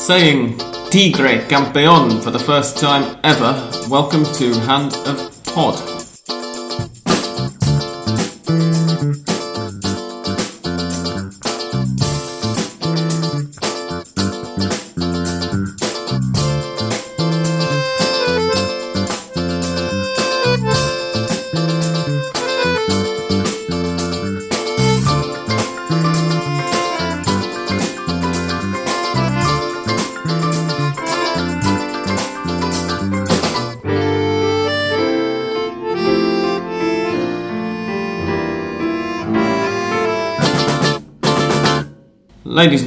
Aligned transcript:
saying 0.00 0.56
Tigre 0.88 1.46
Campeón 1.46 2.22
for 2.22 2.30
the 2.30 2.38
first 2.38 2.78
time 2.78 3.18
ever, 3.22 3.52
welcome 3.90 4.24
to 4.24 4.54
Hand 4.60 4.94
of 5.06 5.44
Pod. 5.44 5.99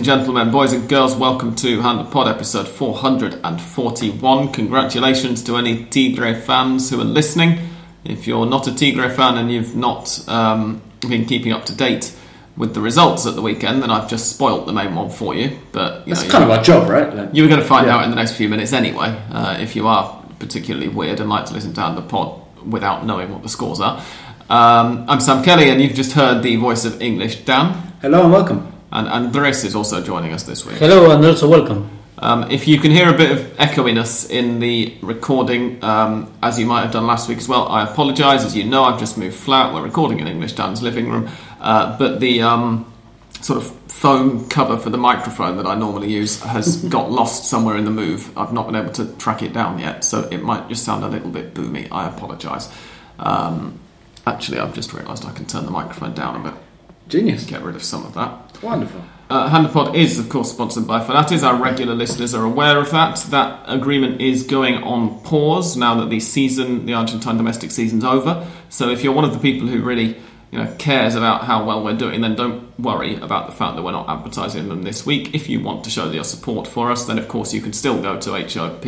And 0.03 0.19
gentlemen, 0.19 0.51
boys 0.51 0.73
and 0.73 0.89
girls, 0.89 1.15
welcome 1.15 1.55
to 1.55 1.79
Hand 1.79 2.11
Pod 2.11 2.27
episode 2.27 2.67
441. 2.67 4.51
Congratulations 4.51 5.41
to 5.43 5.55
any 5.55 5.85
Tigre 5.85 6.35
fans 6.41 6.89
who 6.89 6.99
are 6.99 7.05
listening. 7.05 7.69
If 8.03 8.27
you're 8.27 8.45
not 8.45 8.67
a 8.67 8.75
Tigre 8.75 9.09
fan 9.09 9.37
and 9.37 9.49
you've 9.49 9.77
not 9.77 10.27
um, 10.27 10.81
been 10.99 11.25
keeping 11.25 11.53
up 11.53 11.63
to 11.67 11.75
date 11.75 12.13
with 12.57 12.73
the 12.73 12.81
results 12.81 13.25
at 13.25 13.35
the 13.35 13.41
weekend, 13.41 13.81
then 13.81 13.91
I've 13.91 14.09
just 14.09 14.29
spoilt 14.29 14.65
the 14.65 14.73
main 14.73 14.93
one 14.93 15.09
for 15.09 15.35
you. 15.35 15.57
But 15.71 16.05
you 16.05 16.13
That's 16.15 16.25
know, 16.25 16.31
kind 16.33 16.43
of 16.43 16.49
our 16.49 16.61
job, 16.61 16.89
right? 16.89 17.15
Like, 17.15 17.29
you 17.33 17.43
were 17.43 17.47
going 17.49 17.61
to 17.61 17.65
find 17.65 17.87
Yeah. 17.87 17.95
out 17.95 18.03
in 18.03 18.09
the 18.09 18.17
next 18.17 18.33
few 18.33 18.49
minutes 18.49 18.73
anyway. 18.73 19.17
Uh, 19.31 19.55
if 19.61 19.73
you 19.73 19.87
are 19.87 20.21
particularly 20.37 20.89
weird 20.89 21.21
and 21.21 21.29
like 21.29 21.45
to 21.45 21.53
listen 21.53 21.71
to 21.75 21.79
Hand 21.81 22.09
Pod 22.09 22.41
without 22.69 23.05
knowing 23.05 23.31
what 23.31 23.41
the 23.41 23.47
scores 23.47 23.79
are. 23.79 24.03
Um, 24.49 25.05
I'm 25.07 25.21
Sam 25.21 25.45
Kelly, 25.45 25.69
and 25.69 25.81
you've 25.81 25.93
just 25.95 26.11
heard 26.11 26.43
the 26.43 26.57
voice 26.57 26.83
of 26.83 27.01
English 27.01 27.45
Dan. 27.45 27.93
hello 28.01 28.23
and 28.23 28.33
welcome. 28.33 28.72
And 28.93 29.07
Andres 29.07 29.63
is 29.63 29.75
also 29.75 30.03
joining 30.03 30.33
us 30.33 30.43
this 30.43 30.67
week. 30.67 30.77
Hello 30.77 31.09
and 31.09 31.25
also 31.25 31.49
welcome. 31.49 31.89
Um, 32.19 32.51
if 32.51 32.67
you 32.67 32.79
can 32.79 32.91
hear 32.91 33.09
a 33.09 33.17
bit 33.17 33.31
of 33.31 33.39
echoiness 33.57 34.29
in 34.29 34.59
the 34.59 34.95
recording, 35.01 35.83
um, 35.83 36.31
as 36.43 36.59
you 36.59 36.67
might 36.67 36.83
have 36.83 36.91
done 36.91 37.07
last 37.07 37.27
week 37.27 37.39
as 37.39 37.49
well, 37.49 37.67
I 37.67 37.89
apologise. 37.89 38.45
As 38.45 38.55
you 38.55 38.65
know, 38.65 38.83
I've 38.83 38.99
just 38.99 39.17
moved 39.17 39.35
flat. 39.35 39.73
We're 39.73 39.81
recording 39.81 40.19
in 40.19 40.27
English 40.27 40.53
Dan's 40.53 40.83
living 40.83 41.09
room, 41.09 41.27
uh, 41.59 41.97
but 41.97 42.19
the 42.19 42.43
um, 42.43 42.93
sort 43.41 43.57
of 43.57 43.71
foam 43.91 44.47
cover 44.47 44.77
for 44.77 44.91
the 44.91 44.97
microphone 44.99 45.57
that 45.57 45.65
I 45.65 45.73
normally 45.73 46.13
use 46.13 46.39
has 46.41 46.83
got 46.89 47.09
lost 47.09 47.49
somewhere 47.49 47.77
in 47.77 47.85
the 47.85 47.91
move. 47.91 48.31
I've 48.37 48.53
not 48.53 48.67
been 48.67 48.75
able 48.75 48.93
to 48.93 49.07
track 49.15 49.41
it 49.41 49.53
down 49.53 49.79
yet, 49.79 50.03
so 50.03 50.29
it 50.29 50.43
might 50.43 50.69
just 50.69 50.85
sound 50.85 51.03
a 51.03 51.07
little 51.07 51.31
bit 51.31 51.55
boomy. 51.55 51.87
I 51.91 52.07
apologise. 52.07 52.71
Um, 53.17 53.79
actually, 54.27 54.59
I've 54.59 54.75
just 54.75 54.93
realised 54.93 55.25
I 55.25 55.31
can 55.31 55.45
turn 55.45 55.65
the 55.65 55.71
microphone 55.71 56.13
down 56.13 56.45
a 56.45 56.51
bit, 56.51 56.61
Genius. 57.07 57.43
get 57.43 57.63
rid 57.63 57.75
of 57.75 57.83
some 57.83 58.05
of 58.05 58.13
that. 58.13 58.42
Wonderful. 58.63 59.01
Uh, 59.29 59.49
Hand 59.49 59.65
of 59.65 59.73
Pod 59.73 59.95
is, 59.95 60.19
of 60.19 60.29
course, 60.29 60.51
sponsored 60.51 60.87
by 60.87 61.03
Fanatiz. 61.03 61.43
Our 61.43 61.61
regular 61.61 61.93
listeners 61.93 62.33
are 62.33 62.45
aware 62.45 62.77
of 62.77 62.91
that. 62.91 63.17
That 63.29 63.63
agreement 63.67 64.21
is 64.21 64.43
going 64.43 64.75
on 64.75 65.19
pause 65.23 65.75
now 65.75 65.95
that 65.95 66.09
the 66.09 66.21
season, 66.21 66.85
the 66.85 66.93
Argentine 66.93 67.35
domestic 67.35 67.71
season's 67.71 68.05
over. 68.05 68.47
So, 68.69 68.89
if 68.89 69.03
you're 69.03 69.13
one 69.13 69.25
of 69.25 69.33
the 69.33 69.39
people 69.39 69.67
who 69.67 69.81
really, 69.81 70.15
you 70.51 70.63
know, 70.63 70.73
cares 70.77 71.15
about 71.15 71.43
how 71.43 71.65
well 71.65 71.83
we're 71.83 71.97
doing, 71.97 72.21
then 72.21 72.35
don't 72.35 72.79
worry 72.79 73.15
about 73.17 73.47
the 73.49 73.55
fact 73.55 73.75
that 73.75 73.81
we're 73.81 73.91
not 73.91 74.07
advertising 74.07 74.69
them 74.69 74.83
this 74.83 75.05
week. 75.05 75.35
If 75.35 75.49
you 75.49 75.59
want 75.59 75.83
to 75.83 75.89
show 75.89 76.09
your 76.09 76.23
support 76.23 76.65
for 76.65 76.89
us, 76.89 77.05
then 77.05 77.17
of 77.17 77.27
course 77.27 77.53
you 77.53 77.61
can 77.61 77.73
still 77.73 78.01
go 78.01 78.17
to 78.19 78.31
HOP. 78.31 78.85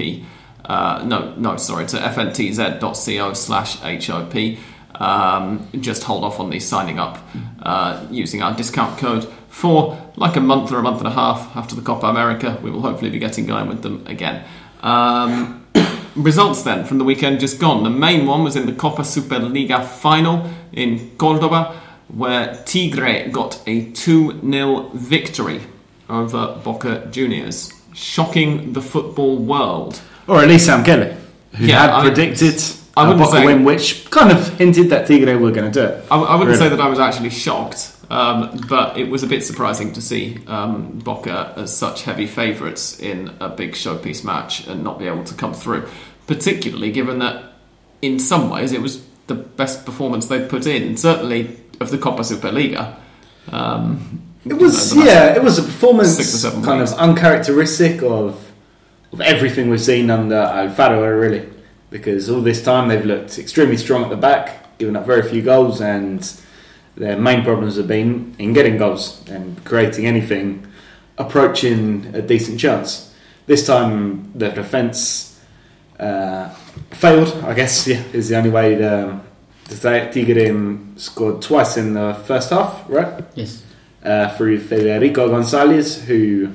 Uh, 0.63 1.03
no, 1.05 1.35
no, 1.35 1.57
sorry, 1.57 1.85
to 1.87 1.97
fntz.co 1.97 3.33
slash 3.33 3.79
HOP. 3.79 4.57
Um, 5.01 5.67
just 5.81 6.03
hold 6.03 6.23
off 6.23 6.39
on 6.39 6.49
the 6.49 6.59
signing 6.59 6.99
up 6.99 7.17
uh, 7.61 8.05
using 8.09 8.41
our 8.41 8.55
discount 8.55 8.97
code 8.97 9.27
for 9.55 9.97
like 10.17 10.35
a 10.35 10.41
month 10.41 10.69
or 10.73 10.77
a 10.79 10.81
month 10.81 10.97
and 10.97 11.07
a 11.07 11.11
half 11.11 11.55
after 11.55 11.75
the 11.75 11.81
Copa 11.81 12.07
America. 12.07 12.59
We 12.61 12.69
will 12.69 12.81
hopefully 12.81 13.09
be 13.09 13.19
getting 13.19 13.45
going 13.45 13.67
with 13.69 13.81
them 13.83 14.05
again. 14.05 14.43
Um, 14.83 15.65
results 16.15 16.63
then 16.63 16.83
from 16.85 16.97
the 16.97 17.05
weekend 17.05 17.39
just 17.39 17.57
gone. 17.57 17.83
The 17.83 17.89
main 17.89 18.25
one 18.25 18.43
was 18.43 18.57
in 18.57 18.65
the 18.65 18.73
Copa 18.73 19.03
Superliga 19.03 19.85
final 19.85 20.49
in 20.73 21.11
Cordoba, 21.17 21.73
where 22.09 22.53
Tigre 22.65 23.29
got 23.31 23.61
a 23.65 23.91
2 23.91 24.41
0 24.51 24.89
victory 24.93 25.61
over 26.09 26.59
Boca 26.61 27.07
Juniors, 27.11 27.71
shocking 27.93 28.73
the 28.73 28.81
football 28.81 29.37
world. 29.37 30.01
Or 30.27 30.41
at 30.41 30.49
least 30.49 30.65
Sam 30.65 30.83
Kelly, 30.83 31.15
who 31.53 31.65
Yeah, 31.65 31.79
had 31.79 31.89
I- 31.91 32.01
predicted 32.01 32.61
I 32.97 33.07
wouldn't 33.07 33.19
Boca 33.25 33.37
say- 33.37 33.45
win, 33.45 33.63
which 33.63 34.09
kind 34.09 34.31
of 34.31 34.57
hinted 34.57 34.89
that 34.89 35.07
Tigre 35.07 35.37
were 35.37 35.51
going 35.51 35.71
to 35.71 35.79
do 35.79 35.85
it. 35.85 36.03
I, 36.11 36.15
I 36.17 36.35
wouldn't 36.35 36.57
Really? 36.57 36.59
say 36.59 36.69
that 36.69 36.79
I 36.81 36.87
was 36.87 36.99
actually 36.99 37.29
shocked, 37.29 37.91
um, 38.09 38.59
but 38.69 38.97
it 38.97 39.09
was 39.09 39.23
a 39.23 39.27
bit 39.27 39.43
surprising 39.43 39.93
to 39.93 40.01
see 40.01 40.39
um, 40.47 40.99
Boca 40.99 41.53
as 41.57 41.75
such 41.75 42.03
heavy 42.03 42.27
favourites 42.27 42.99
in 42.99 43.33
a 43.39 43.49
big 43.49 43.73
showpiece 43.73 44.23
match 44.23 44.67
and 44.67 44.83
not 44.83 44.99
be 44.99 45.07
able 45.07 45.23
to 45.23 45.33
come 45.33 45.53
through. 45.53 45.87
Particularly 46.27 46.91
given 46.91 47.19
that, 47.19 47.53
in 48.01 48.19
some 48.19 48.49
ways, 48.49 48.71
it 48.71 48.81
was 48.81 49.05
the 49.27 49.35
best 49.35 49.85
performance 49.85 50.27
they'd 50.27 50.49
put 50.49 50.65
in, 50.65 50.97
certainly 50.97 51.57
of 51.79 51.89
the 51.91 51.97
Copa 51.97 52.21
Superliga. 52.21 52.95
Um, 53.51 54.21
It 54.45 54.53
was, 54.53 54.95
know, 54.95 55.03
yeah, 55.03 55.35
it 55.35 55.43
was 55.43 55.57
a 55.57 55.63
performance 55.63 56.15
six 56.15 56.33
or 56.35 56.37
seven 56.37 56.61
kind 56.63 56.79
weeks. 56.79 56.91
of 56.91 56.99
uncharacteristic 56.99 58.03
of, 58.03 58.51
of 59.11 59.21
everything 59.21 59.69
we've 59.69 59.81
seen 59.81 60.11
under 60.11 60.35
Alfaro, 60.35 61.19
really. 61.19 61.49
Because 61.89 62.29
all 62.29 62.41
this 62.41 62.63
time 62.63 62.87
they've 62.87 63.05
looked 63.05 63.39
extremely 63.39 63.77
strong 63.77 64.03
at 64.03 64.09
the 64.09 64.17
back, 64.17 64.77
giving 64.77 64.95
up 64.95 65.05
very 65.05 65.27
few 65.27 65.41
goals, 65.41 65.81
and 65.81 66.21
their 66.95 67.17
main 67.17 67.43
problems 67.43 67.75
have 67.77 67.87
been 67.87 68.35
in 68.39 68.53
getting 68.53 68.77
goals 68.77 69.27
and 69.29 69.63
creating 69.65 70.05
anything 70.05 70.65
approaching 71.17 72.11
a 72.13 72.21
decent 72.21 72.59
chance. 72.59 73.13
This 73.45 73.65
time 73.67 74.31
the 74.33 74.49
defence 74.49 75.39
uh, 75.99 76.49
failed, 76.91 77.33
I 77.43 77.53
guess, 77.53 77.87
yeah, 77.87 78.01
is 78.13 78.29
the 78.29 78.37
only 78.37 78.49
way 78.49 78.75
to, 78.75 79.19
to 79.65 79.75
say 79.75 80.01
it. 80.03 80.13
Tigre 80.13 80.77
scored 80.97 81.41
twice 81.41 81.77
in 81.77 81.93
the 81.93 82.13
first 82.25 82.49
half, 82.49 82.83
right? 82.89 83.23
Yes. 83.35 83.63
uh, 84.03 84.29
through 84.37 84.59
Federico 84.59 85.29
Gonzalez, 85.29 86.03
who 86.05 86.49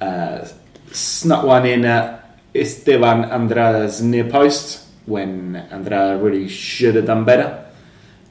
uh, 0.00 0.46
snuck 0.90 1.44
one 1.44 1.66
in 1.66 1.84
at 1.84 2.38
Esteban 2.54 3.24
Andrada's 3.30 4.02
near 4.02 4.24
post 4.24 4.86
when 5.06 5.54
Andrada 5.70 6.22
really 6.22 6.48
should 6.48 6.94
have 6.94 7.06
done 7.06 7.24
better. 7.24 7.63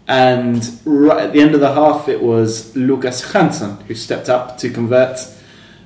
And 0.08 0.80
right 0.86 1.24
at 1.24 1.34
the 1.34 1.40
end 1.40 1.56
of 1.56 1.62
the 1.62 1.74
half, 1.74 2.10
it 2.10 2.22
was 2.22 2.76
Lucas 2.76 3.32
Janson 3.32 3.78
who 3.88 3.96
stepped 3.96 4.30
up 4.30 4.58
to 4.58 4.70
convert 4.70 5.20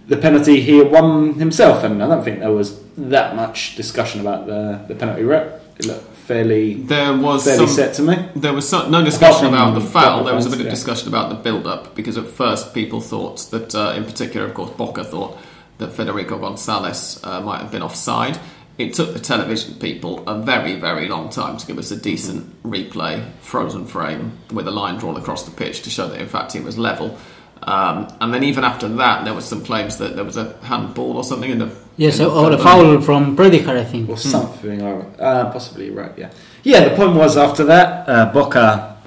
the 0.08 0.18
penalty 0.18 0.62
he 0.62 0.80
had 0.80 0.92
won 0.92 1.36
himself. 1.36 1.84
And 1.84 2.02
I 2.02 2.08
don't 2.08 2.24
think 2.24 2.40
there 2.40 2.52
was 2.52 2.82
that 2.98 3.36
much 3.36 3.76
discussion 3.76 4.22
about 4.22 4.48
the, 4.48 4.84
the 4.88 4.96
penalty 4.96 5.24
rep. 5.24 5.64
It 5.78 5.86
looked 5.86 6.16
fairly, 6.16 6.74
there 6.74 7.16
was 7.16 7.46
fairly 7.46 7.68
some, 7.68 7.76
set 7.76 7.94
to 7.96 8.02
me. 8.02 8.30
There 8.36 8.54
was 8.54 8.68
so, 8.68 8.90
no 8.90 9.04
discussion 9.04 9.48
about 9.48 9.76
the 9.76 9.82
foul. 9.82 10.24
There 10.24 10.36
was 10.36 10.46
a 10.46 10.50
bit 10.50 10.60
of 10.60 10.66
yeah. 10.66 10.72
discussion 10.72 11.08
about 11.08 11.30
the 11.30 11.36
build-up 11.36 11.96
because 11.96 12.18
at 12.18 12.28
first 12.28 12.74
people 12.74 13.00
thought 13.00 13.38
that, 13.52 13.74
uh, 13.76 13.94
in 13.96 14.04
particular, 14.04 14.48
of 14.48 14.54
course, 14.54 14.72
Boca 14.72 15.04
thought 15.04 15.38
that 15.78 15.94
Federico 15.94 16.40
Gonzalez 16.40 17.22
uh, 17.24 17.40
might 17.42 17.62
have 17.62 17.72
been 17.72 17.84
offside. 17.84 18.40
It 18.78 18.94
took 18.94 19.14
the 19.14 19.20
television 19.20 19.76
people 19.76 20.24
a 20.28 20.40
very, 20.40 20.76
very 20.76 21.08
long 21.08 21.30
time 21.30 21.58
to 21.58 21.66
give 21.66 21.80
us 21.80 21.90
a 21.90 21.98
decent 21.98 22.62
replay, 22.64 23.24
frozen 23.42 23.86
frame 23.88 24.34
with 24.54 24.68
a 24.68 24.72
line 24.72 24.98
drawn 25.00 25.18
across 25.18 25.44
the 25.46 25.52
pitch 25.52 25.82
to 25.84 25.90
show 25.90 26.08
that, 26.08 26.22
in 26.22 26.28
fact, 26.28 26.56
it 26.56 26.64
was 26.64 26.78
level. 26.78 27.18
Um, 27.64 28.08
and 28.22 28.32
then 28.32 28.44
even 28.44 28.64
after 28.64 28.88
that, 28.88 29.26
there 29.26 29.34
was 29.34 29.46
some 29.46 29.64
claims 29.66 29.98
that 29.98 30.16
there 30.16 30.24
was 30.24 30.38
a 30.38 30.56
handball 30.62 31.18
or 31.18 31.24
something 31.24 31.50
in 31.50 31.58
the 31.58 31.72
Yes, 31.98 32.20
in 32.20 32.26
the 32.26 32.32
or 32.32 32.52
a 32.52 32.58
foul 32.60 33.02
from 33.02 33.36
Prediger, 33.36 33.76
I 33.76 33.84
think. 33.84 34.10
or 34.10 34.18
something. 34.18 34.80
or- 34.84 35.08
Uh, 35.20 35.46
possibly 35.52 35.90
right. 35.90 36.12
Yeah. 36.16 36.30
Yeah. 36.64 36.88
The 36.90 36.96
point 36.96 37.16
was 37.16 37.36
after 37.36 37.64
that, 37.64 38.08
uh, 38.08 38.26
Boca, 38.32 38.98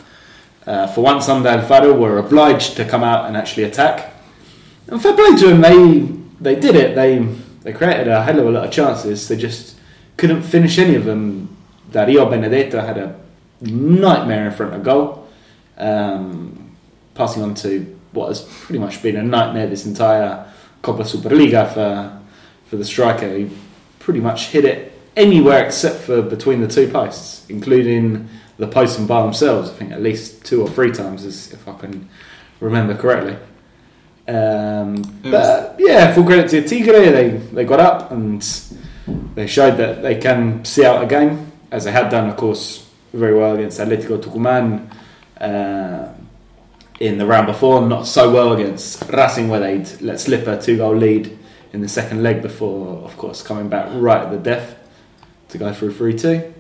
uh, 0.67 0.89
for 0.89 1.03
once 1.03 1.29
under 1.29 1.49
Alfaro, 1.49 1.97
were 1.97 2.19
obliged 2.19 2.75
to 2.79 2.85
come 2.85 3.05
out 3.05 3.27
and 3.27 3.37
actually 3.37 3.63
attack. 3.63 4.15
And 4.89 5.01
fair 5.01 5.13
play 5.13 5.37
to 5.37 5.47
them, 5.55 5.61
they 5.61 6.55
they 6.55 6.61
did 6.61 6.75
it. 6.75 6.97
They 6.97 7.25
they 7.63 7.73
created 7.73 8.09
a 8.09 8.23
hell 8.23 8.41
of 8.41 8.47
a 8.47 8.51
lot 8.51 8.65
of 8.65 8.73
chances. 8.73 9.29
They 9.29 9.37
just 9.37 9.77
couldn't 10.17 10.43
finish 10.43 10.79
any 10.79 10.95
of 10.95 11.05
them. 11.05 11.57
Dario 11.91 12.29
Benedetto 12.29 12.81
had 12.81 12.99
a 12.99 13.21
nightmare 13.61 14.47
in 14.47 14.53
front 14.53 14.75
of 14.75 14.83
goal, 14.83 15.29
um, 15.77 16.77
passing 17.15 17.43
on 17.43 17.55
to 17.57 17.99
what 18.13 18.29
has 18.29 18.43
pretty 18.43 18.79
much 18.79 19.03
been 19.03 19.17
a 19.17 19.23
nightmare 19.23 19.67
this 19.67 19.87
entire 19.87 20.47
Copa 20.83 21.03
Superliga 21.03 21.73
for 21.73 22.19
for 22.67 22.77
the 22.77 22.85
striker. 22.85 23.37
He 23.37 23.51
pretty 23.99 24.21
much 24.21 24.49
hit 24.49 24.65
it 24.65 24.93
anywhere 25.17 25.65
except 25.65 25.97
for 25.97 26.23
between 26.23 26.61
the 26.61 26.69
two 26.69 26.89
posts, 26.89 27.45
including 27.49 28.29
the 28.59 28.67
post 28.67 28.99
and 28.99 29.09
bar 29.09 29.25
themselves. 29.25 29.71
I 29.71 29.73
think 29.73 29.93
at 29.93 30.03
least 30.03 30.45
two 30.45 30.63
or 30.63 30.69
three 30.69 30.93
times, 30.93 31.53
if 31.53 31.67
I 31.67 31.77
can 31.79 32.09
remember 32.61 32.95
correctly. 32.95 33.37
Um, 34.31 35.03
but 35.23 35.75
yeah, 35.79 36.15
full 36.15 36.25
credit 36.25 36.49
to 36.51 36.63
Tigre. 36.63 37.11
They 37.11 37.31
they 37.53 37.65
got 37.65 37.81
up 37.81 38.13
and 38.13 38.41
they 39.35 39.49
showed 39.49 39.77
that 39.79 40.03
they 40.03 40.21
can 40.21 40.65
see 40.65 40.85
out 40.85 41.03
a 41.03 41.07
game, 41.07 41.51
as 41.73 41.85
they 41.85 41.91
had 41.91 42.11
done, 42.11 42.29
of 42.29 42.37
course, 42.37 42.89
very 43.13 43.35
well 43.35 43.57
against 43.57 43.81
Atletico 43.81 44.23
Tucumán 44.23 44.89
uh, 45.41 46.13
in 47.01 47.19
the 47.19 47.27
round 47.27 47.47
before. 47.49 47.83
Not 47.83 48.07
so 48.07 48.31
well 48.33 48.53
against 48.53 49.03
Racing, 49.11 49.49
where 49.49 49.61
they'd 49.61 50.01
let 50.01 50.21
slip 50.21 50.47
a 50.47 50.61
two 50.61 50.77
goal 50.77 50.95
lead 50.95 51.37
in 51.73 51.81
the 51.81 51.89
second 51.89 52.23
leg 52.23 52.41
before, 52.41 52.99
of 52.99 53.17
course, 53.17 53.43
coming 53.43 53.69
back 53.69 53.89
right 53.95 54.23
at 54.23 54.31
the 54.31 54.39
death 54.39 54.77
to 55.49 55.59
go 55.59 55.73
through 55.73 55.93
three 55.95 56.17
two. 56.17 56.55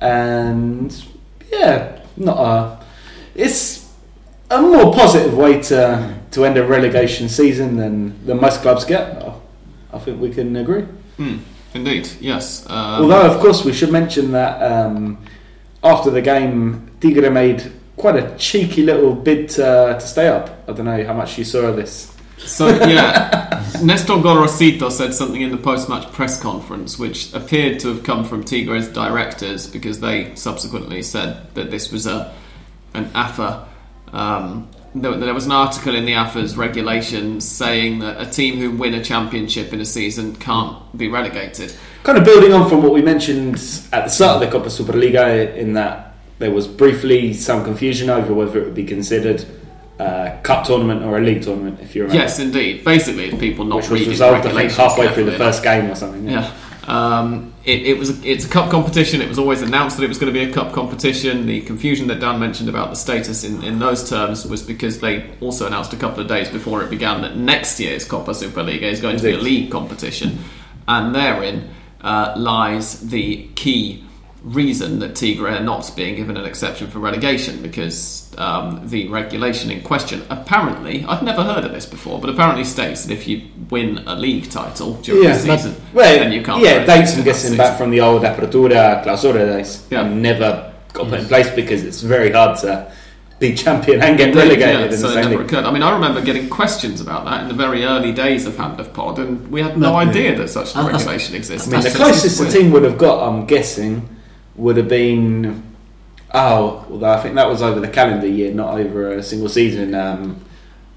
And 0.00 0.94
yeah, 1.50 2.02
not 2.16 2.38
a. 2.38 2.84
It's 3.34 3.92
a 4.48 4.62
more 4.62 4.94
positive 4.94 5.36
way 5.36 5.60
to 5.62 6.14
to 6.36 6.44
end 6.44 6.58
a 6.58 6.64
relegation 6.64 7.28
season 7.30 7.76
than, 7.76 8.26
than 8.26 8.38
most 8.38 8.60
clubs 8.60 8.84
get. 8.84 9.22
I, 9.22 9.34
I 9.94 9.98
think 9.98 10.20
we 10.20 10.30
can 10.30 10.54
agree. 10.54 10.82
Hmm, 11.16 11.38
indeed, 11.72 12.08
yes. 12.20 12.68
Um, 12.68 13.02
Although, 13.02 13.34
of 13.34 13.40
course, 13.40 13.64
we 13.64 13.72
should 13.72 13.90
mention 13.90 14.32
that 14.32 14.62
um, 14.62 15.18
after 15.82 16.10
the 16.10 16.20
game, 16.20 16.90
Tigre 17.00 17.30
made 17.30 17.72
quite 17.96 18.16
a 18.16 18.36
cheeky 18.36 18.82
little 18.82 19.14
bid 19.14 19.48
to, 19.50 19.96
to 19.98 20.06
stay 20.06 20.28
up. 20.28 20.50
I 20.68 20.72
don't 20.72 20.84
know 20.84 21.02
how 21.04 21.14
much 21.14 21.38
you 21.38 21.44
saw 21.44 21.60
of 21.60 21.76
this. 21.76 22.14
So 22.36 22.68
yeah, 22.68 23.64
Nestor 23.82 24.12
Gorosito 24.14 24.92
said 24.92 25.14
something 25.14 25.40
in 25.40 25.50
the 25.50 25.56
post-match 25.56 26.12
press 26.12 26.38
conference, 26.38 26.98
which 26.98 27.32
appeared 27.32 27.80
to 27.80 27.88
have 27.88 28.04
come 28.04 28.24
from 28.24 28.44
Tigre's 28.44 28.88
directors 28.88 29.66
because 29.66 30.00
they 30.00 30.34
subsequently 30.34 31.02
said 31.02 31.54
that 31.54 31.70
this 31.70 31.90
was 31.90 32.06
a 32.06 32.34
an 32.92 33.10
AFA. 33.14 33.66
Um, 34.12 34.68
there, 35.02 35.16
there 35.16 35.34
was 35.34 35.46
an 35.46 35.52
article 35.52 35.94
in 35.94 36.04
the 36.04 36.14
AFA's 36.14 36.56
regulations 36.56 37.48
saying 37.48 37.98
that 38.00 38.20
a 38.20 38.28
team 38.28 38.58
who 38.58 38.70
win 38.70 38.94
a 38.94 39.04
championship 39.04 39.72
in 39.72 39.80
a 39.80 39.84
season 39.84 40.34
can't 40.36 40.76
be 40.96 41.08
relegated. 41.08 41.74
Kind 42.02 42.18
of 42.18 42.24
building 42.24 42.52
on 42.52 42.68
from 42.68 42.82
what 42.82 42.92
we 42.92 43.02
mentioned 43.02 43.54
at 43.92 44.04
the 44.04 44.08
start 44.08 44.36
of 44.36 44.40
the 44.40 44.58
Copa 44.58 44.68
Superliga, 44.68 45.54
in 45.56 45.74
that 45.74 46.14
there 46.38 46.50
was 46.50 46.66
briefly 46.66 47.32
some 47.32 47.64
confusion 47.64 48.10
over 48.10 48.32
whether 48.32 48.60
it 48.60 48.64
would 48.64 48.74
be 48.74 48.84
considered 48.84 49.44
a 49.98 50.38
cup 50.42 50.66
tournament 50.66 51.02
or 51.02 51.16
a 51.16 51.20
league 51.20 51.42
tournament, 51.42 51.80
if 51.80 51.94
you 51.94 52.02
remember. 52.02 52.22
Yes, 52.22 52.38
indeed. 52.38 52.84
Basically, 52.84 53.36
people 53.38 53.64
not 53.64 53.76
Which 53.76 53.90
was 53.90 54.00
reading 54.00 54.10
resolved, 54.10 54.46
I 54.46 54.52
think, 54.52 54.72
halfway 54.72 55.12
through 55.12 55.24
the 55.24 55.38
first 55.38 55.62
game 55.62 55.90
or 55.90 55.94
something. 55.94 56.28
Yeah. 56.28 56.54
Um, 56.86 57.52
it, 57.64 57.82
it 57.82 57.98
was 57.98 58.24
it's 58.24 58.44
a 58.44 58.48
cup 58.48 58.70
competition. 58.70 59.20
It 59.20 59.28
was 59.28 59.38
always 59.38 59.60
announced 59.60 59.96
that 59.96 60.04
it 60.04 60.08
was 60.08 60.18
going 60.18 60.32
to 60.32 60.38
be 60.38 60.48
a 60.48 60.52
cup 60.52 60.72
competition. 60.72 61.46
The 61.46 61.60
confusion 61.62 62.06
that 62.08 62.20
Dan 62.20 62.38
mentioned 62.38 62.68
about 62.68 62.90
the 62.90 62.96
status 62.96 63.42
in, 63.42 63.62
in 63.64 63.80
those 63.80 64.08
terms 64.08 64.46
was 64.46 64.62
because 64.62 65.00
they 65.00 65.28
also 65.40 65.66
announced 65.66 65.92
a 65.92 65.96
couple 65.96 66.20
of 66.20 66.28
days 66.28 66.48
before 66.48 66.82
it 66.84 66.90
began 66.90 67.22
that 67.22 67.36
next 67.36 67.80
year's 67.80 68.04
Copa 68.04 68.30
Superliga 68.30 68.82
is 68.82 69.00
going 69.00 69.16
to 69.16 69.22
be 69.22 69.32
a 69.32 69.38
league 69.38 69.70
competition, 69.70 70.38
and 70.86 71.12
therein 71.12 71.68
uh, 72.02 72.34
lies 72.36 73.08
the 73.08 73.48
key 73.56 74.05
reason 74.46 75.00
that 75.00 75.16
Tigre 75.16 75.48
are 75.50 75.60
not 75.60 75.90
being 75.96 76.14
given 76.14 76.36
an 76.36 76.44
exception 76.44 76.86
for 76.86 77.00
relegation 77.00 77.60
because 77.62 78.32
um, 78.38 78.80
the 78.88 79.08
regulation 79.08 79.72
in 79.72 79.82
question 79.82 80.22
apparently 80.30 81.04
I've 81.04 81.24
never 81.24 81.42
heard 81.42 81.64
of 81.64 81.72
this 81.72 81.84
before, 81.84 82.20
but 82.20 82.30
apparently 82.30 82.62
states 82.62 83.04
that 83.06 83.12
if 83.12 83.26
you 83.26 83.42
win 83.70 83.98
a 84.06 84.14
league 84.14 84.48
title 84.48 84.94
during 85.02 85.24
Yeah, 85.24 85.32
the 85.36 85.56
season, 85.58 85.74
Well, 85.92 86.18
then 86.20 86.30
you 86.32 86.42
can't. 86.42 86.62
yeah, 86.62 86.78
be 86.78 86.86
dates 86.86 86.88
relegated 86.88 87.18
I'm 87.18 87.24
guessing 87.24 87.50
season. 87.50 87.56
back 87.58 87.76
from 87.76 87.90
the 87.90 88.00
old 88.00 88.22
Apertura 88.22 89.02
Clausura 89.04 89.44
days. 89.56 89.84
Yeah. 89.90 90.02
And 90.04 90.22
never 90.22 90.72
got 90.92 91.08
put 91.08 91.18
in 91.20 91.26
place 91.26 91.50
because 91.50 91.82
it's 91.84 92.00
very 92.02 92.30
hard 92.30 92.56
to 92.60 92.92
be 93.40 93.52
champion 93.52 94.00
and 94.00 94.16
get 94.16 94.28
Indeed, 94.28 94.40
relegated 94.40 94.90
yeah, 94.92 94.96
so 94.96 95.08
it 95.10 95.28
never 95.28 95.42
occurred. 95.42 95.64
I 95.64 95.72
mean, 95.72 95.82
I 95.82 95.92
remember 95.92 96.22
getting 96.22 96.48
questions 96.48 97.00
about 97.00 97.24
that 97.24 97.42
in 97.42 97.48
the 97.48 97.54
very 97.54 97.84
early 97.84 98.12
days 98.12 98.46
of 98.46 98.56
Hand 98.56 98.78
of 98.78 98.94
Pod, 98.94 99.18
and 99.18 99.50
we 99.50 99.60
had 99.60 99.76
no 99.76 99.90
No, 99.90 99.96
idea 99.96 100.36
that 100.36 100.48
such 100.48 100.74
a 100.76 100.78
uh, 100.78 100.86
regulation 100.88 101.34
exists. 101.34 101.66
I 101.68 101.72
mean, 101.72 101.80
the 101.82 101.90
closest 101.90 102.38
the 102.38 102.48
team 102.48 102.70
would 102.70 102.84
have 102.84 102.96
got, 102.96 103.28
I'm 103.28 103.44
guessing, 103.44 104.08
would 104.56 104.76
have 104.76 104.88
been. 104.88 105.62
Oh, 106.34 106.84
although 106.90 107.10
I 107.10 107.20
think 107.22 107.34
that 107.36 107.48
was 107.48 107.62
over 107.62 107.80
the 107.80 107.88
calendar 107.88 108.26
year, 108.26 108.52
not 108.52 108.74
over 108.78 109.12
a 109.12 109.22
single 109.22 109.48
season. 109.48 109.94
Um, 109.94 110.40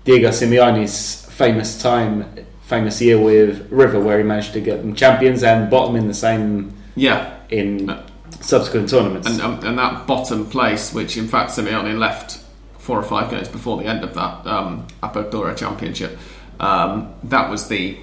Diego 0.03 0.29
Simeone's 0.29 1.25
famous 1.25 1.81
time, 1.81 2.25
famous 2.63 3.01
year 3.01 3.19
with 3.19 3.71
River, 3.71 3.99
where 3.99 4.17
he 4.17 4.23
managed 4.23 4.53
to 4.53 4.61
get 4.61 4.81
them 4.81 4.95
champions 4.95 5.43
and 5.43 5.69
bottom 5.69 5.95
in 5.95 6.07
the 6.07 6.13
same 6.13 6.73
Yeah, 6.95 7.29
in 7.49 7.85
No. 7.85 7.99
subsequent 8.41 8.89
tournaments. 8.89 9.27
and, 9.29 9.41
um, 9.41 9.59
and 9.63 9.77
that 9.77 10.07
bottom 10.07 10.45
place, 10.45 10.93
which 10.93 11.15
in 11.15 11.27
fact 11.27 11.51
Simeone 11.51 11.97
left 11.99 12.39
four 12.79 12.97
or 12.97 13.03
five 13.03 13.29
games 13.29 13.47
before 13.47 13.77
the 13.77 13.85
end 13.85 14.03
of 14.03 14.13
that 14.15 14.45
um, 14.47 14.87
Apertura 15.03 15.55
Championship, 15.55 16.17
um, 16.59 17.09
that 17.23 17.49
was 17.49 17.67
the 17.67 17.97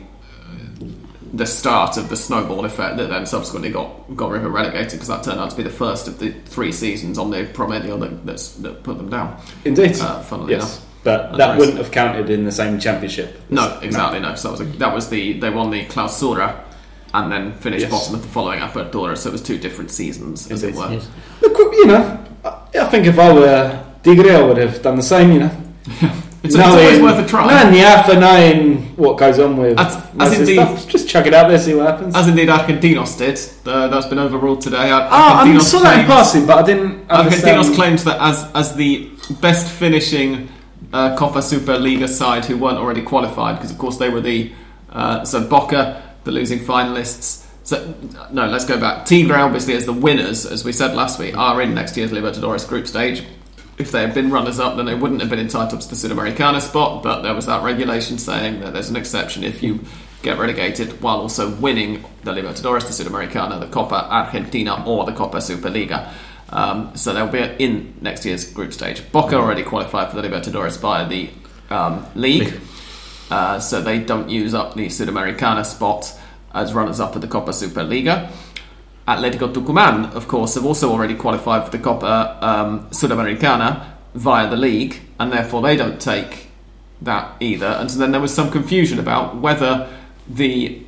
the 1.36 1.46
start 1.46 1.96
of 1.96 2.08
the 2.08 2.16
snowball 2.16 2.64
effect 2.64 2.96
that 2.96 3.08
then 3.08 3.26
subsequently 3.26 3.70
got 3.70 3.88
got 4.16 4.30
River 4.30 4.48
relegated 4.48 4.92
because 4.92 5.08
that 5.08 5.22
turned 5.22 5.38
out 5.40 5.50
to 5.50 5.56
be 5.56 5.62
the 5.62 5.70
first 5.70 6.08
of 6.08 6.18
the 6.18 6.30
three 6.46 6.72
seasons 6.72 7.18
on 7.18 7.30
the 7.30 7.44
Promedio 7.44 7.98
that, 8.00 8.24
that's, 8.26 8.52
that 8.56 8.82
put 8.82 8.96
them 8.96 9.10
down. 9.10 9.40
Indeed, 9.64 9.98
Uh, 10.00 10.20
funnily 10.22 10.52
yes, 10.54 10.62
enough. 10.62 10.86
but 11.04 11.22
That's 11.28 11.38
that 11.38 11.58
wouldn't 11.58 11.78
have 11.78 11.90
counted 11.90 12.30
in 12.30 12.44
the 12.44 12.52
same 12.52 12.78
championship. 12.78 13.40
No, 13.50 13.78
exactly 13.82 14.20
no. 14.20 14.34
So 14.36 14.52
that 14.52 14.58
was, 14.58 14.60
a, 14.74 14.78
that 14.78 14.94
was 14.94 15.08
the 15.10 15.32
they 15.40 15.50
won 15.50 15.70
the 15.70 15.84
Clausura 15.86 16.60
and 17.14 17.30
then 17.32 17.52
finished 17.58 17.82
Yes. 17.82 17.90
bottom 17.90 18.14
of 18.14 18.22
the 18.22 18.28
following 18.28 18.60
Apertura. 18.60 19.16
So 19.16 19.28
it 19.30 19.32
was 19.32 19.42
two 19.42 19.58
different 19.58 19.90
seasons, 19.90 20.50
as 20.50 20.62
it 20.62 20.74
were. 20.74 20.90
Yes. 20.92 21.08
Look, 21.42 21.56
you 21.58 21.86
know, 21.86 22.24
I 22.44 22.84
think 22.86 23.06
if 23.06 23.18
I 23.18 23.32
were 23.32 23.84
Tigre, 24.02 24.30
I 24.36 24.42
would 24.42 24.56
have 24.58 24.82
done 24.82 24.96
the 24.96 25.02
same. 25.02 25.32
You 25.32 25.38
know, 25.40 25.50
It's, 26.46 26.54
it's 26.54 26.64
always 26.64 26.98
Knowing- 26.98 27.02
worth 27.02 27.24
a 27.26 27.28
try. 27.28 27.46
Knowing 27.46 27.72
the 27.74 27.80
AFA, 27.80 28.18
knowing 28.20 28.82
what 28.96 29.18
goes 29.18 29.38
on 29.38 29.56
with 29.56 29.78
As- 29.78 29.96
as 30.18 30.38
indeed- 30.38 30.54
stuff, 30.54 30.88
just 30.88 31.08
chuck 31.08 31.26
it 31.26 31.34
out 31.34 31.48
there, 31.48 31.58
see 31.58 31.74
what 31.74 31.86
happens. 31.86 32.14
As 32.14 32.28
indeed 32.28 32.48
Argentinos 32.48 33.16
did. 33.18 33.38
Uh, 33.66 33.88
that's 33.88 34.06
been 34.06 34.18
overruled 34.18 34.60
today. 34.60 34.90
Ar- 34.90 35.08
Ah, 35.10 35.42
I 35.44 35.58
saw 35.58 35.80
that 35.80 36.00
in 36.00 36.06
passing, 36.06 36.46
but 36.46 36.58
I 36.58 36.62
didn't 36.62 37.10
understand. 37.10 37.58
Argentinos 37.62 37.74
claimed 37.74 37.98
that 38.00 38.18
as 38.20 38.46
as 38.54 38.74
the 38.76 39.08
best 39.40 39.68
finishing 39.70 40.48
uh, 40.92 41.16
Copa 41.16 41.40
Superliga 41.40 42.08
side 42.08 42.44
who 42.44 42.56
weren't 42.56 42.78
already 42.78 43.02
qualified, 43.02 43.56
because 43.56 43.70
of 43.70 43.78
course 43.78 43.96
they 43.98 44.08
were 44.08 44.20
the 44.20 44.52
uh, 44.92 45.24
so 45.24 45.40
Boca, 45.46 46.02
the 46.24 46.30
losing 46.32 46.60
finalists. 46.60 47.44
So 47.64 47.94
no, 48.30 48.46
let's 48.46 48.64
go 48.64 48.78
back. 48.78 49.04
Tigre 49.06 49.34
obviously 49.38 49.74
as 49.74 49.84
the 49.86 49.92
winners, 49.92 50.46
as 50.46 50.64
we 50.64 50.70
said 50.72 50.94
last 50.94 51.18
week, 51.18 51.36
are 51.36 51.60
in 51.60 51.74
next 51.74 51.96
year's 51.96 52.12
Libertadores 52.12 52.66
group 52.68 52.86
stage. 52.86 53.24
If 53.78 53.92
they 53.92 54.00
had 54.00 54.14
been 54.14 54.30
runners 54.30 54.58
up, 54.58 54.76
then 54.76 54.86
they 54.86 54.94
wouldn't 54.94 55.20
have 55.20 55.28
been 55.28 55.38
entitled 55.38 55.82
to 55.82 55.88
the 55.88 55.94
Sudamericana 55.94 56.60
spot. 56.60 57.02
But 57.02 57.22
there 57.22 57.34
was 57.34 57.46
that 57.46 57.62
regulation 57.62 58.18
saying 58.18 58.60
that 58.60 58.72
there's 58.72 58.88
an 58.88 58.96
exception 58.96 59.44
if 59.44 59.62
you 59.62 59.80
get 60.22 60.38
relegated 60.38 61.00
while 61.02 61.18
also 61.18 61.54
winning 61.56 62.04
the 62.24 62.32
Libertadores, 62.32 62.82
the 62.82 63.04
Sudamericana, 63.04 63.60
the 63.60 63.66
Copa 63.66 64.08
Argentina, 64.10 64.82
or 64.86 65.04
the 65.04 65.12
Copa 65.12 65.38
Superliga. 65.38 66.12
Um, 66.48 66.96
so 66.96 67.12
they'll 67.12 67.28
be 67.28 67.40
in 67.62 67.94
next 68.00 68.24
year's 68.24 68.50
group 68.52 68.72
stage. 68.72 69.02
Boca 69.12 69.36
already 69.36 69.62
qualified 69.62 70.10
for 70.10 70.20
the 70.20 70.28
Libertadores 70.28 70.78
via 70.78 71.08
the 71.08 71.30
um, 71.70 72.06
league, 72.14 72.54
uh, 73.30 73.58
so 73.58 73.82
they 73.82 73.98
don't 73.98 74.30
use 74.30 74.54
up 74.54 74.74
the 74.74 74.86
Sudamericana 74.86 75.66
spot 75.66 76.12
as 76.54 76.72
runners 76.72 77.00
up 77.00 77.14
at 77.14 77.20
the 77.20 77.28
Copa 77.28 77.50
Superliga. 77.50 78.30
Atletico 79.06 79.52
Tucumán, 79.52 80.12
of 80.14 80.26
course, 80.26 80.54
have 80.56 80.64
also 80.64 80.90
already 80.90 81.14
qualified 81.14 81.64
for 81.64 81.70
the 81.70 81.78
Copa 81.78 82.38
um, 82.40 82.88
Sudamericana 82.90 83.84
via 84.14 84.48
the 84.50 84.56
league, 84.56 85.00
and 85.20 85.32
therefore 85.32 85.62
they 85.62 85.76
don't 85.76 86.00
take 86.00 86.48
that 87.02 87.36
either. 87.40 87.66
And 87.66 87.90
so 87.90 87.98
then 87.98 88.10
there 88.10 88.20
was 88.20 88.34
some 88.34 88.50
confusion 88.50 88.98
about 88.98 89.36
whether 89.36 89.88
the 90.28 90.82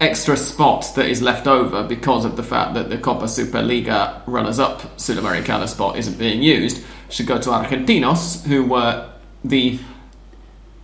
extra 0.00 0.36
spot 0.36 0.86
that 0.96 1.06
is 1.06 1.22
left 1.22 1.46
over 1.46 1.82
because 1.82 2.24
of 2.24 2.36
the 2.36 2.42
fact 2.42 2.74
that 2.74 2.90
the 2.90 2.98
Copa 2.98 3.24
Superliga 3.24 4.20
runners-up 4.26 4.82
Sudamericana 4.96 5.68
spot 5.68 5.96
isn't 5.96 6.18
being 6.18 6.42
used 6.42 6.84
should 7.08 7.26
go 7.26 7.38
to 7.38 7.50
Argentinos, 7.50 8.44
who 8.46 8.64
were 8.64 9.08
the 9.44 9.78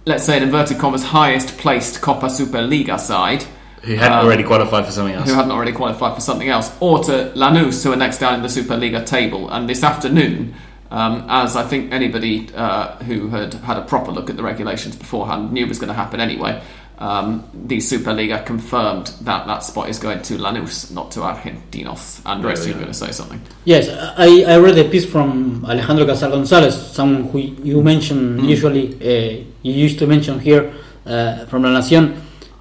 let's 0.05 0.25
say 0.25 0.39
in 0.39 0.43
inverted 0.43 0.79
commas 0.79 1.05
highest 1.05 1.59
placed 1.59 2.01
Copa 2.01 2.27
Superliga 2.27 2.99
side 2.99 3.45
Who 3.83 3.95
hadn't 3.97 4.19
Um, 4.19 4.27
already 4.27 4.43
qualified 4.43 4.85
for 4.87 4.93
something 4.93 5.15
else. 5.15 5.29
who 5.29 5.35
hadn't 5.35 5.53
already 5.53 5.73
qualified 5.73 6.15
for 6.15 6.21
something 6.21 6.49
else, 6.49 6.71
or 6.81 7.03
to 7.05 7.31
Lanús, 7.35 7.83
who 7.85 7.93
are 7.93 7.97
next 7.97 8.19
down 8.19 8.35
in 8.35 8.43
the 8.43 8.49
Superliga 8.49 9.05
table. 9.05 9.49
And 9.51 9.69
this 9.69 9.83
afternoon, 9.85 10.55
um, 10.91 11.25
as 11.29 11.55
I 11.57 11.63
think 11.65 11.93
anybody 11.93 12.49
uh, 12.57 12.97
who 13.07 13.29
had 13.29 13.55
had 13.55 13.77
a 13.77 13.83
proper 13.83 14.11
look 14.11 14.31
at 14.31 14.37
the 14.37 14.43
regulations 14.43 14.97
beforehand 14.97 15.53
knew 15.53 15.67
was 15.67 15.79
going 15.79 15.89
to 15.89 15.95
happen 15.95 16.19
anyway, 16.21 16.61
um, 16.99 17.45
the 17.55 17.77
Superliga 17.79 18.45
confirmed 18.45 19.13
that 19.21 19.47
that 19.47 19.63
spot 19.63 19.89
is 19.89 19.99
going 20.01 20.21
to 20.23 20.35
Lanús, 20.39 20.91
not 20.93 21.13
to 21.13 21.21
Argentinos. 21.21 22.21
Andres, 22.27 22.59
Really? 22.61 22.71
you're 22.71 22.79
going 22.81 22.93
to 22.93 22.99
say 22.99 23.13
something. 23.13 23.41
Yes, 23.65 23.89
I, 24.17 24.43
I 24.55 24.59
read 24.59 24.77
a 24.79 24.85
piece 24.89 25.07
from 25.07 25.65
Alejandro 25.69 26.07
Casar 26.07 26.31
Gonzalez, 26.31 26.75
someone 26.75 27.25
who 27.31 27.39
you 27.39 27.83
mention 27.83 28.39
Mm. 28.41 28.49
usually, 28.49 28.95
uh, 29.01 29.45
you 29.63 29.73
used 29.73 29.99
to 30.01 30.07
mention 30.09 30.41
here 30.41 30.73
uh, 31.07 31.47
from 31.47 31.63
La 31.63 31.71
Nación, 31.71 32.15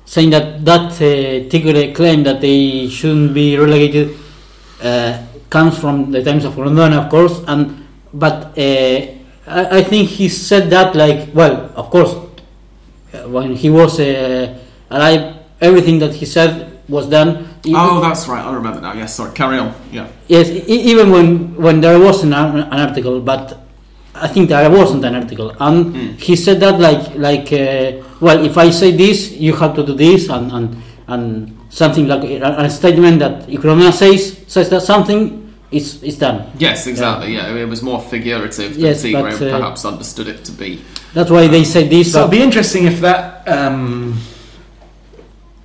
saying 0.07 0.29
that 0.31 0.63
that 0.65 0.91
uh, 1.01 1.49
Tigre 1.51 1.93
claim 1.93 2.23
that 2.23 2.39
they 2.41 2.87
shouldn't 2.87 3.33
be 3.33 3.57
relegated 3.57 4.15
uh, 4.81 5.19
comes 5.49 5.77
from 5.77 6.11
the 6.11 6.23
times 6.23 6.45
of 6.45 6.53
Grondona, 6.55 7.03
of 7.03 7.09
course, 7.11 7.43
and 7.47 7.85
but 8.13 8.57
uh, 8.57 8.97
I, 9.47 9.79
I 9.79 9.83
think 9.83 10.07
he 10.09 10.27
said 10.29 10.69
that 10.71 10.95
like, 10.95 11.29
well, 11.35 11.69
of 11.75 11.89
course, 11.89 12.13
uh, 13.13 13.27
when 13.29 13.55
he 13.55 13.69
was 13.69 13.99
uh, 13.99 14.57
alive, 14.89 15.35
everything 15.61 15.99
that 15.99 16.13
he 16.15 16.25
said 16.25 16.79
was 16.87 17.07
done. 17.09 17.43
Oh, 17.67 17.99
that's 17.99 18.27
right. 18.29 18.43
I 18.43 18.53
remember 18.53 18.79
now. 18.79 18.93
Yes, 18.93 19.15
sorry. 19.15 19.33
Carry 19.33 19.57
on. 19.59 19.73
Yeah. 19.91 20.07
Yes, 20.27 20.47
e- 20.49 20.63
even 20.91 21.11
when 21.11 21.55
when 21.55 21.81
there 21.81 21.99
wasn't 21.99 22.33
an, 22.33 22.59
an 22.59 22.79
article, 22.79 23.19
but 23.19 23.59
I 24.15 24.27
think 24.29 24.47
there 24.49 24.69
wasn't 24.71 25.03
an 25.03 25.15
article, 25.15 25.51
and 25.59 25.93
Mm. 25.93 26.19
he 26.19 26.35
said 26.37 26.59
that 26.61 26.79
like 26.79 27.15
like 27.17 27.51
uh, 27.51 28.06
well, 28.19 28.43
if 28.43 28.57
I 28.57 28.69
say 28.69 28.95
this, 28.95 29.31
you 29.31 29.53
have 29.55 29.75
to 29.75 29.85
do 29.85 29.93
this, 29.93 30.29
and 30.29 30.51
and, 30.51 30.83
and 31.07 31.57
something 31.69 32.07
like 32.07 32.23
a, 32.23 32.63
a 32.63 32.69
statement 32.69 33.19
that 33.19 33.49
if 33.49 33.63
Romeo 33.63 33.91
says 33.91 34.43
says 34.47 34.69
that 34.69 34.81
something, 34.81 35.53
it's 35.71 36.01
it's 36.03 36.17
done. 36.17 36.51
Yes, 36.57 36.87
exactly. 36.87 37.33
Yeah, 37.33 37.53
it 37.55 37.67
was 37.67 37.81
more 37.81 38.01
figurative 38.01 38.73
than 38.73 38.81
Yes, 38.81 39.01
Tigre 39.01 39.31
but, 39.31 39.41
uh, 39.41 39.57
perhaps 39.59 39.85
understood 39.85 40.27
it 40.27 40.43
to 40.45 40.51
be. 40.51 40.81
That's 41.13 41.29
why 41.29 41.47
they 41.47 41.63
say 41.63 41.87
this. 41.87 42.13
So 42.13 42.19
it'll 42.19 42.31
be 42.31 42.41
interesting 42.41 42.85
if 42.85 43.01
that 43.01 43.47
um, 43.47 44.19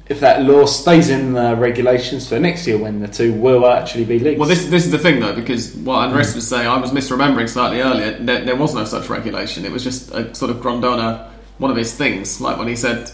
if 0.08 0.20
that 0.20 0.42
law 0.42 0.66
stays 0.66 1.08
in 1.08 1.32
the 1.32 1.56
regulations 1.56 2.28
for 2.28 2.38
next 2.38 2.66
year 2.66 2.78
when 2.78 3.00
the 3.00 3.08
two 3.08 3.32
will 3.32 3.66
actually 3.66 4.04
be 4.04 4.18
leagues. 4.18 4.38
Well, 4.38 4.48
this 4.48 4.66
this 4.66 4.84
is 4.84 4.90
the 4.90 4.98
thing 4.98 5.20
though, 5.20 5.34
because 5.34 5.74
what 5.76 5.98
Andres 6.06 6.34
was 6.34 6.48
saying, 6.48 6.66
I 6.66 6.76
was 6.78 6.90
misremembering 6.90 7.48
slightly 7.48 7.80
earlier. 7.80 8.18
There, 8.18 8.44
there 8.44 8.56
was 8.56 8.74
no 8.74 8.84
such 8.84 9.08
regulation. 9.08 9.64
It 9.64 9.72
was 9.72 9.82
just 9.82 10.10
a 10.12 10.34
sort 10.34 10.50
of 10.50 10.58
Grondona, 10.58 11.31
one 11.58 11.70
of 11.70 11.76
his 11.76 11.94
things, 11.94 12.40
like 12.40 12.56
when 12.58 12.68
he 12.68 12.76
said 12.76 13.10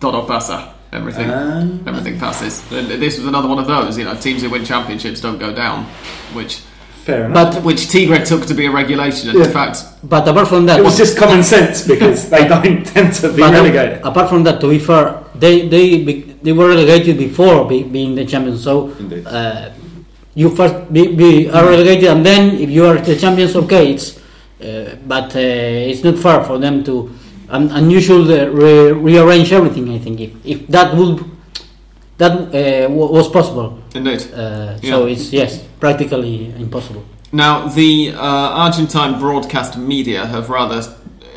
"todo 0.00 0.22
pasa," 0.26 0.74
everything 0.92 1.30
Um, 1.30 1.80
everything 1.86 2.18
passes. 2.18 2.62
And 2.72 2.88
this 2.88 3.18
was 3.18 3.26
another 3.26 3.48
one 3.48 3.58
of 3.58 3.66
those. 3.66 3.98
You 3.98 4.04
know, 4.04 4.14
teams 4.14 4.42
who 4.42 4.50
win 4.50 4.64
championships 4.64 5.20
don't 5.20 5.38
go 5.38 5.52
down, 5.52 5.86
which 6.34 6.60
fair 7.04 7.24
enough. 7.26 7.54
but 7.54 7.62
which 7.64 7.88
Tigre 7.90 8.24
took 8.24 8.46
to 8.46 8.54
be 8.54 8.66
a 8.66 8.70
regulation. 8.70 9.28
And 9.30 9.38
Yeah. 9.38 9.46
in 9.46 9.50
fact, 9.50 9.76
but 10.04 10.26
apart 10.28 10.48
from 10.48 10.66
that, 10.66 10.80
it 10.80 10.84
was 10.84 10.96
just 10.96 11.16
common 11.16 11.42
sense 11.42 11.86
because 11.86 12.28
they 12.34 12.46
don't 12.48 12.84
tend 12.86 13.12
to 13.20 13.28
be 13.32 13.40
But 13.42 13.52
relegated. 13.52 14.00
apart 14.04 14.28
from 14.28 14.44
that, 14.44 14.60
to 14.60 14.68
be 14.68 14.78
fair, 14.78 15.18
they 15.34 15.66
they 15.68 15.88
they 16.44 16.52
were 16.52 16.68
relegated 16.68 17.18
before 17.18 17.64
be, 17.68 17.82
being 17.82 18.14
the 18.14 18.24
champions. 18.24 18.62
So 18.62 18.92
uh, 19.26 19.70
you 20.34 20.48
first 20.50 20.74
be, 20.92 21.02
be 21.14 21.50
are 21.50 21.64
relegated, 21.74 22.08
and 22.08 22.24
then 22.24 22.42
if 22.64 22.70
you 22.70 22.86
are 22.86 22.96
the 22.98 23.16
champions, 23.16 23.54
okay, 23.56 23.92
it's 23.92 24.06
uh, 24.62 24.96
but 25.06 25.34
uh, 25.36 25.90
it's 25.90 26.02
not 26.04 26.16
fair 26.18 26.44
for 26.44 26.58
them 26.58 26.84
to. 26.84 27.10
And, 27.52 27.70
and 27.70 27.92
you 27.92 28.00
should 28.00 28.28
uh, 28.30 28.50
re- 28.50 28.92
rearrange 28.92 29.52
everything. 29.52 29.90
I 29.90 29.98
think 29.98 30.20
if, 30.20 30.30
if 30.44 30.66
that 30.68 30.94
would 30.96 31.22
that 32.18 32.32
uh, 32.54 32.90
wa- 32.90 33.10
was 33.10 33.28
possible. 33.28 33.78
indeed. 33.94 34.22
Uh, 34.32 34.76
So 34.80 35.06
Yeah. 35.06 35.12
it's 35.12 35.32
yes, 35.32 35.60
practically 35.80 36.52
impossible. 36.58 37.02
Now, 37.32 37.68
the 37.68 38.12
uh, 38.14 38.18
Argentine 38.66 39.18
broadcast 39.18 39.76
media 39.78 40.26
have 40.26 40.48
rather 40.50 40.82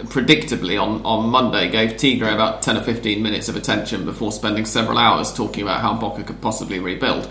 predictably 0.06 0.78
on, 0.82 1.02
on 1.06 1.30
Monday 1.30 1.70
gave 1.70 1.98
Tigre 1.98 2.30
about 2.34 2.62
10 2.62 2.78
or 2.78 2.82
15 2.82 3.22
minutes 3.24 3.50
of 3.50 3.56
attention 3.56 4.06
before 4.06 4.32
spending 4.32 4.66
several 4.66 4.98
hours 4.98 5.34
talking 5.34 5.64
about 5.64 5.82
how 5.82 5.94
Boca 5.94 6.24
could 6.24 6.42
possibly 6.42 6.80
rebuild. 6.80 7.28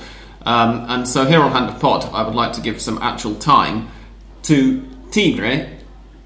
Um, 0.46 0.84
and 0.88 1.06
so 1.08 1.24
here 1.24 1.40
on 1.40 1.52
Hand 1.52 1.70
of 1.70 1.80
Pod, 1.80 2.04
I 2.12 2.22
would 2.22 2.34
like 2.34 2.52
to 2.54 2.60
give 2.60 2.80
some 2.80 2.98
actual 3.02 3.34
time 3.36 3.88
to 4.44 4.82
Tigre, 5.10 5.73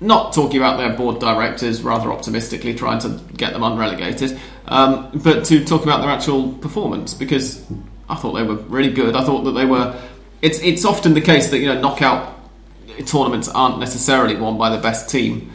not 0.00 0.32
talking 0.32 0.58
about 0.58 0.76
their 0.76 0.96
board 0.96 1.18
directors, 1.18 1.82
rather 1.82 2.12
optimistically 2.12 2.74
trying 2.74 3.00
to 3.00 3.20
get 3.36 3.52
them 3.52 3.62
unrelegated, 3.62 4.38
um, 4.66 5.10
but 5.14 5.44
to 5.46 5.64
talk 5.64 5.82
about 5.82 6.00
their 6.00 6.10
actual 6.10 6.52
performance 6.54 7.14
because 7.14 7.64
I 8.08 8.14
thought 8.14 8.32
they 8.32 8.42
were 8.42 8.56
really 8.56 8.92
good. 8.92 9.14
I 9.16 9.24
thought 9.24 9.42
that 9.42 9.52
they 9.52 9.66
were. 9.66 10.00
It's 10.40 10.60
it's 10.60 10.84
often 10.84 11.14
the 11.14 11.20
case 11.20 11.50
that 11.50 11.58
you 11.58 11.66
know 11.66 11.80
knockout 11.80 12.38
tournaments 13.06 13.48
aren't 13.48 13.78
necessarily 13.78 14.36
won 14.36 14.56
by 14.56 14.70
the 14.70 14.80
best 14.80 15.08
team 15.10 15.52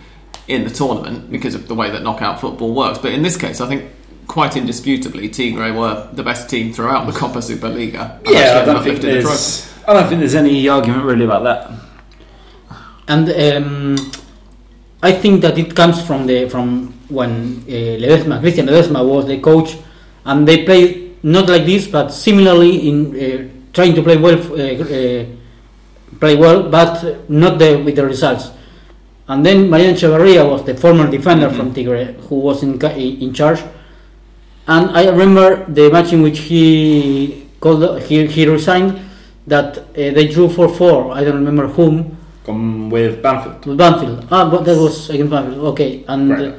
in 0.47 0.65
the 0.65 0.69
tournament 0.69 1.31
because 1.31 1.55
of 1.55 1.67
the 1.67 1.75
way 1.75 1.89
that 1.91 2.03
knockout 2.03 2.41
football 2.41 2.73
works. 2.73 2.99
But 2.99 3.13
in 3.13 3.21
this 3.21 3.37
case, 3.37 3.61
I 3.61 3.67
think 3.67 3.91
quite 4.27 4.57
indisputably, 4.57 5.29
Tigre 5.29 5.71
were 5.71 6.09
the 6.13 6.23
best 6.23 6.49
team 6.49 6.73
throughout 6.73 7.05
the 7.05 7.17
Copa 7.17 7.39
Superliga. 7.39 8.17
and 8.17 8.27
Yeah, 8.29 8.59
I 8.61 8.65
don't 8.65 8.83
think 8.83 9.01
lifted 9.01 9.23
the 9.23 9.27
there's. 9.27 9.73
I 9.87 9.93
don't 9.93 10.07
think 10.07 10.19
there's 10.19 10.35
any 10.35 10.67
argument 10.67 11.03
really 11.03 11.25
about 11.25 11.43
that. 11.43 11.71
And 13.07 13.29
um, 13.29 14.11
I 15.03 15.11
think 15.11 15.41
that 15.41 15.57
it 15.57 15.75
comes 15.75 16.01
from 16.01 16.25
the 16.27 16.47
from 16.47 16.93
when 17.09 17.63
uh, 17.67 17.99
Ledesma, 18.01 18.39
Cristian 18.41 18.67
Ledesma 18.69 19.05
was 19.05 19.27
the 19.27 19.37
coach, 19.39 19.75
and 20.25 20.47
they 20.47 20.63
played 20.63 21.21
not 21.23 21.49
like 21.49 21.65
this, 21.65 21.87
but 21.87 22.07
similarly 22.09 22.87
in 22.87 22.97
uh, 23.13 23.49
trying 23.73 23.93
to 23.95 24.01
play 24.01 24.15
well, 24.15 24.35
uh, 24.35 24.55
uh, 24.55 25.25
play 26.21 26.35
well, 26.37 26.69
but 26.69 27.29
not 27.29 27.59
the, 27.59 27.75
with 27.83 27.95
the 27.97 28.05
results. 28.05 28.51
And 29.27 29.45
then 29.45 29.69
Mariano 29.69 29.93
Echeverria 29.93 30.49
was 30.49 30.63
the 30.63 30.75
former 30.75 31.09
defender 31.11 31.49
Mhm. 31.49 31.55
from 31.57 31.73
Tigre, 31.73 32.15
who 32.29 32.35
was 32.39 32.63
in 32.63 32.79
in 32.81 33.33
charge. 33.33 33.61
And 34.67 34.89
I 34.91 35.09
remember 35.09 35.65
the 35.67 35.89
match 35.91 36.13
in 36.13 36.21
which 36.21 36.39
he 36.39 37.47
called, 37.59 38.01
he, 38.03 38.25
he 38.27 38.47
resigned. 38.47 38.99
That 39.45 39.77
uh, 39.77 39.83
they 39.93 40.27
drew 40.29 40.47
4-4. 40.47 41.13
I 41.13 41.25
don't 41.25 41.35
remember 41.43 41.67
whom. 41.67 42.17
Gone 42.43 42.89
with 42.89 43.21
Banfield. 43.21 43.63
To 43.63 43.75
Banfield. 43.75 44.27
Ah, 44.29 44.49
but 44.49 44.65
that 44.65 44.77
was 44.77 45.09
against 45.09 45.31
Banfield. 45.31 45.65
Okay, 45.73 46.03
and 46.07 46.55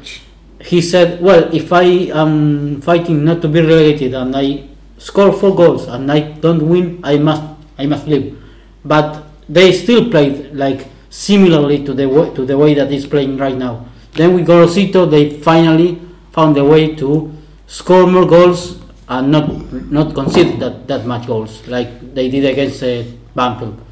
he 0.60 0.80
said, 0.80 1.20
"Well, 1.20 1.52
if 1.52 1.72
I 1.72 2.08
am 2.12 2.80
fighting 2.80 3.24
not 3.24 3.42
to 3.42 3.48
be 3.48 3.60
relegated 3.60 4.14
and 4.14 4.34
I 4.34 4.64
score 4.96 5.32
four 5.32 5.54
goals 5.54 5.86
and 5.86 6.10
I 6.10 6.20
don't 6.40 6.66
win, 6.68 7.00
I 7.04 7.18
must 7.18 7.42
I 7.78 7.84
must 7.86 8.06
leave." 8.08 8.38
But 8.84 9.24
they 9.48 9.72
still 9.72 10.08
played 10.10 10.54
like 10.56 10.88
similarly 11.10 11.84
to 11.84 11.92
the 11.92 12.08
way, 12.08 12.32
to 12.34 12.44
the 12.46 12.56
way 12.56 12.72
that 12.74 12.90
is 12.90 13.06
playing 13.06 13.36
right 13.36 13.56
now. 13.56 13.84
Then 14.12 14.34
with 14.34 14.46
Gorosito, 14.46 15.04
they 15.10 15.38
finally 15.40 16.00
found 16.32 16.56
a 16.56 16.64
way 16.64 16.94
to 16.96 17.32
score 17.66 18.06
more 18.06 18.26
goals 18.26 18.80
and 19.08 19.30
not 19.30 19.46
not 19.92 20.14
concede 20.14 20.58
that, 20.60 20.88
that 20.88 21.04
much 21.06 21.26
goals 21.26 21.66
like 21.68 22.14
they 22.14 22.30
did 22.30 22.44
against 22.44 22.82
uh, 22.82 23.04
Banfield. 23.34 23.83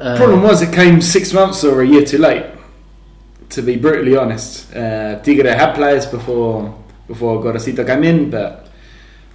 Uh, 0.00 0.16
problem 0.16 0.42
was 0.42 0.62
it 0.62 0.72
came 0.72 1.00
six 1.00 1.32
months 1.32 1.62
or 1.62 1.82
a 1.82 1.86
year 1.86 2.04
too 2.04 2.18
late. 2.18 2.46
To 3.50 3.62
be 3.62 3.76
brutally 3.76 4.16
honest, 4.16 4.74
uh, 4.74 5.20
Tigre 5.22 5.52
had 5.54 5.74
players 5.74 6.06
before 6.06 6.74
before 7.08 7.42
Gorosito 7.42 7.84
came 7.84 8.04
in, 8.04 8.30
but 8.30 8.68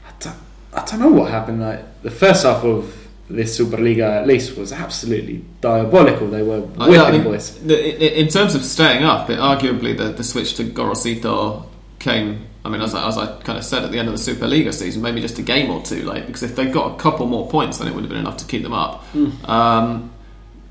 I 0.07 0.12
don't, 0.24 0.36
I 0.74 0.86
don't 0.86 1.00
know 1.01 1.10
what 1.10 1.29
happened. 1.29 1.62
Like 1.62 2.01
the 2.01 2.12
first 2.12 2.43
half 2.45 2.63
of 2.63 2.93
this 3.29 3.60
Superliga, 3.60 4.22
at 4.22 4.27
least, 4.27 4.55
was 4.57 4.72
absolutely 4.72 5.43
diabolical. 5.60 6.27
They 6.29 6.41
were 6.43 6.57
Oh, 6.77 6.88
whipping 6.88 6.93
yeah, 6.93 7.03
I 7.03 7.12
mean, 7.12 7.24
boys. 7.24 7.62
in 7.65 8.27
terms 8.29 8.55
of 8.55 8.63
staying 8.63 9.03
up, 9.03 9.29
it, 9.29 9.39
arguably 9.39 9.95
the, 9.98 10.05
the 10.13 10.24
switch 10.24 10.53
to 10.55 10.63
Gorosito 10.63 11.65
came. 12.00 12.45
I 12.63 12.69
mean, 12.69 12.81
as 12.81 12.95
I, 12.95 13.07
as 13.07 13.17
I 13.17 13.25
kind 13.41 13.60
of 13.60 13.65
said 13.65 13.84
at 13.84 13.91
the 13.91 14.00
end 14.00 14.07
of 14.10 14.17
the 14.17 14.31
Superliga 14.31 14.74
season, 14.74 15.01
maybe 15.01 15.22
just 15.22 15.38
a 15.38 15.41
game 15.43 15.69
or 15.69 15.81
two 15.84 16.03
late. 16.03 16.25
Because 16.25 16.41
if 16.43 16.55
they 16.55 16.65
got 16.65 16.93
a 16.93 16.98
couple 16.98 17.25
more 17.27 17.48
points, 17.50 17.77
then 17.79 17.88
it 17.88 17.93
would 17.93 18.01
have 18.03 18.10
been 18.10 18.19
enough 18.19 18.38
to 18.38 18.45
keep 18.45 18.63
them 18.63 18.74
up. 18.74 19.03
Um, 19.48 20.12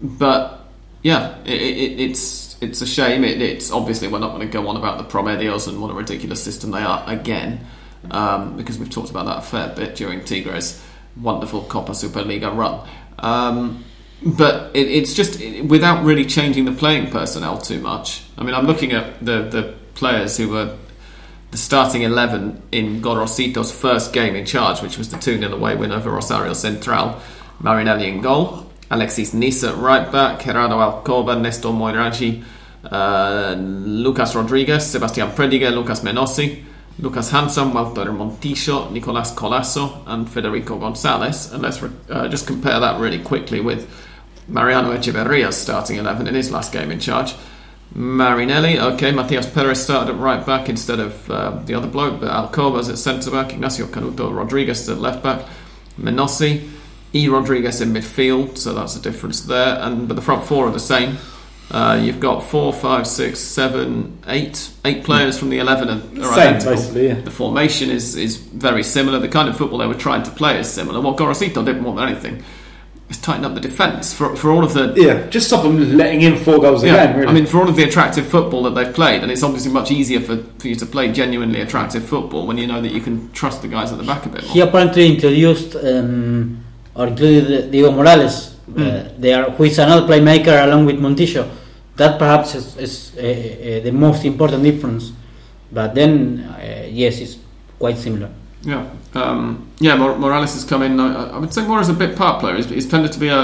but 0.01 0.61
yeah, 1.03 1.39
it, 1.45 1.61
it, 1.61 2.01
it's 2.01 2.61
it's 2.63 2.81
a 2.81 2.87
shame. 2.87 3.25
It, 3.25 3.41
it's 3.41 3.71
obviously 3.71 4.09
we're 4.09 4.19
not 4.19 4.35
going 4.35 4.47
to 4.49 4.53
go 4.53 4.69
on 4.69 4.77
about 4.77 4.99
the 4.99 5.05
Promedios 5.05 5.69
and 5.69 5.81
what 5.81 5.91
a 5.91 5.95
ridiculous 5.95 6.43
system 6.43 6.71
they 6.71 6.83
are 6.83 7.05
again, 7.07 7.67
um, 8.11 8.57
because 8.57 8.79
we've 8.79 8.91
talked 8.91 9.11
about 9.11 9.27
that 9.27 9.39
a 9.39 9.43
fair 9.43 9.75
bit 9.75 9.97
during 9.97 10.25
Tigre's 10.25 10.83
wonderful 11.21 11.63
Copa 11.65 11.93
Superliga 11.93 12.55
run. 12.55 12.87
Um, 13.19 13.85
but 14.25 14.75
it, 14.75 14.89
it's 14.89 15.15
just 15.15 15.41
it, 15.41 15.67
without 15.67 16.05
really 16.05 16.25
changing 16.25 16.65
the 16.65 16.73
playing 16.73 17.11
personnel 17.11 17.59
too 17.59 17.81
much. 17.81 18.25
I 18.39 18.45
mean, 18.45 18.55
I'm 18.55 18.67
looking 18.67 18.93
at 18.93 19.25
the 19.25 19.43
the 19.43 19.75
players 19.95 20.37
who 20.37 20.49
were 20.49 20.77
the 21.51 21.59
starting 21.59 22.03
11 22.03 22.63
in 22.73 23.01
Gorosito's 23.01 23.71
first 23.71 24.13
game 24.13 24.35
in 24.35 24.45
charge, 24.45 24.83
which 24.83 24.99
was 24.99 25.11
the 25.11 25.19
2 25.19 25.39
0 25.39 25.53
away 25.53 25.77
win 25.77 25.93
over 25.93 26.11
Rosario 26.11 26.53
Central. 26.53 27.21
Marinelli 27.61 28.09
in 28.09 28.21
goal, 28.21 28.64
Alexis 28.91 29.35
Nisa 29.35 29.75
right 29.75 30.11
back, 30.11 30.45
Gerardo 30.45 30.79
Alcoba, 30.79 31.41
Nestor 31.41 31.73
Moiraghi, 31.73 32.43
uh, 32.91 33.55
Lucas 33.59 34.35
Rodriguez, 34.35 34.87
Sebastian 34.87 35.31
Prediger, 35.31 35.75
Lucas 35.75 36.01
Menossi, 36.01 36.63
Lucas 36.99 37.31
Janson, 37.31 37.73
Walter 37.73 38.13
Montillo, 38.13 38.91
Nicolas 38.91 39.33
Colasso, 39.33 40.03
and 40.07 40.29
Federico 40.29 40.79
Gonzalez. 40.79 41.53
And 41.53 41.63
let's 41.63 41.83
re- 41.83 41.91
uh, 42.09 42.29
just 42.29 42.47
compare 42.47 42.79
that 42.79 43.01
really 43.01 43.23
quickly 43.23 43.61
with 43.61 43.91
Mariano 44.47 44.93
Echeverria's 44.93 45.57
starting 45.57 45.97
11 45.97 46.29
in 46.29 46.35
his 46.35 46.51
last 46.51 46.73
game 46.73 46.91
in 46.91 47.01
charge. 47.01 47.35
Marinelli, 47.95 48.79
okay, 48.79 49.13
Matias 49.13 49.49
Perez 49.49 49.83
started 49.83 50.15
at 50.15 50.21
right 50.21 50.45
back 50.45 50.69
instead 50.69 50.99
of 50.99 51.31
uh, 51.31 51.51
the 51.65 51.75
other 51.75 51.87
bloke, 51.87 52.21
but 52.21 52.29
Alcoba's 52.29 52.89
at 52.89 52.99
centre 52.99 53.31
back, 53.31 53.53
Ignacio 53.53 53.87
Canuto 53.87 54.35
Rodriguez 54.35 54.89
at 54.89 54.99
left 54.99 55.23
back, 55.23 55.47
Menossi, 56.01 56.69
E 57.15 57.29
Rodriguez 57.29 57.81
in 57.81 57.93
midfield, 57.93 58.59
so 58.59 58.75
that's 58.75 58.97
a 58.97 59.01
difference 59.01 59.43
there, 59.43 59.79
and 59.81 60.09
but 60.09 60.15
the 60.15 60.23
front 60.23 60.45
four 60.45 60.67
are 60.67 60.73
the 60.73 60.81
same. 60.81 61.17
Uh, 61.71 61.99
you've 62.03 62.21
got 62.21 62.43
four, 62.43 62.73
five, 62.73 63.07
six, 63.07 63.39
seven, 63.41 64.19
eight, 64.27 64.71
eight 64.85 65.03
players 65.05 65.39
from 65.39 65.49
the 65.49 65.59
eleven 65.59 65.89
are, 65.89 65.95
are 65.95 66.35
Same, 66.35 66.49
identical. 66.55 66.73
basically, 66.73 67.07
yeah. 67.09 67.21
The 67.21 67.31
formation 67.31 67.89
is 67.91 68.17
is 68.17 68.37
very 68.37 68.83
similar. 68.83 69.19
The 69.19 69.29
kind 69.29 69.49
of 69.49 69.57
football 69.57 69.79
they 69.79 69.87
were 69.87 69.95
trying 69.95 70.25
to 70.25 70.31
play 70.31 70.59
is 70.59 70.69
similar. 70.71 71.01
What 71.01 71.17
Gorosito 71.17 71.65
did 71.65 71.81
more 71.81 71.95
than 71.95 72.09
anything 72.09 72.43
is 73.09 73.19
tighten 73.19 73.45
up 73.45 73.55
the 73.55 73.61
defence 73.61 74.13
for 74.13 74.35
for 74.37 74.51
all 74.51 74.65
of 74.65 74.75
the 74.75 74.93
Yeah, 74.97 75.27
just 75.29 75.47
stop 75.47 75.63
them 75.63 75.97
letting 75.97 76.23
in 76.23 76.37
four 76.37 76.59
goals 76.59 76.83
again. 76.83 77.17
Really. 77.17 77.29
I 77.29 77.33
mean, 77.33 77.47
for 77.47 77.59
all 77.61 77.69
of 77.69 77.77
the 77.77 77.85
attractive 77.85 78.27
football 78.27 78.63
that 78.65 78.71
they've 78.75 78.95
played, 78.95 79.23
and 79.23 79.31
it's 79.31 79.43
obviously 79.43 79.71
much 79.73 79.91
easier 79.91 80.21
for, 80.21 80.37
for 80.59 80.69
you 80.69 80.75
to 80.75 80.87
play 80.87 81.13
genuinely 81.13 81.61
attractive 81.61 82.05
football 82.05 82.47
when 82.47 82.59
you 82.59 82.67
know 82.67 82.81
that 82.81 82.93
you 82.93 83.01
can 83.01 83.31
trust 83.33 83.63
the 83.63 83.69
guys 83.69 83.93
at 83.93 83.99
the 83.99 84.05
back 84.05 84.27
a 84.27 84.29
bit 84.29 84.43
more. 84.45 84.53
He 84.53 84.61
apparently 84.61 85.15
introduced 85.15 85.77
um, 85.77 86.64
or 86.95 87.07
included 87.09 87.71
Diego 87.71 87.91
Morales, 87.91 88.55
uh, 88.55 88.81
Mm. 88.81 89.21
they 89.21 89.33
are, 89.35 89.51
who 89.51 89.65
is 89.65 89.79
another 89.79 90.07
playmaker 90.07 90.63
along 90.65 90.87
with 90.87 90.97
Montillo. 90.99 91.45
That 91.97 92.19
perhaps 92.19 92.55
is, 92.55 92.77
is 92.77 93.13
uh, 93.17 93.21
uh, 93.21 93.85
the 93.85 93.93
most 93.93 94.25
important 94.25 94.63
difference. 94.63 95.13
But 95.71 95.95
then, 95.95 96.41
uh, 96.41 96.87
yes, 96.91 97.21
it's 97.21 97.37
quite 97.79 97.99
similar. 97.99 98.29
Yeah, 98.63 98.87
um, 99.15 99.69
yeah. 99.79 99.95
Mor- 99.97 100.17
Morales 100.19 100.55
has 100.55 100.65
come 100.65 100.83
in. 100.83 100.99
I, 100.99 101.35
I 101.35 101.39
would 101.39 101.53
say 101.53 101.67
more 101.67 101.81
as 101.81 101.91
a 101.91 101.93
bit 101.93 102.17
part 102.17 102.41
player. 102.41 102.57
He's, 102.57 102.71
he's 102.71 102.89
tended 102.89 103.13
to 103.13 103.19
be 103.21 103.29
a, 103.29 103.39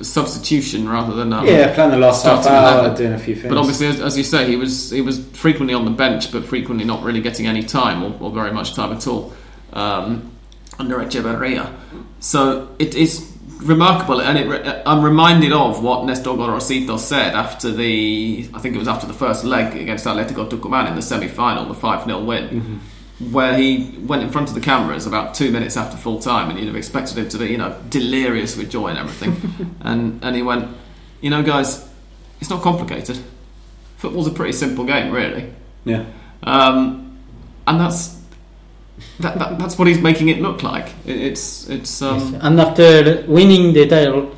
a 0.00 0.04
substitution 0.04 0.88
rather 0.88 1.14
than 1.14 1.32
um, 1.32 1.46
yeah, 1.46 1.74
playing 1.74 1.90
the 1.90 1.98
last 1.98 2.24
half 2.24 2.42
starting 2.42 2.86
hour, 2.86 2.96
doing 2.96 3.12
a 3.12 3.18
few 3.18 3.34
things. 3.34 3.48
But 3.52 3.58
obviously, 3.58 3.88
as, 3.88 4.00
as 4.00 4.16
you 4.16 4.24
say, 4.24 4.46
he 4.46 4.56
was 4.56 4.90
he 4.90 5.02
was 5.02 5.18
frequently 5.32 5.74
on 5.74 5.84
the 5.84 5.90
bench, 5.90 6.32
but 6.32 6.44
frequently 6.44 6.86
not 6.86 7.02
really 7.02 7.20
getting 7.20 7.46
any 7.46 7.62
time 7.62 8.02
or, 8.02 8.16
or 8.20 8.30
very 8.30 8.52
much 8.52 8.74
time 8.74 8.92
at 8.96 9.06
all 9.06 9.34
um, 9.74 10.32
under 10.78 10.98
Echeverria. 10.98 11.72
So 12.20 12.74
it 12.78 12.94
is 12.94 13.36
remarkable, 13.58 14.20
and 14.20 14.38
it, 14.38 14.82
I'm 14.86 15.02
reminded 15.02 15.52
of 15.52 15.82
what 15.82 16.04
Nestor 16.04 16.30
Gorosito 16.30 16.98
said 16.98 17.34
after 17.34 17.70
the 17.70 18.48
I 18.54 18.58
think 18.60 18.74
it 18.74 18.78
was 18.78 18.88
after 18.88 19.06
the 19.06 19.14
first 19.14 19.44
leg 19.44 19.76
against 19.76 20.04
Atletico 20.04 20.48
Tucumán 20.48 20.88
in 20.88 20.94
the 20.94 21.02
semi-final, 21.02 21.66
the 21.66 21.74
five 21.74 22.04
0 22.04 22.24
win. 22.24 22.80
Where 23.30 23.56
he 23.56 23.96
went 24.00 24.22
in 24.22 24.28
front 24.28 24.50
of 24.50 24.54
the 24.54 24.60
cameras 24.60 25.06
about 25.06 25.34
two 25.34 25.50
minutes 25.50 25.78
after 25.78 25.96
full 25.96 26.20
time, 26.20 26.50
and 26.50 26.58
you'd 26.58 26.66
have 26.66 26.76
expected 26.76 27.16
him 27.16 27.30
to 27.30 27.38
be, 27.38 27.46
you 27.46 27.56
know, 27.56 27.74
delirious 27.88 28.58
with 28.58 28.70
joy 28.70 28.88
and 28.88 28.98
everything, 28.98 29.74
and 29.80 30.22
and 30.22 30.36
he 30.36 30.42
went, 30.42 30.76
you 31.22 31.30
know, 31.30 31.42
guys, 31.42 31.88
it's 32.40 32.50
not 32.50 32.60
complicated. 32.62 33.18
Football's 33.96 34.26
a 34.26 34.32
pretty 34.32 34.52
simple 34.52 34.84
game, 34.84 35.10
really, 35.10 35.50
yeah, 35.86 36.04
um, 36.42 37.18
and 37.66 37.80
that's 37.80 38.15
that, 39.20 39.38
that, 39.38 39.58
that's 39.58 39.78
what 39.78 39.88
he's 39.88 40.00
making 40.00 40.28
it 40.28 40.40
look 40.40 40.62
like. 40.62 40.86
It, 41.04 41.16
it's 41.16 41.68
it's 41.68 42.02
um, 42.02 42.18
Yes. 42.18 42.42
And 42.42 42.60
after 42.60 43.24
winning 43.26 43.72
the 43.72 43.86
title, 43.86 44.36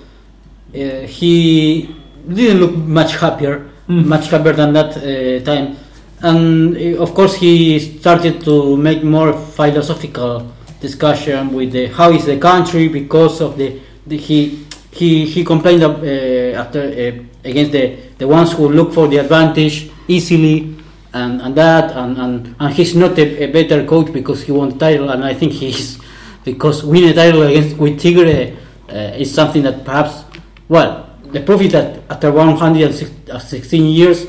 uh, 0.74 1.06
he 1.06 1.94
didn't 2.28 2.60
look 2.60 2.74
much 2.76 3.16
happier, 3.16 3.70
much 3.88 4.30
happier 4.30 4.52
than 4.52 4.72
that 4.74 4.96
uh, 4.96 5.44
time. 5.44 5.76
And 6.20 6.76
uh, 6.76 7.02
of 7.02 7.14
course, 7.14 7.36
he 7.36 7.78
started 7.78 8.42
to 8.44 8.76
make 8.76 9.02
more 9.02 9.32
philosophical 9.32 10.52
discussion 10.80 11.52
with 11.52 11.72
the, 11.72 11.86
how 11.86 12.10
is 12.10 12.26
the 12.26 12.38
country 12.38 12.88
because 12.88 13.40
of 13.40 13.56
the, 13.56 13.80
the 14.06 14.16
he 14.16 14.64
he 14.90 15.26
he 15.26 15.44
complained 15.44 15.82
uh, 15.84 16.60
after 16.60 16.80
uh, 16.82 17.48
against 17.48 17.72
the 17.72 17.96
the 18.18 18.26
ones 18.26 18.52
who 18.52 18.68
look 18.68 18.92
for 18.92 19.06
the 19.06 19.18
advantage 19.18 19.90
easily 20.08 20.77
and, 21.12 21.40
and 21.40 21.54
that 21.56 21.90
and, 21.96 22.18
and, 22.18 22.56
and 22.60 22.74
he's 22.74 22.94
not 22.94 23.18
a, 23.18 23.44
a 23.44 23.46
better 23.52 23.84
coach 23.86 24.12
because 24.12 24.42
he 24.42 24.52
won 24.52 24.70
the 24.70 24.78
title 24.78 25.10
and 25.10 25.24
I 25.24 25.34
think 25.34 25.52
he's 25.52 25.98
because 26.44 26.84
winning 26.84 27.10
a 27.10 27.14
title 27.14 27.42
against 27.42 27.76
with 27.78 28.00
Tigre 28.00 28.56
uh, 28.90 28.92
is 29.16 29.32
something 29.32 29.62
that 29.62 29.84
perhaps 29.84 30.24
well 30.68 31.08
the 31.32 31.40
proof 31.40 31.60
is 31.62 31.72
that 31.72 32.02
after 32.10 32.30
116 32.32 33.84
years 33.84 34.26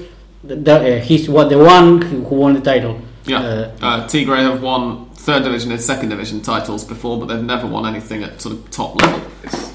th- 0.47 0.65
th- 0.65 0.67
uh, 0.67 1.05
he's 1.05 1.29
what 1.29 1.49
the 1.49 1.57
one 1.57 2.01
who 2.01 2.23
who 2.23 2.35
won 2.35 2.53
the 2.53 2.61
title 2.61 2.99
yeah. 3.25 3.39
Uh, 3.39 3.71
Uh, 3.81 4.07
Tigre 4.07 4.37
have 4.37 4.61
won 4.63 5.05
third 5.13 5.43
division 5.43 5.71
and 5.71 5.79
second 5.79 6.09
division 6.09 6.41
titles 6.41 6.83
before, 6.83 7.19
but 7.19 7.27
they've 7.27 7.43
never 7.43 7.67
won 7.67 7.85
anything 7.85 8.23
at 8.23 8.41
sort 8.41 8.55
of 8.55 8.71
top 8.71 8.99
level 8.99 9.21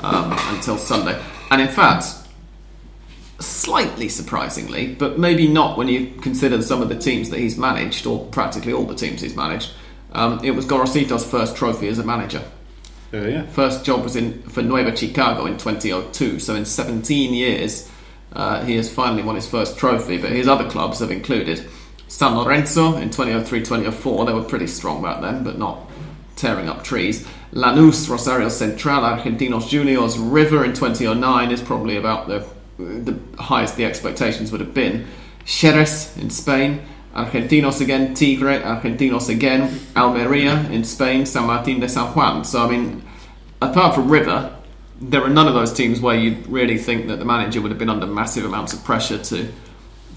um, 0.03 0.33
until 0.49 0.77
Sunday. 0.77 1.17
And 1.53 1.61
in 1.61 1.69
fact, 1.69 2.05
slightly 3.41 4.09
surprisingly, 4.09 4.95
but 4.95 5.19
maybe 5.19 5.49
not 5.49 5.77
when 5.77 5.89
you 5.89 6.13
consider 6.23 6.63
some 6.63 6.83
of 6.83 6.89
the 6.89 6.99
teams 6.99 7.31
that 7.31 7.39
he's 7.39 7.59
managed, 7.59 8.07
or 8.07 8.25
practically 8.27 8.73
all 8.73 8.85
the 8.85 8.95
teams 8.95 9.21
he's 9.21 9.37
managed. 9.37 9.73
Um, 10.13 10.41
it 10.45 10.53
was 10.53 10.65
Gorosito's 10.65 11.29
first 11.29 11.57
trophy 11.57 11.89
as 11.89 11.99
a 11.99 12.05
manager. 12.05 12.43
Uh, 13.13 13.27
yeah. 13.27 13.47
First 13.47 13.85
job 13.85 14.03
was 14.03 14.17
in 14.17 14.43
for 14.43 14.63
Nueva 14.63 14.97
Chicago 14.97 15.47
in 15.47 15.57
2002. 15.57 16.39
So 16.39 16.55
in 16.55 16.65
17 16.65 17.35
years, 17.35 17.91
uh, 18.33 18.65
he 18.65 18.77
has 18.77 18.93
finally 18.93 19.23
won 19.23 19.35
his 19.35 19.49
first 19.49 19.79
trophy. 19.79 20.19
But 20.19 20.33
his 20.33 20.49
other 20.49 20.69
clubs 20.69 21.01
have 21.01 21.11
included 21.11 21.69
San 22.09 22.37
Lorenzo 22.37 22.97
in 22.97 23.11
2003-2004. 23.11 24.27
They 24.27 24.33
were 24.33 24.43
pretty 24.43 24.67
strong 24.67 25.03
back 25.03 25.21
then, 25.21 25.45
but 25.45 25.59
not 25.59 25.91
tearing 26.37 26.69
up 26.69 26.83
trees. 26.83 27.27
Lanús, 27.53 28.09
Rosario 28.09 28.49
Central, 28.49 29.03
Argentinos 29.03 29.69
Juniors, 29.69 30.19
River 30.19 30.65
in 30.65 30.73
2009 30.73 31.53
is 31.53 31.61
probably 31.61 31.97
about 31.97 32.27
the 32.27 32.45
the 32.79 33.19
highest 33.39 33.77
the 33.77 33.85
expectations 33.85 34.51
would 34.53 34.61
have 34.61 34.75
been. 34.75 35.07
Xerez 35.45 36.17
in 36.21 36.31
Spain. 36.31 36.83
Argentinos 37.15 37.81
again, 37.81 38.13
Tigre, 38.13 38.61
Argentinos 38.61 39.29
again, 39.29 39.81
Almeria 39.97 40.69
in 40.71 40.83
Spain, 40.83 41.25
San 41.25 41.47
Martin 41.47 41.79
de 41.79 41.89
San 41.89 42.13
Juan. 42.13 42.45
So, 42.45 42.65
I 42.67 42.69
mean, 42.69 43.05
apart 43.63 43.95
from 43.95 44.11
River, 44.11 44.57
there 45.01 45.23
are 45.23 45.29
none 45.29 45.47
of 45.47 45.55
those 45.55 45.73
teams 45.73 46.01
where 46.01 46.17
you 46.17 46.37
really 46.49 46.77
think 46.77 47.07
that 47.07 47.21
the 47.21 47.25
manager 47.25 47.61
would 47.61 47.71
have 47.71 47.79
been 47.79 47.91
under 47.91 48.07
massive 48.07 48.45
amounts 48.45 48.73
of 48.73 48.83
pressure 48.85 49.19
to 49.19 49.53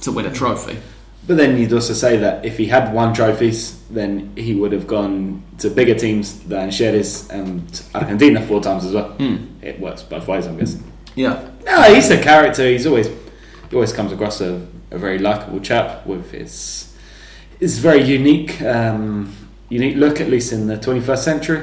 to 0.02 0.12
win 0.12 0.26
a 0.26 0.32
trophy. 0.32 0.78
But 1.26 1.38
then 1.38 1.58
you'd 1.58 1.74
also 1.74 1.94
say 1.94 2.18
that 2.18 2.46
if 2.46 2.58
he 2.58 2.68
had 2.68 2.94
won 2.94 3.14
trophies, 3.14 3.82
then 3.90 4.32
he 4.38 4.56
would 4.56 4.72
have 4.72 4.88
gone 4.88 5.44
to 5.58 5.70
bigger 5.70 5.96
teams 5.96 6.40
than 6.44 6.70
Xerez 6.70 7.30
and 7.30 7.82
Argentina 7.94 8.42
four 8.42 8.62
times 8.62 8.86
as 8.86 8.94
well. 8.94 9.10
Hmm. 9.14 9.48
It 9.62 9.80
works 9.80 10.04
both 10.04 10.28
ways, 10.28 10.46
I'm 10.48 10.58
guessing. 10.58 10.84
Yeah, 11.18 11.50
No, 11.66 11.82
he's 11.94 12.10
a 12.12 12.22
character. 12.22 12.64
He's 12.70 12.86
always 12.86 13.08
he 13.08 13.76
always 13.76 13.92
comes 13.92 14.12
across 14.12 14.40
a, 14.40 14.66
a 14.92 14.98
very 14.98 15.18
likable 15.20 15.60
chap 15.60 16.06
with 16.06 16.32
his 16.32 16.96
his 17.60 17.80
very 17.80 18.04
unique 18.04 18.62
um, 18.62 19.36
unique 19.70 19.96
look, 19.98 20.22
at 20.22 20.30
least 20.30 20.54
in 20.54 20.68
the 20.68 20.78
21st 20.78 21.18
century. 21.18 21.62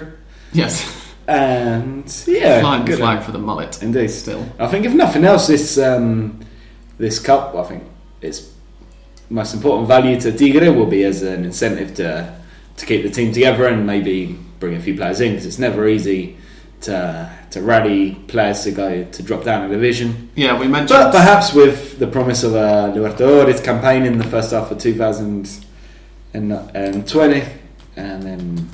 yes, 0.53 0.85
And 1.29 2.05
yeah, 2.27 2.61
flying 2.61 2.85
good 2.85 2.99
flag 2.99 3.23
for 3.23 3.33
the 3.33 3.39
mullet. 3.39 3.83
indeed. 3.83 4.09
Still, 4.11 4.45
I 4.59 4.67
think 4.67 4.85
if 4.87 4.93
nothing 4.93 5.25
else, 5.25 5.47
this 5.47 5.79
um, 5.79 6.41
this 6.99 7.19
cup, 7.21 7.55
I 7.55 7.63
think 7.63 7.85
its 8.21 8.53
most 9.31 9.55
important 9.55 9.89
value 9.89 10.21
to 10.21 10.33
Tigre 10.33 10.71
will 10.73 10.87
be 10.87 11.05
as 11.05 11.23
an 11.23 11.45
incentive 11.45 11.95
to 11.95 12.35
to 12.77 12.87
keep 12.87 13.03
the 13.05 13.11
team 13.11 13.33
together 13.33 13.67
and 13.69 13.87
maybe 13.87 14.37
bring 14.59 14.75
a 14.75 14.81
few 14.81 14.97
players 14.97 15.21
in 15.21 15.31
because 15.33 15.47
it's 15.47 15.59
never 15.61 15.87
easy 15.89 16.37
to 16.85 17.31
to 17.51 17.63
rally 17.63 18.15
players 18.29 18.65
to 18.65 18.71
go 18.73 19.05
to 19.05 19.23
drop 19.23 19.45
down 19.45 19.65
a 19.65 19.69
division. 19.69 20.31
yeah, 20.37 20.59
we 20.59 20.67
mentioned. 20.67 20.89
But 20.99 21.13
perhaps 21.13 21.53
with 21.55 21.99
the 21.99 22.07
promise 22.07 22.43
of 22.43 22.55
a 22.55 22.93
Libertadores 22.95 23.63
campaign 23.63 24.05
in 24.05 24.19
the 24.19 24.25
first 24.25 24.53
half 24.53 24.71
of 24.71 24.79
2020, 24.79 27.45
and 27.97 28.23
then 28.23 28.69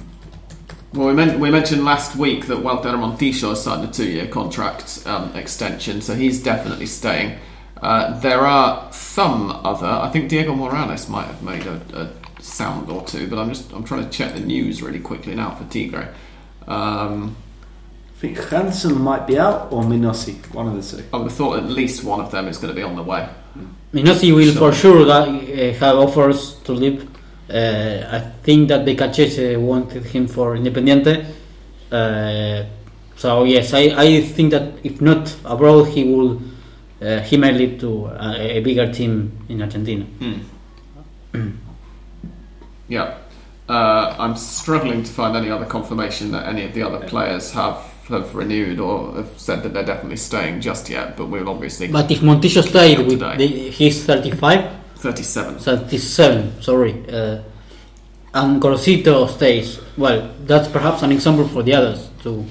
Well, 0.93 1.09
we, 1.09 1.15
men- 1.15 1.41
we 1.41 1.51
mentioned 1.51 1.85
last 1.85 2.17
week 2.17 2.47
that 2.47 2.63
Walter 2.63 2.91
Montillo 2.91 3.51
has 3.51 3.63
signed 3.63 3.89
a 3.89 3.93
two-year 3.93 4.27
contract 4.29 5.03
um, 5.07 5.35
extension, 5.37 6.01
so 6.01 6.15
he's 6.15 6.43
definitely 6.43 6.87
staying. 6.87 7.39
Uh, 7.81 8.19
there 8.21 8.41
are 8.41 8.93
some 8.93 9.51
other. 9.65 9.87
I 9.87 10.11
think 10.11 10.29
Diego 10.29 10.55
Morales 10.55 11.09
might 11.09 11.27
have 11.27 11.43
made 11.43 11.67
a, 11.67 11.81
a 11.95 12.43
sound 12.43 12.91
or 12.91 13.05
two, 13.05 13.29
but 13.29 13.39
I'm 13.39 13.49
just 13.49 13.73
I'm 13.73 13.85
trying 13.85 14.05
to 14.05 14.11
check 14.11 14.35
the 14.35 14.41
news 14.41 14.83
really 14.83 15.01
quickly 15.01 15.35
now 15.35 15.55
for 15.55 15.65
Tigre. 15.65 16.13
Um, 16.67 17.37
I 18.21 18.23
think 18.23 18.51
Janson 18.51 19.01
might 19.01 19.27
be 19.27 19.39
out 19.39 19.73
or 19.73 19.83
Menossi, 19.83 20.35
one 20.53 20.69
of 20.69 20.75
the 20.77 20.83
two. 20.97 21.03
I 21.11 21.17
would 21.17 21.29
have 21.29 21.33
thought 21.33 21.57
at 21.57 21.65
least 21.71 22.05
one 22.05 22.21
of 22.21 22.31
them 22.31 22.49
is 22.49 22.59
going 22.59 22.69
to 22.69 22.75
be 22.75 22.83
on 22.83 22.95
the 22.95 23.03
way. 23.03 23.27
Menossi 23.95 24.35
will 24.35 24.53
Sure. 24.53 24.71
for 24.71 24.77
sure 24.77 25.05
that, 25.07 25.29
uh, 25.29 25.79
have 25.79 25.97
offers 25.97 26.57
to 26.65 26.73
leave. 26.73 27.09
Uh, 27.49 28.07
I 28.13 28.19
think 28.43 28.69
that 28.69 28.85
Beccacece 28.85 29.59
wanted 29.59 30.05
him 30.05 30.27
for 30.29 30.55
Independiente. 30.55 31.25
Uh, 31.91 32.65
so 33.17 33.45
yes, 33.45 33.73
I, 33.73 33.95
I 33.97 34.21
think 34.21 34.51
that 34.51 34.75
if 34.85 35.01
not 35.01 35.35
abroad, 35.47 35.85
he 35.89 36.05
will 36.05 36.43
uh, 37.01 37.21
he 37.21 37.39
might 37.39 37.55
lead 37.55 37.81
to 37.81 38.05
a, 38.07 38.59
a 38.59 38.61
bigger 38.61 38.93
team 38.93 39.33
in 39.49 39.63
Argentina. 39.63 40.05
Hmm. 41.33 41.49
yeah. 42.87 43.17
Uh, 43.67 44.15
I'm 44.19 44.37
struggling 44.37 45.05
to 45.05 45.11
find 45.11 45.35
any 45.37 45.49
other 45.51 45.65
confirmation 45.65 46.33
that 46.33 46.47
any 46.47 46.65
of 46.65 46.75
the 46.75 46.83
other 46.83 47.07
players 47.09 47.53
have, 47.53 47.79
have 48.11 48.35
renewed 48.35 48.79
or 48.81 49.15
have 49.15 49.39
said 49.39 49.63
that 49.63 49.73
they're 49.73 49.85
definitely 49.85 50.17
staying 50.17 50.61
just 50.61 50.89
yet, 50.89 51.17
but 51.17 51.27
we'll 51.27 51.49
obviously. 51.49 51.89
But 51.89 52.11
if 52.11 52.21
Montillo 52.21 52.63
stayed 52.67 52.99
with 53.07 53.21
the, 53.21 53.47
he's 53.47 54.05
35, 54.05 54.71
37. 54.97 55.59
37, 55.59 56.63
sorry, 56.63 56.93
uh, 57.09 57.43
and 58.35 58.61
Gorosito 58.61 59.29
stays. 59.29 59.81
Well, 59.97 60.31
that's 60.45 60.69
perhaps 60.69 61.03
an 61.03 61.13
example 61.13 61.49
for 61.49 61.63
the 61.63 61.75
others 61.75 62.11
to 62.23 62.45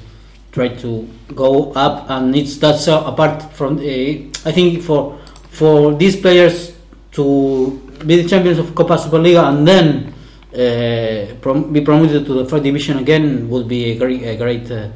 try 0.52 0.70
to 0.70 1.08
go 1.36 1.72
up, 1.74 2.10
and 2.10 2.36
it's 2.36 2.58
that's 2.58 2.88
uh, 2.88 3.04
apart 3.06 3.54
from. 3.54 3.78
Uh, 3.78 4.30
I 4.46 4.52
think 4.52 4.82
for 4.82 5.20
for 5.50 5.94
these 5.94 6.16
players 6.16 6.76
to 7.12 7.80
be 8.06 8.22
the 8.22 8.28
champions 8.28 8.60
of 8.60 8.74
Copa 8.76 8.96
Superliga 8.98 9.50
and 9.50 9.68
then 9.68 10.14
uh, 10.54 11.36
prom- 11.42 11.72
be 11.72 11.82
promoted 11.82 12.26
to 12.26 12.34
the 12.34 12.46
first 12.46 12.64
division 12.64 12.98
again 12.98 13.50
would 13.50 13.68
be 13.68 13.92
a 13.92 13.98
great, 13.98 14.24
a 14.24 14.36
great 14.38 14.72
uh, 14.72 14.90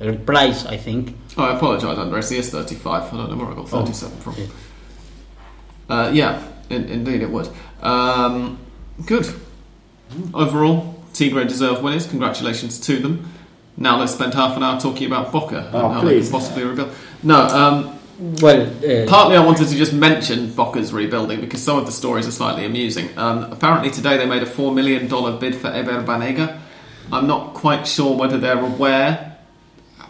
replies, 0.00 0.66
I 0.66 0.76
think. 0.76 1.16
Oh, 1.36 1.44
I 1.44 1.56
apologise, 1.56 1.98
Andres. 1.98 2.30
He 2.30 2.38
is 2.38 2.50
35. 2.50 3.12
I 3.12 3.16
don't 3.16 3.30
know 3.30 3.36
where 3.36 3.52
I 3.52 3.54
got 3.54 3.72
Oh, 3.72 3.84
37 3.84 4.18
from. 4.18 4.32
okay. 4.34 4.48
Uh, 5.88 6.10
yeah, 6.14 6.42
in, 6.70 6.84
indeed 6.86 7.22
it 7.22 7.30
would. 7.30 7.48
Um, 7.82 8.58
good. 9.06 9.26
Overall, 10.32 11.02
Tigre 11.12 11.44
deserve 11.44 11.82
winners. 11.82 12.06
Congratulations 12.06 12.78
to 12.80 12.98
them. 12.98 13.28
Now 13.76 13.98
let's 13.98 14.12
spend 14.14 14.34
half 14.34 14.56
an 14.56 14.62
hour 14.62 14.80
talking 14.80 15.06
about 15.06 15.32
Boca 15.32 15.68
Oh, 15.72 15.84
and 15.86 15.94
how 15.94 16.00
please. 16.00 16.26
they 16.26 16.30
can 16.30 16.40
possibly 16.40 16.62
rebuild. 16.64 16.90
No, 17.24 17.40
um, 17.40 17.98
Well, 18.40 18.62
uh, 18.68 19.06
partly 19.08 19.36
I 19.36 19.44
wanted 19.44 19.66
to 19.68 19.74
just 19.74 19.92
mention 19.92 20.52
Boca's 20.52 20.92
rebuilding 20.92 21.40
because 21.40 21.60
some 21.62 21.78
of 21.78 21.86
the 21.86 21.90
stories 21.92 22.28
are 22.28 22.30
slightly 22.30 22.64
amusing. 22.64 23.08
Um, 23.18 23.50
apparently 23.52 23.90
today 23.90 24.16
they 24.16 24.26
made 24.26 24.42
a 24.44 24.46
$4 24.46 24.72
million 24.72 25.08
bid 25.40 25.56
for 25.56 25.66
Ever 25.68 26.02
Banega. 26.04 26.60
I'm 27.12 27.26
not 27.26 27.54
quite 27.54 27.86
sure 27.88 28.16
whether 28.16 28.38
they're 28.38 28.58
aware 28.64 29.33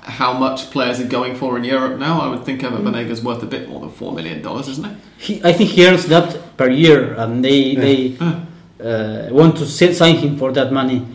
how 0.05 0.33
much 0.35 0.71
players 0.71 1.01
are 1.01 1.09
going 1.09 1.35
for 1.35 1.57
in 1.57 1.65
Europe 1.65 1.99
now. 1.99 2.21
I 2.21 2.29
would 2.29 2.45
think 2.45 2.63
Ever 2.63 2.79
Banega's 2.79 3.23
worth 3.23 3.43
a 3.43 3.47
bit 3.47 3.69
more 3.69 3.81
than 3.81 3.91
$4 3.91 4.15
million, 4.15 4.39
isn't 4.47 4.85
it? 4.85 4.97
he, 5.19 5.41
I 5.43 5.53
think 5.53 5.71
he 5.71 5.87
earns 5.87 6.07
that 6.07 6.57
per 6.57 6.69
year, 6.69 7.15
and 7.15 7.43
they 7.45 7.75
they 7.75 8.17
uh, 8.21 9.29
want 9.31 9.57
to 9.59 9.67
sign 9.67 10.17
him 10.17 10.37
for 10.37 10.53
that 10.53 10.73
money. 10.73 11.07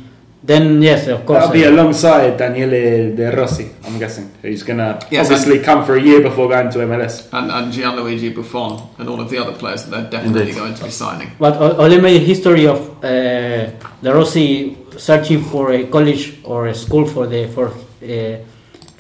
Then 0.42 0.82
yes, 0.82 1.08
of 1.08 1.26
course. 1.26 1.40
That'll 1.42 1.54
be 1.54 1.66
uh, 1.66 1.72
alongside 1.72 2.38
Daniele 2.38 3.14
De 3.16 3.36
Rossi, 3.36 3.70
I'm 3.86 4.00
guessing, 4.00 4.32
He's 4.42 4.64
going 4.64 4.80
to 4.80 4.98
Yes, 5.12 5.30
obviously 5.30 5.60
come 5.60 5.86
for 5.86 5.96
a 5.98 6.02
year 6.02 6.22
before 6.22 6.48
going 6.48 6.72
to 6.72 6.80
MLS. 6.80 7.28
and, 7.34 7.52
and 7.52 7.74
Gianluigi 7.74 8.34
Buffon 8.34 8.80
and 8.98 9.10
all 9.10 9.20
of 9.20 9.30
the 9.30 9.38
other 9.38 9.52
players 9.54 9.84
that 9.86 9.92
they're 9.92 10.10
definitely 10.10 10.42
Indeed. 10.42 10.56
going 10.56 10.74
to 10.76 10.84
be 10.86 10.90
signing. 10.92 11.32
But 11.38 11.58
only 11.58 11.98
Ole 11.98 12.02
made 12.02 12.22
a 12.22 12.26
history 12.26 12.66
of 12.68 12.80
uh, 13.04 13.68
De 14.02 14.14
Rossi 14.14 14.78
searching 14.98 15.44
for 15.44 15.72
a 15.74 15.84
college 15.88 16.40
or 16.46 16.68
a 16.68 16.74
school 16.74 17.06
for 17.06 17.28
the 17.28 17.48
for 17.50 17.68
uh, 17.68 18.38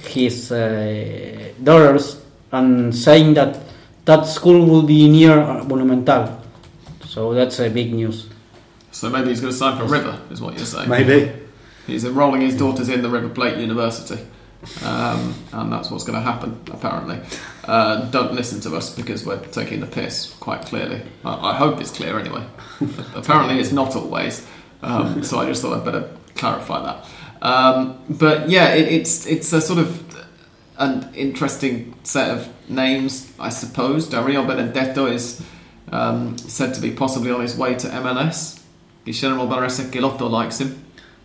his 0.05 0.51
uh, 0.51 1.51
daughters 1.63 2.21
and 2.51 2.95
saying 2.95 3.33
that 3.35 3.59
that 4.05 4.25
school 4.25 4.65
will 4.65 4.83
be 4.83 5.07
near 5.09 5.39
uh, 5.39 5.63
Monumental. 5.63 6.41
So 7.05 7.33
that's 7.33 7.59
a 7.59 7.69
big 7.69 7.93
news. 7.93 8.27
So 8.91 9.09
maybe 9.09 9.29
he's 9.29 9.41
going 9.41 9.53
to 9.53 9.57
sign 9.57 9.77
for 9.77 9.85
River, 9.85 10.19
is 10.31 10.41
what 10.41 10.55
you're 10.55 10.65
saying. 10.65 10.89
Maybe. 10.89 11.31
He's 11.85 12.05
enrolling 12.05 12.41
his 12.41 12.55
daughters 12.55 12.89
in 12.89 13.01
the 13.01 13.09
River 13.09 13.29
Plate 13.29 13.57
University. 13.57 14.19
Um, 14.83 15.33
and 15.53 15.71
that's 15.71 15.89
what's 15.89 16.03
going 16.03 16.17
to 16.17 16.21
happen, 16.21 16.59
apparently. 16.71 17.19
Uh, 17.63 18.09
don't 18.09 18.33
listen 18.33 18.59
to 18.61 18.75
us 18.75 18.93
because 18.93 19.25
we're 19.25 19.39
taking 19.47 19.79
the 19.79 19.85
piss, 19.85 20.33
quite 20.39 20.63
clearly. 20.63 21.01
I, 21.23 21.51
I 21.51 21.55
hope 21.55 21.79
it's 21.79 21.91
clear 21.91 22.19
anyway. 22.19 22.45
apparently, 23.15 23.59
it's 23.59 23.71
not 23.71 23.95
always. 23.95 24.45
Um, 24.81 25.23
so 25.23 25.39
I 25.39 25.45
just 25.45 25.61
thought 25.61 25.77
I'd 25.77 25.85
better 25.85 26.09
clarify 26.35 26.83
that. 26.83 27.05
Um, 27.41 27.99
but 28.09 28.49
yeah, 28.49 28.73
it, 28.73 28.87
it's 28.91 29.25
it's 29.25 29.53
a 29.53 29.61
sort 29.61 29.79
of 29.79 30.03
an 30.77 31.09
interesting 31.13 31.93
set 32.03 32.29
of 32.31 32.47
names, 32.69 33.31
I 33.39 33.49
suppose. 33.49 34.07
Dario 34.09 34.45
Benedetto 34.45 35.05
is 35.07 35.41
um, 35.91 36.37
said 36.37 36.73
to 36.75 36.81
be 36.81 36.91
possibly 36.91 37.31
on 37.31 37.41
his 37.41 37.57
way 37.57 37.75
to 37.75 37.87
MLS. 37.87 38.59
Guillermo 39.05 39.47
Barros 39.47 39.79
Schelotto 39.79 40.29
likes 40.29 40.59
him. 40.61 40.83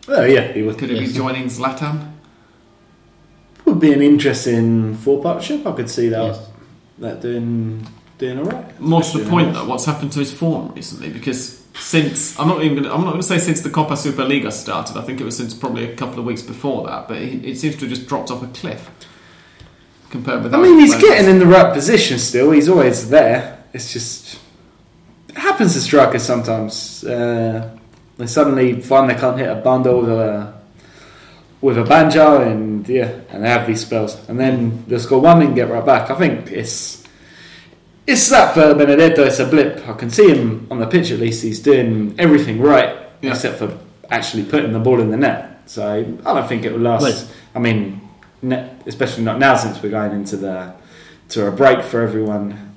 Oh, 0.09 0.25
yeah, 0.25 0.53
he 0.53 0.63
would. 0.63 0.79
Could 0.79 0.91
he 0.91 0.97
Yes. 1.01 1.09
be 1.09 1.15
joining 1.15 1.47
Zlatan? 1.47 2.13
Would 3.65 3.81
be 3.81 3.93
an 3.93 4.03
interesting 4.03 4.95
full 4.97 5.21
partnership. 5.23 5.67
I 5.67 5.73
could 5.73 5.89
see 5.91 6.09
that 6.11 6.23
Yes. 6.23 6.47
that 6.99 7.21
doing 7.23 7.87
doing 8.19 8.39
all 8.39 8.45
right. 8.45 8.81
More 8.81 9.03
to 9.03 9.19
the 9.19 9.29
point, 9.29 9.49
in 9.49 9.55
though, 9.55 9.65
what's 9.67 9.85
happened 9.87 10.13
to 10.13 10.21
his 10.21 10.33
form 10.33 10.73
recently? 10.75 11.09
Because 11.11 11.63
since 11.75 12.39
I'm 12.39 12.49
not 12.49 12.63
even 12.63 12.83
gonna, 12.83 12.95
I'm 12.95 13.03
not 13.03 13.11
going 13.11 13.23
to 13.23 13.27
say 13.27 13.39
since 13.39 13.61
the 13.61 13.71
Copa 13.71 13.95
Superliga 13.95 14.53
started. 14.53 14.97
I 14.97 15.03
think 15.03 15.21
it 15.21 15.25
was 15.25 15.37
since 15.37 15.55
probably 15.55 15.85
a 15.85 15.97
couple 15.97 16.19
of 16.19 16.25
weeks 16.25 16.43
before 16.43 16.87
that. 16.87 17.09
But 17.09 17.19
it, 17.19 17.45
it 17.45 17.59
seems 17.59 17.75
to 17.77 17.81
have 17.83 17.91
just 17.91 18.07
dropped 18.07 18.31
off 18.31 18.43
a 18.43 18.47
cliff 18.49 18.91
compared 20.11 20.43
with. 20.43 20.55
I 20.55 20.59
mean, 20.59 20.79
he's 20.79 20.95
played 20.95 21.03
getting 21.03 21.31
in 21.31 21.39
the 21.39 21.47
right 21.47 21.73
position 21.73 22.19
still. 22.19 22.53
He's 22.53 22.69
always 22.69 23.11
there. 23.11 23.65
It's 23.73 23.93
just 23.93 24.39
it 25.29 25.37
happens 25.37 25.75
to 25.75 25.81
strikers 25.81 26.23
sometimes. 26.23 27.05
Uh, 27.05 27.77
they 28.17 28.27
suddenly 28.27 28.81
find 28.81 29.11
they 29.11 29.17
can't 29.17 29.39
hit 29.39 29.51
a 29.51 29.57
bundle 29.57 30.01
with 30.01 30.11
a 30.11 30.55
with 31.61 31.79
a 31.79 31.85
banjo, 31.85 32.41
and 32.41 32.89
yeah, 32.89 33.21
and 33.31 33.43
they 33.43 33.49
have 33.49 33.67
these 33.67 33.81
spells, 33.81 34.29
and 34.29 34.39
then 34.39 34.85
they'll 34.87 35.01
score 35.01 35.21
one 35.21 35.43
and 35.43 35.55
get 35.55 35.69
right 35.69 35.85
back. 35.85 36.11
I 36.11 36.15
think 36.15 36.53
it's 36.53 37.04
it's 38.07 38.29
that 38.31 38.55
for 38.55 38.75
Benedetto. 38.75 39.25
It's 39.25 39.39
a 39.39 39.47
blip. 39.47 39.87
I 39.89 39.93
can 39.95 40.11
see 40.11 40.29
him 40.29 40.67
on 40.71 40.79
the 40.79 40.87
pitch 40.87 41.11
at 41.11 41.19
least. 41.21 41.43
He's 41.43 41.61
doing 41.61 42.15
everything 42.19 42.61
right 42.61 42.97
Yeah. 43.23 43.31
except 43.31 43.59
for 43.59 43.79
actually 44.11 44.45
putting 44.45 44.73
the 44.73 44.79
ball 44.81 45.01
in 45.01 45.11
the 45.11 45.17
net. 45.17 45.63
So 45.67 45.87
I 46.25 46.33
don't 46.35 46.49
think 46.49 46.65
it 46.65 46.73
will 46.73 46.81
last. 46.81 47.03
Well- 47.03 47.25
I 47.55 47.59
mean, 47.61 48.01
especially 48.87 49.25
not 49.25 49.39
now 49.39 49.57
since 49.57 49.83
we're 49.83 49.91
going 49.91 50.13
into 50.13 50.37
the 50.37 50.73
to 51.31 51.47
a 51.47 51.51
break 51.51 51.83
for 51.83 52.03
everyone, 52.03 52.75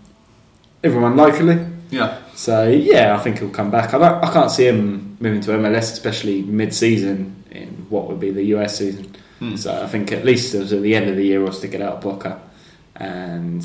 everyone 0.84 1.18
locally. 1.18 1.60
Yeah, 1.90 2.18
So 2.36 2.68
yeah, 2.68 3.16
I 3.16 3.18
think 3.20 3.40
he'll 3.40 3.50
come 3.50 3.72
back. 3.72 3.94
I, 3.94 3.98
don't, 3.98 4.24
I 4.24 4.32
can't 4.32 4.52
see 4.52 4.68
him 4.68 5.18
moving 5.20 5.42
to 5.42 5.52
MLS, 5.52 5.92
especially 5.94 6.42
mid-season 6.44 7.44
in 7.52 7.68
what 7.90 8.08
would 8.08 8.20
be 8.20 8.30
the 8.32 8.44
US 8.56 8.78
season. 8.78 9.16
Hmm. 9.40 9.56
So 9.56 9.82
I 9.82 9.88
think 9.88 10.12
at 10.12 10.24
least 10.26 10.54
it 10.56 10.60
was 10.60 10.74
at 10.74 10.82
the 10.82 10.96
end 10.96 11.10
of 11.10 11.16
the 11.16 11.24
year 11.24 11.42
we'll 11.42 11.52
stick 11.54 11.74
it 11.74 11.82
out 11.82 12.02
Boca, 12.02 12.40
and 12.96 13.64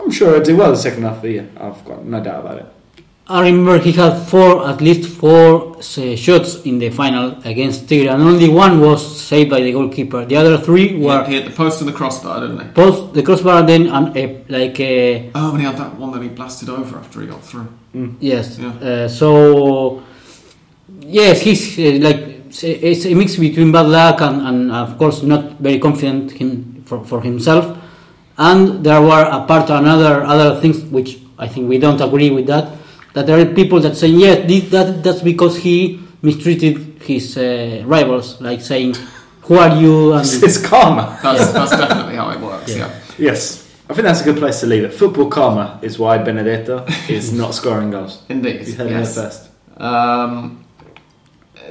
I'm 0.00 0.10
sure 0.10 0.34
he'll 0.34 0.42
do 0.42 0.56
well 0.56 0.70
the 0.70 0.76
second 0.76 1.02
half 1.04 1.16
of 1.16 1.22
the 1.22 1.30
year. 1.30 1.50
I've 1.56 1.84
got 1.84 2.04
no 2.04 2.22
doubt 2.22 2.40
about 2.40 2.58
it. 2.58 2.66
I 3.26 3.40
remember 3.40 3.78
he 3.78 3.92
had 3.92 4.18
four, 4.26 4.68
at 4.68 4.82
least 4.82 5.08
four 5.08 5.78
uh, 5.78 5.80
shots 6.14 6.60
in 6.64 6.78
the 6.78 6.90
final 6.90 7.40
against 7.44 7.88
Tigre, 7.88 8.10
and 8.10 8.22
only 8.22 8.50
one 8.50 8.80
was 8.80 9.18
saved 9.18 9.48
by 9.48 9.62
the 9.62 9.72
goalkeeper. 9.72 10.26
The 10.26 10.36
other 10.36 10.58
three 10.58 10.88
he, 10.88 10.96
were 10.96 11.24
he 11.24 11.36
hit 11.36 11.46
the 11.46 11.50
post 11.56 11.80
and 11.80 11.88
the 11.88 11.94
crossbar, 11.94 12.40
didn't 12.40 12.60
he? 12.60 12.66
both 12.72 13.14
the 13.14 13.22
crossbar 13.22 13.60
and 13.60 13.68
then 13.68 13.86
and 13.86 14.14
a, 14.14 14.44
like 14.50 14.78
a 14.78 15.30
Oh, 15.34 15.52
and 15.52 15.60
he 15.60 15.64
had 15.64 15.78
that 15.78 15.94
one 15.96 16.12
that 16.12 16.22
he 16.22 16.28
blasted 16.28 16.68
over 16.68 16.98
after 16.98 17.22
he 17.22 17.26
got 17.26 17.42
through. 17.42 17.72
Yes. 18.20 18.58
Yeah. 18.58 18.68
Uh, 18.68 19.08
so 19.08 20.02
yes, 21.00 21.40
he's 21.40 21.78
uh, 21.78 21.98
like 22.06 22.34
it's 22.62 23.06
a 23.06 23.14
mix 23.14 23.36
between 23.36 23.72
bad 23.72 23.86
luck 23.86 24.20
and, 24.20 24.42
and 24.42 24.70
of 24.70 24.98
course 24.98 25.22
not 25.22 25.52
very 25.60 25.78
confident 25.78 26.32
him, 26.32 26.82
for, 26.84 27.02
for 27.04 27.22
himself. 27.22 27.78
And 28.36 28.84
there 28.84 29.00
were 29.00 29.24
apart 29.30 29.70
another 29.70 30.22
other 30.22 30.60
things 30.60 30.82
which 30.82 31.18
I 31.38 31.48
think 31.48 31.68
we 31.68 31.78
don't 31.78 32.00
agree 32.00 32.30
with 32.30 32.46
that. 32.46 32.72
That 33.14 33.26
there 33.26 33.38
are 33.38 33.54
people 33.54 33.80
that 33.80 33.96
say 33.96 34.08
yes, 34.08 34.48
this, 34.48 34.70
that 34.70 35.04
that's 35.04 35.22
because 35.22 35.56
he 35.58 36.00
mistreated 36.22 37.02
his 37.02 37.36
uh, 37.36 37.82
rivals, 37.86 38.40
like 38.40 38.60
saying, 38.60 38.96
"Who 39.42 39.54
are 39.54 39.76
you?" 39.76 40.14
and 40.14 40.26
It's 40.26 40.58
karma. 40.58 41.18
That's, 41.22 41.52
that's 41.52 41.70
definitely 41.70 42.16
how 42.16 42.30
it 42.30 42.40
works. 42.40 42.74
Yeah. 42.74 42.88
Yeah. 42.88 43.00
Yes, 43.30 43.64
I 43.88 43.94
think 43.94 44.04
that's 44.06 44.22
a 44.22 44.24
good 44.24 44.38
place 44.38 44.60
to 44.60 44.66
leave 44.66 44.82
it. 44.82 44.92
Football 44.92 45.28
karma 45.28 45.78
is 45.82 45.98
why 45.98 46.18
Benedetto 46.18 46.86
is 47.08 47.32
not 47.32 47.54
scoring 47.54 47.90
goals. 47.90 48.22
indeed. 48.28 48.66
You 48.66 48.74
heard 48.74 48.90
yes. 48.90 49.16
it 49.16 49.20
first. 49.20 49.50
Um, 49.80 50.64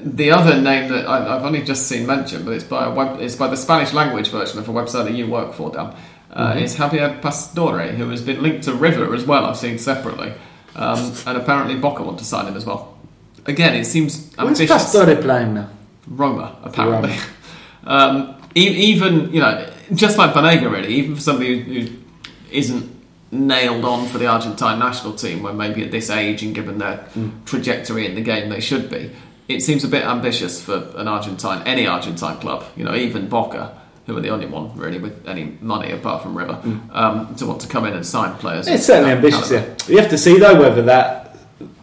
the 0.02 0.32
other 0.32 0.62
name 0.62 0.90
that 0.92 1.08
I, 1.08 1.36
I've 1.36 1.44
only 1.44 1.62
just 1.62 1.88
seen 1.88 2.06
mentioned, 2.06 2.46
but 2.46 2.52
it's 2.52 2.64
by 2.64 2.86
a 2.86 2.92
web, 2.92 3.20
it's 3.20 3.36
by 3.36 3.48
the 3.48 3.58
Spanish 3.58 3.94
language 3.94 4.30
version 4.30 4.60
of 4.60 4.70
a 4.70 4.72
website 4.72 5.06
that 5.06 5.14
you 5.14 5.28
work 5.28 5.54
for, 5.54 5.72
Dan. 5.72 5.96
Uh, 6.34 6.56
It's 6.58 6.76
Javier 6.76 7.22
Pastore, 7.22 7.88
who 7.96 8.10
has 8.10 8.22
been 8.22 8.42
linked 8.42 8.64
to 8.64 8.74
River 8.74 9.14
as 9.14 9.24
well. 9.26 9.46
I've 9.46 9.58
seen 9.58 9.78
separately, 9.78 10.34
um, 10.76 11.14
and 11.28 11.38
apparently 11.38 11.76
Boca 11.76 12.02
want 12.04 12.18
to 12.20 12.26
sign 12.26 12.48
him 12.48 12.58
as 12.58 12.66
well. 12.66 12.98
Again, 13.46 13.76
it 13.76 13.86
seems 13.86 14.32
Where's 14.36 14.60
ambitious. 14.60 14.70
Pastore 14.94 15.16
playing 15.22 15.54
now? 15.54 15.70
Roma, 16.08 16.56
apparently. 16.64 17.14
um, 17.86 18.36
e- 18.56 18.68
even 18.92 19.32
you 19.34 19.42
know, 19.42 19.70
just 19.94 20.18
like 20.18 20.34
Banega, 20.34 20.72
really, 20.72 20.94
even 20.96 21.16
for 21.16 21.22
somebody 21.22 21.62
who, 21.62 21.82
who 21.82 21.96
isn't 22.52 22.90
nailed 23.32 23.84
on 23.86 24.08
for 24.08 24.18
the 24.18 24.28
Argentine 24.28 24.80
national 24.80 25.14
team, 25.14 25.44
when 25.44 25.56
maybe 25.58 25.84
at 25.84 25.92
this 25.92 26.10
age 26.10 26.42
and 26.44 26.56
given 26.56 26.78
their 26.80 27.08
trajectory 27.46 28.06
in 28.08 28.16
the 28.16 28.22
game 28.22 28.50
they 28.50 28.60
should 28.60 28.90
be, 28.90 29.12
it 29.48 29.62
seems 29.62 29.84
a 29.84 29.88
bit 29.88 30.04
ambitious 30.04 30.62
for 30.64 30.92
an 30.96 31.08
Argentine, 31.08 31.62
any 31.68 31.86
Argentine 31.86 32.40
club, 32.40 32.64
you 32.76 32.84
know, 32.84 32.96
even 32.96 33.28
Boca. 33.30 33.80
Who 34.06 34.18
are 34.18 34.22
the 34.22 34.30
only 34.30 34.48
one 34.48 34.76
really 34.76 35.00
with 35.00 35.26
any 35.28 35.58
money 35.62 35.92
apart 35.92 36.22
from 36.24 36.38
River 36.38 36.60
um, 36.92 37.34
to 37.36 37.46
want 37.46 37.62
to 37.62 37.68
come 37.68 37.86
in 37.86 37.94
and 37.94 38.06
sign 38.06 38.36
players? 38.38 38.68
It's 38.68 38.86
certainly 38.86 39.12
that 39.12 39.18
ambitious. 39.18 39.50
calibre. 39.50 39.76
Yeah, 39.88 39.92
you 39.94 39.98
have 40.00 40.10
to 40.10 40.18
see 40.18 40.38
though 40.40 40.60
whether 40.60 40.82
that, 40.82 41.38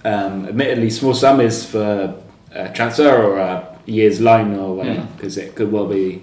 um, 0.05 0.47
admittedly 0.47 0.91
small 0.91 1.15
sum, 1.15 1.41
is 1.41 1.65
for 1.65 2.15
a 2.53 2.69
transfer 2.73 3.23
or 3.23 3.39
a 3.39 3.79
year's 3.87 4.21
loan 4.21 4.55
or 4.57 4.75
whatever, 4.77 4.99
Yeah. 5.01 5.07
because 5.17 5.39
it 5.39 5.55
could 5.55 5.73
well 5.73 5.87
be 5.87 6.23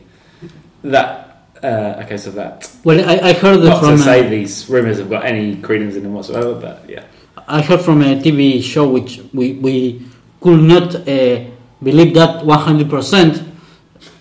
that 0.83 1.47
uh, 1.63 1.95
a 1.97 2.05
case 2.05 2.27
of 2.27 2.35
that. 2.35 2.71
well, 2.83 2.99
I, 3.09 3.29
I 3.29 3.33
heard 3.33 3.57
that 3.57 3.69
Not 3.69 3.79
from 3.79 3.95
to 3.97 4.01
uh, 4.01 4.05
say 4.05 4.29
these 4.29 4.69
rumours 4.69 4.99
have 4.99 5.09
got 5.09 5.25
any 5.25 5.55
credence 5.55 5.95
in 5.95 6.03
them 6.03 6.13
whatsoever, 6.13 6.53
but 6.53 6.87
yeah. 6.87 7.05
I 7.47 7.61
heard 7.63 7.81
from 7.81 8.03
a 8.03 8.21
TV 8.21 8.61
show 8.61 8.87
which 8.87 9.21
we, 9.33 9.53
we 9.53 10.05
could 10.41 10.59
not 10.61 10.93
uh, 10.95 11.45
believe 11.81 12.13
that 12.13 12.43
100%, 12.43 13.51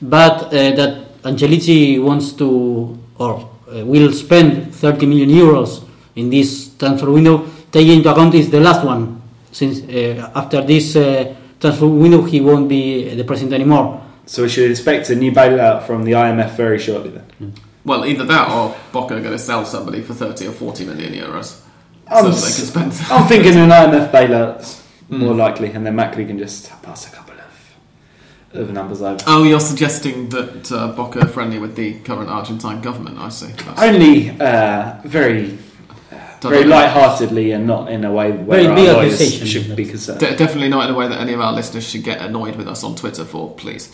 but 0.01 0.45
uh, 0.45 0.49
that 0.51 1.06
Angelici 1.31 1.99
wants 2.03 2.33
to 2.35 2.97
or 3.19 3.51
uh, 3.69 3.85
will 3.85 4.13
spend 4.13 4.75
30 4.75 5.07
million 5.07 5.29
euros 5.31 5.83
in 6.15 6.31
this 6.31 6.75
transfer 6.79 7.11
window, 7.11 7.45
taking 7.73 7.99
into 7.99 8.11
account 8.11 8.35
is 8.35 8.51
the 8.51 8.61
last 8.61 8.85
one, 8.85 9.21
since 9.53 9.81
uh, 9.83 10.31
after 10.35 10.63
this 10.63 10.95
uh, 10.97 11.35
transfer 11.61 11.87
window 11.89 12.23
he 12.23 12.41
won't 12.41 12.69
be 12.69 13.15
the 13.15 13.25
president 13.25 13.53
anymore. 13.55 14.03
So 14.27 14.43
we 14.43 14.49
should 14.49 14.71
expect 14.71 15.11
a 15.11 15.15
new 15.15 15.33
bailout 15.33 15.87
from 15.87 16.05
the 16.05 16.13
IMF 16.13 16.57
very 16.57 16.79
shortly 16.79 17.11
then. 17.11 17.53
Well, 17.85 18.05
either 18.05 18.25
that 18.25 18.51
or 18.51 18.75
Boca 18.93 19.15
are 19.17 19.21
going 19.21 19.33
to 19.33 19.39
sell 19.39 19.65
somebody 19.65 20.03
for 20.03 20.15
30 20.15 20.49
or 20.49 20.53
40 20.53 20.85
million 20.87 21.13
euros. 21.13 21.63
I'm 22.09 22.25
so 22.25 22.31
s- 22.31 22.43
they 22.43 22.83
can 22.83 22.93
spend. 22.93 23.11
I'm 23.13 23.27
thinking 23.29 23.55
an 23.57 23.71
IMF 23.71 24.11
bailout's 24.13 24.83
more 25.09 25.35
likely, 25.35 25.71
and 25.71 25.85
then 25.87 25.95
Macri 25.97 26.27
can 26.27 26.39
just 26.39 26.71
pass 26.83 27.07
a 27.07 27.11
couple 27.11 27.26
of, 28.57 28.69
of 28.69 28.73
numbers 28.75 29.03
over. 29.03 29.19
Oh, 29.27 29.43
you're 29.45 29.61
suggesting 29.61 30.29
that 30.31 30.71
uh, 30.73 30.89
Boca 30.93 31.21
are 31.21 31.29
friendly 31.29 31.59
with 31.59 31.77
the 31.77 31.99
current 32.01 32.29
Argentine 32.31 32.81
government, 32.81 33.19
I 33.19 33.29
see. 33.29 33.47
That's- 33.49 33.83
Only 33.83 34.31
uh, 34.41 35.01
very, 35.05 35.59
very 36.43 36.65
know. 36.65 36.71
light-heartedly, 36.71 37.53
and 37.53 37.67
not 37.67 37.91
in 37.91 38.05
a 38.05 38.13
way 38.13 38.33
where 38.33 38.63
Very 38.63 38.67
our 38.67 38.75
big 38.77 38.87
lawyers 38.97 39.13
accusation. 39.21 39.47
should 39.47 39.77
be 39.77 39.85
concerned. 39.87 40.21
De- 40.21 40.37
definitely 40.37 40.69
not 40.69 40.89
in 40.89 40.95
a 40.95 40.99
way 40.99 41.09
that 41.09 41.21
any 41.21 41.33
of 41.33 41.41
our 41.41 41.53
listeners 41.53 41.89
should 41.89 42.05
get 42.05 42.21
annoyed 42.21 42.57
with 42.57 42.69
us 42.69 42.85
on 42.85 42.95
Twitter 42.97 43.25
for, 43.25 43.55
please. 43.55 43.91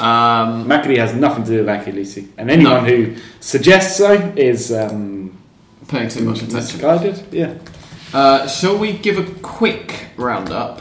Um, 0.00 0.66
Macri 0.66 0.96
has 0.98 1.14
nothing 1.14 1.44
to 1.44 1.50
do 1.50 1.58
with 1.64 1.68
Angelici, 1.68 2.28
and 2.36 2.50
anyone 2.50 2.84
No. 2.84 2.90
who 2.90 3.16
suggests 3.40 3.96
so 3.96 4.12
is 4.36 4.72
um, 4.72 5.36
paying 5.88 6.08
too 6.08 6.24
much 6.24 6.38
attention. 6.38 6.56
misguided. 6.56 7.22
Yeah. 7.32 7.54
Uh, 8.12 8.46
shall 8.46 8.76
we 8.78 8.92
give 8.92 9.18
a 9.18 9.24
quick 9.40 10.06
roundup? 10.16 10.80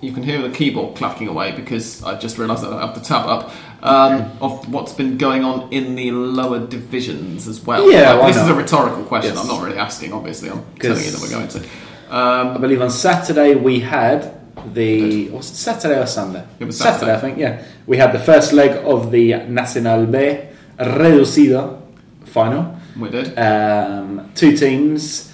You 0.00 0.12
can 0.12 0.22
hear 0.22 0.40
the 0.40 0.48
keyboard 0.50 0.96
clacking 0.96 1.28
away 1.28 1.52
because 1.52 2.02
I 2.02 2.18
just 2.18 2.38
realised 2.38 2.62
that 2.64 2.72
I 2.72 2.80
have 2.86 2.94
the 2.94 3.02
tab 3.02 3.26
up 3.26 3.52
um, 3.82 4.32
of 4.40 4.72
what's 4.72 4.94
been 4.94 5.18
going 5.18 5.44
on 5.44 5.70
in 5.72 5.94
the 5.94 6.10
lower 6.12 6.66
divisions 6.66 7.46
as 7.46 7.60
well. 7.66 7.90
Yeah, 7.92 8.18
why 8.18 8.28
this 8.28 8.40
is 8.40 8.48
a 8.48 8.54
rhetorical 8.54 9.04
question. 9.04 9.34
Yes. 9.34 9.42
I'm 9.42 9.48
not 9.48 9.62
really 9.62 9.76
asking. 9.78 10.12
Obviously, 10.14 10.48
I'm 10.50 10.64
telling 10.78 11.04
you 11.04 11.10
that 11.10 11.20
we're 11.20 11.30
going 11.30 11.48
to. 11.48 11.66
I 12.10 12.40
Um, 12.54 12.60
believe 12.60 12.80
on 12.80 12.90
Saturday 12.90 13.54
we 13.54 13.80
had 13.80 14.34
the 14.74 15.28
was 15.30 15.50
it 15.50 15.54
Saturday 15.56 15.98
or 16.00 16.06
Sunday? 16.06 16.44
It 16.58 16.64
was 16.64 16.78
Saturday, 16.78 17.12
Saturday. 17.12 17.16
I 17.16 17.20
think. 17.20 17.38
Yeah, 17.38 17.62
we 17.86 17.96
had 17.98 18.12
the 18.12 18.18
first 18.18 18.52
leg 18.52 18.72
of 18.84 19.10
the 19.10 19.34
Nacional 19.48 20.06
B 20.06 20.40
Reducido 20.78 21.80
final. 22.24 22.74
we 22.98 23.08
did. 23.10 23.38
Um, 23.38 24.30
two 24.34 24.56
teams, 24.56 25.32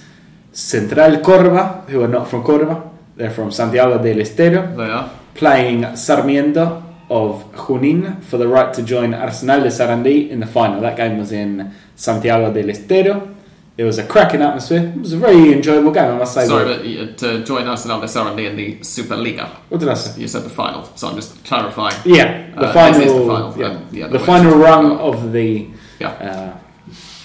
Central 0.51 1.17
Córdoba, 1.17 1.87
who 1.89 2.01
are 2.03 2.07
not 2.07 2.27
from 2.29 2.43
Córdoba, 2.43 2.86
they're 3.17 3.31
from 3.31 3.51
Santiago 3.51 3.97
del 4.01 4.19
Estero, 4.21 4.75
They 4.75 4.89
are. 4.89 5.09
playing 5.33 5.95
Sarmiento 5.95 6.83
of 7.09 7.43
Junín 7.53 8.21
for 8.23 8.37
the 8.37 8.47
right 8.47 8.73
to 8.73 8.81
join 8.83 9.13
Arsenal 9.13 9.61
de 9.61 9.69
Sarandí 9.69 10.29
in 10.29 10.39
the 10.39 10.45
final. 10.47 10.81
That 10.81 10.95
game 10.97 11.17
was 11.17 11.31
in 11.31 11.71
Santiago 11.95 12.51
del 12.53 12.69
Estero. 12.69 13.35
It 13.77 13.83
was 13.83 13.99
a 13.99 14.03
cracking 14.07 14.41
atmosphere. 14.41 14.91
It 14.95 14.99
was 14.99 15.13
a 15.13 15.17
very 15.17 15.53
enjoyable 15.53 15.91
game, 15.91 16.11
I 16.15 16.17
must 16.17 16.33
say. 16.33 16.47
Sorry, 16.47 16.65
but 16.65 16.79
uh, 16.81 17.15
to 17.17 17.43
join 17.45 17.67
Arsenal 17.67 17.99
de 18.01 18.07
Sarandí 18.07 18.45
in 18.49 18.55
the 18.55 18.77
Superliga. 18.79 19.47
What 19.69 19.79
did 19.79 19.89
I 19.89 19.93
say? 19.93 20.19
You 20.19 20.27
said 20.27 20.43
the 20.43 20.49
final, 20.49 20.83
so 20.95 21.07
I'm 21.09 21.15
just 21.15 21.43
clarifying. 21.45 21.95
Yeah, 22.03 22.49
the 22.55 22.67
Uh, 22.69 22.73
final, 22.73 22.99
this 22.99 23.11
is 23.11 23.13
the 23.13 23.25
final, 23.27 23.53
yeah, 23.57 23.67
um, 23.67 23.85
yeah, 23.91 24.07
the 24.07 24.17
the 24.17 24.25
final 24.25 24.57
rung 24.57 24.97
of 24.97 25.31
the 25.31 25.67
Yeah. 25.99 26.09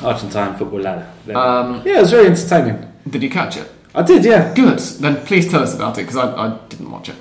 uh, 0.02 0.06
Argentine 0.06 0.54
football 0.56 0.80
ladder. 0.80 1.06
Um, 1.34 1.80
yeah, 1.84 1.96
it 1.98 2.00
was 2.02 2.10
very 2.10 2.26
entertaining. 2.26 2.86
Did 3.08 3.22
you 3.22 3.30
catch 3.30 3.56
it? 3.56 3.68
I 3.94 4.02
did, 4.02 4.24
yeah. 4.24 4.54
Good. 4.54 4.78
Then 4.78 5.24
please 5.24 5.50
tell 5.50 5.62
us 5.62 5.74
about 5.74 5.98
it 5.98 6.02
because 6.02 6.16
I, 6.16 6.34
I 6.34 6.58
didn't 6.68 6.90
watch 6.90 7.10
it. 7.10 7.16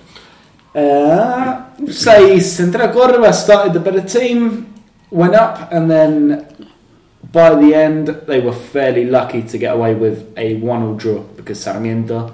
Uh, 0.74 1.66
say 1.88 2.40
Central 2.40 2.88
Córdoba 2.90 3.34
started 3.34 3.74
the 3.74 3.80
better 3.80 4.02
team, 4.02 4.74
went 5.10 5.36
up, 5.36 5.70
and 5.72 5.92
then 5.92 6.48
by 7.32 7.54
the 7.56 7.74
end 7.76 8.08
they 8.08 8.40
were 8.40 8.54
fairly 8.54 9.06
lucky 9.06 9.42
to 9.44 9.58
get 9.58 9.76
away 9.76 9.94
with 9.96 10.34
a 10.38 10.56
one-all 10.56 10.96
draw 10.96 11.20
because 11.20 11.60
Sarmiento 11.62 12.34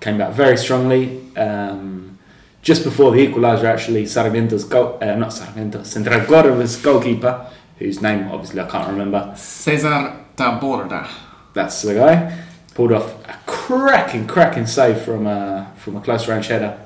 came 0.00 0.18
back 0.18 0.32
very 0.32 0.56
strongly. 0.56 1.20
Um, 1.36 2.18
just 2.62 2.82
before 2.82 3.12
the 3.12 3.24
equaliser, 3.26 3.64
actually, 3.64 4.04
Sarmiento's 4.04 4.64
goal, 4.64 4.98
uh, 5.00 5.14
not 5.14 5.32
Sarmiento, 5.32 5.84
Central 5.84 6.20
Córdoba's 6.20 6.76
goalkeeper, 6.76 7.46
whose 7.78 8.02
name 8.02 8.28
obviously 8.32 8.60
I 8.60 8.68
can't 8.68 8.88
remember, 8.88 9.32
Cesar 9.36 10.16
Taborda. 10.36 11.08
that's 11.54 11.82
the 11.82 11.94
guy, 11.94 12.44
pulled 12.78 12.92
off 12.92 13.28
a 13.28 13.36
cracking, 13.44 14.24
cracking 14.28 14.64
save 14.64 15.02
from 15.02 15.26
a, 15.26 15.68
from 15.78 15.96
a 15.96 16.00
close 16.00 16.28
range 16.28 16.46
header. 16.46 16.78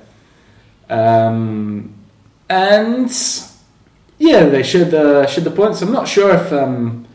Um, 0.89 1.93
and 2.49 3.11
yeah, 4.19 4.47
they 4.47 4.63
should 4.63 4.95
uh, 4.95 5.27
should 5.27 5.45
the 5.45 5.51
points. 5.51 5.83
I'm 5.83 5.93
not 5.93 6.09
sure 6.09 6.35
if 6.35 6.51
um, 6.51 7.07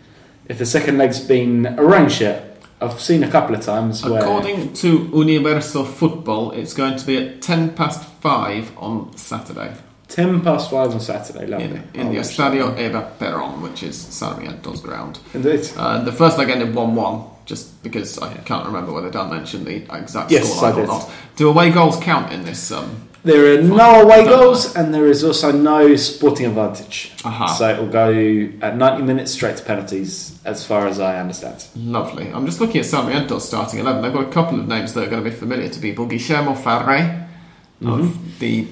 if 0.45 0.59
the 0.59 0.65
second 0.65 0.99
leg's 0.99 1.19
been 1.19 1.65
arranged 1.79 2.21
yet. 2.21 2.43
I've 2.79 3.01
seen 3.01 3.23
a 3.23 3.31
couple 3.31 3.55
of 3.55 3.61
times 3.61 4.05
where 4.05 4.21
According 4.21 4.73
to 4.73 5.09
Universo 5.11 5.83
Football, 5.83 6.51
it's 6.51 6.75
going 6.75 6.97
to 6.97 7.05
be 7.07 7.17
at 7.17 7.41
10 7.41 7.73
past 7.73 8.07
5 8.21 8.77
on 8.77 9.17
Saturday 9.17 9.73
ten 10.07 10.41
past 10.41 10.69
five 10.71 10.91
on 10.91 11.01
Saturday. 11.01 11.45
Lovely. 11.47 11.65
in, 11.65 11.89
in 11.93 12.13
the 12.13 12.19
Estadio 12.19 12.79
Eva 12.79 13.11
Perón, 13.19 13.61
which 13.61 13.83
is 13.83 13.97
Sarmiento's 13.97 14.79
ground. 14.79 15.19
Indeed. 15.33 15.69
Uh, 15.75 16.01
the 16.03 16.13
first 16.13 16.37
leg 16.37 16.49
ended 16.49 16.73
1 16.73 16.95
1, 16.95 17.25
just 17.47 17.81
because 17.81 18.19
I 18.19 18.33
can't 18.35 18.65
remember 18.65 18.91
whether 18.91 19.09
Dan 19.09 19.29
mentioned 19.31 19.65
the 19.65 19.77
exact 19.97 20.29
Yes, 20.29 20.61
I 20.61 20.71
scoreline 20.71 20.83
or 20.83 20.87
not. 20.87 21.11
Do 21.37 21.49
away 21.49 21.71
goals 21.71 21.97
count 21.99 22.31
in 22.31 22.43
this? 22.43 22.71
Um, 22.71 23.07
There 23.23 23.57
are 23.57 23.61
no 23.61 24.01
away 24.03 24.25
goals, 24.25 24.75
and 24.75 24.93
there 24.93 25.07
is 25.07 25.23
also 25.23 25.51
no 25.51 25.95
sporting 25.95 26.45
advantage. 26.45 27.13
Aha. 27.25 27.47
So 27.47 27.67
it 27.69 27.79
will 27.79 27.89
go 27.89 28.49
at 28.61 28.77
90 28.77 29.03
minutes 29.03 29.31
straight 29.31 29.57
to 29.57 29.63
penalties, 29.63 30.39
as 30.45 30.65
far 30.65 30.87
as 30.87 30.99
I 30.99 31.19
understand. 31.19 31.65
Lovely. 31.75 32.31
I'm 32.31 32.45
just 32.45 32.59
looking 32.61 32.79
at 32.81 32.85
Sarmiento's 32.85 33.47
starting 33.47 33.79
11. 33.79 34.01
They've 34.01 34.13
got 34.13 34.27
a 34.27 34.31
couple 34.31 34.59
of 34.59 34.67
names 34.67 34.93
that 34.93 35.07
are 35.07 35.09
going 35.09 35.23
to 35.23 35.29
be 35.29 35.35
familiar 35.35 35.69
to 35.69 35.79
people. 35.79 36.05
Guillermo 36.05 36.53
Farre 36.53 37.27
of 37.81 38.39
the 38.39 38.67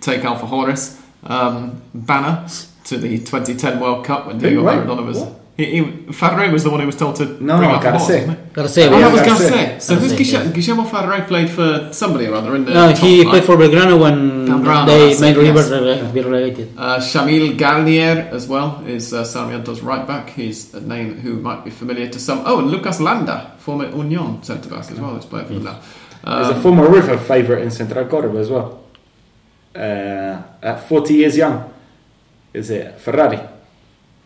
Take 0.00 0.24
Alpha 0.24 0.46
Horus 0.46 1.00
um, 1.24 1.80
banner 1.94 2.46
to 2.84 2.96
the 2.96 3.18
2010 3.18 3.80
World 3.80 4.04
Cup 4.04 4.26
when 4.26 4.38
Diego 4.38 4.62
wait, 4.64 4.78
Maradona 4.78 5.06
was. 5.06 5.18
what? 5.20 5.41
He, 5.54 5.64
he, 5.66 6.12
Farre 6.12 6.50
was 6.50 6.64
the 6.64 6.70
one 6.70 6.80
who 6.80 6.86
was 6.86 6.96
told 6.96 7.16
to 7.16 7.26
No, 7.42 7.58
bring 7.58 7.70
up 7.70 7.82
the 7.82 7.90
Garce. 7.90 8.06
horse, 8.08 8.20
wasn't 8.26 8.38
he? 8.38 8.52
Garcia, 8.54 8.88
Oh, 8.88 8.98
Yeah, 8.98 9.08
that 9.08 9.12
was 9.12 9.20
Garce. 9.20 9.50
Garce. 9.50 9.84
So 9.84 9.94
who's 9.96 10.12
Garce, 10.12 10.30
Guillermo, 10.30 10.44
yes. 10.56 10.66
Guillermo 10.66 10.84
Farre 10.84 11.22
played 11.26 11.50
for 11.50 11.92
somebody 11.92 12.26
or 12.26 12.34
other 12.36 12.56
in 12.56 12.64
the 12.64 12.72
No, 12.72 12.88
top 12.92 12.98
he 12.98 13.22
flight. 13.22 13.32
played 13.32 13.44
for 13.44 13.56
Belgrano 13.58 14.00
when 14.00 14.46
Belgrano, 14.48 14.86
they 14.86 15.20
made 15.20 15.36
River 15.36 15.58
yes. 15.58 15.68
rele- 15.68 16.14
be 16.14 16.20
relegated. 16.22 16.72
Uh, 16.78 16.98
Yamil 16.98 17.58
Garnier 17.58 18.30
as 18.32 18.48
well 18.48 18.82
is 18.86 19.12
uh, 19.12 19.24
Sarmiento's 19.24 19.82
right 19.82 20.06
back. 20.06 20.30
He's 20.30 20.72
a 20.72 20.80
name 20.80 21.18
who 21.20 21.34
might 21.36 21.64
be 21.66 21.70
familiar 21.70 22.08
to 22.08 22.18
some. 22.18 22.42
Oh, 22.46 22.58
and 22.60 22.70
Lucas 22.70 22.98
Landa, 22.98 23.52
former 23.58 23.90
Union 23.90 24.42
centre 24.42 24.70
back 24.70 24.90
as 24.90 24.98
well, 24.98 25.10
who's 25.16 25.26
playing 25.26 25.48
for 25.48 25.52
them 25.54 25.64
now. 25.64 25.80
There's 26.24 26.48
a 26.48 26.54
Um, 26.54 26.62
former 26.62 26.88
River 26.88 27.18
favourite 27.18 27.62
in 27.62 27.70
Central 27.70 28.06
Córdoba 28.06 28.38
as 28.40 28.48
well. 28.48 28.80
Uh, 29.74 30.42
at 30.62 30.88
40 30.88 31.12
years 31.14 31.36
young, 31.36 31.70
is 32.54 32.70
it 32.70 32.98
Ferrari? 33.00 33.38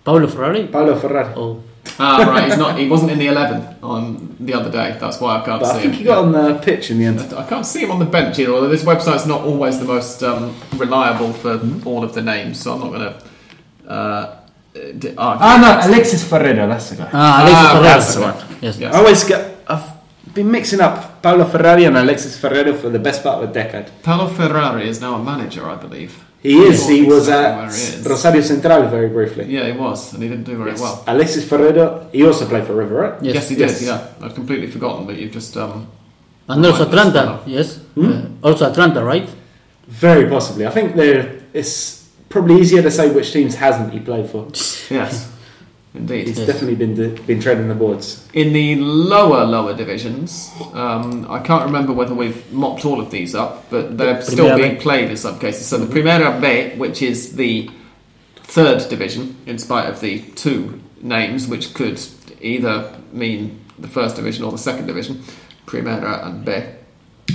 Pablo 0.07 0.27
Ferrari? 0.29 0.63
Paulo 0.69 0.95
Ferrari. 1.03 1.33
Oh, 1.37 1.63
ah, 1.99 2.25
right. 2.33 2.45
He's 2.49 2.57
not. 2.65 2.79
He 2.79 2.89
wasn't 2.89 3.11
in 3.15 3.19
the 3.19 3.27
eleven 3.35 3.59
on 3.83 4.37
the 4.41 4.55
other 4.59 4.71
day. 4.71 4.97
That's 5.01 5.19
why 5.21 5.31
I 5.39 5.45
can't 5.45 5.61
But 5.61 5.73
see 5.73 5.79
I 5.79 5.81
think 5.83 5.93
him. 5.95 5.99
he 5.99 6.05
got 6.05 6.19
on 6.25 6.33
the 6.33 6.47
pitch 6.69 6.91
in 6.93 6.97
the 7.01 7.07
end. 7.11 7.19
I 7.43 7.45
can't 7.53 7.67
see 7.67 7.81
him 7.85 7.91
on 7.91 7.99
the 7.99 8.11
bench 8.19 8.39
either. 8.39 8.53
Although 8.57 8.69
this 8.77 8.85
website's 8.85 9.27
not 9.27 9.41
always 9.51 9.79
the 9.79 9.89
most 9.97 10.23
um, 10.23 10.55
reliable 10.85 11.33
for 11.43 11.59
Hmm? 11.59 11.87
all 11.89 12.03
of 12.05 12.13
the 12.15 12.23
names, 12.23 12.55
so 12.63 12.73
I'm 12.75 12.81
not 12.85 12.91
going 12.97 13.07
to. 13.13 13.15
Uh, 13.91 14.37
d- 15.03 15.15
argue. 15.17 15.45
Ah, 15.47 15.57
no, 15.63 15.71
Alexis 15.91 16.23
Ferreira, 16.31 16.67
that's 16.67 16.91
the 16.91 16.97
guy. 16.97 17.11
ah, 17.13 17.43
Alexis 17.43 17.67
Ah, 17.67 17.71
Ferrari. 17.75 17.89
that's 17.89 18.15
the 18.15 18.21
one. 18.21 18.37
Yes. 18.63 18.79
Yes. 18.79 18.95
I 18.95 18.99
always 18.99 19.25
get. 19.25 19.41
I've 19.69 19.89
been 20.35 20.51
mixing 20.51 20.81
up 20.81 21.23
Paulo 21.23 21.45
Ferrari 21.47 21.85
and 21.85 21.97
Alexis 21.97 22.37
Ferreira 22.39 22.75
for 22.75 22.91
the 22.91 22.99
best 22.99 23.23
part 23.23 23.43
of 23.43 23.51
a 23.51 23.53
decade. 23.53 23.87
Paolo 24.03 24.29
Ferrari 24.29 24.89
is 24.89 25.01
now 25.01 25.15
a 25.15 25.23
manager, 25.33 25.65
I 25.69 25.77
believe. 25.77 26.13
He 26.43 26.55
is. 26.59 26.89
He 26.89 27.03
was 27.03 27.29
at 27.29 27.73
he. 27.73 28.09
Rosario 28.09 28.41
Central 28.43 28.89
very 28.89 29.09
briefly. 29.09 29.45
Yeah, 29.47 29.67
he 29.67 29.73
was, 29.79 30.13
and 30.15 30.23
he 30.23 30.29
didn't 30.29 30.45
do 30.45 30.57
very 30.57 30.71
Yes. 30.71 30.81
well. 30.81 31.03
Alexis 31.07 31.45
Ferreira. 31.49 32.07
He 32.13 32.25
also 32.25 32.47
played 32.47 32.65
for 32.67 32.75
River, 32.75 32.95
right? 33.03 33.15
Yes. 33.23 33.35
Yes, 33.35 33.49
he 33.49 33.57
Yes. 33.57 33.79
did. 33.81 33.87
Yeah, 33.89 34.01
I'd 34.23 34.35
completely 34.35 34.67
forgotten, 34.69 35.07
but 35.07 35.17
you've 35.17 35.33
just. 35.33 35.57
Um, 35.57 35.87
And 36.49 36.65
also 36.65 36.85
Atlanta, 36.85 37.41
yes. 37.47 37.79
Hmm? 37.97 38.11
Uh, 38.13 38.49
also 38.49 38.71
Atlanta, 38.71 39.03
right? 39.03 39.29
Very 39.89 40.29
possibly. 40.29 40.65
I 40.67 40.71
think 40.71 40.95
there. 40.95 41.23
It's 41.53 42.05
probably 42.29 42.61
easier 42.61 42.83
to 42.83 42.91
say 42.91 43.11
which 43.11 43.33
teams 43.33 43.55
hasn't 43.57 43.93
he 43.93 43.99
played 44.01 44.29
for. 44.31 44.47
yes, 44.91 45.27
indeed. 45.97 46.29
He's 46.29 46.39
definitely 46.39 46.75
been 46.75 47.15
been 47.27 47.41
treading 47.41 47.69
the 47.69 47.75
boards. 47.75 48.27
In 48.33 48.53
the 48.53 48.77
lower, 48.77 49.45
lower 49.45 49.75
divisions, 49.75 50.51
um, 50.75 51.27
I 51.31 51.41
can't 51.41 51.65
remember 51.65 51.93
whether 51.93 52.15
we've 52.15 52.53
mopped 52.53 52.85
all 52.85 53.01
of 53.01 53.11
these 53.11 53.35
up, 53.35 53.69
but 53.71 53.97
they're 53.99 54.15
Yeah, 54.15 54.21
still 54.21 54.47
Primera 54.47 54.57
being 54.57 54.77
played 54.79 55.11
in 55.11 55.17
some 55.17 55.39
cases. 55.39 55.67
So 55.67 55.79
the 55.79 55.93
Primera 55.93 56.41
B, 56.41 56.77
which 56.79 57.03
is 57.03 57.37
the 57.37 57.71
third 58.37 58.89
division, 58.89 59.37
in 59.47 59.59
spite 59.59 59.89
of 59.89 60.01
the 60.01 60.21
two 60.35 60.81
names, 61.03 61.47
which 61.47 61.75
could 61.75 62.01
either 62.41 62.93
mean 63.13 63.61
the 63.79 63.89
first 63.89 64.17
division 64.17 64.45
or 64.45 64.53
the 64.53 64.59
second 64.59 64.87
division, 64.87 65.23
Primera 65.67 66.27
and 66.27 66.45
B. 66.45 66.63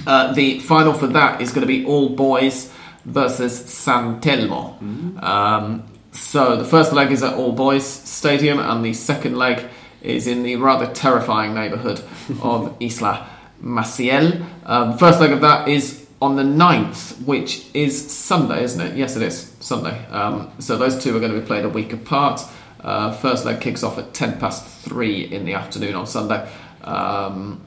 Uh, 0.08 0.34
the 0.34 0.60
final 0.60 0.94
for 0.94 1.08
that 1.08 1.42
is 1.42 1.52
going 1.52 1.62
to 1.62 1.68
be 1.68 1.86
all 1.86 2.10
boys 2.10 2.72
versus 3.06 3.66
San 3.66 4.22
Telmo. 4.22 4.82
Um, 5.22 5.84
so 6.12 6.56
the 6.58 6.66
first 6.66 6.94
leg 6.94 7.12
is 7.12 7.24
at 7.24 7.34
All 7.36 7.52
Boys 7.52 7.86
Stadium, 7.86 8.60
and 8.60 8.84
the 8.84 8.94
second 8.94 9.38
leg 9.38 9.66
is 10.02 10.28
in 10.28 10.44
the 10.44 10.56
rather 10.58 10.88
terrifying 10.94 11.54
neighbourhood 11.54 12.02
of 12.42 12.76
Isla 12.80 13.28
Maciel. 13.64 14.44
Um, 14.66 14.98
first 14.98 15.20
leg 15.20 15.32
of 15.32 15.42
that 15.42 15.68
is 15.68 16.08
on 16.22 16.36
the 16.36 16.44
9th, 16.44 17.24
which 17.26 17.66
is 17.74 18.12
Sunday, 18.12 18.64
isn't 18.64 18.80
it? 18.82 18.96
Yes, 18.96 19.16
it 19.16 19.24
is 19.24 19.56
Sunday. 19.60 20.06
Um, 20.08 20.52
so 20.60 20.78
those 20.78 21.02
two 21.04 21.16
are 21.16 21.20
going 21.20 21.32
to 21.34 21.40
be 21.40 21.46
played 21.46 21.66
a 21.66 21.70
week 21.70 21.94
apart. 21.94 22.42
Uh, 22.80 23.12
first 23.12 23.46
leg 23.46 23.62
kicks 23.62 23.84
off 23.84 23.98
at 23.98 24.14
10 24.14 24.40
past 24.40 24.66
3 24.84 25.22
in 25.26 25.46
the 25.46 25.54
afternoon 25.54 25.96
on 25.96 26.06
Sunday. 26.08 26.48
Um, 26.84 27.62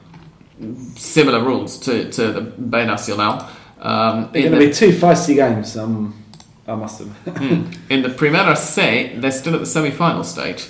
similar 0.95 1.43
rules 1.43 1.77
to, 1.79 2.09
to 2.11 2.31
the 2.31 2.41
B 2.41 2.85
Nacional. 2.85 3.45
Um, 3.79 4.29
They're 4.31 4.43
going 4.49 4.51
to 4.53 4.59
the- 4.59 4.67
be 4.67 4.73
two 4.73 4.91
feisty 4.91 5.35
games. 5.35 5.77
Um, 5.77 6.24
I 6.67 6.75
must 6.75 7.01
admit. 7.01 7.15
Hmm. 7.37 7.71
In 7.89 8.01
the 8.01 8.09
Primera 8.09 8.55
C, 8.57 9.13
they're 9.15 9.31
still 9.31 9.53
at 9.55 9.59
the 9.59 9.65
semi-final 9.65 10.23
stage. 10.23 10.67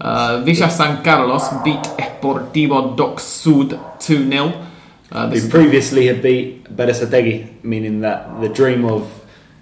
Uh, 0.00 0.42
Villa 0.44 0.68
San 0.70 1.02
Carlos 1.04 1.48
beat 1.64 1.82
Esportivo 1.98 2.96
Dock 2.96 3.20
Sud 3.20 3.70
2-0. 3.98 4.66
Uh, 5.12 5.30
previously 5.50 6.06
had 6.08 6.20
beat 6.20 6.64
Berasategui, 6.64 7.62
meaning 7.62 8.00
that 8.00 8.40
the 8.40 8.48
dream 8.48 8.84
of 8.84 9.08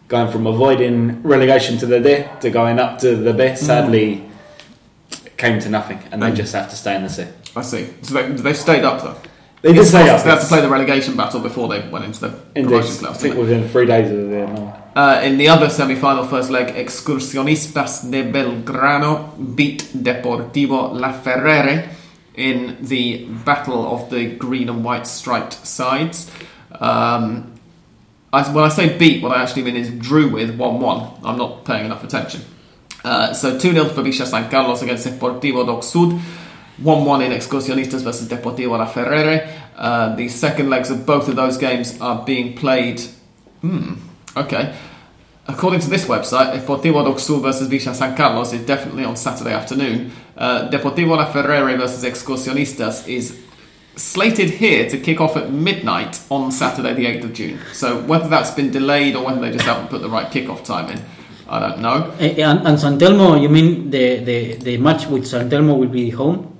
going 0.08 0.30
from 0.32 0.46
avoiding 0.46 1.22
relegation 1.22 1.76
to 1.78 1.86
the 1.86 2.00
D 2.00 2.24
to 2.40 2.50
going 2.50 2.78
up 2.78 2.98
to 3.00 3.14
the 3.14 3.32
B 3.34 3.54
sadly 3.54 4.24
came 5.36 5.58
to 5.60 5.68
nothing, 5.68 5.98
and 6.10 6.22
they 6.22 6.30
Mm. 6.30 6.36
just 6.36 6.52
have 6.54 6.70
to 6.70 6.76
stay 6.76 6.96
in 6.96 7.02
the 7.02 7.08
C. 7.10 7.26
I 7.54 7.62
see. 7.62 7.88
So 8.02 8.14
they, 8.14 8.28
they've 8.32 8.56
stayed 8.56 8.84
up 8.84 9.02
though. 9.02 9.16
They 9.64 9.72
did 9.72 9.86
stay 9.86 10.10
up. 10.10 10.22
They 10.22 10.28
had 10.28 10.40
to 10.42 10.46
play 10.46 10.60
the 10.60 10.68
relegation 10.68 11.16
battle 11.16 11.40
before 11.40 11.68
they 11.68 11.88
went 11.88 12.04
into 12.04 12.20
the 12.20 12.38
Indeed, 12.54 12.68
promotion 12.68 13.06
I 13.06 13.08
class. 13.08 13.20
think 13.22 13.34
didn't 13.34 13.46
they? 13.46 13.54
within 13.54 13.68
three 13.70 13.86
days 13.86 14.10
of 14.10 14.16
the 14.18 14.46
no. 14.46 14.80
Uh, 14.94 15.22
in 15.24 15.38
the 15.38 15.48
other 15.48 15.70
semi-final 15.70 16.26
first 16.26 16.50
leg, 16.50 16.74
Excursionistas 16.74 18.10
de 18.10 18.30
Belgrano 18.30 19.34
beat 19.56 19.84
Deportivo 19.94 20.92
Laferrere 20.92 21.88
in 22.34 22.76
the 22.82 23.24
battle 23.46 23.90
of 23.94 24.10
the 24.10 24.26
green 24.36 24.68
and 24.68 24.84
white 24.84 25.06
striped 25.06 25.54
sides. 25.66 26.30
Um, 26.78 27.54
I, 28.34 28.42
when 28.52 28.64
I 28.64 28.68
say 28.68 28.98
beat, 28.98 29.22
what 29.22 29.32
I 29.34 29.42
actually 29.42 29.62
mean 29.62 29.76
is 29.76 29.90
drew 29.90 30.28
with 30.28 30.58
1-1. 30.58 31.20
I'm 31.24 31.38
not 31.38 31.64
paying 31.64 31.86
enough 31.86 32.04
attention. 32.04 32.42
Uh, 33.02 33.32
so 33.32 33.58
2-0 33.58 33.94
for 33.94 34.02
Villa 34.02 34.26
San 34.26 34.50
Carlos 34.50 34.82
against 34.82 35.06
Deportivo 35.06 35.64
Dock 35.64 35.82
Sud. 35.82 36.20
1-1 36.82 37.26
in 37.26 37.32
Excursionistas 37.32 38.02
versus 38.02 38.28
Deportivo 38.28 38.78
Laferrere. 38.78 39.48
Uh, 39.76 40.14
the 40.16 40.28
second 40.28 40.70
legs 40.70 40.90
of 40.90 41.06
both 41.06 41.28
of 41.28 41.36
those 41.36 41.56
games 41.56 42.00
are 42.00 42.24
being 42.24 42.54
played... 42.56 43.00
Hmm, 43.60 43.94
okay. 44.36 44.74
According 45.46 45.80
to 45.80 45.90
this 45.90 46.06
website, 46.06 46.58
Deportivo 46.58 47.04
Dock 47.04 47.18
Sud 47.18 47.42
versus 47.42 47.68
Villa 47.68 47.94
San 47.94 48.16
Carlos 48.16 48.52
is 48.52 48.64
definitely 48.66 49.04
on 49.04 49.14
Saturday 49.16 49.52
afternoon. 49.52 50.10
Uh, 50.36 50.68
Deportivo 50.70 51.16
Laferrere 51.18 51.76
versus 51.78 52.02
Excursionistas 52.02 53.06
is 53.08 53.40
slated 53.96 54.50
here 54.50 54.88
to 54.88 54.98
kick 54.98 55.20
off 55.20 55.36
at 55.36 55.52
midnight 55.52 56.20
on 56.30 56.50
Saturday, 56.50 56.94
the 56.94 57.06
8th 57.06 57.24
of 57.24 57.32
June. 57.34 57.60
So 57.72 58.00
whether 58.02 58.28
that's 58.28 58.50
been 58.50 58.70
delayed 58.70 59.14
or 59.16 59.24
whether 59.24 59.40
they 59.40 59.52
just 59.52 59.64
haven't 59.64 59.90
put 59.90 60.02
the 60.02 60.08
right 60.08 60.30
kickoff 60.30 60.64
time 60.64 60.90
in, 60.90 61.04
I 61.48 61.60
don't 61.60 61.80
know. 61.80 62.12
Eh, 62.18 62.42
And, 62.42 62.66
and 62.66 62.80
San 62.80 62.98
Telmo, 62.98 63.40
you 63.40 63.48
mean 63.48 63.90
the, 63.90 64.18
the, 64.18 64.54
the 64.54 64.76
match 64.78 65.06
with 65.06 65.26
San 65.26 65.48
Telmo 65.50 65.78
will 65.78 65.88
be 65.88 66.10
home? 66.10 66.53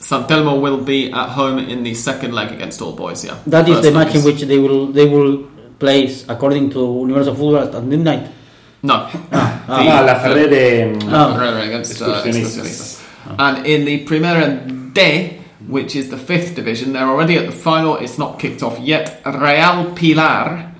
San 0.00 0.24
Telmo 0.24 0.60
will 0.60 0.78
be 0.78 1.10
at 1.12 1.28
home 1.30 1.58
in 1.58 1.82
the 1.82 1.94
second 1.94 2.32
leg 2.32 2.52
against 2.52 2.80
All 2.80 2.92
Boys, 2.92 3.24
yeah. 3.24 3.36
That 3.46 3.68
is 3.68 3.80
the 3.82 3.90
leg 3.90 3.94
match 4.06 4.14
in 4.14 4.24
which 4.24 4.40
they 4.42 4.58
will 4.58 4.86
they 4.92 5.06
will 5.06 5.44
play 5.78 6.08
according 6.28 6.70
to 6.70 6.78
Universal 7.06 7.34
Football 7.34 7.58
at 7.76 7.84
midnight. 7.84 8.28
No. 8.82 8.94
Ah, 9.32 9.64
The- 9.66 9.90
Ah, 9.90 10.06
Laferrere. 10.08 10.94
um, 10.94 11.08
Ah. 11.12 11.34
Ferrere 11.36 11.66
against 11.68 12.00
uh, 12.00 12.06
Excursionistas. 12.06 12.56
Excursionistas. 12.58 13.02
And 13.38 13.66
in 13.66 13.84
the 13.84 14.04
Primera 14.06 14.46
D, 14.94 14.98
which 15.66 15.94
is 15.96 16.08
the 16.10 16.16
fifth 16.16 16.54
division, 16.54 16.92
they're 16.92 17.06
already 17.14 17.36
at 17.36 17.46
the 17.46 17.52
final. 17.52 17.96
It's 17.96 18.18
not 18.18 18.38
kicked 18.38 18.62
off 18.62 18.78
yet. 18.78 19.20
Real 19.26 19.92
Pilar, 19.98 20.72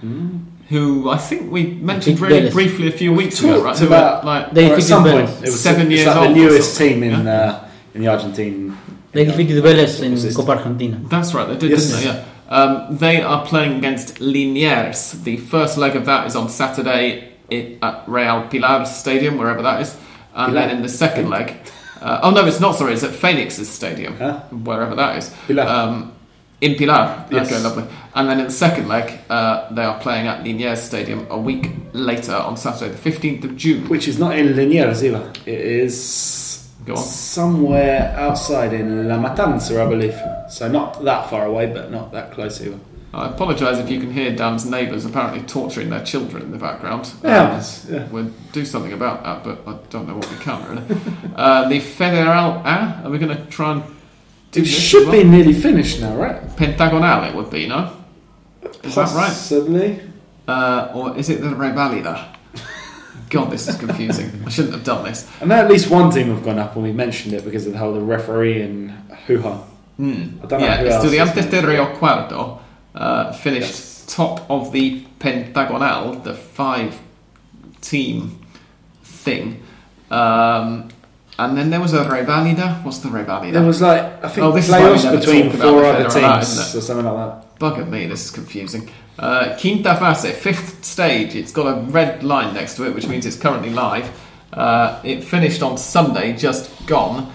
who 0.70 1.10
I 1.10 1.18
think 1.18 1.50
we 1.52 1.62
mentioned 1.82 2.16
Big 2.20 2.28
really 2.30 2.48
Vélez. 2.48 2.52
briefly 2.52 2.88
a 2.88 2.92
few 2.92 3.12
weeks 3.12 3.40
ago, 3.40 3.60
right? 3.62 3.74
Talked 3.74 3.90
were, 3.90 3.96
about- 3.96 4.24
like, 4.24 4.52
They 4.54 4.70
or 4.70 4.76
at 4.76 4.82
some 4.82 5.02
point, 5.04 5.28
it 5.42 5.50
was 5.50 5.60
Seven 5.60 5.86
it's 5.92 5.94
years 5.96 6.06
like 6.06 6.16
old 6.16 6.28
the 6.36 6.40
newest 6.40 6.78
team 6.78 7.02
in 7.02 7.26
uh, 7.26 7.68
in 7.94 8.00
the 8.02 8.08
Argentine. 8.08 8.76
They 9.12 9.24
defeated 9.24 9.62
Vélez 9.64 10.02
in 10.02 10.12
Resist. 10.12 10.36
Copa 10.36 10.52
Argentina. 10.52 11.00
That's 11.08 11.32
right, 11.34 11.48
they 11.48 11.56
did, 11.56 11.70
Yes. 11.70 11.90
didn't 11.90 12.00
they? 12.00 12.06
Yeah. 12.18 12.24
Um, 12.50 12.96
they 12.96 13.20
are 13.22 13.44
playing 13.46 13.76
against 13.78 14.16
Liniers. 14.20 15.22
The 15.24 15.36
first 15.36 15.76
leg 15.78 15.96
of 15.96 16.06
that 16.06 16.26
is 16.26 16.34
on 16.36 16.48
Saturday 16.48 17.32
at 17.50 18.04
Real 18.06 18.42
Pilar 18.50 18.84
Stadium, 18.86 19.38
wherever 19.38 19.62
that 19.62 19.80
is. 19.82 19.96
And 20.34 20.52
Pilar. 20.52 20.66
then 20.68 20.76
in 20.76 20.82
the 20.82 20.88
second 20.88 21.28
leg, 21.30 21.54
uh, 22.00 22.20
oh 22.22 22.30
no, 22.30 22.46
it's 22.46 22.60
not. 22.60 22.76
Sorry, 22.76 22.92
it's 22.94 23.02
at 23.02 23.10
Phoenix's 23.12 23.68
Stadium, 23.68 24.16
Huh? 24.16 24.40
wherever 24.50 24.94
that 24.94 25.16
is. 25.18 25.30
Pilar. 25.46 25.64
Um, 25.64 26.12
in 26.60 26.74
Pilar. 26.74 27.24
Yes. 27.30 27.50
Okay, 27.52 27.62
lovely. 27.62 27.84
And 28.14 28.28
then 28.28 28.38
in 28.40 28.46
the 28.46 28.50
second 28.50 28.88
leg, 28.88 29.12
uh, 29.30 29.72
they 29.72 29.82
are 29.84 29.98
playing 30.00 30.26
at 30.26 30.42
Liniers 30.44 30.78
Stadium 30.78 31.26
a 31.30 31.38
week 31.38 31.70
later 31.92 32.34
on 32.34 32.56
Saturday, 32.56 32.92
the 32.92 32.98
fifteenth 32.98 33.44
of 33.44 33.56
June. 33.56 33.88
Which 33.88 34.08
is 34.08 34.18
not 34.18 34.36
in 34.38 34.54
Liniers 34.54 35.02
either. 35.02 35.32
It 35.46 35.60
is 35.60 35.94
Go 36.88 36.94
on. 36.94 37.02
somewhere 37.02 38.14
outside 38.18 38.72
in 38.72 39.06
La 39.08 39.16
Matanza, 39.18 39.84
I 39.84 39.88
believe. 39.88 40.18
So 40.50 40.68
not 40.68 41.04
that 41.04 41.28
far 41.30 41.44
away, 41.46 41.66
but 41.66 41.90
not 41.90 42.12
that 42.12 42.32
close 42.32 42.60
either. 42.60 42.78
I 43.14 43.28
apologise 43.28 43.78
if 43.78 43.88
you 43.90 44.00
can 44.00 44.12
hear 44.12 44.34
Dan's 44.36 44.66
neighbours 44.66 45.04
apparently 45.06 45.40
torturing 45.42 45.88
their 45.90 46.04
children 46.04 46.42
in 46.42 46.50
the 46.50 46.58
background. 46.58 47.10
Yeah, 47.24 47.54
Um, 47.54 47.62
yeah. 47.94 48.06
We'll 48.08 48.30
do 48.52 48.64
something 48.66 48.92
about 48.92 49.22
that, 49.24 49.44
but 49.44 49.56
I 49.66 49.78
don't 49.90 50.06
know 50.08 50.16
what 50.16 50.30
we 50.30 50.36
can 50.38 50.58
really. 50.68 51.00
uh, 51.36 51.68
the 51.68 51.80
Federal 51.80 52.56
A, 52.66 53.02
are 53.04 53.10
we 53.10 53.18
going 53.18 53.34
to 53.36 53.44
try 53.46 53.72
and 53.72 53.82
do 54.52 54.60
It 54.60 54.66
should 54.66 55.08
well? 55.08 55.12
be 55.12 55.24
nearly 55.24 55.54
finished 55.54 56.00
now, 56.00 56.16
right? 56.16 56.40
Pentagonal, 56.56 57.24
it 57.24 57.34
would 57.34 57.50
be, 57.50 57.66
no? 57.66 57.96
Is 58.82 58.94
that 58.94 59.14
right? 59.14 59.28
Possibly. 59.28 60.00
Uh, 60.46 60.90
or 60.94 61.16
is 61.16 61.28
it 61.30 61.40
the 61.40 61.48
Revalida? 61.48 62.34
God, 63.30 63.50
this 63.50 63.68
is 63.68 63.76
confusing. 63.76 64.42
I 64.46 64.50
shouldn't 64.50 64.74
have 64.74 64.84
done 64.84 65.04
this. 65.04 65.28
Know 65.44 65.54
at 65.54 65.68
least 65.70 65.90
one 65.90 66.10
team 66.10 66.28
have 66.28 66.44
gone 66.44 66.58
up, 66.58 66.74
and 66.74 66.84
we 66.84 66.92
mentioned 66.92 67.34
it 67.34 67.44
because 67.44 67.66
of 67.66 67.72
the 67.72 67.78
whole 67.78 67.92
the 67.92 68.00
referee 68.00 68.62
and 68.62 68.90
hoo 69.26 69.40
ha. 69.42 69.64
Hmm. 69.96 70.38
I 70.42 70.46
don't 70.46 70.60
know 70.60 70.66
yeah, 70.66 70.76
who 70.78 70.86
else 70.88 71.04
Estudiantes 71.04 71.50
de. 71.50 71.66
Rio 71.66 71.86
Cuarto 71.96 72.60
uh, 72.94 73.32
finished 73.32 73.68
Yes. 73.70 74.04
top 74.14 74.48
of 74.50 74.72
the 74.72 75.04
Pentagonal, 75.18 76.14
the 76.22 76.34
five 76.34 76.98
team 77.80 78.38
thing. 79.02 79.62
Um, 80.10 80.88
and 81.38 81.56
then 81.56 81.70
there 81.70 81.80
was 81.80 81.92
a 81.92 82.04
Revalida. 82.04 82.82
What's 82.84 82.98
the 82.98 83.08
Revalida? 83.08 83.52
There 83.52 83.62
was 83.66 83.80
like 83.80 84.24
I 84.24 84.28
think 84.28 84.46
Oh, 84.46 84.52
this 84.52 84.68
is 84.68 84.74
playoffs 84.74 85.18
between 85.20 85.50
four 85.52 85.84
other 85.84 86.08
teams 86.08 86.74
or 86.74 86.80
something 86.80 87.04
like 87.04 87.16
that. 87.16 87.58
Bugger 87.58 87.88
me, 87.88 88.06
this 88.06 88.24
is 88.24 88.30
confusing. 88.30 88.90
Uh, 89.18 89.56
Quinta 89.58 89.96
Fase, 89.96 90.32
fifth 90.36 90.84
stage. 90.84 91.34
It's 91.34 91.50
got 91.50 91.66
a 91.66 91.80
red 91.90 92.22
line 92.22 92.54
next 92.54 92.76
to 92.76 92.86
it, 92.86 92.94
which 92.94 93.08
means 93.08 93.26
it's 93.26 93.36
currently 93.36 93.70
live. 93.70 94.08
Uh, 94.52 95.00
it 95.02 95.24
finished 95.24 95.60
on 95.60 95.76
Sunday, 95.76 96.36
just 96.36 96.86
gone, 96.86 97.32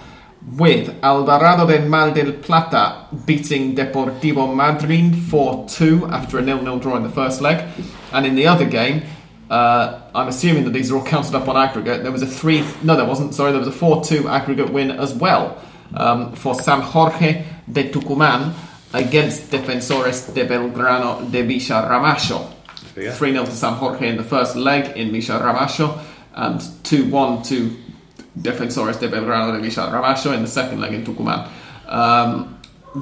with 0.56 0.96
Alvarado 1.04 1.68
de 1.68 1.86
Mar 1.86 2.12
del 2.14 2.32
Plata 2.34 3.08
beating 3.26 3.76
Deportivo 3.76 4.48
Madryn 4.48 5.14
4 5.14 5.68
2 5.68 6.06
after 6.08 6.40
a 6.40 6.42
nil-nil 6.42 6.80
draw 6.80 6.96
in 6.96 7.04
the 7.04 7.10
first 7.10 7.42
leg. 7.42 7.68
And 8.14 8.26
in 8.26 8.36
the 8.36 8.48
other 8.48 8.66
game, 8.66 9.04
uh, 9.50 10.02
I'm 10.16 10.30
assuming 10.30 10.64
that 10.64 10.72
these 10.72 10.90
are 10.90 10.98
all 10.98 11.06
counted 11.06 11.36
up 11.36 11.50
on 11.50 11.58
aggregate. 11.58 12.04
There 12.04 12.14
was 12.14 12.22
a 12.22 12.28
3 12.28 12.64
no, 12.84 12.96
there 12.96 13.06
wasn't, 13.06 13.36
sorry, 13.36 13.52
there 13.52 13.60
was 13.60 13.68
a 13.68 13.74
4 13.74 14.06
2 14.06 14.30
aggregate 14.30 14.72
win 14.72 14.90
as 14.90 15.14
well 15.14 15.62
um, 15.96 16.34
for 16.34 16.56
San 16.56 16.80
Jorge 16.82 17.46
de 17.70 17.92
Tucumán 17.92 18.54
against 18.94 19.52
Defensores 19.52 20.34
de 20.34 20.46
Belgrano 20.46 21.30
de 21.32 21.42
Villa 21.44 21.88
Ramallo. 21.90 22.52
Yeah. 22.96 23.14
3 23.14 23.32
0 23.32 23.46
to 23.46 23.52
San 23.52 23.74
Jorge 23.74 24.08
in 24.08 24.18
the 24.18 24.24
first 24.24 24.56
leg 24.56 24.96
in 24.96 25.12
Villa 25.12 25.40
Ramallo, 25.40 26.00
and 26.34 26.62
2 26.84 27.10
1 27.10 27.44
to 27.44 27.76
Defensores 28.40 29.00
de 29.00 29.10
Belgrano 29.10 29.56
de 29.56 29.62
Villa 29.62 29.92
Ramallo 29.92 30.34
in 30.34 30.42
the 30.42 30.48
second 30.48 30.80
leg 30.80 30.94
in 30.94 31.04
Tucumán. 31.04 31.50
Um, 31.88 32.60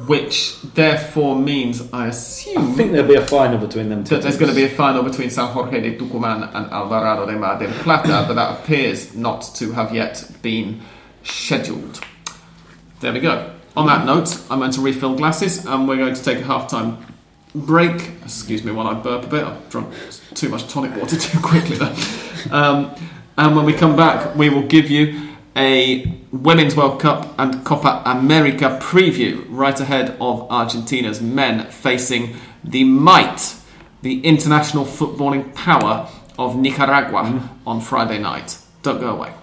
which 0.07 0.61
therefore 0.61 1.35
means, 1.35 1.91
I 1.91 2.07
assume. 2.07 2.71
I 2.71 2.75
think 2.75 2.91
there'll 2.93 3.07
be 3.07 3.15
a 3.15 3.25
final 3.25 3.57
between 3.57 3.89
them 3.89 4.05
two. 4.05 4.15
that 4.15 4.23
there's 4.23 4.37
going 4.37 4.49
to 4.49 4.55
be 4.55 4.63
a 4.63 4.69
final 4.69 5.03
between 5.03 5.29
San 5.29 5.49
Jorge 5.49 5.81
de 5.81 5.97
Tucumán 5.97 6.49
and 6.55 6.71
Alvarado 6.71 7.25
de 7.25 7.37
Mar 7.37 7.59
del 7.59 7.73
Plata, 7.83 8.23
but 8.25 8.35
that 8.35 8.59
appears 8.59 9.13
not 9.15 9.41
to 9.55 9.73
have 9.73 9.93
yet 9.93 10.25
been 10.41 10.81
scheduled. 11.23 11.99
There 13.01 13.11
we 13.11 13.19
go. 13.19 13.53
On 13.75 13.87
that 13.87 14.05
note, 14.05 14.37
I'm 14.49 14.59
going 14.59 14.71
to 14.71 14.81
refill 14.81 15.15
glasses 15.15 15.65
and 15.65 15.87
we're 15.87 15.97
going 15.97 16.13
to 16.13 16.23
take 16.23 16.39
a 16.39 16.43
half 16.43 16.69
time 16.69 17.05
break. 17.55 18.11
Excuse 18.23 18.63
me 18.63 18.71
while 18.71 18.87
I 18.87 18.93
burp 18.93 19.25
a 19.25 19.27
bit. 19.27 19.43
I've 19.43 19.69
drunk 19.69 19.93
too 20.33 20.49
much 20.49 20.67
tonic 20.67 20.95
water 20.95 21.15
too 21.19 21.39
quickly. 21.39 21.77
Um, 22.51 22.93
and 23.37 23.55
when 23.55 23.65
we 23.65 23.73
come 23.73 23.95
back, 23.95 24.35
we 24.35 24.49
will 24.49 24.67
give 24.67 24.89
you 24.89 25.29
a 25.55 26.05
Women's 26.31 26.75
World 26.75 26.99
Cup 26.99 27.33
and 27.37 27.63
Copa 27.65 28.01
America 28.05 28.77
preview 28.81 29.45
right 29.49 29.77
ahead 29.79 30.17
of 30.19 30.49
Argentina's 30.51 31.21
men 31.21 31.65
facing 31.67 32.35
the 32.63 32.83
might, 32.83 33.55
the 34.01 34.21
international 34.25 34.85
footballing 34.85 35.53
power 35.55 36.09
of 36.37 36.55
Nicaragua 36.55 37.49
on 37.65 37.81
Friday 37.81 38.19
night. 38.19 38.57
Don't 38.81 38.99
go 38.99 39.15
away. 39.15 39.33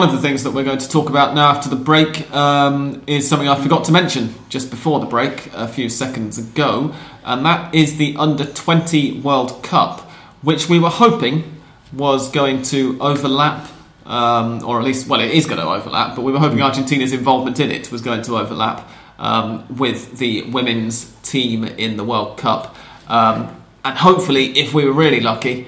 One 0.00 0.08
of 0.08 0.14
the 0.14 0.22
things 0.26 0.44
that 0.44 0.52
we're 0.52 0.64
going 0.64 0.78
to 0.78 0.88
talk 0.88 1.10
about 1.10 1.34
now 1.34 1.50
after 1.50 1.68
the 1.68 1.76
break 1.76 2.32
um, 2.32 3.02
is 3.06 3.28
something 3.28 3.46
I 3.46 3.62
forgot 3.62 3.84
to 3.84 3.92
mention 3.92 4.34
just 4.48 4.70
before 4.70 4.98
the 4.98 5.04
break 5.04 5.50
a 5.52 5.68
few 5.68 5.90
seconds 5.90 6.38
ago, 6.38 6.94
and 7.22 7.44
that 7.44 7.74
is 7.74 7.98
the 7.98 8.16
Under 8.16 8.46
20 8.46 9.20
World 9.20 9.62
Cup, 9.62 10.00
which 10.40 10.70
we 10.70 10.78
were 10.78 10.88
hoping 10.88 11.60
was 11.92 12.30
going 12.30 12.62
to 12.62 12.98
overlap, 12.98 13.68
um, 14.06 14.64
or 14.64 14.78
at 14.78 14.86
least, 14.86 15.06
well, 15.06 15.20
it 15.20 15.32
is 15.32 15.44
going 15.44 15.60
to 15.60 15.68
overlap, 15.68 16.16
but 16.16 16.22
we 16.22 16.32
were 16.32 16.38
hoping 16.38 16.62
Argentina's 16.62 17.12
involvement 17.12 17.60
in 17.60 17.70
it 17.70 17.92
was 17.92 18.00
going 18.00 18.22
to 18.22 18.38
overlap 18.38 18.88
um, 19.18 19.66
with 19.76 20.16
the 20.16 20.44
women's 20.44 21.12
team 21.20 21.62
in 21.62 21.98
the 21.98 22.04
World 22.04 22.38
Cup. 22.38 22.74
Um, 23.06 23.54
and 23.84 23.98
hopefully, 23.98 24.58
if 24.58 24.72
we 24.72 24.86
were 24.86 24.94
really 24.94 25.20
lucky, 25.20 25.66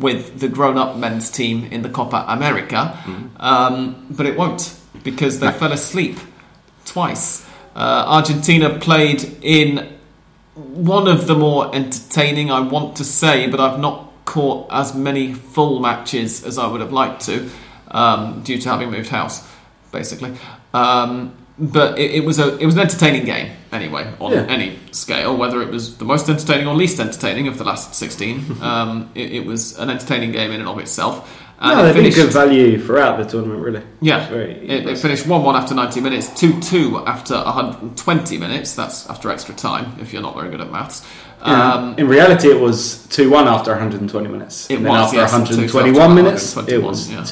with 0.00 0.40
the 0.40 0.48
grown-up 0.48 0.96
men's 0.96 1.30
team 1.30 1.64
in 1.70 1.82
the 1.82 1.88
Copa 1.88 2.24
America, 2.28 2.98
um, 3.38 4.06
but 4.10 4.26
it 4.26 4.36
won't 4.36 4.76
because 5.02 5.40
they 5.40 5.50
fell 5.52 5.72
asleep 5.72 6.18
twice. 6.84 7.46
Uh, 7.74 8.04
Argentina 8.06 8.78
played 8.78 9.24
in 9.42 9.96
one 10.54 11.06
of 11.08 11.26
the 11.26 11.34
more 11.34 11.74
entertaining, 11.74 12.50
I 12.50 12.60
want 12.60 12.96
to 12.96 13.04
say, 13.04 13.46
but 13.48 13.60
I've 13.60 13.78
not 13.78 14.10
caught 14.24 14.68
as 14.70 14.94
many 14.94 15.34
full 15.34 15.80
matches 15.80 16.44
as 16.44 16.58
I 16.58 16.66
would 16.66 16.80
have 16.80 16.92
liked 16.92 17.22
to 17.26 17.48
um, 17.90 18.42
due 18.42 18.58
to 18.58 18.68
having 18.68 18.90
moved 18.90 19.08
house, 19.08 19.46
basically. 19.92 20.32
Um, 20.74 21.34
but 21.60 21.98
it, 21.98 22.10
it 22.12 22.24
was 22.24 22.38
a 22.38 22.56
it 22.58 22.66
was 22.66 22.74
an 22.74 22.80
entertaining 22.80 23.24
game 23.24 23.52
anyway 23.72 24.12
on 24.18 24.32
Yeah. 24.32 24.46
any 24.48 24.78
scale, 24.92 25.36
whether 25.36 25.60
it 25.62 25.68
was 25.70 25.96
the 25.98 26.04
most 26.04 26.28
entertaining 26.28 26.66
or 26.66 26.74
least 26.74 26.98
entertaining 26.98 27.48
of 27.48 27.58
the 27.58 27.64
last 27.64 27.94
sixteen. 27.94 28.44
um, 28.62 29.10
it, 29.14 29.32
it 29.32 29.46
was 29.46 29.78
an 29.78 29.90
entertaining 29.90 30.32
game 30.32 30.50
in 30.52 30.60
and 30.60 30.68
of 30.68 30.78
itself. 30.78 31.38
And 31.62 31.76
no, 31.76 31.84
it 31.84 31.92
they've 31.92 32.02
been 32.04 32.12
good 32.14 32.32
value 32.32 32.80
throughout 32.82 33.18
the 33.18 33.24
tournament, 33.26 33.62
really. 33.62 33.82
yeah, 34.00 34.30
it, 34.32 34.86
it 34.86 34.96
finished 34.96 35.26
1 35.26 35.42
1 35.44 35.56
after 35.56 35.74
90 35.74 36.00
minutes, 36.00 36.40
2 36.40 36.58
2 36.58 37.04
after 37.06 37.34
120 37.34 38.38
minutes. 38.38 38.74
That's 38.74 39.06
after 39.10 39.30
extra 39.30 39.54
time, 39.54 39.94
if 40.00 40.10
you're 40.14 40.22
not 40.22 40.34
very 40.34 40.48
good 40.48 40.62
at 40.62 40.70
maths. 40.72 41.06
Yeah. 41.44 41.74
Um, 41.74 41.98
in 41.98 42.08
reality, 42.08 42.48
it 42.48 42.58
was 42.58 43.06
2 43.08 43.28
1 43.28 43.46
after 43.46 43.72
120 43.72 44.28
minutes. 44.28 44.70
It 44.70 44.76
and 44.76 44.86
was, 44.86 45.08
after 45.12 45.16
yes, 45.18 45.32
121 45.32 46.00
after 46.00 46.14
minutes, 46.14 46.56
121, 46.56 46.82
it 46.82 46.86
was 46.86 47.10
yeah. 47.10 47.24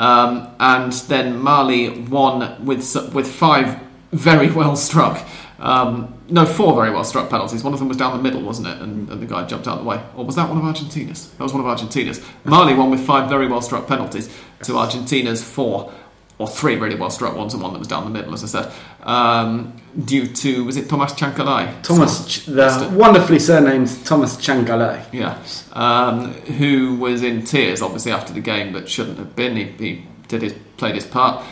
2 0.00 0.04
all. 0.04 0.08
um, 0.08 0.54
and 0.60 0.92
then 0.92 1.38
Mali 1.38 1.90
won 1.90 2.64
with 2.64 3.12
with 3.12 3.26
five 3.28 3.80
very 4.12 4.50
well 4.60 4.76
struck. 4.76 5.26
Um, 5.58 6.14
no, 6.28 6.46
four 6.46 6.74
very 6.74 6.90
well 6.90 7.04
struck 7.04 7.28
penalties. 7.28 7.62
One 7.62 7.74
of 7.74 7.78
them 7.78 7.88
was 7.88 7.96
down 7.96 8.16
the 8.16 8.22
middle, 8.22 8.40
wasn't 8.42 8.68
it? 8.68 8.78
And, 8.80 9.08
and 9.10 9.20
the 9.20 9.26
guy 9.26 9.44
jumped 9.46 9.68
out 9.68 9.78
of 9.78 9.84
the 9.84 9.88
way. 9.88 10.02
Or 10.16 10.24
was 10.24 10.36
that 10.36 10.48
one 10.48 10.56
of 10.56 10.64
Argentina's? 10.64 11.30
That 11.32 11.42
was 11.42 11.52
one 11.52 11.60
of 11.60 11.66
Argentina's. 11.66 12.24
Mali 12.44 12.74
won 12.74 12.90
with 12.90 13.04
five 13.04 13.28
very 13.28 13.46
well 13.46 13.60
struck 13.60 13.86
penalties 13.86 14.34
to 14.62 14.78
Argentina's 14.78 15.44
four, 15.44 15.92
or 16.40 16.48
three 16.48 16.76
really 16.76 16.96
well 16.96 17.10
struck 17.10 17.36
ones, 17.36 17.52
and 17.52 17.62
one 17.62 17.74
that 17.74 17.78
was 17.78 17.86
down 17.86 18.02
the 18.04 18.10
middle, 18.10 18.32
as 18.32 18.42
I 18.42 18.46
said. 18.46 18.72
Um, 19.02 19.76
due 20.06 20.26
to 20.26 20.64
was 20.64 20.78
it 20.78 20.88
Thomas 20.88 21.12
Chancalay? 21.12 21.82
Thomas, 21.82 22.26
Ch- 22.26 22.46
the 22.46 22.90
wonderfully 22.94 23.38
surnamed 23.38 23.88
Thomas 24.06 24.36
Chancalay. 24.36 25.04
Yeah, 25.12 25.38
um, 25.74 26.32
who 26.32 26.96
was 26.96 27.22
in 27.22 27.44
tears 27.44 27.82
obviously 27.82 28.10
after 28.10 28.32
the 28.32 28.40
game, 28.40 28.72
but 28.72 28.88
shouldn't 28.88 29.18
have 29.18 29.36
been. 29.36 29.54
He, 29.54 29.64
he 29.64 30.06
did 30.28 30.40
his 30.40 30.54
played 30.78 30.94
his 30.94 31.04
part. 31.04 31.44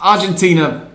Argentina, 0.00 0.88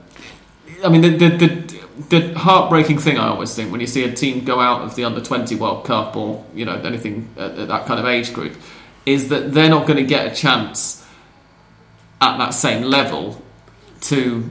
I 0.81 0.87
mean, 0.87 1.01
the, 1.01 1.09
the 1.09 1.29
the 1.29 1.83
the 2.09 2.39
heartbreaking 2.39 2.99
thing 2.99 3.17
I 3.17 3.27
always 3.27 3.53
think 3.53 3.73
when 3.73 3.81
you 3.81 3.87
see 3.87 4.05
a 4.05 4.13
team 4.13 4.45
go 4.45 4.61
out 4.61 4.83
of 4.83 4.95
the 4.95 5.03
under 5.03 5.19
twenty 5.19 5.55
World 5.55 5.83
Cup 5.83 6.15
or 6.15 6.45
you 6.55 6.63
know 6.63 6.75
anything 6.77 7.27
at, 7.35 7.59
at 7.59 7.67
that 7.67 7.87
kind 7.87 7.99
of 7.99 8.05
age 8.05 8.31
group 8.33 8.53
is 9.05 9.27
that 9.27 9.53
they're 9.53 9.69
not 9.69 9.85
going 9.85 9.97
to 9.97 10.05
get 10.05 10.31
a 10.31 10.33
chance 10.33 11.02
at 12.23 12.37
that 12.37 12.53
same 12.53 12.81
level 12.83 13.23
to 14.01 14.49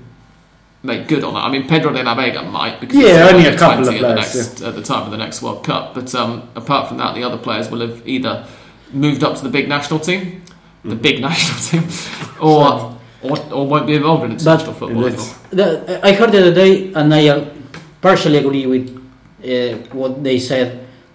make 0.83 1.07
good 1.09 1.23
on 1.25 1.35
it. 1.37 1.39
I 1.39 1.49
mean, 1.51 1.65
Pedro 1.69 1.93
de 1.93 2.03
la 2.03 2.15
Vega 2.15 2.43
might 2.43 2.81
because 2.81 2.97
he's 2.97 3.07
Yeah, 3.07 3.29
only 3.33 3.47
a 3.47 3.57
couple 3.57 3.85
20 3.85 3.99
of 3.99 4.05
at 4.05 4.09
the 4.09 4.15
players, 4.15 4.35
next 4.35 4.61
at 4.63 4.75
the 4.75 4.83
time 4.83 5.03
of 5.07 5.11
the 5.11 5.17
next 5.25 5.43
World 5.43 5.63
Cup. 5.65 5.95
But 5.95 6.15
um, 6.15 6.49
apart 6.55 6.89
from 6.89 6.97
that, 6.99 7.15
the 7.15 7.23
other 7.23 7.39
players 7.39 7.71
will 7.71 7.81
have 7.87 8.07
either 8.07 8.35
moved 8.93 9.23
up 9.27 9.37
to 9.39 9.43
the 9.43 9.49
big 9.59 9.69
national 9.69 10.01
team, 10.01 10.43
the 10.85 10.97
big 10.97 11.21
national 11.29 11.59
team, 11.69 11.85
or 12.41 12.99
or, 13.23 13.37
or 13.53 13.67
won't 13.69 13.87
be 13.87 13.95
involved 13.95 14.25
in 14.25 14.33
international 14.33 14.75
football 14.75 15.03
The, 15.51 16.01
I 16.03 16.13
heard 16.13 16.33
the 16.33 16.41
other 16.41 16.55
day, 16.55 16.93
and 16.93 17.15
I 17.15 17.29
uh, 17.29 17.45
partially 18.01 18.39
agree 18.39 18.67
with 18.67 18.91
uh, 19.45 19.79
what 19.93 20.25
they 20.25 20.39
said 20.41 20.69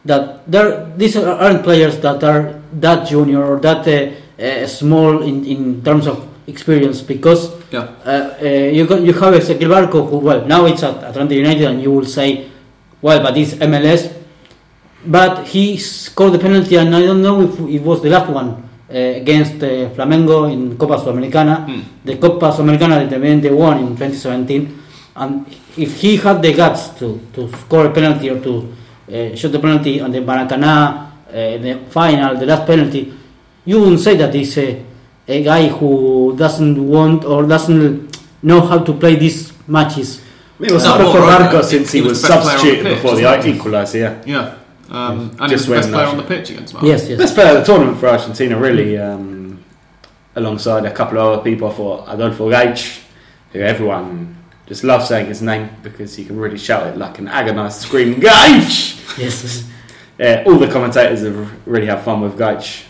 that 0.06 0.50
there 0.50 0.86
these 0.96 1.18
are- 1.18 1.38
aren't 1.44 1.64
players 1.64 2.00
that 2.00 2.24
are 2.24 2.62
that 2.80 3.08
junior 3.10 3.44
or 3.44 3.60
that 3.60 3.84
uh, 3.88 3.98
uh, 4.42 4.66
small 4.68 5.22
in, 5.22 5.44
in 5.46 5.84
terms 5.84 6.08
of 6.08 6.18
experience 6.48 7.02
because 7.02 7.52
Yeah. 7.72 7.88
uh, 8.06 8.34
uh, 8.42 8.46
you 8.72 8.86
got, 8.88 9.02
you 9.02 9.14
have 9.14 9.34
Ezequiel 9.34 9.70
Barco 9.70 10.10
who 10.10 10.18
well 10.20 10.46
now 10.46 10.66
it's 10.66 10.84
at 10.84 11.04
Atlanta 11.04 11.36
United 11.36 11.64
and 11.68 11.82
you 11.82 11.92
will 11.92 12.06
say 12.06 12.48
well 13.02 13.20
but 13.22 13.36
it's 13.38 13.54
MLS 13.56 14.14
but 15.06 15.46
he 15.48 15.78
scored 15.78 16.34
the 16.34 16.40
penalty 16.40 16.76
and 16.78 16.96
I 16.96 17.02
don't 17.02 17.22
know 17.22 17.42
if 17.42 17.60
it 17.60 17.82
was 17.84 18.02
the 18.02 18.10
last 18.10 18.30
one 18.32 18.50
uh, 18.90 18.98
against 18.98 19.56
uh, 19.64 19.90
Flamengo 19.96 20.52
in 20.52 20.78
Copa 20.78 20.98
Sudamericana 20.98 21.66
Hmm. 21.68 21.82
the 22.06 22.16
Copa 22.18 22.52
Sudamericana 22.52 23.08
that 23.10 23.20
they 23.22 23.40
they 23.40 23.52
won 23.52 23.78
in 23.80 23.88
2017 23.98 24.80
and 25.18 25.46
if 25.78 26.00
he 26.02 26.16
had 26.18 26.42
the 26.42 26.54
guts 26.54 26.90
to, 27.00 27.20
to 27.34 27.52
score 27.58 27.88
a 27.88 27.92
penalty 27.92 28.30
or 28.30 28.40
to 28.40 28.74
uh, 29.12 29.36
shoot 29.36 29.50
the 29.50 29.60
penalty 29.60 30.00
on 30.00 30.12
the 30.12 30.20
Maracanã 30.20 31.12
uh, 31.28 31.34
the 31.60 31.80
final 31.90 32.36
the 32.38 32.46
last 32.46 32.66
penalty 32.66 33.14
you 33.66 33.80
wouldn't 33.82 34.00
say 34.00 34.16
that 34.16 34.34
he's 34.34 34.58
a, 34.58 34.82
a 35.28 35.44
guy 35.44 35.68
who 35.68 36.36
doesn't 36.38 36.88
want 36.88 37.26
or 37.26 37.44
doesn't 37.46 38.18
know 38.44 38.62
how 38.62 38.80
to 38.80 38.94
play 38.94 39.16
these 39.16 39.52
matches 39.68 40.22
It 40.60 40.72
was 40.72 40.84
No, 40.84 40.90
harder 40.90 41.04
well, 41.06 41.14
for 41.14 41.20
right, 41.20 41.52
Barco 41.52 41.64
since 41.64 41.92
he 41.92 42.00
he, 42.00 42.02
was 42.08 42.12
was 42.14 42.22
the 42.22 42.28
best 42.30 42.44
player 42.44 42.58
on 42.58 42.66
the 42.66 42.84
pitch, 42.84 42.96
before 42.96 43.16
the 43.16 43.24
wasn't 43.24 43.56
equaliser, 43.62 44.00
yeah. 44.00 44.24
Yeah. 44.26 44.56
Um, 44.90 45.20
and 45.40 45.52
he 45.52 45.56
was 45.56 45.66
Just 45.66 45.66
the 45.68 45.76
best 45.76 45.90
player 45.90 46.06
on 46.08 46.18
the 46.18 46.24
pitch 46.24 46.50
against 46.52 46.74
Mali. 46.74 46.88
yes 46.90 47.10
yes 47.10 47.18
Best 47.20 47.36
player 47.36 47.50
of 47.50 47.58
the 47.60 47.64
tournament 47.66 47.98
for 48.00 48.08
Argentina, 48.08 48.58
really, 48.58 48.98
um, 48.98 49.64
alongside 50.36 50.86
a 50.86 50.92
couple 50.94 51.18
of 51.20 51.34
other 51.34 51.44
people. 51.44 51.68
I 51.70 51.74
thought 51.74 52.06
Adolfo 52.14 52.50
Gaich, 52.50 53.02
who 53.52 53.60
everyone 53.60 54.36
just 54.66 54.84
loves 54.84 55.08
saying 55.08 55.28
his 55.28 55.42
name 55.42 55.70
because 55.84 56.16
he 56.16 56.24
can 56.26 56.38
really 56.40 56.58
shout 56.58 56.88
it 56.88 56.98
like 56.98 57.20
an 57.20 57.28
agonised 57.28 57.82
scream, 57.82 58.16
Gaich! 58.16 59.18
yes 59.18 59.66
Yeah, 60.18 60.44
all 60.48 60.58
the 60.58 60.68
commentators 60.68 61.22
have 61.22 61.68
really 61.68 61.86
had 61.88 62.02
fun 62.02 62.22
with 62.22 62.38
Gaich. 62.40 62.86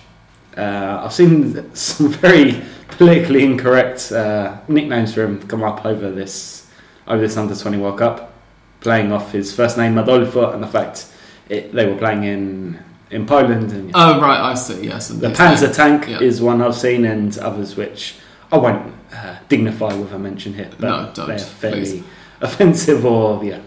Uh, 0.57 1.01
I've 1.03 1.13
seen 1.13 1.73
some 1.75 2.09
very 2.09 2.61
politically 2.89 3.43
incorrect 3.43 4.11
uh, 4.11 4.57
nicknames 4.67 5.13
for 5.13 5.23
him 5.23 5.41
come 5.47 5.63
up 5.63 5.85
over 5.85 6.09
this 6.11 6.67
over 7.07 7.21
this 7.21 7.37
under 7.37 7.55
twenty 7.55 7.77
World 7.77 7.99
Cup, 7.99 8.33
playing 8.81 9.11
off 9.11 9.31
his 9.31 9.55
first 9.55 9.77
name 9.77 9.97
Adolfo 9.97 10.51
and 10.51 10.61
the 10.61 10.67
fact 10.67 11.07
it, 11.49 11.71
they 11.73 11.85
were 11.85 11.97
playing 11.97 12.23
in 12.23 12.79
in 13.11 13.25
Poland 13.25 13.71
and 13.71 13.91
Oh 13.93 14.19
right, 14.19 14.51
I 14.51 14.53
see. 14.55 14.85
Yes, 14.85 15.09
the 15.09 15.29
Panzer 15.29 15.73
tank 15.73 16.07
yeah. 16.07 16.19
is 16.19 16.41
one 16.41 16.61
I've 16.61 16.75
seen, 16.75 17.05
and 17.05 17.37
others 17.37 17.75
which 17.75 18.15
I 18.51 18.57
won't 18.57 18.93
uh, 19.13 19.37
dignify 19.47 19.93
with 19.95 20.11
a 20.11 20.19
mention 20.19 20.53
here. 20.53 20.69
But 20.79 21.17
No, 21.17 21.25
they're 21.27 21.39
fairly 21.39 21.81
please. 21.81 22.03
offensive, 22.41 23.05
or 23.05 23.43
yeah. 23.43 23.61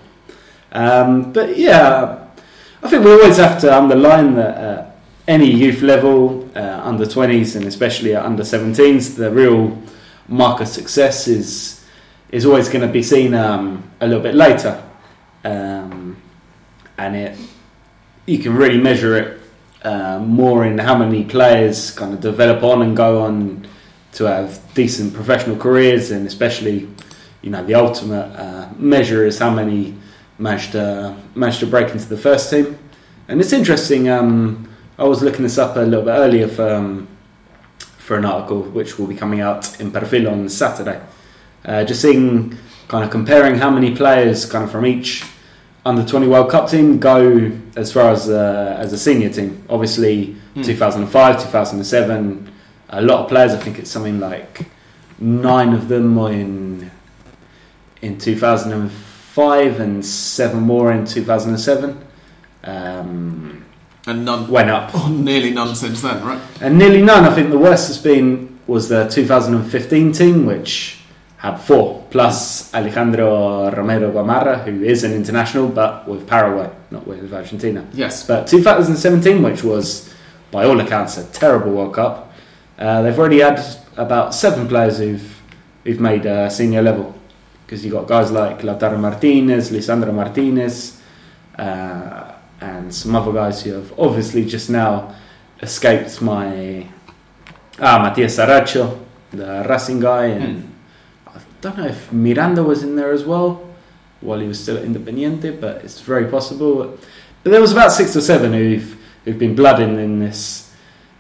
Um, 0.72 1.32
but 1.32 1.57
yeah, 1.57 2.26
I 2.82 2.88
think 2.88 3.05
we 3.05 3.12
always 3.12 3.36
have 3.38 3.61
to 3.62 3.76
underline 3.76 4.34
that 4.36 4.57
uh, 4.59 4.91
any 5.26 5.51
youth 5.51 5.82
level, 5.82 6.39
uh, 6.55 6.80
under 6.84 7.07
twenties, 7.07 7.57
and 7.57 7.66
especially 7.66 8.14
at 8.14 8.24
under 8.24 8.42
seventeens, 8.42 9.16
the 9.16 9.30
real 9.30 9.76
mark 10.28 10.61
of 10.61 10.68
success 10.68 11.28
is 11.28 11.84
is 12.30 12.46
always 12.46 12.68
going 12.68 12.86
to 12.86 12.92
be 12.92 13.03
seen 13.03 13.34
um, 13.34 13.82
a 14.01 14.07
little 14.07 14.22
bit 14.22 14.34
later, 14.34 14.82
um, 15.44 16.16
and 16.96 17.16
it 17.16 17.38
you 18.26 18.38
can 18.38 18.55
really 18.55 18.78
measure 18.78 19.16
it 19.16 19.40
uh, 19.82 20.18
more 20.18 20.64
in 20.64 20.78
how 20.78 20.96
many 20.96 21.24
players 21.24 21.90
kind 21.90 22.12
of 22.14 22.20
develop 22.20 22.62
on 22.62 22.82
and 22.82 22.96
go 22.96 23.22
on 23.22 23.66
to 24.12 24.24
have 24.24 24.61
decent 24.74 25.14
professional 25.14 25.57
careers, 25.57 26.11
and 26.11 26.26
especially, 26.26 26.88
you 27.42 27.51
know, 27.51 27.64
the 27.64 27.74
ultimate 27.74 28.26
uh, 28.36 28.68
measure 28.76 29.24
is 29.24 29.38
how 29.38 29.51
many 29.51 29.94
managed 30.38 30.72
to 30.72 31.16
managed 31.34 31.61
to 31.61 31.66
break 31.66 31.88
into 31.90 32.09
the 32.09 32.16
first 32.16 32.51
team. 32.51 32.78
And 33.28 33.40
it's 33.40 33.53
interesting. 33.53 34.09
Um, 34.09 34.70
I 35.01 35.05
was 35.05 35.22
looking 35.22 35.42
this 35.42 35.57
up 35.59 35.76
a 35.76 35.80
little 35.80 36.05
bit 36.05 36.11
earlier 36.12 36.46
for 36.46 36.74
um, 36.74 37.09
for 37.78 38.16
an 38.18 38.24
article 38.24 38.62
which 38.62 38.98
will 38.98 39.07
be 39.07 39.14
coming 39.16 39.40
out 39.40 39.80
in 39.80 39.90
Perfil 39.90 40.30
on 40.30 40.48
Saturday. 40.48 41.01
Uh, 41.64 41.84
just 41.84 42.03
seeing, 42.03 42.57
kind 42.88 43.05
of 43.05 43.11
comparing 43.11 43.57
how 43.57 43.70
many 43.70 43.94
players, 43.96 44.44
kind 44.46 44.64
of 44.64 44.70
from 44.70 44.84
each 44.86 45.24
under 45.86 46.05
20 46.05 46.26
World 46.28 46.51
Cup 46.51 46.68
team 46.68 46.98
go 46.98 47.51
as 47.76 47.92
far 47.92 48.11
as 48.11 48.28
uh, 48.28 48.76
as 48.78 48.92
a 48.92 48.98
senior 48.98 49.30
team. 49.30 49.64
Obviously, 49.68 50.36
Hmm. 50.55 50.62
2005, 50.62 51.42
2007, 51.44 52.53
a 52.88 53.01
lot 53.01 53.20
of 53.20 53.28
players. 53.28 53.53
I 53.53 53.57
think 53.59 53.78
it's 53.78 53.90
something 53.90 54.18
like 54.18 54.66
nine 55.20 55.72
of 55.72 55.86
them 55.86 56.16
were 56.16 56.32
in 56.32 56.90
in 58.03 58.18
2005 58.18 59.80
and 59.80 60.05
seven 60.05 60.61
more 60.61 60.90
in 60.90 61.07
2007. 61.07 62.05
Um, 62.64 63.64
and 64.07 64.24
none, 64.24 64.48
went 64.48 64.70
up 64.70 64.90
oh, 64.94 65.09
nearly 65.09 65.51
none 65.51 65.74
since 65.74 66.03
then, 66.03 66.24
right? 66.24 66.40
and 66.61 66.78
nearly 66.78 67.03
none. 67.03 67.24
I 67.24 67.34
think 67.34 67.51
the 67.51 67.59
worst 67.59 67.88
has 67.88 67.98
been 67.98 68.59
was 68.66 68.88
the 68.88 69.09
2015 69.09 70.12
team, 70.12 70.46
which 70.46 71.01
had 71.40 71.57
four, 71.57 72.07
plus 72.11 72.72
Alejandro 72.74 73.70
Romero 73.70 74.12
Gamarra, 74.12 74.62
who 74.62 74.84
is 74.84 75.05
an 75.05 75.12
international, 75.12 75.68
but 75.68 76.07
with 76.07 76.26
Paraguay, 76.26 76.70
not 76.90 77.07
with 77.07 77.32
Argentina. 77.32 77.86
Yes. 77.94 78.26
But 78.26 78.46
2017, 78.46 79.42
which 79.42 79.64
was, 79.64 80.12
by 80.51 80.66
all 80.66 80.78
accounts, 80.80 81.16
a 81.16 81.24
terrible 81.32 81.72
World 81.72 81.94
Cup, 81.94 82.32
uh, 82.78 83.01
they've 83.03 83.18
already 83.18 83.40
had 83.40 83.59
about 83.96 84.34
seven 84.34 84.68
players 84.68 84.98
who've, 84.98 85.40
who've 85.84 85.98
made 86.01 86.26
uh, 86.26 86.51
senior 86.51 86.82
level. 86.82 87.14
Because 87.64 87.84
you've 87.84 87.94
got 87.94 88.07
guys 88.07 88.30
like 88.30 88.59
Lautaro 88.61 89.01
Martinez, 89.01 89.70
Lisandro 89.70 90.12
Martinez, 90.12 91.01
uh, 91.59 92.30
and 92.61 92.95
some 92.95 93.15
other 93.15 93.33
guys 93.33 93.63
who 93.63 93.73
have 93.73 93.99
obviously 93.99 94.45
just 94.45 94.71
now 94.71 95.15
escaped 95.63 96.21
my. 96.23 96.87
Ah, 97.83 97.99
Matias 98.03 98.37
Zaracho, 98.37 98.99
the 99.31 99.65
Racing 99.67 100.01
guy, 100.01 100.27
and 100.27 100.71
I 101.27 101.41
don't 101.63 101.79
know 101.79 101.87
if 101.87 102.13
Miranda 102.13 102.63
was 102.63 102.83
in 102.83 102.95
there 102.97 103.11
as 103.11 103.25
well 103.25 103.71
while 104.21 104.39
he 104.39 104.47
was 104.47 104.61
still 104.61 104.77
at 104.77 104.85
Independiente, 104.85 105.59
but 105.59 105.83
it's 105.85 106.01
very 106.01 106.27
possible. 106.27 106.99
But 107.43 107.51
there 107.51 107.61
was 107.61 107.73
about 107.73 107.93
six 107.93 108.15
or 108.15 108.21
seven 108.21 108.53
who've 108.53 108.99
who've 109.25 109.39
been 109.39 109.55
blooding 109.55 109.99
in 109.99 110.19
this 110.19 110.75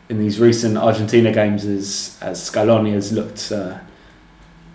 in 0.08 0.18
these 0.18 0.40
recent 0.40 0.76
Argentina 0.76 1.32
games 1.32 1.64
as 1.64 2.18
as 2.20 2.40
Scaloni 2.40 2.92
has 2.92 3.12
looked 3.12 3.50
uh, 3.52 3.78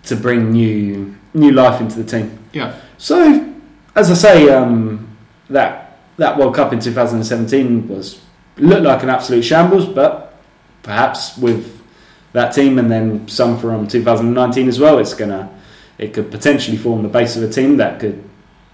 to 0.04 0.16
bring 0.16 0.50
new 0.50 1.14
new 1.34 1.52
life 1.52 1.80
into 1.80 2.02
the 2.02 2.04
team. 2.04 2.38
Yeah. 2.52 2.74
So, 2.98 3.54
as 3.94 4.10
I 4.10 4.14
say, 4.14 4.48
um, 4.48 5.16
that 5.50 5.85
that 6.16 6.38
World 6.38 6.54
Cup 6.54 6.72
in 6.72 6.80
2017 6.80 7.88
was 7.88 8.20
looked 8.56 8.84
like 8.84 9.02
an 9.02 9.10
absolute 9.10 9.42
shambles, 9.42 9.86
but 9.86 10.34
perhaps 10.82 11.36
with 11.36 11.82
that 12.32 12.54
team 12.54 12.78
and 12.78 12.90
then 12.90 13.28
some 13.28 13.58
from 13.58 13.86
2019 13.86 14.68
as 14.68 14.78
well, 14.78 14.98
it's 14.98 15.14
gonna 15.14 15.50
it 15.98 16.12
could 16.12 16.30
potentially 16.30 16.76
form 16.76 17.02
the 17.02 17.08
base 17.08 17.36
of 17.36 17.42
a 17.42 17.48
team 17.48 17.78
that 17.78 18.00
could 18.00 18.22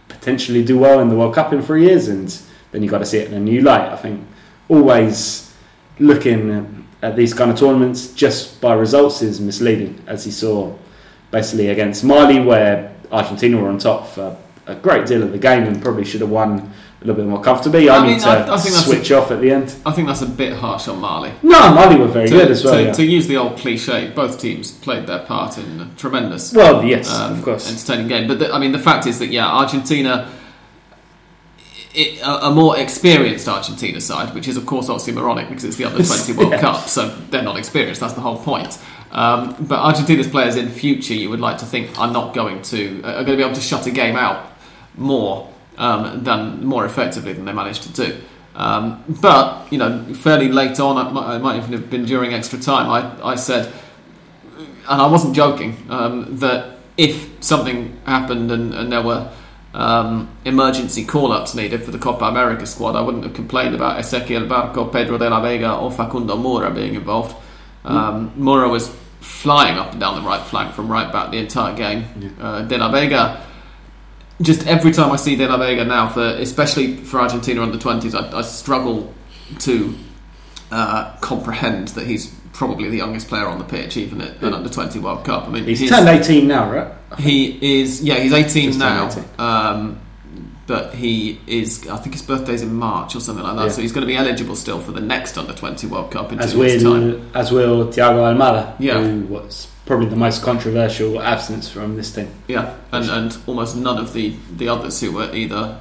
potentially 0.08 0.64
do 0.64 0.78
well 0.78 1.00
in 1.00 1.08
the 1.08 1.16
World 1.16 1.34
Cup 1.34 1.52
in 1.52 1.62
three 1.62 1.84
years, 1.84 2.08
and 2.08 2.36
then 2.70 2.82
you've 2.82 2.90
got 2.90 2.98
to 2.98 3.06
see 3.06 3.18
it 3.18 3.28
in 3.28 3.34
a 3.34 3.40
new 3.40 3.60
light. 3.60 3.88
I 3.88 3.96
think 3.96 4.26
always 4.68 5.54
looking 5.98 6.86
at 7.02 7.16
these 7.16 7.34
kind 7.34 7.50
of 7.50 7.58
tournaments 7.58 8.12
just 8.14 8.60
by 8.60 8.74
results 8.74 9.22
is 9.22 9.40
misleading, 9.40 10.02
as 10.06 10.26
you 10.26 10.32
saw 10.32 10.76
basically 11.30 11.68
against 11.68 12.04
Mali, 12.04 12.38
where 12.38 12.94
Argentina 13.10 13.56
were 13.56 13.68
on 13.68 13.78
top 13.78 14.06
for 14.06 14.36
a 14.66 14.74
great 14.76 15.06
deal 15.06 15.22
of 15.22 15.32
the 15.32 15.38
game 15.38 15.64
and 15.64 15.82
probably 15.82 16.04
should 16.04 16.20
have 16.20 16.30
won 16.30 16.72
a 17.02 17.06
little 17.06 17.22
bit 17.22 17.26
more 17.28 17.42
comfortably. 17.42 17.88
I 17.88 17.96
only 17.96 18.12
mean, 18.12 18.20
to 18.20 18.28
I- 18.28 18.54
I 18.54 18.58
think 18.58 18.74
that's 18.74 18.86
switch 18.86 19.10
off 19.10 19.30
at 19.30 19.40
the 19.40 19.50
end. 19.50 19.74
I 19.84 19.90
think 19.92 20.06
that's 20.08 20.22
a 20.22 20.26
bit 20.26 20.52
harsh 20.52 20.86
on 20.88 21.00
Mali. 21.00 21.32
No, 21.42 21.74
Mali 21.74 21.96
were 21.96 22.06
very 22.06 22.28
to, 22.28 22.34
good 22.36 22.50
as 22.50 22.64
well. 22.64 22.74
to, 22.74 22.82
yeah. 22.84 22.92
to 22.92 23.04
use 23.04 23.26
the 23.26 23.36
old 23.36 23.56
cliche, 23.58 24.10
both 24.14 24.40
teams 24.40 24.70
played 24.70 25.06
their 25.06 25.20
part 25.20 25.58
in 25.58 25.80
a 25.80 25.90
tremendous, 25.96 26.52
well, 26.52 26.84
yes, 26.84 27.12
um, 27.12 27.32
of 27.38 27.44
course. 27.44 27.68
entertaining 27.70 28.08
game. 28.08 28.28
But 28.28 28.38
the, 28.38 28.52
I 28.52 28.58
mean, 28.58 28.72
the 28.72 28.78
fact 28.78 29.06
is 29.06 29.18
that 29.18 29.26
yeah, 29.28 29.46
Argentina, 29.48 30.30
it, 31.94 32.20
a, 32.22 32.46
a 32.46 32.50
more 32.50 32.78
experienced 32.78 33.48
Argentina 33.48 34.00
side, 34.00 34.34
which 34.34 34.48
is 34.48 34.56
of 34.56 34.64
course 34.66 34.88
oxymoronic 34.88 35.48
because 35.48 35.64
it's 35.64 35.76
the 35.76 35.84
under 35.84 36.02
twenty 36.04 36.32
World 36.32 36.52
Yeah. 36.52 36.60
Cup, 36.60 36.88
so 36.88 37.08
they're 37.30 37.42
not 37.42 37.58
experienced. 37.58 38.00
That's 38.00 38.14
the 38.14 38.20
whole 38.20 38.38
point. 38.38 38.78
Um, 39.10 39.56
but 39.60 39.78
Argentina's 39.78 40.26
players 40.28 40.56
in 40.56 40.70
future, 40.70 41.12
you 41.14 41.28
would 41.28 41.40
like 41.40 41.58
to 41.58 41.66
think, 41.66 41.98
are 41.98 42.10
not 42.10 42.32
going 42.34 42.62
to 42.62 43.02
are 43.02 43.24
going 43.24 43.26
to 43.26 43.36
be 43.36 43.42
able 43.42 43.54
to 43.54 43.60
shut 43.60 43.86
a 43.86 43.90
game 43.90 44.16
out 44.16 44.50
more 44.96 45.51
um, 45.78 46.24
than 46.24 46.64
more 46.64 46.84
effectively 46.84 47.32
than 47.32 47.44
they 47.44 47.52
managed 47.52 47.82
to 47.84 47.92
do. 47.92 48.20
Um, 48.54 49.02
but 49.08 49.72
you 49.72 49.78
know, 49.78 50.04
fairly 50.14 50.48
late 50.48 50.78
on, 50.78 51.06
it 51.06 51.10
might, 51.12 51.36
it 51.36 51.38
might 51.40 51.56
even 51.56 51.72
have 51.72 51.90
been 51.90 52.04
during 52.04 52.34
extra 52.34 52.58
time. 52.58 52.90
I, 52.90 53.32
I 53.32 53.34
said, 53.34 53.72
and 54.58 55.00
I 55.00 55.06
wasn't 55.06 55.34
joking, 55.34 55.76
um, 55.88 56.36
that 56.38 56.78
if 56.96 57.42
something 57.42 57.98
happened 58.04 58.50
and, 58.50 58.74
and 58.74 58.92
there 58.92 59.02
were 59.02 59.32
um, 59.72 60.28
emergency 60.44 61.04
call-ups 61.04 61.54
needed 61.54 61.82
for 61.82 61.92
the 61.92 61.98
Copa 61.98 62.26
America 62.26 62.66
squad, 62.66 62.94
I 62.94 63.00
wouldn't 63.00 63.24
have 63.24 63.32
complained 63.32 63.74
about 63.74 63.98
Ezequiel 63.98 64.46
Barco, 64.46 64.92
Pedro 64.92 65.16
de 65.16 65.30
la 65.30 65.40
Vega, 65.40 65.74
or 65.74 65.90
Facundo 65.90 66.36
Mura 66.36 66.70
being 66.70 66.94
involved. 66.94 67.34
Um, 67.84 68.32
Mura 68.36 68.68
was 68.68 68.94
flying 69.20 69.78
up 69.78 69.92
and 69.92 70.00
down 70.00 70.22
the 70.22 70.28
right 70.28 70.44
flank 70.44 70.74
from 70.74 70.90
right 70.90 71.10
back 71.10 71.30
the 71.30 71.38
entire 71.38 71.74
game. 71.74 72.36
Uh, 72.38 72.62
de 72.62 72.76
la 72.76 72.90
Vega 72.90 73.46
just 74.40 74.66
every 74.66 74.92
time 74.92 75.12
I 75.12 75.16
see 75.16 75.36
De 75.36 75.46
La 75.46 75.56
Vega 75.56 75.84
now, 75.84 76.08
for 76.08 76.22
especially 76.22 76.96
for 76.96 77.20
Argentina 77.20 77.62
under 77.62 77.78
twenties, 77.78 78.14
I, 78.14 78.30
I 78.38 78.42
struggle 78.42 79.12
to 79.60 79.94
uh, 80.70 81.16
comprehend 81.20 81.88
that 81.88 82.06
he's 82.06 82.34
probably 82.52 82.88
the 82.90 82.96
youngest 82.98 83.28
player 83.28 83.46
on 83.46 83.58
the 83.58 83.64
pitch, 83.64 83.96
even 83.96 84.20
at 84.20 84.42
an 84.42 84.54
under 84.54 84.68
twenty 84.68 84.98
World 84.98 85.24
Cup. 85.24 85.46
I 85.46 85.50
mean, 85.50 85.64
He's 85.64 85.80
his- 85.80 85.90
turned 85.90 86.08
18 86.08 86.46
now, 86.48 86.70
right? 86.70 86.92
he 87.18 87.80
is 87.82 88.02
yeah, 88.02 88.14
he's 88.18 88.32
eighteen 88.32 88.68
Just 88.70 88.78
now. 88.78 89.06
18. 89.08 89.24
Um, 89.38 90.00
but 90.66 90.94
he 90.94 91.40
is, 91.46 91.88
I 91.88 91.96
think 91.96 92.14
his 92.14 92.22
birthday's 92.22 92.62
in 92.62 92.74
March 92.74 93.14
or 93.16 93.20
something 93.20 93.42
like 93.44 93.56
that, 93.56 93.62
Yeah. 93.64 93.68
so 93.70 93.82
he's 93.82 93.92
going 93.92 94.02
to 94.02 94.06
be 94.06 94.16
eligible 94.16 94.54
still 94.56 94.80
for 94.80 94.92
the 94.92 95.00
next 95.00 95.36
under 95.36 95.52
20 95.52 95.86
World 95.88 96.10
Cup 96.10 96.32
in 96.32 96.38
As 96.40 96.52
two 96.52 96.58
years' 96.64 96.82
time. 96.82 96.92
will, 96.92 97.20
as 97.34 97.50
will 97.52 97.86
Thiago 97.88 98.32
Almada, 98.34 98.74
Yeah. 98.78 99.00
who 99.02 99.20
was 99.26 99.66
probably 99.86 100.06
the 100.06 100.16
most 100.16 100.42
controversial 100.42 101.20
absence 101.20 101.68
from 101.68 101.96
this 101.96 102.12
team. 102.12 102.28
Yeah, 102.46 102.74
and, 102.92 103.10
and 103.10 103.36
almost 103.46 103.76
none 103.76 103.98
of 103.98 104.12
the, 104.12 104.34
the 104.56 104.68
others 104.68 105.00
who 105.00 105.10
were 105.12 105.34
either 105.34 105.78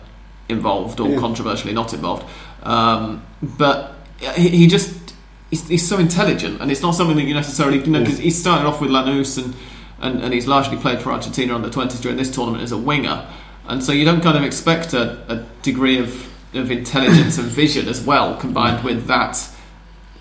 involved 0.49 0.99
or 0.99 1.09
Yeah. 1.09 1.19
controversially 1.19 1.73
not 1.73 1.93
involved. 1.93 2.25
Um, 2.63 3.21
but 3.41 3.93
he, 4.35 4.49
he 4.49 4.67
just 4.67 5.13
he's, 5.51 5.67
he's 5.67 5.87
so 5.87 5.97
intelligent, 5.99 6.59
and 6.61 6.71
it's 6.71 6.81
not 6.81 6.95
something 6.95 7.15
that 7.17 7.23
you 7.23 7.33
necessarily 7.33 7.79
you 7.79 7.85
know 7.87 7.99
because 7.99 8.17
he 8.19 8.29
started 8.31 8.65
off 8.67 8.81
with 8.81 8.89
Lanús 8.91 9.43
and, 9.43 9.53
and 9.99 10.23
and 10.23 10.33
he's 10.33 10.47
largely 10.47 10.77
played 10.77 11.01
for 11.01 11.11
Argentina 11.11 11.55
under 11.55 11.69
twenties 11.69 11.99
during 12.01 12.17
this 12.17 12.29
tournament 12.33 12.63
as 12.63 12.71
a 12.71 12.77
winger, 12.77 13.25
and 13.71 13.81
so 13.83 13.91
you 13.91 14.05
don't 14.05 14.21
kind 14.21 14.37
of 14.37 14.43
expect 14.43 14.93
a, 14.93 15.03
a 15.33 15.35
degree 15.63 15.97
of 16.05 16.09
of 16.53 16.69
intelligence 16.69 17.37
and 17.41 17.47
vision 17.47 17.87
as 17.87 17.99
well 18.05 18.35
combined 18.35 18.83
with 18.83 19.07
that 19.07 19.33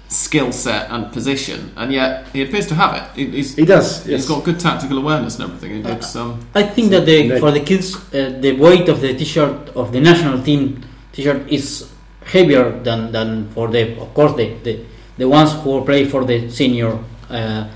skill 0.08 0.50
set 0.52 0.90
and 0.90 1.12
position, 1.12 1.72
and 1.76 1.92
yet 1.92 2.26
he 2.32 2.42
appears 2.42 2.66
to 2.66 2.74
have 2.74 2.92
it. 3.00 3.04
He- 3.18 3.36
He's, 3.36 3.54
He 3.56 3.64
does. 3.64 3.88
He's 4.04 4.12
Yes. 4.12 4.28
got 4.28 4.44
good 4.44 4.58
tactical 4.58 4.98
awareness 4.98 5.38
and 5.38 5.44
everything. 5.44 5.78
It 5.78 5.84
looks, 5.86 6.16
um, 6.16 6.40
I 6.54 6.64
think 6.64 6.90
that 6.90 7.04
the, 7.06 7.38
for 7.38 7.50
the 7.52 7.60
kids, 7.60 7.94
uh, 8.14 8.36
the 8.40 8.52
weight 8.52 8.88
of 8.88 9.00
the 9.00 9.14
t-shirt 9.14 9.70
of 9.76 9.92
the 9.92 10.00
national 10.00 10.42
team 10.42 10.82
t-shirt 11.12 11.48
is 11.48 11.90
heavier 12.24 12.70
than, 12.82 13.12
than 13.12 13.48
for 13.54 13.68
the, 13.68 13.82
of 14.00 14.12
course, 14.14 14.34
the, 14.36 14.54
the, 14.64 14.80
the 15.18 15.28
ones 15.28 15.52
who 15.62 15.84
play 15.84 16.04
for 16.06 16.24
the 16.24 16.50
senior. 16.50 16.98
Uh, 17.28 17.68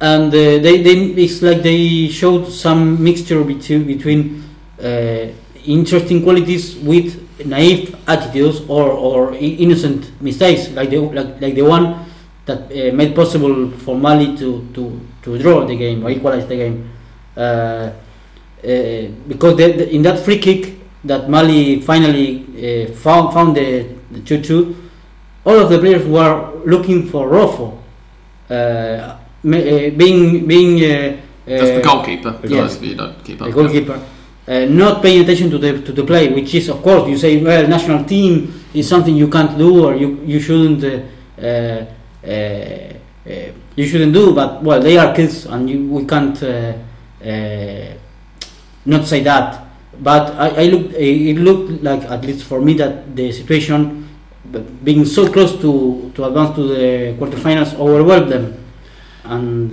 and 0.00 0.28
uh, 0.28 0.58
they, 0.64 0.82
they, 0.82 0.96
it's 1.24 1.42
like 1.42 1.62
they 1.62 2.08
showed 2.08 2.46
some 2.48 3.02
mixture 3.02 3.42
between, 3.44 3.84
between 3.86 4.47
interesting 5.64 6.22
qualities 6.22 6.76
with 6.76 7.28
naive 7.44 7.96
attitudes 8.08 8.60
or, 8.68 8.90
or 8.90 9.34
innocent 9.34 10.20
mistakes, 10.20 10.70
like 10.70 10.90
the, 10.90 10.98
like, 10.98 11.40
like 11.40 11.54
the 11.54 11.62
one 11.62 12.06
that 12.46 12.62
uh, 12.72 12.94
made 12.94 13.14
possible 13.14 13.70
for 13.70 13.96
Mali 13.96 14.36
to, 14.36 14.68
to, 14.74 15.00
to 15.22 15.38
draw 15.38 15.64
the 15.66 15.76
game 15.76 16.04
or 16.04 16.10
equalize 16.10 16.46
the 16.46 16.56
game. 16.56 16.90
Uh, 17.36 17.40
uh, 17.40 17.92
because 19.28 19.56
the, 19.56 19.72
the, 19.72 19.94
in 19.94 20.02
that 20.02 20.18
free 20.24 20.38
kick 20.38 20.74
that 21.04 21.30
Mali 21.30 21.80
finally 21.80 22.86
uh, 22.88 22.92
found 22.94 23.32
found 23.32 23.56
the, 23.56 23.94
the 24.10 24.20
2-2, 24.20 24.74
all 25.44 25.60
of 25.60 25.70
the 25.70 25.78
players 25.78 26.04
were 26.06 26.52
looking 26.64 27.06
for 27.08 27.28
Roffo, 27.28 27.78
uh, 28.50 28.54
uh, 28.54 29.18
being 29.42 30.46
being 30.46 30.76
uh, 30.78 31.16
That's 31.46 31.62
the 31.62 31.80
uh, 31.80 31.82
goalkeeper. 31.82 32.30
Those 32.42 32.82
you 32.82 32.94
don't 32.96 33.24
keep 33.24 33.40
up. 33.40 33.46
the 33.46 33.52
goalkeeper, 33.52 34.02
uh, 34.48 34.64
not 34.64 35.02
paying 35.02 35.22
attention 35.22 35.50
to 35.50 35.58
the 35.58 35.82
to 35.82 35.92
the 35.92 36.04
play, 36.04 36.32
which 36.32 36.54
is 36.54 36.68
of 36.70 36.82
course 36.82 37.08
you 37.08 37.18
say, 37.18 37.42
well, 37.42 37.68
national 37.68 38.04
team 38.04 38.64
is 38.72 38.88
something 38.88 39.14
you 39.14 39.28
can't 39.28 39.58
do 39.58 39.84
or 39.84 39.94
you 39.94 40.22
you 40.24 40.40
shouldn't 40.40 40.82
uh, 40.82 41.00
uh, 41.40 41.84
uh, 42.24 42.30
uh, 43.28 43.52
you 43.76 43.86
shouldn't 43.86 44.12
do, 44.12 44.34
but 44.34 44.62
well, 44.62 44.80
they 44.80 44.96
are 44.96 45.14
kids 45.14 45.46
and 45.46 45.68
you, 45.70 45.86
we 45.88 46.04
can't 46.04 46.42
uh, 46.42 46.72
not 48.86 49.06
say 49.06 49.22
that. 49.22 49.66
But 50.00 50.34
I, 50.34 50.48
I 50.48 50.64
looked, 50.66 50.94
it 50.94 51.36
looked 51.36 51.82
like 51.82 52.02
at 52.04 52.24
least 52.24 52.44
for 52.44 52.60
me 52.60 52.74
that 52.74 53.14
the 53.14 53.30
situation 53.32 54.08
being 54.82 55.04
so 55.04 55.30
close 55.30 55.60
to 55.60 56.10
to 56.14 56.24
advance 56.24 56.56
to 56.56 56.62
the 56.68 57.14
quarterfinals 57.18 57.74
overwhelmed 57.74 58.32
them, 58.32 58.64
and 59.24 59.70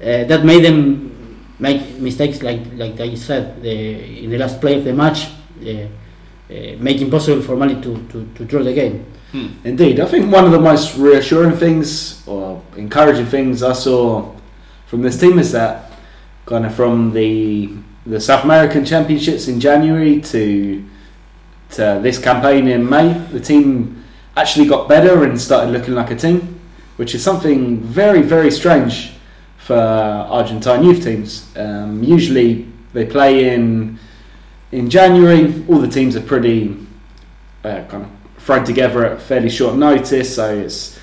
that 0.00 0.44
made 0.44 0.64
them 0.64 1.09
make 1.60 1.98
mistakes 1.98 2.42
like 2.42 2.60
like 2.74 2.98
I 2.98 3.14
said 3.14 3.62
the, 3.62 4.24
in 4.24 4.30
the 4.30 4.38
last 4.38 4.60
play 4.60 4.78
of 4.78 4.84
the 4.84 4.92
match, 4.92 5.28
uh, 5.64 5.70
uh, 5.70 6.76
making 6.78 7.10
possible 7.10 7.42
for 7.42 7.56
Mali 7.56 7.80
to, 7.82 8.06
to, 8.08 8.28
to 8.34 8.44
draw 8.44 8.62
the 8.62 8.72
game. 8.72 9.04
Hmm. 9.30 9.48
Indeed, 9.62 10.00
I 10.00 10.06
think 10.06 10.32
one 10.32 10.44
of 10.44 10.50
the 10.50 10.58
most 10.58 10.96
reassuring 10.96 11.56
things 11.56 12.26
or 12.26 12.62
encouraging 12.76 13.26
things 13.26 13.62
I 13.62 13.74
saw 13.74 14.34
from 14.86 15.02
this 15.02 15.20
team 15.20 15.38
is 15.38 15.52
that 15.52 15.92
kind 16.46 16.66
of 16.66 16.74
from 16.74 17.12
the 17.12 17.70
the 18.06 18.20
South 18.20 18.44
American 18.44 18.84
Championships 18.84 19.46
in 19.46 19.60
January 19.60 20.20
to 20.22 20.84
to 21.72 22.00
this 22.02 22.18
campaign 22.18 22.66
in 22.66 22.88
May, 22.88 23.12
the 23.30 23.38
team 23.38 24.02
actually 24.36 24.66
got 24.66 24.88
better 24.88 25.22
and 25.24 25.40
started 25.40 25.70
looking 25.70 25.94
like 25.94 26.10
a 26.10 26.16
team, 26.16 26.58
which 26.96 27.14
is 27.14 27.22
something 27.22 27.78
very, 27.80 28.22
very 28.22 28.50
strange 28.50 29.12
for 29.70 29.76
Argentine 29.76 30.82
youth 30.82 31.04
teams. 31.04 31.46
Um, 31.54 32.02
usually 32.02 32.66
they 32.92 33.06
play 33.06 33.54
in 33.54 34.00
in 34.72 34.90
January. 34.90 35.64
All 35.68 35.78
the 35.78 35.86
teams 35.86 36.16
are 36.16 36.20
pretty 36.22 36.76
uh, 37.62 37.84
kind 37.84 38.02
of 38.02 38.10
thrown 38.38 38.64
together 38.64 39.04
at 39.04 39.22
fairly 39.22 39.48
short 39.48 39.76
notice, 39.76 40.34
so 40.34 40.52
it's 40.52 40.98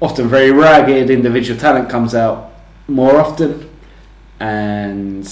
often 0.00 0.28
very 0.28 0.52
ragged. 0.52 1.10
Individual 1.10 1.58
talent 1.58 1.90
comes 1.90 2.14
out 2.14 2.52
more 2.86 3.16
often, 3.16 3.68
and 4.38 5.28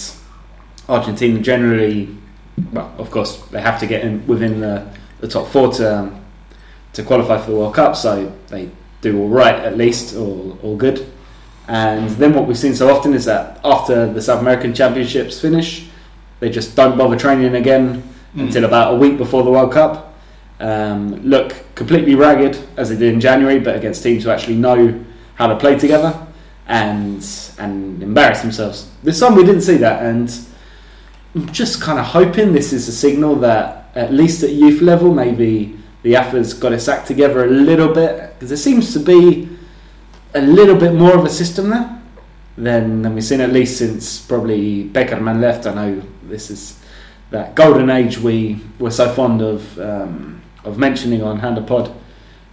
Argentina 0.88 1.38
generally, 1.38 2.08
well, 2.72 2.92
of 2.98 3.12
course, 3.12 3.42
they 3.52 3.60
have 3.60 3.78
to 3.78 3.86
get 3.86 4.04
in 4.04 4.26
within 4.26 4.58
the, 4.58 4.84
the 5.20 5.28
top 5.28 5.46
four 5.46 5.70
to 5.74 5.98
um, 5.98 6.24
to 6.94 7.04
qualify 7.04 7.38
for 7.38 7.52
the 7.52 7.56
World 7.58 7.76
Cup, 7.76 7.94
so 7.94 8.32
they 8.48 8.70
do 9.02 9.20
all 9.20 9.28
right 9.28 9.54
at 9.54 9.76
least, 9.76 10.16
all 10.16 10.58
all 10.64 10.76
good. 10.76 11.06
And 11.68 12.10
then 12.10 12.34
what 12.34 12.46
we've 12.46 12.58
seen 12.58 12.74
so 12.74 12.94
often 12.94 13.14
is 13.14 13.24
that 13.26 13.60
after 13.64 14.12
the 14.12 14.20
South 14.20 14.40
American 14.40 14.74
Championships 14.74 15.40
finish, 15.40 15.88
they 16.40 16.50
just 16.50 16.74
don't 16.76 16.98
bother 16.98 17.16
training 17.16 17.54
again 17.54 18.02
Mm. 18.34 18.44
until 18.44 18.64
about 18.64 18.94
a 18.94 18.96
week 18.96 19.18
before 19.18 19.42
the 19.42 19.50
World 19.50 19.72
Cup. 19.72 20.14
Um, 20.58 21.16
look 21.22 21.54
completely 21.74 22.14
ragged 22.14 22.56
as 22.78 22.88
they 22.88 22.96
did 22.96 23.12
in 23.12 23.20
January, 23.20 23.58
but 23.58 23.76
against 23.76 24.02
teams 24.02 24.24
who 24.24 24.30
actually 24.30 24.56
know 24.56 24.98
how 25.34 25.48
to 25.48 25.56
play 25.56 25.78
together 25.78 26.14
and 26.66 27.22
and 27.58 28.02
embarrass 28.02 28.40
themselves. 28.40 28.88
This 29.02 29.20
time 29.20 29.34
we 29.34 29.44
didn't 29.44 29.60
see 29.62 29.76
that, 29.76 30.02
and 30.02 30.34
I'm 31.34 31.52
just 31.52 31.82
kind 31.82 31.98
of 31.98 32.06
hoping 32.06 32.54
this 32.54 32.72
is 32.72 32.88
a 32.88 32.92
signal 32.92 33.36
that 33.40 33.90
at 33.94 34.14
least 34.14 34.42
at 34.42 34.50
youth 34.52 34.80
level, 34.80 35.12
maybe 35.12 35.76
the 36.02 36.16
AFA's 36.16 36.54
got 36.54 36.72
its 36.72 36.88
act 36.88 37.06
together 37.06 37.44
a 37.44 37.48
little 37.48 37.92
bit 37.92 38.32
because 38.34 38.48
there 38.48 38.56
seems 38.56 38.94
to 38.94 38.98
be 38.98 39.46
a 40.34 40.40
little 40.40 40.76
bit 40.76 40.94
more 40.94 41.14
of 41.16 41.24
a 41.24 41.30
system 41.30 41.70
there 41.70 42.00
than, 42.56 43.02
than 43.02 43.14
we've 43.14 43.24
seen 43.24 43.40
at 43.40 43.52
least 43.52 43.78
since 43.78 44.20
probably 44.20 44.84
Pekerman 44.90 45.40
left. 45.40 45.66
I 45.66 45.74
know 45.74 46.02
this 46.24 46.50
is 46.50 46.78
that 47.30 47.54
golden 47.54 47.90
age 47.90 48.18
we 48.18 48.60
were 48.78 48.90
so 48.90 49.10
fond 49.12 49.40
of 49.42 49.78
um, 49.78 50.42
of 50.64 50.78
mentioning 50.78 51.22
on 51.22 51.38
Hand 51.38 51.64
Pod. 51.66 51.92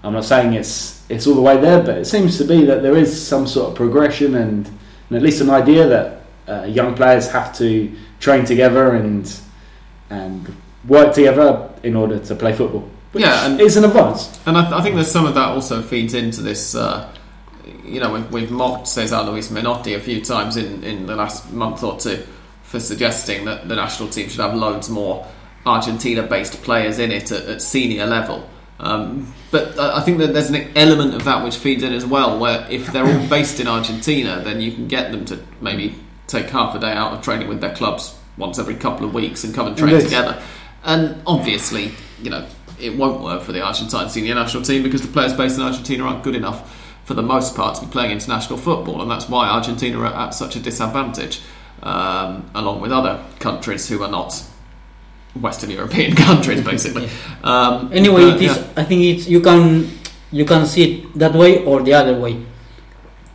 I'm 0.03 0.13
not 0.13 0.25
saying 0.25 0.53
it's 0.53 1.03
it's 1.09 1.27
all 1.27 1.35
the 1.35 1.41
way 1.41 1.57
there, 1.57 1.81
but 1.83 1.97
it 1.97 2.05
seems 2.05 2.37
to 2.37 2.43
be 2.45 2.65
that 2.65 2.81
there 2.81 2.95
is 2.95 3.09
some 3.27 3.47
sort 3.47 3.69
of 3.71 3.75
progression 3.75 4.35
and, 4.35 4.67
and 4.67 5.17
at 5.17 5.21
least 5.21 5.41
an 5.41 5.49
idea 5.49 5.87
that 5.87 6.21
uh, 6.47 6.63
young 6.65 6.95
players 6.95 7.29
have 7.31 7.55
to 7.57 7.91
train 8.19 8.45
together 8.45 8.95
and 8.95 9.33
and 10.09 10.55
work 10.87 11.13
together 11.13 11.69
in 11.83 11.95
order 11.95 12.19
to 12.19 12.35
play 12.35 12.53
football. 12.53 12.89
Which 13.11 13.23
Yeah, 13.23 13.45
and- 13.47 13.59
is 13.61 13.75
an 13.77 13.85
advance. 13.85 14.39
And 14.45 14.57
I, 14.57 14.79
I 14.79 14.81
think 14.81 14.95
there's 14.95 15.11
some 15.11 15.25
of 15.25 15.33
that 15.35 15.49
also 15.49 15.81
feeds 15.81 16.13
into 16.13 16.41
this. 16.41 16.73
Uh, 16.75 17.11
you 17.83 17.99
know, 17.99 18.13
we've, 18.13 18.31
we've 18.31 18.51
mocked 18.51 18.87
Cesar 18.87 19.21
Luis 19.21 19.49
Menotti 19.49 19.95
a 19.95 19.99
few 19.99 20.21
times 20.21 20.57
in, 20.57 20.83
in 20.83 21.05
the 21.05 21.15
last 21.15 21.51
month 21.51 21.83
or 21.83 21.97
two 21.97 22.23
for 22.63 22.79
suggesting 22.79 23.45
that 23.45 23.67
the 23.67 23.75
national 23.75 24.09
team 24.09 24.29
should 24.29 24.39
have 24.39 24.53
loads 24.53 24.89
more 24.89 25.27
Argentina 25.65 26.23
based 26.23 26.61
players 26.63 26.99
in 26.99 27.11
it 27.11 27.31
at, 27.31 27.45
at 27.45 27.61
senior 27.61 28.05
level. 28.05 28.47
Um, 28.79 29.33
but 29.51 29.77
I 29.77 30.01
think 30.01 30.19
that 30.19 30.33
there's 30.33 30.49
an 30.49 30.71
element 30.77 31.13
of 31.13 31.25
that 31.25 31.43
which 31.43 31.57
feeds 31.57 31.83
in 31.83 31.93
as 31.93 32.05
well, 32.05 32.39
where 32.39 32.65
if 32.69 32.87
they're 32.87 33.05
all 33.05 33.27
based 33.27 33.59
in 33.59 33.67
Argentina, 33.67 34.41
then 34.43 34.61
you 34.61 34.71
can 34.71 34.87
get 34.87 35.11
them 35.11 35.25
to 35.25 35.39
maybe 35.59 35.95
take 36.27 36.49
half 36.49 36.75
a 36.75 36.79
day 36.79 36.91
out 36.91 37.13
of 37.13 37.21
training 37.21 37.49
with 37.49 37.59
their 37.59 37.75
clubs 37.75 38.17
once 38.37 38.57
every 38.57 38.75
couple 38.75 39.05
of 39.05 39.13
weeks 39.13 39.43
and 39.43 39.53
come 39.53 39.67
and 39.67 39.77
train 39.77 39.95
Indeed. 39.95 40.05
together. 40.05 40.41
And 40.83 41.21
obviously, 41.27 41.91
you 42.21 42.29
know, 42.29 42.47
it 42.79 42.95
won't 42.95 43.21
work 43.21 43.41
for 43.41 43.51
the 43.51 43.61
Argentine 43.61 44.09
senior 44.09 44.35
national 44.35 44.63
team 44.63 44.83
because 44.83 45.01
the 45.01 45.09
players 45.09 45.33
based 45.33 45.57
in 45.57 45.63
Argentina 45.63 46.05
aren't 46.05 46.23
good 46.23 46.35
enough 46.35 46.78
for 47.09 47.15
the 47.15 47.23
most 47.23 47.55
part 47.55 47.73
to 47.73 47.81
be 47.83 47.91
playing 47.91 48.11
international 48.11 48.55
football, 48.55 49.01
and 49.01 49.09
that's 49.09 49.27
why 49.27 49.49
Argentina 49.49 49.97
are 49.99 50.13
at 50.27 50.29
such 50.29 50.55
a 50.55 50.59
disadvantage, 50.59 51.41
um, 51.81 52.45
along 52.53 52.81
with 52.81 52.91
other 52.91 53.19
countries 53.39 53.89
who 53.89 54.03
are 54.03 54.11
not 54.11 54.31
Western 55.33 55.71
European 55.71 56.15
countries, 56.27 56.61
basically. 56.61 57.09
Um, 57.43 57.89
Anyway, 57.91 58.25
but, 58.25 58.35
it 58.35 58.41
is. 58.43 58.57
yeah. 58.57 58.81
I 58.81 58.83
think 58.83 59.01
it's 59.01 59.27
you 59.27 59.41
can 59.41 59.89
you 60.31 60.45
can 60.45 60.67
see 60.67 60.83
it 60.83 61.17
that 61.17 61.33
way 61.33 61.65
or 61.65 61.81
the 61.81 61.95
other 61.95 62.15
way. 62.19 62.45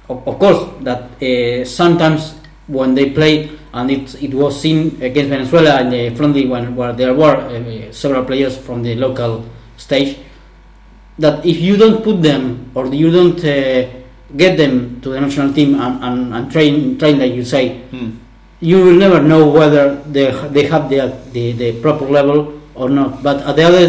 Of, 0.08 0.22
of 0.28 0.38
course, 0.38 0.60
that 0.82 1.02
uh, 1.20 1.64
sometimes 1.64 2.34
when 2.68 2.94
they 2.94 3.10
play 3.10 3.50
and 3.72 3.90
it 3.90 4.14
it 4.22 4.32
was 4.34 4.60
seen 4.60 5.02
against 5.02 5.30
Venezuela 5.30 5.80
in 5.80 5.90
the 5.90 6.14
friendly 6.14 6.46
when 6.46 6.76
where 6.76 6.92
there 6.92 7.12
were 7.12 7.34
uh, 7.34 7.90
several 7.92 8.24
players 8.24 8.56
from 8.56 8.84
the 8.84 8.94
local 8.94 9.42
stage. 9.76 10.18
That 11.18 11.46
if 11.46 11.60
you 11.60 11.76
don't 11.76 12.02
put 12.02 12.22
them 12.22 12.70
or 12.74 12.86
you 12.86 13.10
don't 13.10 13.38
uh, 13.38 13.86
get 14.36 14.56
them 14.58 15.00
to 15.02 15.10
the 15.10 15.20
national 15.20 15.52
team 15.52 15.78
and, 15.80 16.02
and, 16.02 16.34
and 16.34 16.50
train 16.50 16.98
train 16.98 17.18
like 17.20 17.32
you 17.32 17.44
say, 17.44 17.78
Hmm. 17.94 18.18
you 18.60 18.82
will 18.84 18.98
never 18.98 19.22
know 19.22 19.46
whether 19.48 19.94
they 20.10 20.32
they 20.50 20.66
have 20.66 20.90
the, 20.90 21.14
the 21.32 21.52
the 21.52 21.80
proper 21.80 22.04
level 22.06 22.58
or 22.74 22.88
not. 22.90 23.22
But 23.22 23.46
at 23.46 23.54
the 23.54 23.62
other, 23.62 23.86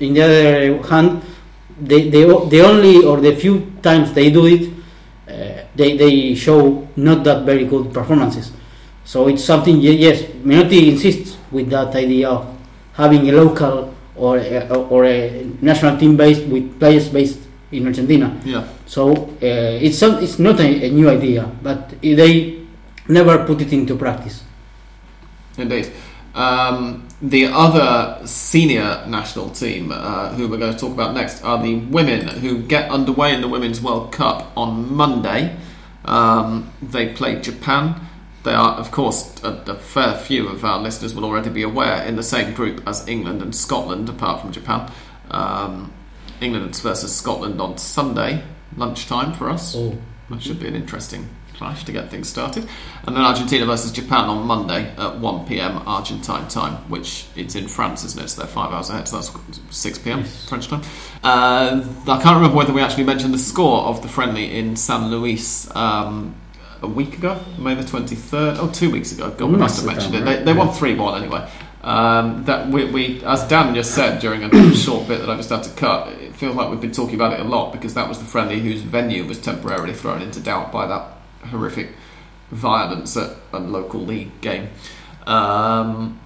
in 0.00 0.12
the 0.12 0.22
other 0.22 0.82
hand, 0.88 1.22
they 1.80 2.10
they 2.12 2.24
the 2.28 2.60
only 2.60 3.04
or 3.04 3.20
the 3.24 3.34
few 3.34 3.72
times 3.80 4.12
they 4.12 4.28
do 4.30 4.44
it, 4.44 4.68
uh, 5.32 5.64
they 5.74 5.96
they 5.96 6.34
show 6.34 6.86
not 6.96 7.24
that 7.24 7.46
very 7.48 7.64
good 7.64 7.88
performances. 7.94 8.52
So 9.08 9.28
it's 9.28 9.44
something. 9.44 9.80
Yes, 9.80 10.22
Menotti 10.44 10.92
insists 10.92 11.38
with 11.50 11.70
that 11.70 11.94
idea 11.96 12.28
of 12.28 12.44
having 12.92 13.24
a 13.30 13.32
local 13.32 13.95
or 14.16 14.38
a, 14.38 14.68
or 14.68 15.04
a 15.04 15.44
national 15.60 15.96
team 15.98 16.16
based 16.16 16.46
with 16.46 16.78
players 16.78 17.08
based 17.08 17.40
in 17.72 17.86
Argentina. 17.86 18.40
Yeah. 18.44 18.66
So 18.86 19.12
uh, 19.12 19.36
it's 19.40 19.98
some, 19.98 20.22
it's 20.22 20.38
not 20.38 20.60
a, 20.60 20.86
a 20.86 20.90
new 20.90 21.08
idea, 21.10 21.50
but 21.62 22.00
they 22.00 22.66
never 23.08 23.44
put 23.44 23.60
it 23.60 23.72
into 23.72 23.96
practice. 23.96 24.42
Indeed. 25.58 25.90
Um, 26.34 27.08
the 27.22 27.46
other 27.46 28.26
senior 28.26 29.04
national 29.06 29.50
team, 29.50 29.90
uh, 29.90 30.34
who 30.34 30.48
we're 30.48 30.58
going 30.58 30.74
to 30.74 30.78
talk 30.78 30.92
about 30.92 31.14
next, 31.14 31.42
are 31.42 31.62
the 31.62 31.76
women 31.76 32.28
who 32.28 32.62
get 32.62 32.90
underway 32.90 33.34
in 33.34 33.40
the 33.40 33.48
Women's 33.48 33.80
World 33.80 34.12
Cup 34.12 34.52
on 34.54 34.94
Monday. 34.94 35.56
Um, 36.04 36.72
they 36.82 37.14
play 37.14 37.40
Japan. 37.40 38.05
They 38.46 38.54
are, 38.54 38.74
of 38.74 38.92
course, 38.92 39.42
a, 39.42 39.54
a 39.66 39.74
fair 39.74 40.16
few 40.16 40.46
of 40.46 40.64
our 40.64 40.78
listeners 40.78 41.12
will 41.16 41.24
already 41.24 41.50
be 41.50 41.62
aware, 41.62 42.04
in 42.04 42.14
the 42.14 42.22
same 42.22 42.54
group 42.54 42.80
as 42.86 43.06
England 43.08 43.42
and 43.42 43.52
Scotland, 43.52 44.08
apart 44.08 44.40
from 44.40 44.52
Japan. 44.52 44.88
Um, 45.32 45.92
England 46.40 46.76
versus 46.76 47.12
Scotland 47.12 47.60
on 47.60 47.76
Sunday, 47.76 48.44
lunchtime 48.76 49.32
for 49.32 49.50
us. 49.50 49.74
Oh. 49.76 49.98
That 50.30 50.40
should 50.40 50.60
be 50.60 50.68
an 50.68 50.76
interesting 50.76 51.28
clash 51.54 51.82
to 51.86 51.92
get 51.92 52.08
things 52.08 52.28
started. 52.28 52.68
And 53.04 53.16
then 53.16 53.24
Argentina 53.24 53.66
versus 53.66 53.90
Japan 53.90 54.26
on 54.26 54.46
Monday 54.46 54.94
at 54.96 55.18
1 55.18 55.46
pm 55.46 55.82
Argentine 55.84 56.46
time, 56.46 56.74
which 56.88 57.26
it's 57.34 57.56
in 57.56 57.66
France, 57.66 58.04
isn't 58.04 58.22
it? 58.22 58.28
So 58.28 58.42
they're 58.42 58.48
five 58.48 58.70
hours 58.70 58.90
ahead, 58.90 59.08
so 59.08 59.16
that's 59.16 59.32
6 59.70 59.98
pm 59.98 60.22
French 60.22 60.68
time. 60.68 60.82
Uh, 61.24 61.84
I 62.06 62.22
can't 62.22 62.36
remember 62.36 62.56
whether 62.56 62.72
we 62.72 62.80
actually 62.80 63.04
mentioned 63.04 63.34
the 63.34 63.38
score 63.38 63.80
of 63.86 64.02
the 64.02 64.08
friendly 64.08 64.56
in 64.56 64.76
San 64.76 65.10
Luis. 65.10 65.68
Um, 65.74 66.36
a 66.86 66.88
week 66.88 67.18
ago, 67.18 67.40
May 67.58 67.74
the 67.74 67.82
23rd, 67.82 68.56
oh, 68.58 68.70
two 68.72 68.90
weeks 68.90 69.12
ago. 69.12 69.30
God, 69.30 69.50
we 69.50 69.56
must 69.56 69.76
have 69.76 69.86
mentioned 69.86 70.14
it. 70.14 70.18
done, 70.18 70.26
They, 70.26 70.36
right? 70.36 70.44
they 70.44 70.52
won 70.52 70.72
3 70.72 70.94
1 70.94 71.22
anyway. 71.22 71.48
Um, 71.82 72.44
that 72.44 72.68
we, 72.68 72.90
we, 72.90 73.24
as 73.24 73.46
Dan 73.46 73.74
just 73.74 73.94
said 73.94 74.18
during 74.20 74.42
a 74.42 74.74
short 74.74 75.06
bit 75.06 75.20
that 75.20 75.30
I 75.30 75.36
just 75.36 75.50
had 75.50 75.62
to 75.64 75.70
cut, 75.70 76.08
it 76.08 76.34
feels 76.34 76.56
like 76.56 76.70
we've 76.70 76.80
been 76.80 76.92
talking 76.92 77.14
about 77.14 77.32
it 77.34 77.40
a 77.40 77.44
lot 77.44 77.72
because 77.72 77.94
that 77.94 78.08
was 78.08 78.18
the 78.18 78.24
friendly 78.24 78.58
whose 78.60 78.82
venue 78.82 79.24
was 79.24 79.38
temporarily 79.40 79.92
thrown 79.94 80.22
into 80.22 80.40
doubt 80.40 80.72
by 80.72 80.86
that 80.86 81.06
horrific 81.50 81.90
violence 82.50 83.16
at 83.16 83.36
a 83.52 83.58
local 83.60 84.00
league 84.00 84.40
game. 84.40 84.68
Um, 85.26 86.18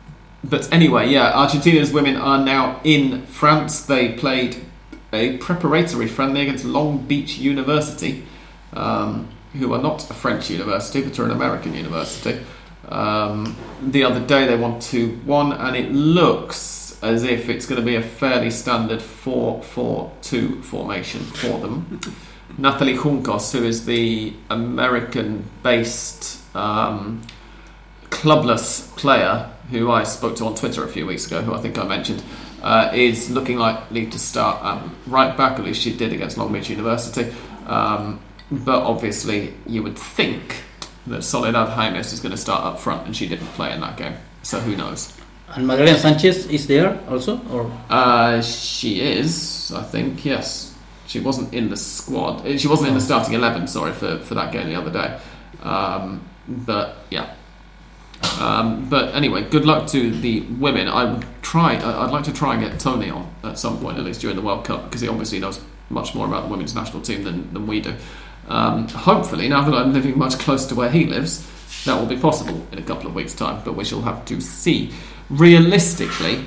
but 0.43 0.73
anyway, 0.73 1.09
yeah, 1.11 1.33
Argentina's 1.33 1.93
women 1.93 2.17
are 2.17 2.43
now 2.43 2.81
in 2.85 3.27
France. 3.27 3.83
They 3.83 4.13
played 4.15 4.57
a 5.13 5.37
preparatory 5.39 6.07
friendly 6.07 6.41
against 6.43 6.65
Long 6.65 6.99
Beach 7.07 7.37
University, 7.39 8.25
um, 8.73 9.29
who 9.55 9.73
are 9.73 9.83
not 9.83 10.09
a 10.11 10.15
French 10.15 10.51
university 10.51 11.03
but 11.03 11.19
are 11.19 11.25
an 11.25 11.31
American 11.31 11.75
university. 11.75 12.45
Um, 12.89 13.57
the 13.83 14.05
other 14.05 14.25
day 14.25 14.47
they 14.47 14.57
won 14.57 14.81
2 14.81 15.21
1, 15.25 15.53
and 15.53 15.77
it 15.77 15.93
looks 15.93 16.99
as 17.03 17.23
if 17.25 17.49
it's 17.49 17.67
going 17.67 17.81
to 17.81 17.85
be 17.85 17.97
a 17.97 18.03
fairly 18.03 18.51
standard 18.51 19.01
4 19.01 19.63
4 19.63 20.13
2 20.23 20.63
formation 20.63 21.21
for 21.21 21.59
them. 21.59 22.01
Natalie 22.59 22.97
Juncos, 22.97 23.53
who 23.53 23.65
is 23.65 23.87
the 23.87 24.35
American 24.51 25.49
based 25.63 26.41
um, 26.55 27.23
clubless 28.11 28.95
player 28.97 29.51
who 29.71 29.91
I 29.91 30.03
spoke 30.03 30.37
to 30.37 30.47
on 30.47 30.57
Twitter 30.57 30.85
a 30.85 30.89
few 30.89 31.07
weeks 31.07 31.27
ago, 31.27 31.43
who 31.43 31.55
I 31.55 31.61
think 31.61 31.79
I 31.79 31.85
mentioned, 31.85 32.23
uh, 32.63 32.91
is 32.93 33.31
looking 33.31 33.57
likely 33.57 34.07
to 34.07 34.19
start 34.19 34.63
at 34.65 34.91
right 35.07 35.37
back, 35.37 35.59
at 35.59 35.65
least 35.65 35.81
she 35.81 35.97
did 35.97 36.13
against 36.13 36.37
Long 36.37 36.53
Beach 36.53 36.69
University. 36.69 37.33
Um, 37.67 38.21
but 38.51 38.83
obviously, 38.83 39.55
you 39.67 39.83
would 39.83 39.99
think 39.99 40.63
that 41.07 41.23
Soledad 41.23 41.69
Jaimes 41.69 42.13
is 42.13 42.21
going 42.21 42.33
to 42.33 42.37
start 42.39 42.65
up 42.65 42.79
front, 42.79 43.07
and 43.07 43.17
she 43.17 43.27
didn't 43.27 43.47
play 43.49 43.73
in 43.73 43.81
that 43.81 43.97
game. 43.97 44.15
So 44.43 44.59
who 44.61 44.77
knows? 44.77 45.17
And 45.55 45.67
Magdalena 45.67 45.99
Sanchez 45.99 46.47
is 46.47 46.67
there 46.67 46.99
also, 47.09 47.41
or 47.51 47.71
Uh, 47.89 48.41
she 48.43 49.01
is, 49.01 49.73
I 49.75 49.83
think, 49.83 50.25
yes. 50.25 50.75
She 51.07 51.19
wasn't 51.19 51.53
in 51.53 51.71
the 51.71 51.77
squad. 51.77 52.47
Eh, 52.47 52.57
She 52.57 52.69
wasn't 52.69 52.89
in 52.91 52.95
the 52.95 53.01
starting 53.01 53.35
eleven. 53.35 53.67
Sorry 53.67 53.93
for, 53.93 54.19
for 54.21 54.35
that 54.37 54.53
game 54.53 54.69
the 54.69 54.77
other 54.77 54.93
day. 54.93 55.19
Um, 55.63 56.21
but 56.47 56.99
yeah. 57.11 57.35
Um, 58.39 58.89
but 58.89 59.13
anyway, 59.15 59.43
good 59.49 59.65
luck 59.65 59.89
to 59.89 60.11
the 60.11 60.43
women. 60.43 60.87
I 60.87 61.05
would 61.13 61.25
try. 61.43 61.75
I'd 61.77 62.11
like 62.13 62.25
to 62.25 62.33
try 62.33 62.55
and 62.55 62.63
get 62.63 62.79
Tony 62.79 63.11
on 63.11 63.29
at 63.43 63.59
some 63.59 63.79
point, 63.81 63.99
at 63.99 64.05
least 64.05 64.21
during 64.21 64.37
the 64.37 64.43
World 64.43 64.65
Cup, 64.65 64.85
because 64.85 65.01
he 65.01 65.09
obviously 65.09 65.41
knows 65.41 65.61
much 65.89 66.15
more 66.15 66.27
about 66.27 66.45
the 66.45 66.49
women's 66.49 66.75
national 66.77 67.03
team 67.03 67.25
than, 67.25 67.53
than 67.53 67.67
we 67.67 67.81
do. 67.81 67.95
Um, 68.49 68.89
hopefully, 68.89 69.49
now 69.49 69.63
that 69.63 69.75
I'm 69.75 69.93
living 69.93 70.19
much 70.19 70.39
closer 70.39 70.69
to 70.71 70.75
where 70.75 70.91
he 70.91 71.07
lives, 71.07 71.47
that 71.85 71.99
will 71.99 72.07
be 72.07 72.17
possible 72.17 72.67
in 72.73 72.79
a 72.79 72.83
couple 72.83 73.07
of 73.07 73.15
weeks' 73.15 73.35
time. 73.35 73.63
But 73.65 73.75
we 73.75 73.85
shall 73.85 74.03
have 74.03 74.25
to 74.27 74.41
see. 74.41 74.93
Realistically, 75.29 76.47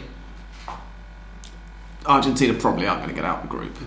Argentina 2.06 2.54
probably 2.54 2.88
aren't 2.88 3.02
going 3.02 3.16
to 3.16 3.16
get 3.16 3.26
out 3.26 3.38
of 3.38 3.44
the 3.44 3.50
group. 3.50 3.78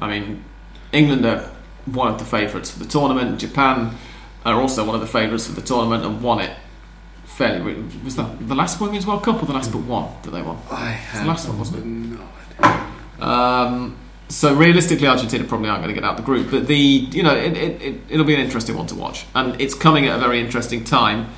I 0.00 0.08
mean, 0.08 0.44
England 0.92 1.26
are 1.26 1.50
one 1.86 2.12
of 2.12 2.18
the 2.18 2.24
favourites 2.24 2.70
for 2.70 2.78
the 2.78 2.84
tournament. 2.84 3.40
Japan 3.40 3.96
are 4.44 4.60
also 4.60 4.84
one 4.84 4.94
of 4.94 5.00
the 5.00 5.06
favourites 5.06 5.46
for 5.46 5.52
the 5.52 5.62
tournament 5.62 6.04
and 6.04 6.22
won 6.22 6.40
it 6.40 6.56
fairly. 7.24 7.74
Was 8.04 8.16
that 8.16 8.48
the 8.48 8.54
last 8.54 8.80
Women's 8.80 9.06
World 9.06 9.22
Cup 9.22 9.42
or 9.42 9.46
the 9.46 9.52
last 9.52 9.72
but 9.72 9.82
one 9.82 10.12
that 10.22 10.30
they 10.30 10.42
won? 10.42 10.58
I 10.70 10.90
have 10.90 11.26
last 11.26 11.48
one, 11.48 11.58
wasn't 11.58 11.78
it? 11.78 11.86
no 11.86 12.28
idea. 12.60 12.86
Um, 13.20 13.96
so 14.28 14.54
realistically, 14.54 15.06
Argentina 15.06 15.44
probably 15.44 15.68
aren't 15.68 15.82
going 15.82 15.94
to 15.94 16.00
get 16.00 16.04
out 16.04 16.12
of 16.12 16.16
the 16.18 16.22
group. 16.22 16.50
But 16.50 16.66
the 16.66 16.76
you 16.76 17.22
know 17.22 17.34
it, 17.34 17.56
it, 17.56 17.82
it, 17.82 18.00
it'll 18.08 18.26
be 18.26 18.34
an 18.34 18.40
interesting 18.40 18.76
one 18.76 18.86
to 18.88 18.94
watch, 18.94 19.26
and 19.34 19.60
it's 19.60 19.74
coming 19.74 20.06
at 20.06 20.16
a 20.16 20.18
very 20.20 20.40
interesting 20.40 20.84
time, 20.84 21.28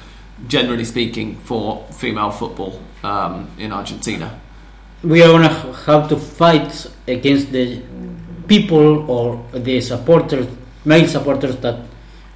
generally 0.49 0.85
speaking, 0.85 1.37
for 1.37 1.87
female 1.93 2.31
football 2.31 2.81
um, 3.03 3.49
in 3.59 3.73
Argentina. 3.73 4.41
we 5.03 5.23
are 5.23 5.29
gonna 5.29 5.49
have 5.49 6.09
to 6.09 6.17
fight 6.17 6.87
against 7.09 7.53
the 7.53 7.81
people 8.47 9.11
or 9.11 9.43
the 9.53 9.81
supporters, 9.81 10.47
male 10.85 11.09
supporters 11.09 11.57
that 11.57 11.81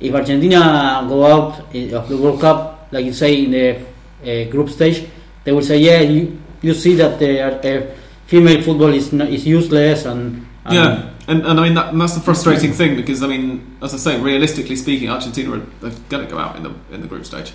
if 0.00 0.14
Argentina 0.14 1.04
go 1.08 1.26
out 1.26 1.60
of 1.74 2.08
the 2.08 2.16
World 2.16 2.40
Cup, 2.40 2.88
like 2.90 3.04
you 3.04 3.12
say 3.12 3.44
in 3.44 3.50
the 3.50 3.76
uh, 4.22 4.50
group 4.50 4.70
stage, 4.70 5.06
they 5.44 5.52
will 5.52 5.62
say, 5.62 5.78
yeah, 5.78 6.00
you, 6.00 6.40
you 6.62 6.72
see 6.72 6.94
that 6.94 7.18
the 7.18 7.40
uh, 7.42 7.94
female 8.26 8.62
football 8.62 8.92
is 8.94 9.12
is 9.12 9.46
useless 9.46 10.06
and, 10.06 10.43
and 10.64 10.74
yeah, 10.74 11.10
and, 11.28 11.46
and 11.46 11.60
I 11.60 11.62
mean 11.62 11.74
that, 11.74 11.92
and 11.92 12.00
that's 12.00 12.14
the 12.14 12.20
frustrating 12.20 12.72
thing 12.72 12.96
because 12.96 13.22
I 13.22 13.26
mean, 13.26 13.76
as 13.82 13.94
I 13.94 13.98
say, 13.98 14.20
realistically 14.20 14.76
speaking, 14.76 15.10
Argentina 15.10 15.52
are, 15.52 15.86
are 15.86 15.92
going 16.08 16.24
to 16.24 16.30
go 16.30 16.38
out 16.38 16.56
in 16.56 16.62
the 16.62 16.74
in 16.90 17.00
the 17.00 17.06
group 17.06 17.26
stage. 17.26 17.52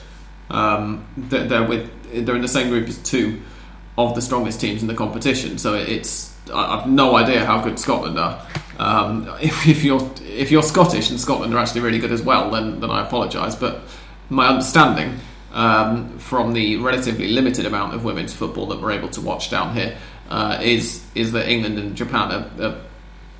Um, 0.49 1.07
they're, 1.17 1.47
they're 1.47 1.67
with 1.67 2.25
they're 2.25 2.35
in 2.35 2.41
the 2.41 2.47
same 2.47 2.69
group 2.69 2.87
as 2.87 2.97
two 2.97 3.41
of 3.97 4.15
the 4.15 4.21
strongest 4.21 4.61
teams 4.61 4.81
in 4.81 4.87
the 4.87 4.95
competition. 4.95 5.57
So 5.57 5.73
it's 5.75 6.35
I've 6.53 6.87
no 6.87 7.15
idea 7.15 7.45
how 7.45 7.61
good 7.61 7.79
Scotland 7.79 8.17
are. 8.17 8.45
Um, 8.77 9.29
if, 9.41 9.67
if 9.67 9.83
you're 9.83 10.11
if 10.21 10.51
you're 10.51 10.63
Scottish 10.63 11.09
and 11.09 11.19
Scotland 11.19 11.53
are 11.53 11.57
actually 11.57 11.81
really 11.81 11.99
good 11.99 12.11
as 12.11 12.21
well, 12.21 12.51
then 12.51 12.79
then 12.79 12.89
I 12.89 13.05
apologise. 13.05 13.55
But 13.55 13.81
my 14.29 14.47
understanding 14.47 15.19
um, 15.51 16.17
from 16.19 16.53
the 16.53 16.77
relatively 16.77 17.27
limited 17.27 17.65
amount 17.65 17.93
of 17.93 18.03
women's 18.03 18.33
football 18.33 18.67
that 18.67 18.79
we're 18.79 18.91
able 18.91 19.09
to 19.09 19.21
watch 19.21 19.49
down 19.49 19.75
here 19.75 19.97
uh, 20.29 20.59
is 20.61 21.05
is 21.15 21.31
that 21.31 21.49
England 21.49 21.77
and 21.79 21.95
Japan 21.95 22.31
are, 22.31 22.65
are 22.65 22.81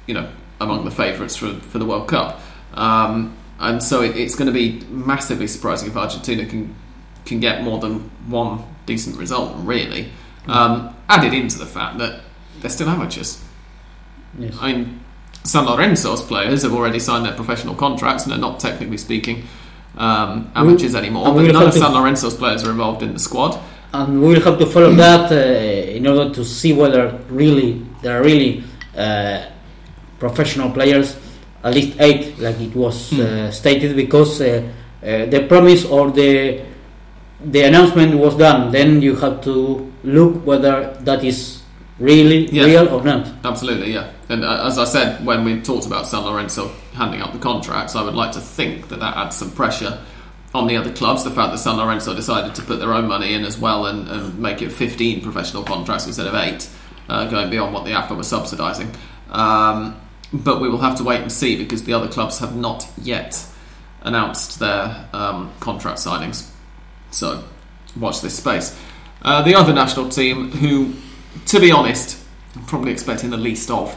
you 0.10 0.16
know 0.16 0.28
among 0.60 0.84
the 0.86 0.92
favourites 0.92 1.36
for 1.36 1.54
for 1.72 1.78
the 1.78 1.86
World 1.86 2.08
Cup. 2.08 2.42
Um, 2.74 3.38
and 3.60 3.84
so 3.84 4.02
it, 4.02 4.18
it's 4.18 4.36
going 4.36 4.48
to 4.48 4.54
be 4.54 4.86
massively 4.90 5.48
surprising 5.48 5.90
if 5.90 5.96
Argentina 5.96 6.46
can 6.46 6.76
can 7.26 7.40
get 7.40 7.64
more 7.64 7.80
than 7.80 8.10
one 8.28 8.64
decent 8.86 9.18
result, 9.18 9.56
really. 9.60 10.10
Um, 10.48 10.96
added 11.08 11.34
into 11.34 11.60
the 11.60 11.66
fact 11.66 12.00
that 12.00 12.22
they're 12.60 12.72
still 12.72 12.90
amateurs. 12.90 13.44
yes. 14.40 14.58
I 14.60 14.74
mean, 14.74 15.00
San 15.44 15.66
Lorenzo's 15.66 16.24
players 16.24 16.64
have 16.64 16.74
already 16.74 16.98
signed 17.00 17.26
their 17.26 17.36
professional 17.36 17.76
contracts 17.76 18.24
and 18.26 18.34
are 18.34 18.40
not 18.40 18.60
technically 18.60 18.98
speaking 18.98 19.44
um, 19.98 20.52
amateurs 20.56 20.96
anymore. 20.96 21.26
But 21.36 21.52
none 21.52 21.68
of 21.68 21.74
San 21.74 21.94
Lorenzo's 21.94 22.36
players 22.36 22.64
are 22.64 22.72
involved 22.72 23.04
in 23.04 23.14
the 23.14 23.20
squad. 23.20 23.60
and 23.94 24.22
we 24.22 24.30
will 24.30 24.42
have 24.42 24.58
to 24.58 24.66
follow 24.66 24.92
that 24.96 25.32
uh, 25.32 25.98
in 25.98 26.08
order 26.08 26.34
to 26.34 26.44
see 26.44 26.74
whether 26.74 27.20
really 27.30 27.86
there 28.02 28.20
are 28.20 28.24
really 28.24 28.64
uh, 28.98 29.46
professional 30.20 30.70
players, 30.72 31.18
at 31.64 31.74
least 31.74 32.00
eight, 32.00 32.38
like 32.40 32.60
it 32.62 32.76
was 32.76 33.14
uh, 33.20 33.52
stated, 33.52 33.96
because 33.96 34.42
uh, 34.42 34.62
uh, 35.04 35.26
the 35.26 35.46
promise 35.48 35.86
or 35.86 36.12
the 36.12 36.62
the 37.46 37.62
announcement 37.62 38.16
was 38.16 38.36
done. 38.36 38.72
Then 38.72 39.02
you 39.02 39.16
have 39.16 39.42
to 39.44 39.90
look 40.04 40.46
whether 40.46 40.94
that 41.02 41.24
is 41.24 41.62
really 42.00 42.48
Yeah. 42.52 42.66
real 42.66 42.88
or 42.90 43.02
not. 43.04 43.28
Absolutely, 43.46 43.94
yeah. 43.94 44.12
And 44.30 44.44
uh, 44.44 44.68
as 44.68 44.78
I 44.78 44.84
said 44.86 45.26
when 45.26 45.44
we 45.46 45.62
talked 45.62 45.86
about 45.86 46.06
San 46.08 46.24
Lorenzo 46.26 46.70
handing 46.94 47.22
out 47.22 47.32
the 47.34 47.40
contracts, 47.40 47.96
I 47.96 48.04
would 48.04 48.16
like 48.16 48.32
to 48.34 48.42
think 48.42 48.90
that 48.90 49.00
that 49.00 49.16
adds 49.18 49.38
some 49.38 49.52
pressure 49.52 50.00
on 50.54 50.68
the 50.68 50.76
other 50.78 50.92
clubs. 50.92 51.24
The 51.24 51.32
fact 51.32 51.52
that 51.52 51.60
San 51.60 51.78
Lorenzo 51.78 52.14
decided 52.14 52.56
to 52.56 52.62
put 52.62 52.80
their 52.80 52.94
own 52.94 53.08
money 53.08 53.34
in 53.34 53.46
as 53.46 53.58
well 53.58 53.86
and, 53.86 54.08
and 54.10 54.38
make 54.40 54.62
it 54.62 54.72
15 54.72 55.22
professional 55.22 55.64
contracts 55.64 56.08
instead 56.08 56.28
of 56.28 56.36
eight, 56.36 56.68
uh, 57.08 57.30
going 57.30 57.50
beyond 57.50 57.74
what 57.74 57.86
the 57.86 57.92
AFA 57.94 58.16
was 58.16 58.28
subsidising. 58.32 58.94
Um, 59.30 59.96
but 60.34 60.62
we 60.62 60.70
will 60.70 60.80
have 60.80 60.98
to 60.98 61.04
wait 61.04 61.22
and 61.22 61.32
see 61.32 61.58
because 61.58 61.84
the 61.84 61.94
other 61.94 62.08
clubs 62.08 62.40
have 62.40 62.56
not 62.56 62.88
yet 63.02 63.46
announced 64.02 64.60
their 64.60 65.08
um, 65.14 65.52
contract 65.60 66.00
signings. 66.00 66.50
So 67.12 67.44
watch 67.96 68.22
this 68.22 68.38
space. 68.38 68.78
Uh, 69.22 69.42
the 69.42 69.56
other 69.56 69.74
national 69.74 70.10
team, 70.10 70.52
who, 70.52 70.94
to 71.48 71.60
be 71.60 71.72
honest, 71.72 72.24
I'm 72.56 72.66
probably 72.66 72.92
expecting 72.92 73.30
the 73.30 73.38
least 73.38 73.70
of, 73.70 73.96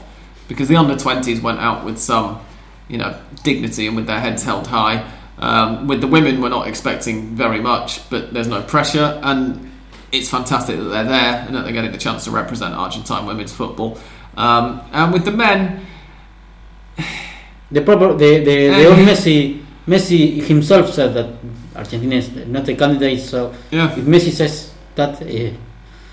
because 0.49 0.69
the 0.69 0.77
under 0.77 0.95
20s 0.95 1.41
went 1.43 1.61
out 1.61 1.85
with 1.85 1.99
some, 1.99 2.41
you 2.89 2.99
know, 2.99 3.19
dignity 3.43 3.87
and 3.87 3.97
with 3.97 4.07
their 4.07 4.21
heads 4.21 4.43
held 4.43 4.67
high. 4.67 5.09
Um, 5.39 5.87
with 5.87 6.01
the 6.01 6.07
women, 6.07 6.41
we're 6.41 6.49
not 6.49 6.69
expecting 6.69 7.35
very 7.35 7.61
much, 7.61 8.09
but 8.11 8.33
there's 8.33 8.49
no 8.49 8.63
pressure, 8.63 9.21
and 9.23 9.73
it's 10.11 10.29
fantastic 10.29 10.77
that 10.77 10.85
they're 10.85 11.05
there 11.05 11.45
and 11.47 11.55
that 11.55 11.65
they're 11.65 11.73
getting 11.73 11.93
the 11.93 11.99
chance 11.99 12.25
to 12.25 12.31
represent 12.31 12.75
Argentine 12.75 13.27
women's 13.27 13.53
football. 13.53 13.99
Um, 14.37 14.83
and 14.93 15.13
with 15.13 15.25
the 15.25 15.31
men, 15.31 15.87
The 17.73 17.81
proper 17.81 18.15
the 18.15 18.39
the, 18.39 18.69
the 18.69 18.87
old 18.87 18.99
Messi 18.99 19.65
Messi 19.87 20.43
himself 20.43 20.93
said 20.93 21.15
that 21.15 21.29
Argentina 21.75 22.17
is 22.17 22.31
not 22.47 22.69
a 22.69 22.75
candidate. 22.75 23.21
So 23.21 23.53
yeah, 23.71 23.91
if 23.99 24.05
Messi 24.05 24.31
says 24.31 24.73
that, 24.95 25.21
uh, 25.23 25.57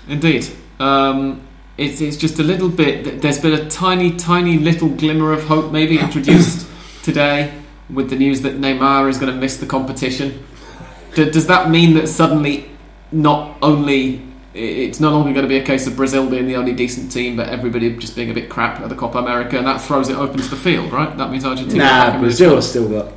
Indeed. 0.08 0.46
Um, 0.78 1.42
it's, 1.76 2.00
it's 2.00 2.16
just 2.16 2.38
a 2.38 2.42
little 2.42 2.68
bit. 2.68 3.22
There's 3.22 3.40
been 3.40 3.54
a 3.54 3.68
tiny, 3.70 4.16
tiny 4.16 4.58
little 4.58 4.88
glimmer 4.88 5.32
of 5.32 5.44
hope 5.44 5.72
maybe 5.72 5.98
introduced 5.98 6.66
today 7.02 7.54
with 7.88 8.10
the 8.10 8.16
news 8.16 8.42
that 8.42 8.60
Neymar 8.60 9.08
is 9.08 9.18
going 9.18 9.32
to 9.32 9.38
miss 9.38 9.56
the 9.56 9.66
competition. 9.66 10.44
Does 11.14 11.46
that 11.46 11.70
mean 11.70 11.94
that 11.94 12.08
suddenly 12.08 12.70
not 13.12 13.56
only 13.62 14.22
it's 14.54 14.98
no 15.00 15.10
longer 15.10 15.32
going 15.32 15.44
to 15.44 15.48
be 15.48 15.58
a 15.58 15.64
case 15.64 15.86
of 15.86 15.96
Brazil 15.96 16.28
being 16.28 16.46
the 16.46 16.56
only 16.56 16.72
decent 16.72 17.12
team, 17.12 17.36
but 17.36 17.48
everybody 17.48 17.94
just 17.96 18.16
being 18.16 18.30
a 18.30 18.34
bit 18.34 18.48
crap 18.48 18.80
at 18.80 18.88
the 18.88 18.96
Copa 18.96 19.18
America, 19.18 19.56
and 19.58 19.66
that 19.66 19.80
throws 19.80 20.08
it 20.08 20.16
open 20.16 20.38
to 20.38 20.48
the 20.48 20.56
field, 20.56 20.92
right? 20.92 21.16
That 21.16 21.30
means 21.30 21.44
Argentina. 21.44 21.84
Nah, 21.84 22.14
in 22.14 22.20
Brazil 22.20 22.56
has 22.56 22.68
still 22.68 22.88
got 22.88 23.12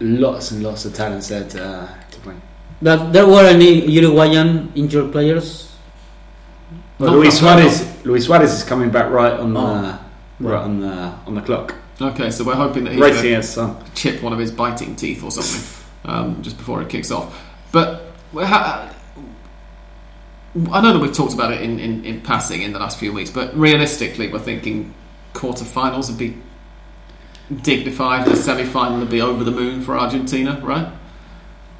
lots 0.00 0.50
and 0.50 0.62
lots 0.62 0.84
of 0.84 0.94
talents 0.94 1.28
there 1.28 1.44
to, 1.48 1.64
uh, 1.64 1.88
to 2.10 2.28
win. 2.28 2.42
that 2.82 3.12
there 3.12 3.26
were 3.26 3.44
any 3.46 3.86
Uruguayan 3.90 4.70
injured 4.74 5.12
players. 5.12 5.72
Well, 6.98 7.10
Not 7.12 7.16
Luis 7.18 7.40
that- 7.40 7.58
Suarez, 7.58 8.04
Luis 8.06 8.24
Suarez 8.26 8.52
is 8.52 8.62
coming 8.64 8.90
back 8.90 9.10
right 9.10 9.32
on 9.32 9.54
the 9.54 9.60
Oh. 9.60 9.98
right 10.40 10.62
on 10.62 10.80
the 10.80 11.12
on 11.26 11.34
the 11.34 11.40
clock, 11.40 11.74
Okay, 12.00 12.30
so 12.30 12.44
we're 12.44 12.54
hoping 12.54 12.84
that 12.84 12.92
he's 12.92 13.00
racing 13.00 13.62
gonna- 13.62 13.76
chip 13.94 14.20
one 14.22 14.32
of 14.32 14.38
his 14.38 14.50
biting 14.50 14.94
teeth 14.96 15.22
or 15.24 15.30
something 15.30 15.62
um, 16.04 16.42
just 16.42 16.58
before 16.58 16.82
it 16.82 16.88
kicks 16.88 17.10
off. 17.10 17.40
But 17.72 18.12
we 18.32 18.44
ha- 18.44 18.90
I 20.70 20.80
know 20.80 20.92
that 20.92 21.00
we've 21.00 21.12
talked 21.12 21.34
about 21.34 21.52
it 21.52 21.62
in, 21.62 21.80
in, 21.80 22.04
in 22.04 22.20
passing 22.20 22.62
in 22.62 22.72
the 22.72 22.78
last 22.78 22.98
few 22.98 23.12
weeks, 23.12 23.30
but 23.30 23.56
realistically, 23.56 24.32
we're 24.32 24.38
thinking 24.38 24.94
quarterfinals 25.32 26.08
would 26.08 26.18
be 26.18 26.36
dignified, 27.62 28.24
the 28.26 28.36
semi 28.36 28.64
final 28.64 29.00
would 29.00 29.10
be 29.10 29.20
over 29.20 29.42
the 29.42 29.50
moon 29.50 29.82
for 29.82 29.98
Argentina, 29.98 30.60
right? 30.62 30.88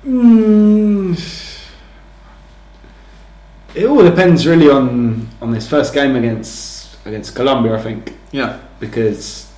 Mm, 0.05 1.19
it 3.75 3.87
all 3.87 4.03
depends 4.03 4.47
really 4.47 4.69
on 4.69 5.29
on 5.41 5.51
this 5.53 5.69
first 5.69 5.95
game 5.95 6.17
against 6.17 6.97
against 7.07 7.35
Colombia, 7.35 7.77
I 7.77 7.81
think, 7.83 8.15
Yeah. 8.33 8.61
because 8.81 9.51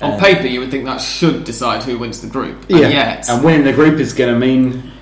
On 0.00 0.12
uh, 0.12 0.18
paper, 0.20 0.46
you 0.46 0.60
would 0.60 0.70
think 0.70 0.84
that 0.86 1.00
should 1.00 1.44
decide 1.44 1.82
who 1.82 1.98
wins 1.98 2.20
the 2.20 2.28
group. 2.28 2.68
And 2.70 2.80
Yeah, 2.80 2.88
yet, 2.88 3.28
and 3.28 3.44
winning 3.44 3.64
the 3.64 3.72
group 3.72 4.00
is 4.00 4.12
going 4.12 4.32
to 4.32 4.38
mean 4.38 4.92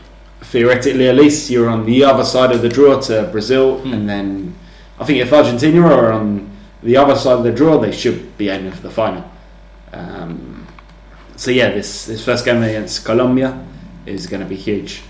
theoretically 0.50 1.08
at 1.08 1.14
least 1.14 1.50
you're 1.50 1.68
on 1.68 1.84
the 1.84 2.04
other 2.04 2.24
side 2.24 2.52
of 2.52 2.62
the 2.62 2.68
draw 2.68 3.00
to 3.00 3.28
Brazil, 3.32 3.78
Hmm. 3.78 3.92
and 3.92 4.08
then 4.08 4.54
I 4.98 5.04
think 5.04 5.20
if 5.20 5.32
Argentina 5.32 5.80
are 5.86 6.12
on 6.12 6.50
the 6.82 6.96
other 6.96 7.14
side 7.16 7.38
of 7.38 7.44
the 7.44 7.52
draw, 7.52 7.78
they 7.78 7.92
should 7.92 8.36
be 8.38 8.48
aiming 8.48 8.72
for 8.72 8.82
the 8.82 8.90
final. 8.90 9.24
Um, 9.92 10.66
so 11.36 11.50
yeah, 11.50 11.70
this 11.70 12.06
this 12.06 12.24
first 12.24 12.44
game 12.44 12.62
against 12.62 13.04
Colombia 13.04 13.58
is 14.06 14.26
going 14.26 14.42
to 14.42 14.48
be 14.48 14.56
huge, 14.56 15.02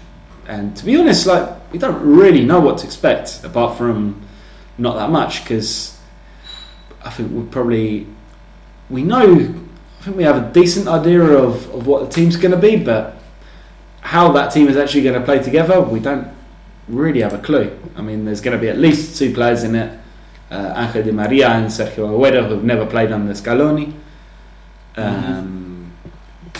and 0.46 0.76
to 0.76 0.84
be 0.84 0.96
honest, 0.96 1.26
like 1.26 1.48
we 1.72 1.78
don't 1.78 2.00
really 2.02 2.44
know 2.44 2.60
what 2.60 2.78
to 2.78 2.86
expect 2.86 3.44
apart 3.44 3.78
from 3.78 4.20
not 4.76 4.96
that 4.96 5.10
much 5.10 5.44
because 5.44 5.96
I 7.04 7.10
think 7.10 7.32
we'll 7.32 7.46
probably 7.46 8.06
we 8.90 9.02
know, 9.02 9.22
I 10.00 10.02
think 10.04 10.16
we 10.16 10.24
have 10.24 10.36
a 10.36 10.52
decent 10.52 10.88
idea 10.88 11.22
of, 11.22 11.68
of 11.74 11.86
what 11.86 12.08
the 12.08 12.14
team's 12.14 12.36
going 12.36 12.52
to 12.52 12.60
be, 12.60 12.76
but 12.76 13.17
how 14.14 14.32
that 14.32 14.48
team 14.54 14.66
is 14.68 14.76
actually 14.76 15.02
going 15.02 15.18
to 15.20 15.24
play 15.30 15.38
together, 15.42 15.80
we 15.80 16.00
don't 16.00 16.26
really 16.88 17.20
have 17.20 17.34
a 17.34 17.38
clue. 17.48 17.68
I 17.96 18.00
mean, 18.02 18.24
there's 18.24 18.40
going 18.40 18.56
to 18.56 18.60
be 18.60 18.70
at 18.70 18.78
least 18.78 19.18
two 19.18 19.30
players 19.34 19.62
in 19.64 19.74
it 19.74 19.90
uh, 20.50 20.72
Angel 20.82 21.02
Di 21.02 21.12
Maria 21.12 21.48
and 21.50 21.66
Sergio 21.66 22.08
Aguero, 22.08 22.48
who've 22.48 22.64
never 22.64 22.86
played 22.86 23.12
under 23.12 23.34
Scaloni. 23.34 23.92
Um, 24.96 25.92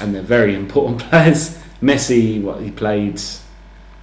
And 0.00 0.14
they're 0.14 0.22
very 0.38 0.54
important 0.54 1.00
players. 1.10 1.58
Messi, 1.82 2.42
what 2.42 2.60
he 2.60 2.70
played. 2.70 3.20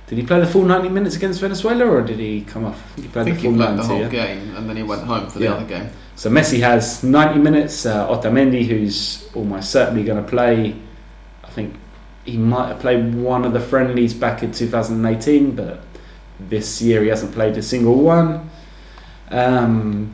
Did 0.07 0.17
he 0.19 0.23
play 0.25 0.39
the 0.39 0.47
full 0.47 0.63
90 0.63 0.89
minutes 0.89 1.15
against 1.15 1.39
Venezuela 1.41 1.85
or 1.85 2.01
did 2.01 2.19
he 2.19 2.41
come 2.41 2.65
off? 2.65 2.79
I 2.97 3.01
he 3.01 3.07
I 3.07 3.11
played 3.11 3.25
think 3.25 3.35
the 3.37 3.41
he 3.41 3.47
full 3.47 3.57
played 3.57 3.77
the 3.77 3.83
whole 3.83 4.01
yeah? 4.01 4.09
game 4.09 4.55
and 4.55 4.69
then 4.69 4.77
he 4.77 4.83
went 4.83 5.03
home 5.03 5.29
for 5.29 5.39
the 5.39 5.45
Yeah. 5.45 5.53
other 5.55 5.65
game. 5.65 5.89
So 6.15 6.29
Messi 6.29 6.59
has 6.61 7.03
90 7.03 7.39
minutes. 7.39 7.85
Uh, 7.85 8.07
Otamendi, 8.07 8.65
who's 8.65 9.27
almost 9.35 9.71
certainly 9.71 10.03
going 10.03 10.21
to 10.23 10.29
play, 10.29 10.75
I 11.43 11.49
think 11.49 11.73
he 12.25 12.37
might 12.37 12.67
have 12.69 12.79
played 12.79 13.13
one 13.15 13.45
of 13.45 13.53
the 13.53 13.59
friendlies 13.59 14.13
back 14.13 14.43
in 14.43 14.51
2018, 14.51 15.55
but 15.55 15.79
this 16.39 16.81
year 16.81 17.03
he 17.03 17.09
hasn't 17.09 17.33
played 17.33 17.55
a 17.57 17.61
single 17.61 17.95
one. 18.01 18.49
Um, 19.29 20.13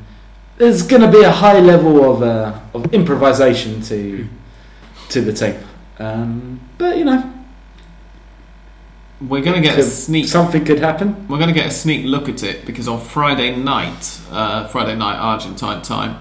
there's 0.58 0.84
going 0.84 1.02
to 1.02 1.12
be 1.12 1.24
a 1.24 1.32
high 1.32 1.60
level 1.60 2.14
of, 2.14 2.22
uh, 2.22 2.60
of 2.74 2.94
improvisation 2.94 3.82
to 3.84 4.28
to 5.10 5.22
the 5.22 5.34
team, 5.34 5.56
um, 6.00 6.60
but 6.78 6.98
you 6.98 7.04
know 7.04 7.30
We're 9.20 9.42
going 9.44 9.62
to 9.62 9.68
get 9.68 9.78
a 9.78 9.84
sneak. 9.84 10.28
something 10.28 10.64
could 10.64 10.80
happen. 10.80 11.28
We're 11.28 11.38
going 11.38 11.50
to 11.50 11.56
get 11.56 11.68
a 11.68 11.72
sneak 11.72 12.06
look 12.06 12.30
at 12.30 12.44
it 12.44 12.66
because 12.66 12.88
on 12.88 13.00
Friday 13.02 13.56
night, 13.56 14.20
uh, 14.32 14.68
Friday 14.68 14.96
night 14.96 15.18
Argentine 15.18 15.82
time, 15.82 16.18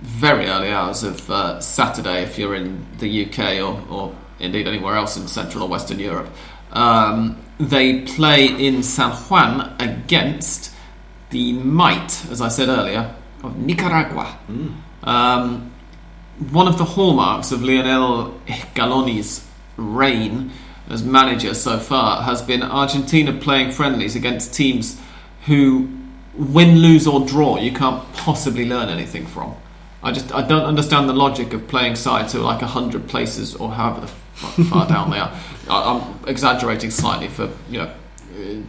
very 0.00 0.46
early 0.46 0.70
hours 0.70 1.02
of 1.02 1.28
uh, 1.30 1.60
Saturday, 1.60 2.22
if 2.22 2.38
you're 2.38 2.54
in 2.54 2.86
the 2.98 3.26
UK 3.26 3.56
or, 3.60 3.82
or 3.90 4.14
indeed 4.40 4.66
anywhere 4.66 4.96
else 4.96 5.16
in 5.16 5.28
Central 5.28 5.64
or 5.64 5.68
Western 5.68 5.98
Europe, 5.98 6.28
um, 6.72 7.38
they 7.58 8.02
play 8.02 8.46
in 8.46 8.82
San 8.82 9.10
Juan 9.12 9.74
against 9.78 10.72
the 11.30 11.52
might, 11.52 12.24
as 12.30 12.40
I 12.40 12.48
said 12.48 12.68
earlier, 12.68 13.14
of 13.42 13.56
Nicaragua. 13.58 14.38
Um, 15.04 15.72
one 16.50 16.66
of 16.66 16.78
the 16.78 16.84
hallmarks 16.84 17.52
of 17.52 17.62
Lionel 17.62 18.40
Scaloni's 18.46 19.46
reign 19.76 20.50
as 20.88 21.04
manager 21.04 21.54
so 21.54 21.78
far 21.78 22.22
has 22.22 22.42
been 22.42 22.62
Argentina 22.62 23.32
playing 23.32 23.70
friendlies 23.70 24.16
against 24.16 24.54
teams 24.54 25.00
who 25.46 25.88
win, 26.34 26.78
lose, 26.78 27.06
or 27.06 27.24
draw. 27.26 27.58
You 27.58 27.72
can't 27.72 28.12
possibly 28.12 28.66
learn 28.66 28.88
anything 28.88 29.26
from. 29.26 29.54
I 30.02 30.12
just 30.12 30.34
I 30.34 30.46
don't 30.46 30.64
understand 30.64 31.08
the 31.08 31.12
logic 31.12 31.52
of 31.52 31.68
playing 31.68 31.96
sides 31.96 32.32
who 32.32 32.40
are 32.40 32.44
like 32.44 32.62
hundred 32.62 33.06
places 33.08 33.54
or 33.54 33.70
however 33.70 34.08
far 34.70 34.86
down 34.88 35.10
they 35.10 35.18
are. 35.18 35.32
I, 35.68 35.92
I'm 35.92 36.28
exaggerating 36.28 36.90
slightly 36.90 37.28
for 37.28 37.50
you 37.68 37.78
know 37.78 37.92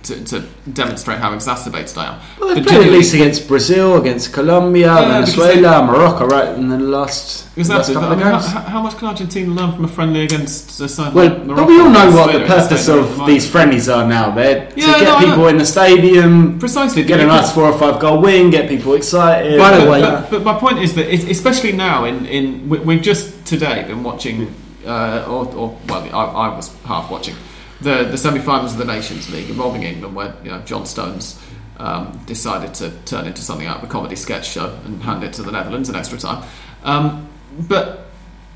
to, 0.03 0.23
to 0.25 0.39
demonstrate 0.73 1.19
how 1.19 1.33
exacerbated 1.33 1.97
I 1.97 2.13
am. 2.13 2.19
Well, 2.39 2.53
they've 2.53 2.63
But 2.63 2.73
played 2.73 2.87
at 2.87 2.91
least 2.91 3.13
against 3.13 3.47
Brazil, 3.47 3.95
against 4.01 4.33
Colombia, 4.33 4.87
Yeah, 4.87 5.07
Venezuela, 5.21 5.85
Morocco, 5.85 6.25
right 6.27 6.57
in 6.57 6.67
the 6.67 6.77
last, 6.79 7.47
Exactly. 7.55 7.93
last 7.93 7.93
couple 7.93 8.09
I 8.09 8.11
of 8.11 8.17
mean, 8.17 8.27
how, 8.27 8.31
games. 8.39 8.51
how 8.51 8.59
how 8.61 8.81
much 8.81 8.97
can 8.97 9.07
Argentina 9.07 9.53
learn 9.53 9.71
from 9.73 9.85
a 9.85 9.87
friendly 9.87 10.23
against 10.25 10.79
a 10.81 10.89
side 10.89 11.13
Well, 11.13 11.29
like 11.29 11.37
but 11.37 11.47
Morocco 11.47 11.67
we 11.67 11.79
all 11.79 11.89
know 11.89 12.11
what 12.11 12.33
the 12.33 12.45
purpose 12.45 12.89
of 12.89 13.25
these 13.25 13.49
friendlies 13.49 13.87
are 13.87 14.05
now. 14.05 14.31
They're 14.35 14.69
to 14.71 14.75
get 14.75 15.03
no, 15.03 15.19
people 15.19 15.47
in 15.47 15.57
the 15.57 15.65
stadium, 15.65 16.59
Precisely. 16.59 17.03
get 17.03 17.19
a 17.21 17.25
nice 17.27 17.53
four 17.53 17.65
or 17.71 17.77
five 17.77 18.01
goal 18.01 18.19
win, 18.21 18.49
get 18.49 18.67
people 18.67 18.95
excited. 18.95 19.57
By 19.57 19.71
the 19.77 19.85
but, 19.85 19.89
way- 19.89 20.01
but, 20.01 20.29
but 20.31 20.43
my 20.43 20.59
point 20.59 20.79
is 20.79 20.95
that, 20.95 21.07
it, 21.13 21.29
especially 21.29 21.71
now, 21.71 22.03
in, 22.05 22.25
in 22.25 22.67
we, 22.67 22.79
we've 22.79 23.01
just 23.01 23.45
today 23.45 23.83
been 23.87 24.03
watching, 24.03 24.53
uh, 24.85 25.25
or, 25.27 25.45
or 25.55 25.77
well, 25.87 26.03
I, 26.15 26.49
I 26.49 26.55
was 26.55 26.75
half 26.83 27.11
watching 27.11 27.35
the 27.81 28.03
the 28.03 28.17
semi-finals 28.17 28.73
of 28.73 28.77
the 28.77 28.85
Nations 28.85 29.31
League 29.31 29.49
involving 29.49 29.83
England, 29.83 30.15
where 30.15 30.33
you 30.43 30.51
know 30.51 30.61
John 30.61 30.85
Stones 30.85 31.39
um, 31.77 32.19
decided 32.25 32.73
to 32.75 32.91
turn 33.05 33.25
into 33.25 33.41
something 33.41 33.67
out 33.67 33.77
of 33.77 33.83
a 33.83 33.87
comedy 33.87 34.15
sketch 34.15 34.47
show 34.47 34.77
and 34.85 35.01
hand 35.01 35.23
it 35.23 35.33
to 35.33 35.43
the 35.43 35.51
Netherlands 35.51 35.89
in 35.89 35.95
extra 35.95 36.17
time. 36.17 36.47
Um, 36.83 37.27
but 37.59 38.07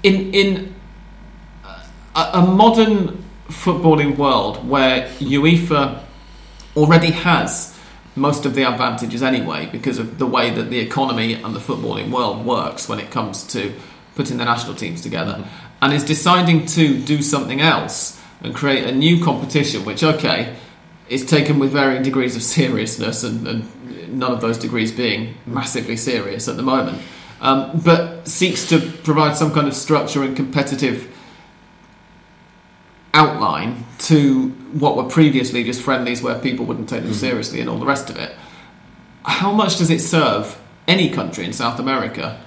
in 0.04 0.34
in 0.34 0.76
a, 2.16 2.30
a 2.34 2.42
modern 2.42 3.24
footballing 3.50 4.18
world 4.18 4.68
where 4.68 5.08
UEFA 5.20 6.02
already 6.76 7.12
has 7.12 7.78
most 8.16 8.46
of 8.46 8.56
the 8.56 8.64
advantages 8.64 9.22
anyway 9.22 9.68
because 9.72 10.00
of 10.00 10.18
the 10.18 10.26
way 10.26 10.50
that 10.50 10.70
the 10.70 10.80
economy 10.80 11.34
and 11.34 11.54
the 11.54 11.60
footballing 11.60 12.12
world 12.12 12.46
works 12.46 12.88
when 12.88 13.00
it 13.00 13.12
comes 13.12 13.44
to 13.44 13.74
putting 14.16 14.38
the 14.38 14.46
national 14.46 14.74
teams 14.74 15.02
together 15.02 15.46
and 15.86 15.94
is 15.94 16.04
deciding 16.04 16.66
to 16.66 16.98
do 16.98 17.22
something 17.22 17.62
else 17.62 18.20
and 18.42 18.56
create 18.56 18.86
a 18.86 18.92
new 18.92 19.24
competition 19.24 19.86
which 19.86 20.04
okay 20.04 20.56
is 21.10 21.24
taken 21.24 21.60
with 21.60 21.72
varying 21.72 22.02
degrees 22.02 22.36
of 22.36 22.42
seriousness 22.58 23.24
and, 23.24 23.48
and 23.48 24.10
none 24.20 24.32
of 24.32 24.42
those 24.42 24.58
degrees 24.58 24.92
being 24.92 25.36
massively 25.46 25.96
serious 25.96 26.48
at 26.48 26.58
the 26.58 26.64
moment 26.64 27.00
um, 27.40 27.80
but 27.86 28.28
seeks 28.28 28.68
to 28.68 28.80
provide 29.04 29.38
some 29.38 29.54
kind 29.54 29.68
of 29.68 29.76
structure 29.76 30.24
and 30.24 30.36
competitive 30.36 31.08
outline 33.14 33.86
to 34.00 34.50
what 34.74 34.98
were 34.98 35.04
previously 35.04 35.64
just 35.64 35.84
friendlies 35.84 36.20
where 36.24 36.40
people 36.40 36.66
wouldn't 36.66 36.90
take 36.90 37.04
them 37.04 37.14
seriously 37.14 37.60
and 37.60 37.70
all 37.70 37.78
the 37.78 37.86
rest 37.86 38.10
of 38.10 38.18
it. 38.18 38.36
How 39.24 39.52
much 39.52 39.78
does 39.78 39.92
it 39.92 40.00
serve 40.00 40.60
any 40.88 41.12
country 41.12 41.46
in 41.46 41.54
South 41.54 41.80
America 41.80 42.42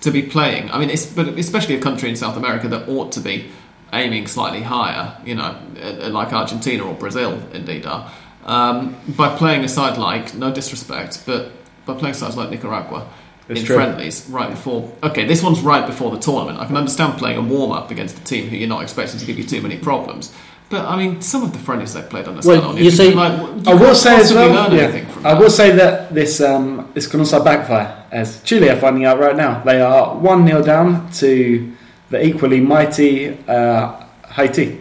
to 0.00 0.10
be 0.10 0.22
playing? 0.22 0.70
I 0.70 0.78
mean, 0.78 0.90
it's, 0.90 1.06
but 1.06 1.28
especially 1.38 1.74
a 1.74 1.80
country 1.80 2.08
in 2.08 2.16
South 2.16 2.36
America 2.36 2.68
that 2.68 2.88
ought 2.88 3.12
to 3.12 3.20
be 3.20 3.50
aiming 3.92 4.26
slightly 4.26 4.62
higher, 4.62 5.16
you 5.24 5.34
know, 5.34 5.56
uh, 5.82 6.08
like 6.10 6.32
Argentina 6.32 6.84
or 6.84 6.94
Brazil 6.94 7.42
indeed 7.52 7.86
are, 7.86 8.10
um, 8.44 8.96
by 9.16 9.36
playing 9.36 9.64
a 9.64 9.68
side 9.68 9.98
like, 9.98 10.34
no 10.34 10.52
disrespect, 10.52 11.22
but 11.26 11.52
by 11.86 11.94
playing 11.94 12.14
sides 12.14 12.36
like 12.36 12.50
Nicaragua 12.50 13.06
It's 13.48 13.60
in 13.60 13.66
true. 13.66 13.76
friendlies 13.76 14.26
right 14.30 14.48
before. 14.48 14.90
Okay, 15.02 15.24
this 15.26 15.42
one's 15.42 15.60
right 15.60 15.86
before 15.86 16.10
the 16.10 16.18
tournament. 16.20 16.58
I 16.58 16.66
can 16.66 16.76
understand 16.76 17.18
playing 17.18 17.38
a 17.38 17.42
warm 17.42 17.72
up 17.72 17.90
against 17.90 18.18
a 18.18 18.24
team 18.24 18.48
who 18.48 18.56
you're 18.56 18.68
not 18.68 18.82
expecting 18.82 19.18
to 19.18 19.26
give 19.26 19.38
you 19.38 19.44
too 19.44 19.60
many 19.60 19.76
problems. 19.76 20.32
But 20.70 20.86
I 20.86 20.96
mean, 20.96 21.20
some 21.20 21.42
of 21.42 21.52
the 21.52 21.58
friendlies 21.58 21.94
they've 21.94 22.08
played 22.08 22.28
on 22.28 22.36
the 22.40 22.46
Well, 22.46 22.62
Scaloni, 22.62 22.78
you 22.78 22.84
you've 22.84 22.94
say- 22.94 23.12
like, 23.12 23.66
you 23.66 23.72
I 23.72 23.74
will 23.74 23.94
say 23.94 24.16
as 24.20 24.32
well. 24.32 24.72
yeah, 24.72 24.86
I 25.24 25.34
that. 25.34 25.40
will 25.40 25.50
say 25.50 25.72
that 25.72 26.14
this 26.14 26.40
um, 26.40 26.88
this 26.94 27.06
can 27.08 27.18
also 27.20 27.42
backfire, 27.42 28.04
as 28.12 28.40
Chile 28.44 28.70
are 28.70 28.76
finding 28.76 29.04
out 29.04 29.18
right 29.18 29.36
now. 29.36 29.62
They 29.64 29.80
are 29.80 30.14
one 30.16 30.46
0 30.46 30.62
down 30.62 31.10
to 31.20 31.72
the 32.10 32.24
equally 32.24 32.60
mighty 32.60 33.36
uh, 33.48 34.04
Haiti. 34.30 34.78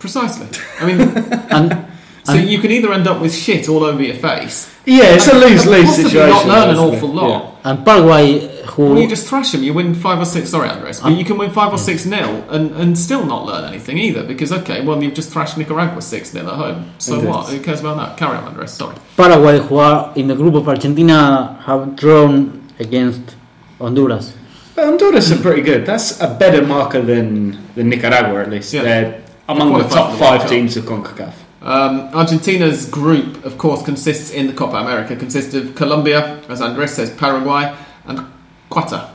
Precisely. 0.00 0.48
I 0.80 0.86
mean, 0.86 1.00
And 1.50 1.86
so 2.24 2.32
And- 2.34 2.48
you 2.50 2.58
can 2.58 2.70
either 2.72 2.92
end 2.92 3.06
up 3.06 3.20
with 3.22 3.32
shit 3.34 3.68
all 3.68 3.84
over 3.84 4.02
your 4.02 4.16
face, 4.16 4.68
Yeah, 4.84 5.14
it's 5.14 5.28
a 5.28 5.32
and 5.32 5.40
lose 5.40 5.64
lose 5.66 5.84
possibly 5.86 6.10
situation. 6.10 6.48
not 6.48 6.68
learn 6.68 6.68
an 6.70 6.76
basically. 6.76 6.96
awful 6.96 7.08
lot. 7.14 7.56
and 7.64 7.84
Paraguay, 7.84 8.24
who 8.59 8.59
Or 8.78 8.98
you 8.98 9.08
just 9.08 9.26
thrash 9.28 9.52
them. 9.52 9.62
You 9.62 9.74
win 9.74 9.94
five 9.94 10.18
or 10.20 10.24
six. 10.24 10.50
Sorry, 10.50 10.68
Andres. 10.68 11.00
But 11.00 11.12
you 11.12 11.24
can 11.24 11.38
win 11.38 11.50
five 11.50 11.72
or 11.72 11.78
six 11.78 12.06
nil 12.06 12.44
and, 12.50 12.70
and 12.72 12.98
still 12.98 13.24
not 13.24 13.44
learn 13.46 13.64
anything 13.64 13.98
either. 13.98 14.22
Because 14.24 14.52
okay, 14.52 14.84
well 14.84 15.02
you've 15.02 15.14
just 15.14 15.32
thrashed 15.32 15.56
Nicaragua 15.58 16.00
six 16.02 16.32
nil 16.34 16.48
at 16.48 16.56
home. 16.56 16.92
So 16.98 17.14
Indeed. 17.14 17.28
what? 17.28 17.48
Who 17.48 17.60
cares 17.60 17.80
about 17.80 17.96
that? 17.96 18.16
Carry 18.16 18.36
on, 18.36 18.44
Andres. 18.44 18.72
Sorry. 18.72 18.96
Paraguay, 19.16 19.58
who 19.60 19.76
are 19.76 20.12
in 20.16 20.28
the 20.28 20.36
group 20.36 20.54
of 20.54 20.68
Argentina, 20.68 21.60
have 21.66 21.96
drawn 21.96 22.68
against 22.78 23.36
Honduras. 23.78 24.36
But 24.74 24.86
Honduras 24.86 25.30
are 25.32 25.42
pretty 25.42 25.62
good. 25.62 25.84
That's 25.84 26.20
a 26.20 26.32
better 26.34 26.64
marker 26.64 27.02
than, 27.02 27.72
than 27.74 27.88
Nicaragua, 27.88 28.42
at 28.42 28.50
least. 28.50 28.72
Yeah. 28.72 28.82
They're 28.82 29.22
among 29.48 29.72
the 29.74 29.88
top 29.88 30.12
for 30.12 30.16
the 30.16 30.22
World 30.22 30.40
five 30.40 30.48
teams 30.48 30.76
of 30.76 30.84
CONCACAF. 30.84 31.34
Um, 31.62 32.08
Argentina's 32.14 32.88
group, 32.88 33.44
of 33.44 33.58
course, 33.58 33.82
consists 33.82 34.30
in 34.30 34.46
the 34.46 34.52
Copa 34.52 34.76
America 34.76 35.14
consists 35.14 35.54
of 35.54 35.74
Colombia, 35.74 36.40
as 36.48 36.62
Andres 36.62 36.94
says, 36.94 37.10
Paraguay, 37.14 37.76
and 38.06 38.26
Qatar, 38.70 39.10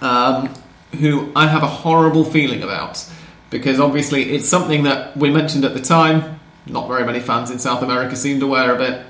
um, 0.00 0.52
who 0.98 1.32
I 1.34 1.46
have 1.48 1.62
a 1.62 1.66
horrible 1.68 2.24
feeling 2.24 2.62
about 2.62 3.04
because 3.50 3.78
obviously 3.80 4.34
it's 4.34 4.48
something 4.48 4.82
that 4.84 5.16
we 5.16 5.30
mentioned 5.30 5.64
at 5.64 5.74
the 5.74 5.80
time. 5.80 6.40
Not 6.66 6.88
very 6.88 7.04
many 7.04 7.20
fans 7.20 7.50
in 7.50 7.58
South 7.58 7.82
America 7.82 8.16
seemed 8.16 8.42
aware 8.42 8.74
of 8.74 8.80
it. 8.80 9.04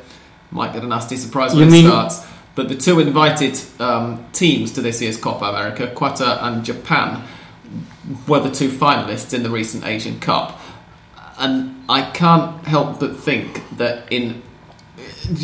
Might 0.51 0.72
get 0.72 0.83
a 0.83 0.87
nasty 0.87 1.16
surprise 1.16 1.53
when 1.55 1.61
You 1.62 1.68
it 1.68 1.70
mean- 1.72 1.87
starts. 1.87 2.27
But 2.57 2.68
the 2.68 2.77
two 2.77 3.01
invited 3.01 3.59
um, 3.81 4.25
teams 4.33 4.70
to 4.75 4.81
this 4.81 5.03
year's 5.03 5.16
Copa 5.16 5.47
America, 5.47 5.89
Qatar 5.89 6.41
and 6.41 6.64
Japan, 6.64 7.25
were 8.29 8.39
the 8.39 8.51
two 8.51 8.68
finalists 8.68 9.35
in 9.35 9.43
the 9.43 9.51
recent 9.51 9.85
Asian 9.85 10.20
Cup. 10.20 10.61
And 11.37 11.83
I 11.89 12.03
can't 12.12 12.64
help 12.64 13.01
but 13.01 13.16
think 13.16 13.61
that 13.79 14.12
in 14.12 14.41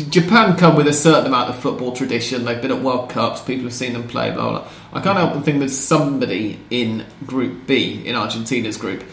Japan 0.09 0.55
come 0.57 0.75
with 0.75 0.87
a 0.87 0.93
certain 0.93 1.27
amount 1.27 1.49
of 1.49 1.59
football 1.59 1.91
tradition. 1.93 2.45
They've 2.45 2.61
been 2.61 2.71
at 2.71 2.81
World 2.81 3.09
Cups. 3.09 3.41
People 3.41 3.65
have 3.65 3.73
seen 3.73 3.93
them 3.93 4.07
play. 4.07 4.31
Blah 4.31 4.49
blah. 4.49 4.59
blah. 4.59 4.71
I 4.93 5.01
can't 5.01 5.17
help 5.17 5.33
but 5.33 5.43
think 5.43 5.59
that 5.59 5.69
somebody 5.69 6.59
in 6.69 7.05
Group 7.25 7.67
B, 7.67 8.05
in 8.05 8.15
Argentina's 8.15 8.77
group, 8.77 9.03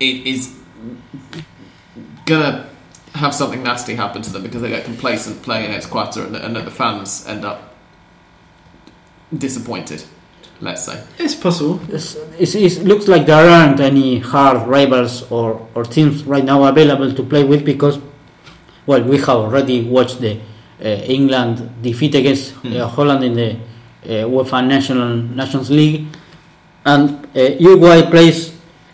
it 0.00 0.26
is 0.26 0.54
gonna 2.24 2.68
have 3.14 3.34
something 3.34 3.62
nasty 3.62 3.94
happen 3.94 4.22
to 4.22 4.30
them 4.30 4.42
because 4.42 4.60
they 4.62 4.68
get 4.68 4.84
complacent 4.84 5.42
playing 5.42 5.66
against 5.66 5.88
Qatar, 5.88 6.26
and, 6.26 6.36
and 6.36 6.56
that 6.56 6.64
the 6.64 6.70
fans 6.70 7.26
end 7.26 7.44
up 7.44 7.74
disappointed. 9.36 10.02
let's 10.60 10.84
say. 10.84 11.02
It's 11.18 11.34
possible. 11.34 11.80
It's, 11.88 12.14
it's, 12.38 12.54
it 12.54 12.84
looks 12.84 13.08
like 13.08 13.26
there 13.26 13.48
aren't 13.48 13.80
any 13.80 14.18
hard 14.18 14.66
rivals 14.66 15.30
or, 15.30 15.68
or 15.74 15.84
teams 15.84 16.24
right 16.24 16.44
now 16.44 16.64
available 16.64 17.12
to 17.12 17.22
play 17.22 17.44
with 17.44 17.64
because, 17.64 17.98
well, 18.86 19.02
we 19.02 19.18
have 19.18 19.28
already 19.28 19.82
watched 19.84 20.20
the 20.20 20.38
uh, 20.80 20.84
England 20.88 21.82
defeat 21.82 22.14
against 22.14 22.54
uh, 22.64 22.86
Holland 22.86 23.24
in 23.24 23.34
the 23.34 23.50
uh, 24.04 24.28
UEFA 24.28 24.66
National 24.66 25.16
Nations 25.16 25.70
League, 25.70 26.06
and 26.84 27.26
uh, 27.36 27.40
Uruguay 27.58 28.08
plays 28.10 28.50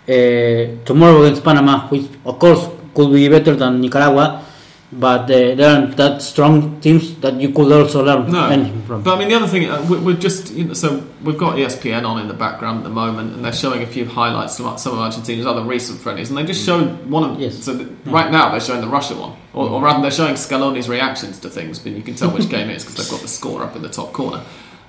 uh, 0.09 0.82
tomorrow 0.84 1.22
against 1.22 1.45
Panama, 1.45 1.86
which 1.88 2.07
of 2.24 2.38
course 2.38 2.68
could 2.95 3.12
be 3.12 3.28
better 3.28 3.55
than 3.55 3.80
Nicaragua, 3.80 4.45
but 4.93 5.22
uh, 5.22 5.55
there 5.55 5.74
aren't 5.74 5.97
that 5.97 6.20
strong 6.20 6.78
teams 6.80 7.14
that 7.20 7.40
you 7.40 7.49
could 7.51 7.72
also 7.72 8.05
learn 8.05 8.30
No, 8.30 8.47
anything 8.49 8.82
from. 8.82 9.03
But 9.03 9.14
I 9.16 9.18
mean, 9.18 9.28
the 9.28 9.34
other 9.36 9.47
thing, 9.47 9.68
uh, 9.70 9.82
we- 9.88 9.97
we're 9.99 10.16
just 10.18 10.53
you 10.53 10.64
know, 10.64 10.74
so 10.74 11.03
we've 11.24 11.38
got 11.38 11.57
ESPN 11.57 12.05
on 12.05 12.20
in 12.20 12.28
the 12.28 12.34
background 12.34 12.78
at 12.78 12.84
the 12.84 12.90
moment, 12.90 13.32
and 13.34 13.43
they're 13.45 13.55
showing 13.55 13.82
a 13.82 13.86
few 13.86 14.05
highlights 14.05 14.57
from 14.59 14.76
some 14.76 14.93
of 14.93 14.99
Argentina's 14.99 15.47
other 15.47 15.62
recent 15.62 15.99
friendlies, 16.01 16.28
and 16.28 16.36
they 16.36 16.45
just 16.45 16.62
showed 16.64 17.07
one 17.09 17.24
of 17.24 17.40
Yes. 17.40 17.64
So 17.64 17.72
that 17.72 17.88
right 18.05 18.30
now 18.30 18.51
they're 18.51 18.61
showing 18.61 18.82
the 18.82 18.86
Russia 18.88 19.14
one, 19.14 19.32
or, 19.55 19.68
or 19.68 19.82
rather 19.82 20.03
they're 20.03 20.11
showing 20.11 20.34
Scaloni's 20.34 20.88
reactions 20.88 21.38
to 21.40 21.49
things, 21.49 21.78
but 21.78 21.93
you 21.93 22.03
can 22.03 22.14
tell 22.14 22.30
which 22.30 22.49
game 22.57 22.68
it 22.68 22.76
is 22.76 22.84
because 22.84 22.97
they've 22.99 23.11
got 23.11 23.22
the 23.22 23.28
score 23.28 23.62
up 23.62 23.74
in 23.74 23.82
the 23.82 23.88
top 23.88 24.12
corner. 24.12 24.43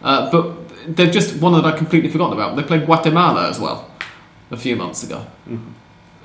Uh, 0.03 0.29
but 0.29 0.95
they've 0.97 1.11
just 1.13 1.41
one 1.41 1.53
that 1.53 1.65
I 1.65 1.71
completely 1.77 2.09
forgotten 2.09 2.33
about. 2.33 2.57
They 2.57 2.63
played 2.63 2.85
Guatemala 2.85 3.47
as 3.49 3.57
well 3.57 3.89
a 4.51 4.57
few 4.57 4.75
months 4.75 5.01
ago, 5.03 5.25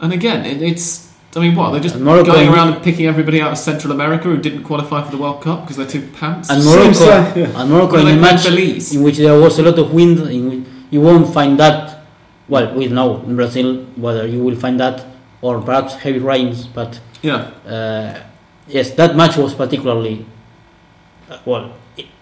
and 0.01 0.13
again, 0.13 0.45
it, 0.45 0.61
it's. 0.63 1.08
I 1.39 1.41
mean, 1.41 1.55
what 1.55 1.71
they're 1.71 1.81
just 1.81 1.97
Morocco 1.99 2.33
going 2.33 2.49
around 2.49 2.73
and 2.75 2.83
picking 2.83 3.07
everybody 3.07 3.41
out 3.41 3.53
of 3.53 3.59
Central 3.59 3.93
America 3.93 4.25
who 4.25 4.37
didn't 4.39 4.65
qualify 4.65 5.05
for 5.05 5.11
the 5.13 5.19
World 5.19 5.41
Cup 5.43 5.63
because 5.63 5.77
they're 5.77 5.87
too 5.87 6.07
pants. 6.19 6.51
And 6.51 6.65
Morocco, 6.65 7.07
like- 7.07 7.37
yeah. 7.37 7.61
and 7.61 7.71
Morocco 7.71 7.93
Well, 7.95 8.07
in 8.09 8.19
a 8.19 8.21
match 8.21 8.45
Belize. 8.45 8.95
in 8.95 9.03
which 9.03 9.19
there 9.19 9.39
was 9.39 9.59
a 9.59 9.63
lot 9.63 9.79
of 9.79 9.93
wind, 9.93 10.19
in 10.31 10.49
which 10.51 10.65
you 10.91 11.01
won't 11.01 11.33
find 11.33 11.59
that. 11.61 12.01
Well, 12.49 12.75
we 12.75 12.89
know 12.89 13.21
in 13.23 13.37
Brazil 13.37 13.85
whether 13.97 14.27
you 14.27 14.43
will 14.43 14.57
find 14.57 14.81
that 14.81 15.05
or 15.41 15.61
perhaps 15.61 15.95
heavy 15.95 16.19
rains, 16.19 16.67
but 16.67 16.99
yeah, 17.23 17.51
uh, 17.67 18.19
yes, 18.67 18.91
that 18.93 19.15
match 19.15 19.37
was 19.37 19.55
particularly 19.55 20.27
uh, 21.31 21.39
well 21.45 21.73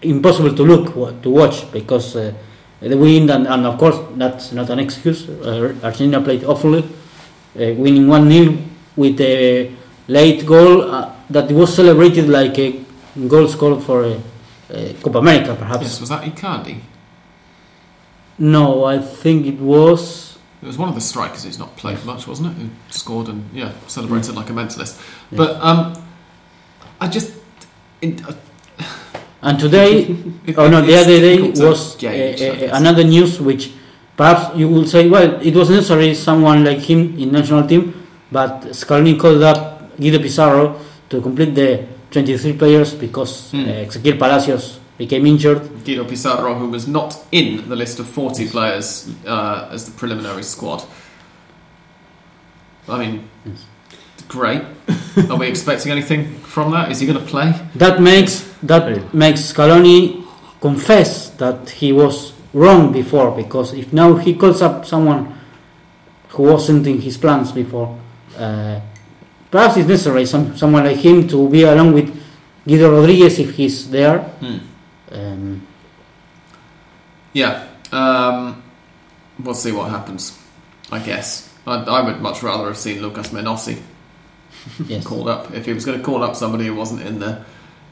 impossible 0.01 0.53
to 0.53 0.63
look 0.63 0.93
to 1.23 1.29
watch 1.29 1.71
because 1.71 2.15
uh, 2.15 2.33
the 2.81 2.97
wind 2.97 3.29
and, 3.31 3.47
and 3.47 3.65
of 3.65 3.77
course 3.79 3.97
that's 4.15 4.51
not 4.51 4.69
an 4.69 4.79
excuse. 4.79 5.27
Uh, 5.29 5.73
Argentina 5.83 6.21
played 6.21 6.43
awfully, 6.43 6.83
uh, 6.83 7.73
winning 7.75 8.07
one 8.07 8.29
0 8.29 8.57
with 8.97 9.21
a 9.21 9.71
late 10.07 10.45
goal 10.45 10.81
uh, 10.91 11.13
that 11.29 11.49
was 11.51 11.73
celebrated 11.75 12.27
like 12.27 12.57
a 12.59 12.83
goal 13.27 13.47
scored 13.47 13.83
for 13.83 14.03
a, 14.03 14.21
a 14.71 14.93
Copa 14.95 15.19
America, 15.19 15.55
perhaps. 15.55 15.83
yes, 15.83 15.99
was 16.01 16.09
that 16.09 16.23
Icardi? 16.23 16.81
No, 18.39 18.83
I 18.85 18.99
think 18.99 19.45
it 19.45 19.59
was. 19.59 20.37
It 20.61 20.65
was 20.67 20.77
one 20.77 20.89
of 20.89 20.95
the 20.95 21.01
strikers 21.01 21.43
who's 21.43 21.59
not 21.59 21.75
played 21.75 22.03
much, 22.05 22.27
wasn't 22.27 22.49
it? 22.51 22.61
Who 22.61 22.69
scored 22.89 23.29
and 23.29 23.49
yeah, 23.53 23.71
celebrated 23.87 24.35
like 24.35 24.49
a 24.49 24.53
mentalist. 24.53 25.01
But 25.31 25.61
um, 25.61 25.93
I 26.99 27.07
just. 27.07 27.33
It, 28.01 28.21
uh, 28.25 28.33
And 29.41 29.59
today, 29.59 30.01
it- 30.45 30.57
oh 30.57 30.67
no, 30.69 30.81
the 30.81 30.95
other 30.97 31.19
day 31.19 31.37
was 31.41 31.95
gauge, 31.95 32.41
uh, 32.41 32.45
I 32.45 32.67
uh, 32.73 32.77
another 32.81 33.03
news 33.03 33.39
which 33.39 33.71
perhaps 34.17 34.55
you 34.57 34.67
will 34.67 34.85
say, 34.85 35.07
well, 35.09 35.39
it 35.41 35.53
was 35.55 35.69
necessary 35.69 36.13
someone 36.15 36.65
like 36.65 36.79
him 36.79 37.17
in 37.19 37.31
national 37.31 37.67
team, 37.67 37.93
but 38.31 38.61
Scaloni 38.73 39.17
called 39.19 39.43
up 39.43 39.95
Guido 39.97 40.19
Pizarro 40.19 40.75
to 41.09 41.21
complete 41.21 41.55
the 41.55 41.85
23 42.11 42.53
players 42.53 42.93
because 42.93 43.51
Hmm. 43.51 43.65
uh, 43.65 43.85
Ezequiel 43.85 44.17
Palacios 44.19 44.79
became 44.97 45.25
injured. 45.27 45.61
Guido 45.85 46.03
Pizarro, 46.05 46.55
who 46.55 46.69
was 46.69 46.87
not 46.87 47.15
in 47.31 47.67
the 47.69 47.75
list 47.75 47.99
of 47.99 48.07
40 48.07 48.47
players 48.49 49.09
uh, 49.25 49.69
as 49.71 49.85
the 49.85 49.91
preliminary 49.91 50.43
squad. 50.43 50.83
I 52.89 52.97
mean, 52.99 53.29
great. 54.27 54.61
Are 55.29 55.37
we 55.37 55.47
expecting 55.47 55.91
anything 55.91 56.35
from 56.39 56.71
that? 56.71 56.91
Is 56.91 56.99
he 56.99 57.05
going 57.07 57.19
to 57.19 57.25
play? 57.25 57.53
That 57.75 58.01
makes 58.01 58.43
that 58.63 58.89
Yeah. 58.89 59.03
makes 59.13 59.41
Scaloni 59.53 60.23
confess 60.61 61.29
that 61.37 61.69
he 61.69 61.91
was 61.91 62.33
wrong 62.53 62.91
before 62.91 63.31
because 63.31 63.73
if 63.73 63.91
now 63.93 64.15
he 64.15 64.33
calls 64.33 64.61
up 64.61 64.85
someone 64.85 65.27
who 66.29 66.43
wasn't 66.43 66.87
in 66.87 67.01
his 67.01 67.17
plans 67.17 67.51
before, 67.51 67.95
uh, 68.37 68.79
perhaps 69.51 69.77
it's 69.77 69.87
necessary 69.87 70.25
some 70.25 70.55
someone 70.57 70.83
like 70.85 70.97
him 70.97 71.27
to 71.27 71.49
be 71.49 71.63
along 71.63 71.93
with 71.93 72.07
Guido 72.65 72.91
Rodriguez 72.99 73.39
if 73.39 73.55
he's 73.55 73.89
there. 73.89 74.19
Hmm. 74.19 74.57
Um, 75.11 75.61
Yeah. 77.33 77.67
Um, 77.91 78.63
we'll 79.39 79.53
see 79.55 79.71
what 79.71 79.89
happens. 79.89 80.37
I 80.91 80.99
guess. 80.99 81.53
I, 81.65 81.75
I 81.83 82.01
would 82.01 82.21
much 82.21 82.43
rather 82.43 82.67
have 82.67 82.77
seen 82.77 83.01
Lucas 83.01 83.29
Menossi 83.29 83.77
yes. 84.87 85.05
called 85.05 85.27
up 85.27 85.53
if 85.53 85.65
he 85.65 85.73
was 85.73 85.85
going 85.85 85.97
to 85.97 86.03
call 86.03 86.23
up 86.23 86.35
somebody 86.35 86.65
who 86.67 86.75
wasn't 86.75 87.01
in 87.01 87.19
the 87.19 87.43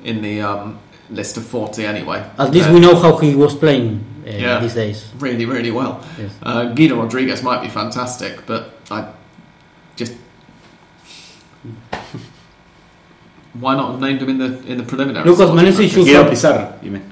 in 0.04 0.22
the 0.22 0.42
um, 0.42 0.80
list 1.10 1.38
of 1.38 1.46
40 1.46 1.86
anyway. 1.86 2.24
At 2.38 2.52
least 2.52 2.70
we 2.70 2.80
know 2.80 2.96
how 2.96 3.18
he 3.18 3.36
was 3.36 3.56
playing 3.56 4.04
uh, 4.26 4.30
Yeah. 4.32 4.60
these 4.60 4.74
days. 4.76 5.06
really, 5.20 5.46
really 5.46 5.72
well. 5.72 6.04
Yes. 6.18 6.32
Uh, 6.44 6.74
Guido 6.74 6.96
Rodriguez 7.02 7.42
might 7.44 7.62
be 7.62 7.70
fantastic, 7.70 8.46
but 8.46 8.72
I 8.92 9.08
just 9.96 10.14
why 13.54 13.76
not 13.76 13.92
have 13.92 14.00
named 14.02 14.22
him 14.22 14.30
in 14.30 14.38
the 14.38 14.68
in 14.68 14.78
the 14.78 14.84
preliminary? 14.84 15.26
Lucas 15.30 15.48
squad, 15.50 15.60
Menossi 15.64 15.90
should 15.90 16.06
Guido 16.06 16.24
have- 16.24 16.30
Pizarro, 16.30 16.74
you 16.82 16.92
mean? 16.92 17.12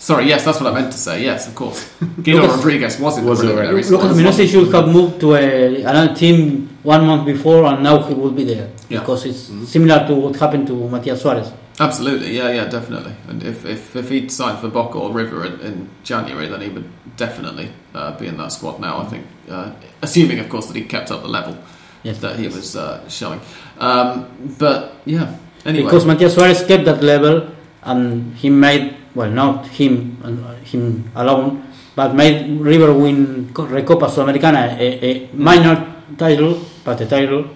Sorry, 0.00 0.28
yes, 0.28 0.44
that's 0.44 0.60
what 0.60 0.72
I 0.72 0.80
meant 0.80 0.92
to 0.92 0.98
say. 0.98 1.24
Yes, 1.24 1.48
of 1.48 1.56
course. 1.56 1.92
Guido 2.22 2.42
Lucas- 2.42 2.56
Rodriguez 2.58 3.00
was 3.00 3.18
in 3.18 3.24
Was 3.24 3.40
the 3.40 3.46
already. 3.52 3.68
preliminary 3.68 3.82
squad. 3.82 4.02
Lucas 4.04 4.16
Menossi 4.38 4.48
should 4.48 4.72
have 4.72 4.88
moved 4.88 5.18
to 5.20 5.34
a, 5.34 5.82
another 5.82 6.14
team 6.14 6.68
one 6.84 7.04
month 7.04 7.26
before, 7.26 7.64
and 7.64 7.82
now 7.82 8.00
he 8.02 8.14
will 8.14 8.30
be 8.30 8.44
there 8.44 8.68
Yeah. 8.88 9.00
because 9.00 9.24
it's 9.26 9.48
Mhm. 9.50 9.66
similar 9.66 10.06
to 10.06 10.14
what 10.14 10.36
happened 10.36 10.68
to 10.68 10.74
Matias 10.88 11.20
Suarez. 11.22 11.50
Absolutely, 11.80 12.36
yeah, 12.36 12.50
yeah, 12.50 12.64
definitely. 12.66 13.12
And 13.28 13.42
if 13.42 13.64
if, 13.64 13.96
if 13.96 14.08
he'd 14.08 14.30
signed 14.30 14.58
for 14.60 14.68
Boca 14.68 14.98
or 14.98 15.10
River 15.12 15.44
in, 15.44 15.60
in 15.60 15.88
January, 16.04 16.46
then 16.48 16.60
he 16.60 16.68
would 16.68 16.88
definitely 17.16 17.70
uh, 17.94 18.12
be 18.18 18.26
in 18.28 18.36
that 18.36 18.52
squad 18.52 18.78
now. 18.80 18.98
I 18.98 19.04
think, 19.06 19.26
uh, 19.50 19.70
assuming, 20.02 20.38
of 20.38 20.48
course, 20.48 20.66
that 20.66 20.76
he 20.76 20.82
kept 20.82 21.10
up 21.10 21.22
the 21.22 21.28
level 21.28 21.56
Yes. 22.02 22.18
that 22.20 22.38
he 22.38 22.46
was 22.48 22.76
uh, 22.76 23.02
showing. 23.08 23.40
Um, 23.78 24.26
but 24.58 24.94
yeah, 25.04 25.34
anyway, 25.64 25.84
Because 25.84 26.04
Matias 26.04 26.34
Suarez 26.34 26.62
kept 26.64 26.84
that 26.84 27.02
level 27.02 27.50
and 27.82 28.34
he 28.36 28.50
made, 28.50 28.96
well, 29.14 29.30
not 29.30 29.66
him 29.66 30.18
uh, 30.22 30.54
him 30.62 31.10
alone, 31.14 31.64
but 31.94 32.14
made 32.14 32.60
River 32.60 32.92
win 32.94 33.50
Recopa 33.52 34.06
Sudamericana, 34.08 34.78
a, 34.78 34.86
a 35.04 35.28
minor 35.34 36.02
title, 36.16 36.62
but 36.84 37.00
a 37.00 37.06
title. 37.06 37.50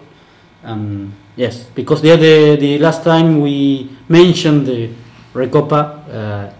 Um, 0.64 1.12
yes, 1.36 1.64
because 1.74 2.03
the 2.03 2.11
other, 2.12 2.57
the 2.57 2.78
last 2.78 3.03
time 3.05 3.40
we 3.40 3.90
mentioned 4.09 4.66
the 4.66 4.90
Recopa, 5.34 5.80
uh, 6.11 6.53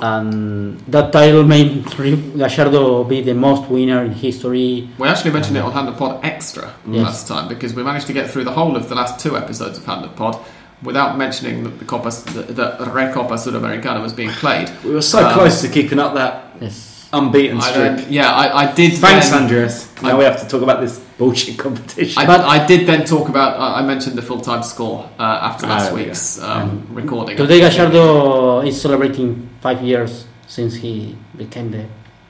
and 0.00 0.78
that 0.88 1.12
title 1.12 1.44
made 1.44 1.84
Ri- 1.98 2.16
Gallardo 2.36 3.04
be 3.04 3.20
the 3.22 3.34
most 3.34 3.68
winner 3.70 4.04
in 4.04 4.12
history. 4.12 4.88
we 4.98 5.08
actually 5.08 5.32
mentioned 5.32 5.56
it 5.56 5.60
on 5.60 5.72
Hand 5.72 5.88
of 5.88 5.96
Pod 5.96 6.24
Extra 6.24 6.72
Yes. 6.86 7.04
last 7.04 7.28
time 7.28 7.48
because 7.48 7.74
we 7.74 7.82
managed 7.82 8.06
to 8.06 8.12
get 8.12 8.30
through 8.30 8.44
the 8.44 8.52
whole 8.52 8.76
of 8.76 8.88
the 8.88 8.94
last 8.94 9.18
two 9.20 9.36
episodes 9.36 9.78
of 9.78 9.84
Hand 9.86 10.04
of 10.04 10.14
Pod 10.16 10.38
without 10.82 11.18
mentioning 11.18 11.64
that 11.64 11.78
the 11.80 11.84
Copa, 11.84 12.10
the, 12.10 12.42
the 12.52 12.84
Recopa 12.86 13.32
Sudamericana 13.32 14.00
was 14.00 14.12
being 14.12 14.30
played. 14.30 14.70
We 14.84 14.92
were 14.94 15.02
so 15.02 15.26
Um, 15.26 15.32
close 15.34 15.60
to 15.62 15.68
keeping 15.68 15.98
up 15.98 16.14
that 16.14 16.44
Yes. 16.60 16.97
Unbeaten 17.12 17.60
streak. 17.60 17.74
don't- 17.96 18.10
yeah, 18.10 18.30
I, 18.32 18.64
I 18.64 18.72
did. 18.72 18.92
Thanks, 18.98 19.30
then- 19.30 19.42
Andres. 19.44 19.88
Now 20.02 20.10
I- 20.10 20.18
we 20.18 20.24
have 20.24 20.38
to 20.40 20.46
talk 20.46 20.62
about 20.62 20.80
this 20.80 20.98
bullshit 21.18 21.56
competition. 21.58 22.22
I, 22.22 22.26
But- 22.26 22.44
I 22.44 22.66
did 22.66 22.86
then 22.86 23.04
talk 23.04 23.28
about. 23.28 23.58
I 23.58 23.80
I 23.80 23.82
mentioned 23.82 24.16
the 24.16 24.22
full 24.22 24.40
time 24.40 24.62
score 24.62 25.08
uh, 25.18 25.48
after 25.48 25.66
Ah, 25.66 25.70
last 25.70 25.84
there 25.86 25.94
we 25.94 26.04
week's 26.04 26.38
um, 26.42 26.86
recording. 26.90 27.36
Today 27.36 27.60
Gallardo 27.60 28.60
is 28.66 28.80
celebrating 28.80 29.48
five 29.60 29.82
years 29.82 30.26
since 30.46 30.74
he 30.76 31.16
became 31.36 31.70
the 31.70 31.84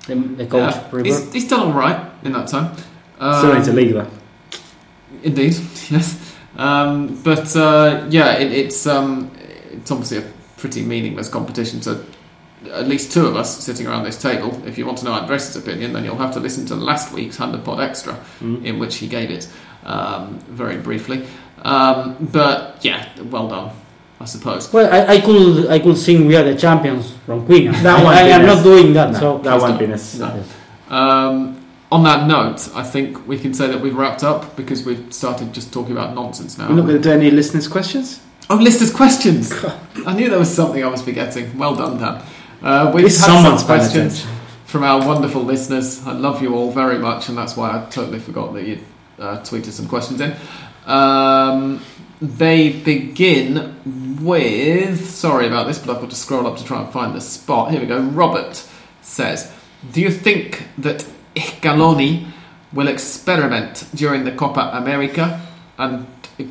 the, 0.07 0.14
the 0.37 0.47
coach. 0.47 0.74
Yeah, 0.74 0.85
River. 0.93 1.05
he's, 1.07 1.33
he's 1.33 1.49
done 1.49 1.61
all 1.61 1.72
right 1.72 1.99
in 2.24 2.33
that 2.33 2.47
time. 2.49 2.70
Um, 3.20 3.35
Still 3.39 3.55
need 3.55 3.64
to 3.64 3.72
league 3.72 3.93
though. 3.95 4.07
Indeed, 5.22 5.55
yes. 5.91 6.16
Um, 6.57 7.20
but 7.24 7.55
uh, 7.57 8.07
yeah, 8.11 8.35
it, 8.39 8.53
it's 8.53 8.87
um, 8.87 9.31
it's 9.72 9.91
obviously 9.91 10.18
a 10.18 10.24
pretty 10.57 10.83
meaningless 10.83 11.29
competition. 11.29 11.83
So 11.83 12.01
at 12.72 12.88
least 12.88 13.12
two 13.12 13.26
of 13.26 13.36
us 13.36 13.62
sitting 13.64 13.86
around 13.86 14.04
this 14.04 14.20
table. 14.20 14.61
If 14.66 14.76
you 14.78 14.86
want 14.86 14.98
to 14.98 15.04
know 15.04 15.12
Andres' 15.12 15.54
opinion, 15.56 15.92
then 15.92 16.04
you'll 16.04 16.16
have 16.16 16.34
to 16.34 16.40
listen 16.40 16.66
to 16.66 16.74
last 16.74 17.12
week's 17.12 17.36
Hand 17.36 17.54
of 17.54 17.64
Pod 17.64 17.80
Extra, 17.80 18.14
Mm. 18.40 18.64
in 18.64 18.78
which 18.78 18.96
he 18.96 19.06
gave 19.06 19.30
it 19.30 19.48
um, 19.84 20.38
very 20.48 20.76
briefly. 20.78 21.26
Um, 21.62 22.16
but 22.32 22.78
yeah, 22.82 23.09
well 23.30 23.48
done, 23.48 23.70
I 24.20 24.24
suppose. 24.26 24.72
Well, 24.72 24.92
I, 24.92 25.14
I 25.14 25.20
could 25.20 25.68
I 25.68 25.78
could 25.78 25.96
sing 25.96 26.26
"We 26.26 26.36
Are 26.36 26.44
the 26.44 26.56
Champions" 26.56 27.12
from 27.26 27.44
Queen. 27.46 27.72
That 27.82 28.00
I, 28.00 28.04
won't 28.04 28.16
I 28.16 28.22
be 28.24 28.30
am 28.32 28.46
not 28.46 28.62
doing 28.62 28.92
that. 28.94 29.12
No, 29.12 29.18
so 29.18 29.38
that 29.38 29.42
please 29.52 29.62
won't 29.62 29.72
don't. 29.72 29.78
be 29.78 29.86
necessary. 29.86 30.42
No. 30.90 30.96
Um, 30.96 31.64
on 31.90 32.02
that 32.04 32.26
note, 32.28 32.68
I 32.74 32.82
think 32.82 33.26
we 33.26 33.38
can 33.38 33.54
say 33.54 33.66
that 33.68 33.80
we've 33.80 33.96
wrapped 33.96 34.22
up 34.22 34.56
because 34.56 34.84
we've 34.84 35.12
started 35.12 35.52
just 35.54 35.72
talking 35.72 35.92
about 35.92 36.14
nonsense 36.14 36.59
now. 36.59 36.68
We're 36.68 36.74
not 36.76 36.86
going 36.86 37.00
to 37.00 37.02
do 37.02 37.11
any 37.12 37.30
listeners' 37.30 37.66
questions. 37.66 38.20
Oh, 38.50 38.56
listeners' 38.56 38.92
questions. 38.92 39.52
I 40.06 40.12
knew 40.14 40.28
there 40.28 40.38
was 40.38 40.54
something 40.54 40.82
I 40.84 40.88
was 40.88 41.02
forgetting. 41.02 41.56
Well 41.59 41.74
done, 41.76 41.98
Dan. 41.98 42.22
Uh, 42.61 42.90
we've 42.92 43.04
had 43.04 43.12
some 43.12 43.66
questions 43.66 44.26
from 44.64 44.82
our 44.82 45.06
wonderful 45.06 45.42
listeners. 45.42 46.04
I 46.04 46.12
love 46.12 46.42
you 46.42 46.54
all 46.56 46.72
very 46.72 46.98
much, 46.98 47.28
and 47.28 47.38
that's 47.38 47.56
why 47.56 47.70
I 47.70 47.88
totally 47.88 48.18
forgot 48.18 48.52
that 48.54 48.66
you 48.66 48.80
uh, 49.18 49.38
tweeted 49.38 49.70
some 49.70 49.86
questions 49.86 50.20
in. 50.20 50.34
Um, 50.84 51.80
they 52.20 52.70
begin 52.72 54.18
with. 54.24 55.09
Sorry 55.09 55.46
about 55.46 55.68
this, 55.68 55.78
but 55.78 55.94
I've 55.94 56.00
got 56.00 56.11
to 56.11 56.16
scroll 56.16 56.48
up 56.48 56.56
to 56.56 56.64
try 56.64 56.82
and 56.82 56.92
find 56.92 57.14
the 57.14 57.20
spot. 57.20 57.70
Here 57.70 57.80
we 57.80 57.86
go. 57.86 58.00
Robert 58.00 58.66
says, 59.02 59.52
"Do 59.92 60.00
you 60.00 60.11
think 60.11 60.64
that 60.78 61.06
Scaloni 61.36 62.26
will 62.72 62.88
experiment 62.88 63.88
during 63.94 64.24
the 64.24 64.32
Copa 64.32 64.72
America, 64.74 65.40
and 65.78 66.09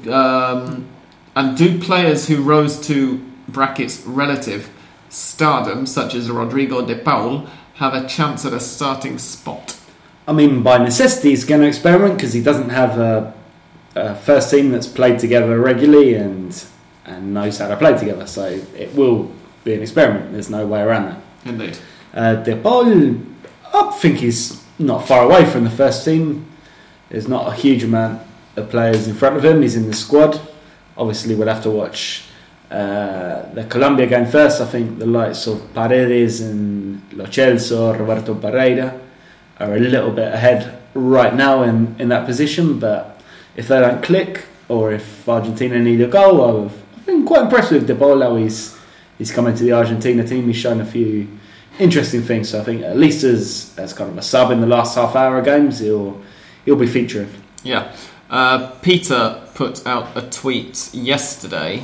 um, 0.09 0.87
and 1.35 1.57
do 1.57 1.79
players 1.79 2.29
who 2.29 2.41
rose 2.41 2.79
to 2.87 3.21
brackets 3.49 4.05
relative 4.05 4.69
stardom, 5.09 5.85
such 5.85 6.13
as 6.13 6.29
Rodrigo 6.29 6.85
de 6.85 6.95
Paul, 6.95 7.47
have 7.75 7.93
a 7.93 8.07
chance 8.07 8.45
at 8.45 8.53
a 8.53 8.59
starting 8.59 9.17
spot?" 9.17 9.77
I 10.27 10.33
mean, 10.33 10.61
by 10.61 10.77
necessity, 10.77 11.29
he's 11.29 11.45
going 11.45 11.61
to 11.61 11.67
experiment 11.67 12.15
because 12.15 12.33
he 12.33 12.41
doesn't 12.41 12.69
have 12.69 12.99
a, 12.99 13.33
a 13.95 14.15
first 14.15 14.51
team 14.51 14.71
that's 14.71 14.87
played 14.87 15.19
together 15.19 15.59
regularly 15.59 16.15
and 16.15 16.65
and 17.05 17.33
knows 17.33 17.57
how 17.57 17.69
to 17.69 17.77
play 17.77 17.97
together. 17.97 18.27
So 18.27 18.45
it 18.75 18.93
will 18.93 19.31
be 19.63 19.73
an 19.73 19.81
experiment. 19.81 20.33
There's 20.33 20.49
no 20.49 20.67
way 20.67 20.81
around 20.81 21.05
that. 21.05 21.21
Indeed. 21.45 21.77
Uh, 22.13 22.35
De 22.35 22.55
Paul, 22.57 23.15
I 23.73 23.91
think 23.99 24.17
he's 24.17 24.63
not 24.77 25.07
far 25.07 25.23
away 25.23 25.45
from 25.45 25.63
the 25.63 25.69
first 25.69 26.03
team. 26.03 26.45
There's 27.09 27.27
not 27.27 27.47
a 27.47 27.55
huge 27.55 27.83
amount 27.83 28.21
of 28.57 28.69
players 28.69 29.07
in 29.07 29.15
front 29.15 29.37
of 29.37 29.45
him. 29.45 29.61
He's 29.61 29.75
in 29.75 29.87
the 29.87 29.95
squad. 29.95 30.41
Obviously, 30.97 31.35
we'll 31.35 31.47
have 31.47 31.63
to 31.63 31.69
watch 31.69 32.25
uh, 32.69 33.53
the 33.53 33.65
Colombia 33.69 34.07
game 34.07 34.25
first. 34.25 34.61
I 34.61 34.65
think 34.65 34.99
the 34.99 35.05
likes 35.05 35.47
of 35.47 35.73
Paredes 35.73 36.41
and 36.41 37.01
Lo 37.13 37.25
Celso, 37.25 37.97
Roberto 37.97 38.35
Pereyra 38.35 38.99
are 39.59 39.75
a 39.75 39.79
little 39.79 40.11
bit 40.11 40.33
ahead 40.33 40.77
right 40.93 41.33
now 41.33 41.63
in, 41.63 41.95
in 41.99 42.09
that 42.09 42.25
position. 42.25 42.79
But 42.79 43.21
if 43.55 43.67
they 43.67 43.79
don't 43.79 44.03
click, 44.03 44.45
or 44.69 44.91
if 44.91 45.27
Argentina 45.29 45.79
need 45.79 46.01
a 46.01 46.07
goal, 46.07 46.65
I've, 46.65 47.05
been 47.05 47.25
quite 47.25 47.43
impressed 47.43 47.71
with 47.71 47.87
De. 47.87 48.37
He's 48.37 48.77
he's 49.17 49.31
coming 49.31 49.55
to 49.55 49.63
the 49.63 49.71
Argentina 49.71 50.27
team. 50.27 50.45
He's 50.47 50.57
shown 50.57 50.81
a 50.81 50.85
few 50.85 51.27
interesting 51.79 52.21
things. 52.21 52.49
So 52.49 52.59
I 52.59 52.63
think 52.65 52.81
at 52.81 52.97
least 52.97 53.23
as 53.23 53.73
as 53.77 53.93
kind 53.93 54.11
of 54.11 54.17
a 54.17 54.21
sub 54.21 54.51
in 54.51 54.59
the 54.59 54.67
last 54.67 54.95
half 54.95 55.15
hour 55.15 55.39
of 55.39 55.45
games, 55.45 55.79
he'll 55.79 56.21
he'll 56.65 56.75
be 56.75 56.85
featuring. 56.87 57.29
Yeah. 57.63 57.95
Uh, 58.29 58.71
Peter 58.81 59.41
put 59.53 59.87
out 59.87 60.17
a 60.17 60.21
tweet 60.29 60.93
yesterday 60.93 61.81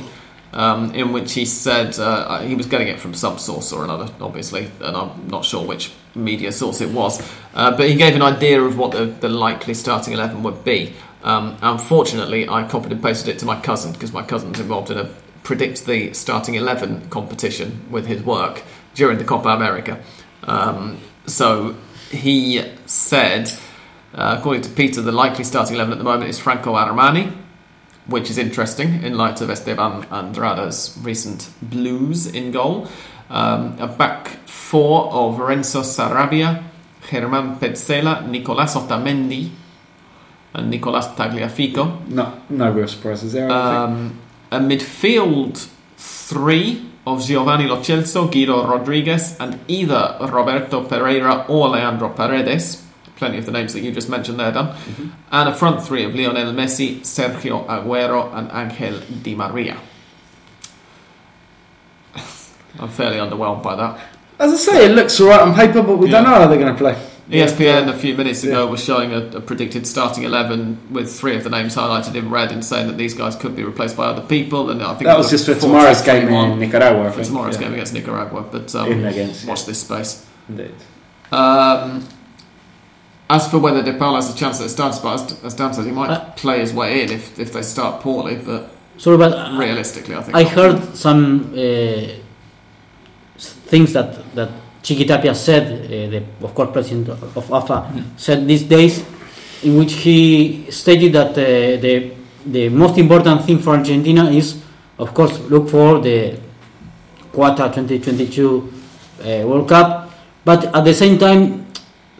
um, 0.54 0.94
in 0.94 1.12
which 1.12 1.34
he 1.34 1.44
said 1.44 1.98
uh, 1.98 2.40
he 2.40 2.54
was 2.54 2.66
getting 2.66 2.88
it 2.88 3.00
from 3.00 3.12
some 3.12 3.38
source 3.38 3.72
or 3.72 3.84
another, 3.84 4.10
obviously, 4.20 4.70
and 4.80 4.96
I'm 4.96 5.28
not 5.28 5.44
sure 5.44 5.66
which 5.66 5.92
media 6.14 6.52
source 6.52 6.80
it 6.80 6.90
was. 6.90 7.20
Uh, 7.54 7.76
but 7.76 7.88
he 7.88 7.96
gave 7.96 8.14
an 8.14 8.22
idea 8.22 8.62
of 8.62 8.78
what 8.78 8.92
the, 8.92 9.06
the 9.06 9.28
likely 9.28 9.74
starting 9.74 10.14
11 10.14 10.42
would 10.44 10.64
be. 10.64 10.94
Um, 11.24 11.56
unfortunately, 11.60 12.48
I 12.48 12.68
copied 12.68 12.92
and 12.92 13.02
pasted 13.02 13.34
it 13.34 13.38
to 13.40 13.46
my 13.46 13.60
cousin 13.60 13.92
because 13.92 14.12
my 14.12 14.22
cousin's 14.22 14.60
involved 14.60 14.90
in 14.90 14.98
a 14.98 15.10
predict 15.42 15.84
the 15.86 16.12
starting 16.14 16.54
11 16.54 17.10
competition 17.10 17.86
with 17.90 18.06
his 18.06 18.22
work 18.22 18.62
during 18.94 19.18
the 19.18 19.24
Copa 19.24 19.50
America. 19.50 20.02
Um, 20.44 20.98
so 21.26 21.76
he 22.10 22.64
said, 22.86 23.52
uh, 24.14 24.36
according 24.38 24.62
to 24.62 24.70
Peter, 24.70 25.02
the 25.02 25.12
likely 25.12 25.44
starting 25.44 25.74
11 25.74 25.92
at 25.92 25.98
the 25.98 26.04
moment 26.04 26.30
is 26.30 26.38
Franco 26.38 26.74
Armani, 26.74 27.43
which 28.06 28.30
is 28.30 28.38
interesting 28.38 29.02
in 29.02 29.16
light 29.16 29.40
of 29.40 29.50
Esteban 29.50 30.04
Andrada's 30.10 30.98
recent 31.02 31.50
blues 31.62 32.26
in 32.26 32.52
goal. 32.52 32.88
Um, 33.30 33.76
a 33.78 33.86
back 33.86 34.28
four 34.46 35.12
of 35.12 35.38
Renzo 35.38 35.80
Saravia, 35.80 36.62
Germán 37.02 37.58
Pezzella, 37.58 38.22
Nicolás 38.28 38.76
Otamendi, 38.76 39.50
and 40.52 40.72
Nicolás 40.72 41.14
Tagliafico. 41.16 42.06
No, 42.08 42.42
no 42.50 42.70
real 42.70 42.88
surprises 42.88 43.32
there. 43.32 43.50
Um, 43.50 44.18
a 44.50 44.58
midfield 44.58 45.68
three 45.96 46.90
of 47.06 47.22
Giovanni 47.24 47.66
Lo 47.66 47.80
Celso, 47.80 48.30
Guido 48.30 48.66
Rodriguez, 48.66 49.36
and 49.40 49.58
either 49.68 50.16
Roberto 50.20 50.84
Pereyra 50.84 51.48
or 51.48 51.68
Leandro 51.68 52.10
Paredes. 52.10 52.83
Plenty 53.24 53.38
of 53.38 53.46
the 53.46 53.52
names 53.52 53.72
that 53.72 53.80
you 53.80 53.90
just 53.90 54.10
mentioned 54.10 54.38
there, 54.38 54.52
Dan. 54.52 54.74
And 55.32 55.48
a 55.48 55.54
front 55.54 55.82
three 55.82 56.04
of 56.04 56.14
Lionel 56.14 56.52
Messi, 56.52 57.00
Sergio 57.00 57.66
Aguero, 57.66 58.30
and 58.34 58.50
Angel 58.52 59.00
Di 59.22 59.34
Maria. 59.34 59.78
I'm 62.78 62.90
fairly 62.90 63.16
underwhelmed 63.16 63.62
by 63.62 63.76
that. 63.76 63.98
As 64.38 64.52
I 64.52 64.56
say, 64.56 64.84
it 64.84 64.94
looks 64.94 65.18
alright 65.22 65.40
on 65.40 65.54
paper, 65.54 65.82
but 65.82 65.96
we 65.96 66.10
don't 66.10 66.24
know 66.24 66.34
how 66.34 66.46
they're 66.48 66.58
going 66.58 66.74
to 66.74 66.78
play. 66.78 67.02
ESPN 67.30 67.88
a 67.88 67.96
few 67.96 68.14
minutes 68.14 68.44
ago 68.44 68.64
Yeah. 68.66 68.70
was 68.70 68.84
showing 68.84 69.10
a, 69.14 69.38
a 69.38 69.40
predicted 69.40 69.86
starting 69.86 70.24
11 70.24 70.88
with 70.92 71.10
three 71.10 71.34
of 71.34 71.44
the 71.44 71.48
names 71.48 71.74
highlighted 71.74 72.14
in 72.16 72.28
red 72.28 72.52
and 72.52 72.62
saying 72.62 72.88
that 72.88 72.98
these 72.98 73.14
guys 73.14 73.36
could 73.36 73.56
be 73.56 73.64
replaced 73.64 73.96
by 73.96 74.04
other 74.04 74.20
people. 74.26 74.68
And 74.68 74.82
I 74.82 74.92
think 74.92 75.04
That 75.04 75.16
was 75.16 75.30
just 75.30 75.46
for 75.46 75.54
tomorrow's 75.54 76.02
game 76.02 76.28
in 76.28 76.58
Nicaragua. 76.58 77.10
For 77.10 77.24
tomorrow's 77.24 77.54
Yeah. 77.54 77.62
game 77.62 77.72
against 77.72 77.94
Nicaragua. 77.94 78.42
But 78.42 78.74
um, 78.74 79.02
against, 79.06 79.46
watch 79.46 79.60
yeah. 79.60 79.64
this 79.68 79.80
space. 79.80 80.26
Indeed. 80.46 80.74
Um, 81.32 82.06
as 83.30 83.48
for 83.48 83.58
whether 83.58 83.82
De 83.82 83.94
Paul 83.94 84.16
has 84.16 84.32
a 84.34 84.36
chance 84.36 84.60
at 84.60 84.66
a 84.66 84.68
starting 84.68 84.98
spot, 84.98 85.34
as, 85.44 85.54
Dan 85.54 85.72
said, 85.72 85.86
he 85.86 85.92
might 85.92 86.10
Uh, 86.10 86.30
play 86.36 86.60
his 86.60 86.72
way 86.72 87.02
in 87.02 87.10
if, 87.10 87.38
if 87.38 87.52
they 87.52 87.62
start 87.62 88.00
poorly. 88.02 88.36
But 88.36 88.70
Sorry, 88.98 89.16
but 89.16 89.32
uh, 89.32 89.56
realistically, 89.58 90.14
I 90.14 90.22
think 90.22 90.36
I 90.36 90.44
heard 90.44 90.94
some 90.94 91.52
uh, 91.52 92.06
things 93.66 93.92
that 93.92 94.34
that 94.34 94.50
Chiqui 94.82 95.06
Tapia 95.06 95.34
said, 95.34 95.64
uh, 95.86 95.88
the 96.10 96.22
of 96.42 96.54
course 96.54 96.70
president 96.70 97.08
of, 97.08 97.36
of 97.36 97.50
AFA, 97.52 98.04
said 98.16 98.46
these 98.46 98.62
days, 98.64 99.02
in 99.62 99.78
which 99.78 99.94
he 99.94 100.66
stated 100.70 101.12
that 101.14 101.30
uh, 101.30 101.80
the 101.80 102.12
the 102.46 102.68
most 102.68 102.98
important 102.98 103.42
thing 103.44 103.58
for 103.58 103.70
Argentina 103.74 104.30
is, 104.30 104.62
of 104.98 105.12
course, 105.14 105.40
look 105.50 105.70
for 105.70 105.98
the 106.00 106.36
Qatar 107.32 107.72
2022 107.74 108.72
uh, 109.24 109.46
World 109.48 109.68
Cup, 109.68 110.10
but 110.44 110.64
at 110.74 110.84
the 110.84 110.92
same 110.94 111.18
time. 111.18 111.63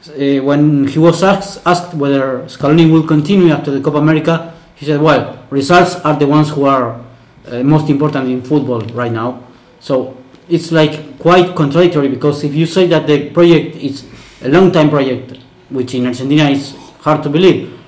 Uh, 0.09 0.42
when 0.44 0.86
he 0.86 0.98
was 0.98 1.22
asked, 1.22 1.62
asked 1.64 1.94
whether 1.94 2.44
Scaloni 2.44 2.90
will 2.92 3.07
continue 3.07 3.50
after 3.50 3.70
the 3.70 3.80
Copa 3.80 3.98
America, 3.98 4.52
he 4.74 4.84
said, 4.84 5.00
"Well, 5.00 5.38
results 5.50 5.96
are 5.96 6.16
the 6.16 6.26
ones 6.26 6.50
who 6.50 6.66
are 6.66 7.00
uh, 7.46 7.62
most 7.62 7.90
important 7.90 8.28
in 8.28 8.43
football 8.43 8.81
right 8.94 9.12
now. 9.12 9.43
So 9.81 10.16
it's 10.48 10.72
like 10.72 11.18
quite 11.18 11.55
contradictory 11.55 12.09
because 12.09 12.44
if 12.44 12.55
you 12.55 12.66
say 12.66 12.86
that 12.89 13.06
the 13.06 13.31
project 13.31 13.76
is 13.76 14.05
a 14.43 14.48
long 14.48 14.72
time 14.72 14.90
project, 14.90 15.39
which 15.70 15.94
in 15.94 16.06
Argentina 16.06 16.48
is 16.51 16.74
hard 17.01 17.22
to 17.22 17.28
believe, 17.31 17.78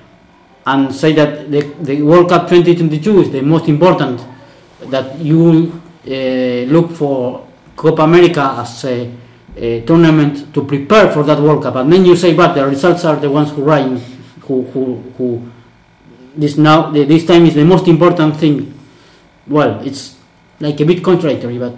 and 0.65 0.93
say 0.93 1.13
that 1.13 1.49
the, 1.49 1.61
the 1.81 2.01
World 2.01 2.29
Cup 2.29 2.49
2022 2.49 3.21
is 3.21 3.31
the 3.31 3.41
most 3.41 3.67
important, 3.67 4.21
that 4.81 5.17
you 5.19 5.81
uh, 6.05 6.11
look 6.71 6.91
for 6.91 7.47
Copa 7.75 8.03
America 8.03 8.55
as 8.59 8.83
a, 8.85 9.05
a 9.05 9.11
tournament 9.85 10.53
to 10.53 10.63
prepare 10.63 11.11
for 11.11 11.23
that 11.23 11.39
World 11.39 11.63
Cup, 11.63 11.75
and 11.75 11.91
then 11.91 12.05
you 12.05 12.15
say, 12.15 12.33
but 12.33 12.53
the 12.53 12.65
results 12.65 13.05
are 13.05 13.15
the 13.15 13.29
ones 13.29 13.51
who 13.51 13.63
reign, 13.63 13.97
who 14.41 14.63
who 14.73 15.01
who 15.17 15.51
this 16.35 16.57
now 16.57 16.91
this 16.91 17.25
time 17.25 17.45
is 17.45 17.55
the 17.55 17.65
most 17.65 17.87
important 17.87 18.35
thing 18.37 18.77
well, 19.47 19.79
it's 19.85 20.15
like 20.59 20.79
a 20.79 20.85
bit 20.85 21.03
contradictory, 21.03 21.57
but 21.57 21.73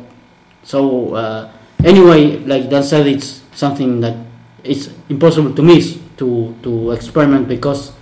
so 0.63 1.13
uh, 1.13 1.51
anyway, 1.83 2.37
like 2.39 2.69
Dan 2.69 2.83
said, 2.83 3.07
it's 3.07 3.41
something 3.53 4.01
that 4.01 4.17
it's 4.63 4.89
impossible 5.07 5.53
to 5.53 5.61
miss 5.61 5.97
to 6.17 6.55
to 6.63 6.91
experiment 6.91 7.47
because 7.47 7.93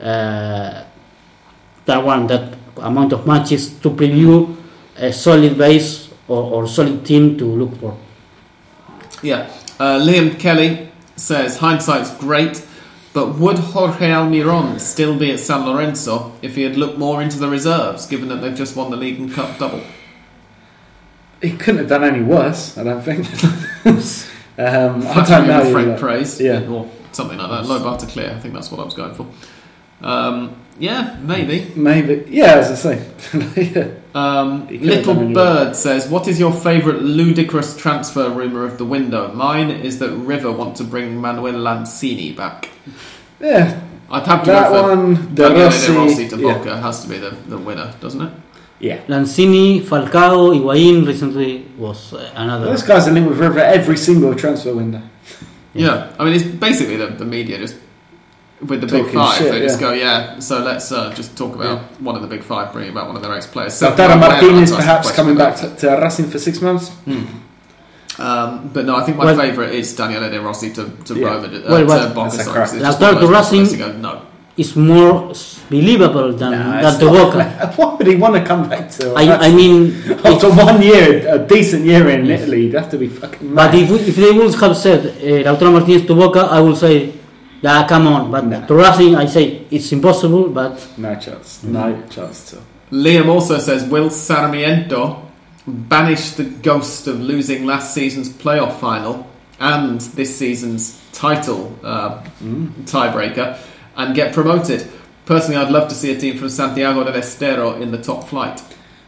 uh, 0.00 0.84
that 1.84 2.00
one 2.04 2.26
that 2.28 2.54
amount 2.76 3.12
of 3.12 3.26
matches 3.26 3.78
to 3.80 3.90
preview 3.90 4.54
a 4.96 5.12
solid 5.12 5.56
base 5.58 6.10
or, 6.28 6.42
or 6.62 6.66
solid 6.68 7.04
team 7.04 7.36
to 7.38 7.44
look 7.44 7.74
for. 7.80 7.96
Yeah. 9.24 9.50
Uh, 9.80 9.98
Liam 9.98 10.38
Kelly 10.38 10.88
says 11.16 11.58
hindsight's 11.58 12.14
great, 12.18 12.64
but 13.12 13.34
would 13.36 13.58
Jorge 13.58 14.08
Almiron 14.10 14.78
still 14.78 15.18
be 15.18 15.32
at 15.32 15.40
San 15.40 15.64
Lorenzo 15.66 16.32
if 16.42 16.54
he 16.54 16.62
had 16.62 16.76
looked 16.76 16.98
more 16.98 17.22
into 17.22 17.38
the 17.38 17.48
reserves, 17.48 18.06
given 18.06 18.28
that 18.28 18.36
they've 18.36 18.54
just 18.54 18.76
won 18.76 18.90
the 18.90 18.96
league 18.96 19.18
and 19.18 19.32
cup 19.32 19.58
double? 19.58 19.82
He 21.42 21.56
couldn't 21.56 21.78
have 21.78 21.88
done 21.88 22.04
any 22.04 22.22
worse, 22.22 22.78
I 22.78 22.84
don't 22.84 23.02
think. 23.02 23.26
um, 24.58 25.06
I 25.08 25.24
don't 25.26 25.46
know. 25.46 25.72
frank 25.72 25.98
praise, 25.98 26.40
Yeah. 26.40 26.66
or 26.68 26.88
something 27.12 27.38
like 27.38 27.50
that. 27.50 27.66
Low 27.66 27.82
bar 27.82 27.98
to 27.98 28.06
clear. 28.06 28.30
I 28.30 28.38
think 28.40 28.54
that's 28.54 28.70
what 28.70 28.80
I 28.80 28.84
was 28.84 28.94
going 28.94 29.14
for. 29.14 29.26
Um, 30.02 30.56
yeah, 30.78 31.18
maybe. 31.22 31.72
Maybe. 31.76 32.24
Yeah, 32.30 32.56
as 32.56 32.70
I 32.86 32.96
say. 32.96 33.94
yeah. 34.14 34.20
Um, 34.40 34.68
He 34.68 34.78
could 34.78 34.92
have 34.92 35.06
Little 35.06 35.14
done 35.14 35.24
anyway. 35.24 35.34
Bird 35.34 35.76
says, 35.76 36.08
"What 36.08 36.28
is 36.28 36.38
your 36.38 36.52
favourite 36.52 37.02
ludicrous 37.02 37.76
transfer 37.76 38.30
rumor 38.30 38.64
of 38.64 38.78
the 38.78 38.84
window? 38.84 39.32
Mine 39.32 39.70
is 39.70 39.98
that 39.98 40.10
River 40.10 40.52
want 40.52 40.76
to 40.76 40.84
bring 40.84 41.20
Manuel 41.20 41.54
Lanzini 41.54 42.34
back. 42.36 42.70
Yeah, 43.40 43.80
I'd 44.10 44.26
have 44.26 44.44
to 44.44 44.50
that 44.50 44.70
go 44.70 44.82
for 44.82 44.96
one, 44.96 45.34
De 45.34 45.42
Rossi. 45.50 45.86
De 45.92 45.98
Rossi 45.98 46.28
to 46.28 46.36
yeah. 46.36 46.58
Boca 46.58 46.76
has 46.80 47.02
to 47.02 47.08
be 47.08 47.18
the, 47.18 47.30
the 47.48 47.58
winner, 47.58 47.92
doesn't 48.00 48.20
it? 48.22 48.32
yeah. 48.80 48.98
Lanzini, 49.06 49.80
Falcao, 49.80 50.52
Higuain 50.54 51.06
recently 51.06 51.66
was 51.76 52.12
uh, 52.12 52.30
another. 52.36 52.70
This 52.70 52.82
guys 52.82 53.08
are 53.08 53.12
linked 53.12 53.30
with 53.30 53.38
River 53.40 53.60
every 53.60 53.96
single 53.96 54.34
transfer 54.34 54.74
window. 54.74 55.02
Yeah, 55.74 56.12
I 56.18 56.24
mean, 56.24 56.34
it's 56.34 56.44
basically 56.44 56.96
the, 56.96 57.08
the 57.08 57.24
media 57.24 57.58
just 57.58 57.76
with 58.66 58.80
the 58.80 58.86
big 58.86 59.12
five. 59.12 59.36
shit, 59.38 59.50
they 59.52 59.60
just 59.60 59.80
yeah. 59.80 59.86
go, 59.88 59.92
yeah. 59.92 60.38
So 60.40 60.60
let's 60.60 60.90
uh, 60.92 61.12
just 61.14 61.36
talk 61.36 61.54
about 61.54 61.80
one 62.00 62.16
of 62.16 62.22
the 62.22 62.28
big 62.28 62.42
five, 62.42 62.72
bringing 62.72 62.92
about 62.92 63.06
one 63.08 63.16
of 63.16 63.22
their 63.22 63.34
ex-players. 63.34 63.74
So 63.74 63.90
So 63.90 63.96
Tara 63.96 64.16
Maguire, 64.16 64.40
Martinez 64.42 64.72
perhaps 64.74 65.10
coming 65.12 65.36
back 65.36 65.56
to, 65.60 65.74
to 65.76 65.86
Racing 66.02 66.30
for 66.30 66.38
six 66.38 66.60
months. 66.60 66.90
Um, 68.18 68.70
but 68.72 68.84
no, 68.84 68.94
I 68.96 69.02
think 69.04 69.16
my 69.16 69.24
Well- 69.26 69.36
favourite 69.36 69.74
is 69.74 69.94
Daniele 69.96 70.30
De 70.30 70.40
Rossi 70.40 70.70
to, 70.74 70.88
to 71.06 71.14
Yeah. 71.18 71.26
Roma. 71.26 71.46
Uh, 71.48 71.60
Well, 71.68 71.78
to 71.80 71.86
well, 71.86 72.08
Boca, 72.14 72.30
that's 72.30 72.34
a 72.34 72.44
sorry, 72.44 72.54
crap. 72.54 72.66
'cause 72.68 72.74
it's 72.74 72.84
just 72.84 73.00
one 73.00 73.14
Lautaro 73.14 73.22
of 73.24 73.30
those 73.30 73.52
Racing- 73.52 73.78
go, 73.78 73.92
no. 73.92 74.20
It's 74.56 74.76
more 74.76 75.32
believable 75.68 76.32
than 76.32 76.52
Nah, 76.52 76.80
than 76.80 76.84
it's 76.84 76.98
the 76.98 77.06
not- 77.10 77.32
Boca. 77.32 77.72
Why 77.76 77.94
would 77.96 78.06
he 78.06 78.14
want 78.14 78.34
to 78.36 78.44
come 78.44 78.68
back 78.68 78.88
to? 78.98 79.12
I, 79.16 79.48
I 79.48 79.50
mean, 79.52 80.00
after 80.24 80.48
one 80.48 80.80
year, 80.80 81.26
a 81.28 81.38
decent 81.40 81.84
year 81.84 82.08
in 82.08 82.24
Yes. 82.26 82.42
Italy, 82.42 82.60
you'd 82.66 82.74
have 82.74 82.88
to 82.90 82.98
be 82.98 83.08
fucking 83.08 83.52
mad. 83.52 83.72
but 83.72 83.74
if, 83.80 83.90
if 84.10 84.14
they 84.14 84.30
would 84.30 84.54
have 84.54 84.76
said 84.76 85.00
uh, 85.06 85.50
Lautaro 85.50 85.72
Martinez 85.72 86.06
to 86.06 86.14
Boca, 86.14 86.42
I 86.48 86.60
would 86.60 86.76
say, 86.76 87.14
yeah, 87.64 87.86
come 87.88 88.06
on. 88.06 88.30
But 88.30 88.46
Nah. 88.46 88.66
to 88.66 88.74
Racing, 88.74 89.16
I 89.16 89.26
say 89.26 89.66
it's 89.70 89.90
impossible. 89.92 90.50
But 90.50 90.86
no 90.98 91.14
chance, 91.16 91.62
no 91.64 92.02
chance 92.10 92.50
to. 92.50 92.56
Liam 92.92 93.28
also 93.28 93.58
says, 93.58 93.84
will 93.88 94.10
Sarmiento 94.10 95.22
banish 95.66 96.32
the 96.32 96.44
ghost 96.44 97.06
of 97.06 97.20
losing 97.20 97.64
last 97.64 97.94
season's 97.94 98.28
playoff 98.28 98.78
final 98.78 99.26
and 99.58 100.00
this 100.18 100.36
season's 100.36 101.00
title 101.12 101.74
uh, 101.82 102.22
tiebreaker 102.84 103.58
and 103.96 104.14
get 104.14 104.34
promoted? 104.34 104.86
Personally, 105.24 105.56
I'd 105.56 105.72
love 105.72 105.88
to 105.88 105.94
see 105.94 106.12
a 106.12 106.18
team 106.20 106.36
from 106.36 106.50
Santiago 106.50 107.02
del 107.02 107.14
Estero 107.16 107.80
in 107.80 107.90
the 107.90 107.98
top 107.98 108.28
flight. 108.28 108.62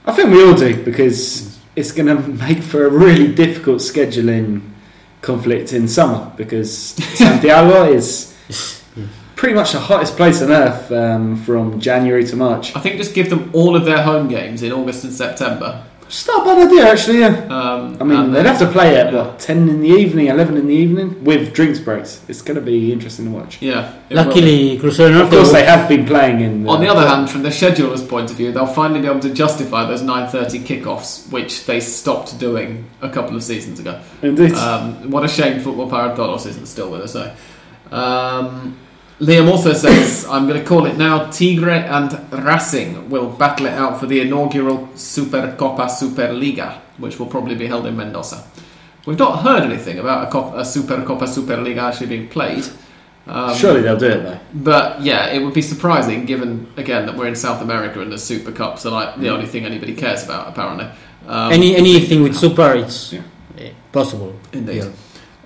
I 0.06 0.12
think 0.12 0.30
we 0.30 0.42
all 0.42 0.54
do 0.54 0.82
because 0.82 1.58
it's 1.76 1.92
going 1.92 2.06
to 2.08 2.26
make 2.46 2.62
for 2.62 2.86
a 2.86 2.90
really 2.90 3.34
difficult 3.34 3.80
scheduling 3.82 4.62
conflict 5.20 5.74
in 5.74 5.88
summer 5.88 6.32
because 6.36 6.72
Santiago 7.18 7.84
is 7.92 8.35
pretty 9.36 9.54
much 9.54 9.72
the 9.72 9.80
hottest 9.80 10.16
place 10.16 10.42
on 10.42 10.50
earth 10.50 10.90
um, 10.90 11.36
from 11.36 11.78
January 11.80 12.24
to 12.24 12.36
March. 12.36 12.74
I 12.74 12.80
think 12.80 12.96
just 12.96 13.14
give 13.14 13.30
them 13.30 13.50
all 13.52 13.76
of 13.76 13.84
their 13.84 14.02
home 14.02 14.28
games 14.28 14.62
in 14.62 14.72
August 14.72 15.04
and 15.04 15.12
September. 15.12 15.84
It's 16.06 16.26
not 16.26 16.42
a 16.42 16.44
bad 16.44 16.68
idea, 16.68 16.88
actually. 16.88 17.18
Yeah. 17.18 17.46
Um, 17.50 17.96
I 18.00 18.04
mean, 18.04 18.30
they'd 18.30 18.46
have 18.46 18.60
to 18.60 18.70
play 18.70 18.96
at 18.96 19.12
what 19.12 19.40
ten 19.40 19.68
in 19.68 19.80
the 19.80 19.88
evening, 19.88 20.28
eleven 20.28 20.56
in 20.56 20.68
the 20.68 20.74
evening 20.74 21.24
with 21.24 21.52
drinks 21.52 21.80
breaks. 21.80 22.22
It's 22.28 22.42
going 22.42 22.54
to 22.54 22.60
be 22.60 22.92
interesting 22.92 23.24
to 23.24 23.32
watch. 23.32 23.60
Yeah. 23.60 23.92
it 24.08 24.14
will 24.14 24.22
be. 24.22 24.28
luckily, 24.28 24.78
Cruzeiro 24.78 25.24
Of 25.24 25.30
course, 25.30 25.50
they 25.50 25.64
have 25.64 25.88
been 25.88 26.06
playing 26.06 26.40
in. 26.40 26.68
On 26.68 26.80
the 26.80 26.86
other 26.86 27.08
hand, 27.08 27.28
from 27.28 27.42
the 27.42 27.48
scheduler's 27.48 28.04
point 28.04 28.30
of 28.30 28.36
view, 28.36 28.52
they'll 28.52 28.66
finally 28.66 29.00
be 29.00 29.08
able 29.08 29.18
to 29.20 29.34
justify 29.34 29.84
those 29.84 30.02
9.30 30.02 30.64
kickoffs, 30.64 31.30
which 31.32 31.66
they 31.66 31.80
stopped 31.80 32.38
doing 32.38 32.88
a 33.02 33.10
couple 33.10 33.34
of 33.34 33.42
seasons 33.42 33.80
ago. 33.80 34.00
indeed. 34.22 34.52
Um, 34.52 35.10
what 35.10 35.24
a 35.24 35.28
shame 35.28 35.60
Football 35.60 35.90
Paradolos 35.90 36.46
isn't 36.46 36.66
still 36.66 36.92
with 36.92 37.00
us, 37.00 37.16
eh? 37.16 37.34
Um, 37.92 38.76
Liam 39.20 39.48
also 39.50 39.72
says, 39.72 40.26
I'm 40.28 40.46
going 40.46 40.60
to 40.60 40.66
call 40.66 40.84
it 40.86 40.96
now, 40.98 41.30
Tigre 41.30 41.70
and 41.70 42.32
Racing 42.44 43.08
will 43.08 43.30
battle 43.30 43.66
it 43.66 43.72
out 43.72 43.98
for 43.98 44.06
the 44.06 44.20
inaugural 44.20 44.88
Supercopa 44.94 45.86
Superliga, 45.88 46.80
which 46.98 47.18
will 47.18 47.26
probably 47.26 47.54
be 47.54 47.66
held 47.66 47.86
in 47.86 47.96
Mendoza. 47.96 48.44
We've 49.06 49.18
not 49.18 49.42
heard 49.42 49.62
anything 49.62 49.98
about 49.98 50.28
a, 50.28 50.30
Cop- 50.30 50.54
a 50.54 50.60
Supercopa 50.62 51.22
Superliga 51.22 51.78
actually 51.78 52.08
being 52.08 52.28
played. 52.28 52.64
Um, 53.28 53.54
Surely 53.56 53.80
they'll 53.82 53.96
do 53.96 54.06
it 54.06 54.22
though. 54.22 54.38
But 54.54 55.00
yeah, 55.00 55.30
it 55.30 55.42
would 55.42 55.54
be 55.54 55.62
surprising 55.62 56.26
given 56.26 56.72
again 56.76 57.06
that 57.06 57.16
we're 57.16 57.26
in 57.26 57.34
South 57.34 57.60
America 57.60 58.00
and 58.00 58.12
the 58.12 58.18
Super 58.18 58.52
Cups 58.52 58.86
are 58.86 58.92
like 58.92 59.16
the 59.18 59.30
only 59.30 59.46
thing 59.46 59.64
anybody 59.64 59.94
cares 59.94 60.22
about 60.24 60.46
apparently. 60.48 60.86
Um, 61.26 61.52
Any 61.52 61.74
anything 61.74 62.22
with 62.22 62.36
super, 62.36 62.72
it's 62.74 63.12
Yeah. 63.12 63.70
possible. 63.90 64.32
Indeed. 64.52 64.76
Yeah. 64.76 64.88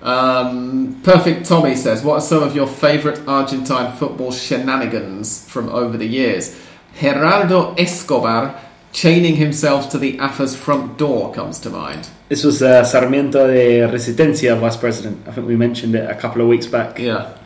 Um, 0.01 0.99
Perfect 1.03 1.45
Tommy 1.45 1.75
says, 1.75 2.03
What 2.03 2.15
are 2.15 2.21
some 2.21 2.43
of 2.43 2.55
your 2.55 2.67
favourite 2.67 3.19
Argentine 3.27 3.95
football 3.95 4.31
shenanigans 4.31 5.47
from 5.47 5.69
over 5.69 5.97
the 5.97 6.07
years? 6.07 6.59
Gerardo 6.99 7.73
Escobar 7.75 8.59
chaining 8.91 9.35
himself 9.37 9.89
to 9.91 9.97
the 9.97 10.19
AFA's 10.19 10.55
front 10.55 10.97
door 10.97 11.33
comes 11.33 11.59
to 11.59 11.69
mind. 11.69 12.09
This 12.29 12.43
was 12.43 12.61
uh, 12.61 12.83
Sarmiento 12.83 13.47
de 13.47 13.81
Resistencia 13.87 14.55
vice 14.57 14.77
president. 14.77 15.27
I 15.27 15.31
think 15.31 15.47
we 15.47 15.55
mentioned 15.55 15.95
it 15.95 16.09
a 16.09 16.15
couple 16.15 16.41
of 16.41 16.47
weeks 16.47 16.65
back. 16.65 16.99
Yeah. 16.99 17.37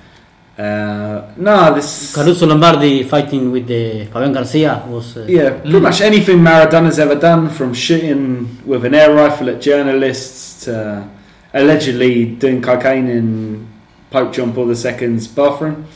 Uh, 0.57 1.34
no, 1.36 1.73
this. 1.76 2.15
Caruso 2.15 2.48
Lombardi 2.48 3.03
fighting 3.03 3.52
with 3.52 3.68
the 3.68 4.06
Fabian 4.06 4.32
Garcia 4.32 4.86
was. 4.88 5.18
Uh, 5.18 5.26
Yeah, 5.27 5.60
pretty 5.60 5.80
much 5.82 5.99
anything 6.02 6.41
Maradona's 6.41 6.98
ever 6.98 7.15
done, 7.15 7.49
from 7.49 7.73
shooting 7.73 8.57
with 8.65 8.86
an 8.86 8.95
air 8.95 9.14
rifle 9.14 9.49
at 9.49 9.60
journalists 9.61 10.64
to 10.65 11.07
allegedly 11.56 12.26
doing 12.26 12.61
cocaine 12.61 13.07
in 13.07 13.68
Pope 14.11 14.34
John 14.34 14.53
Paul 14.53 14.69
II's 14.69 15.27
bathroom, 15.27 15.88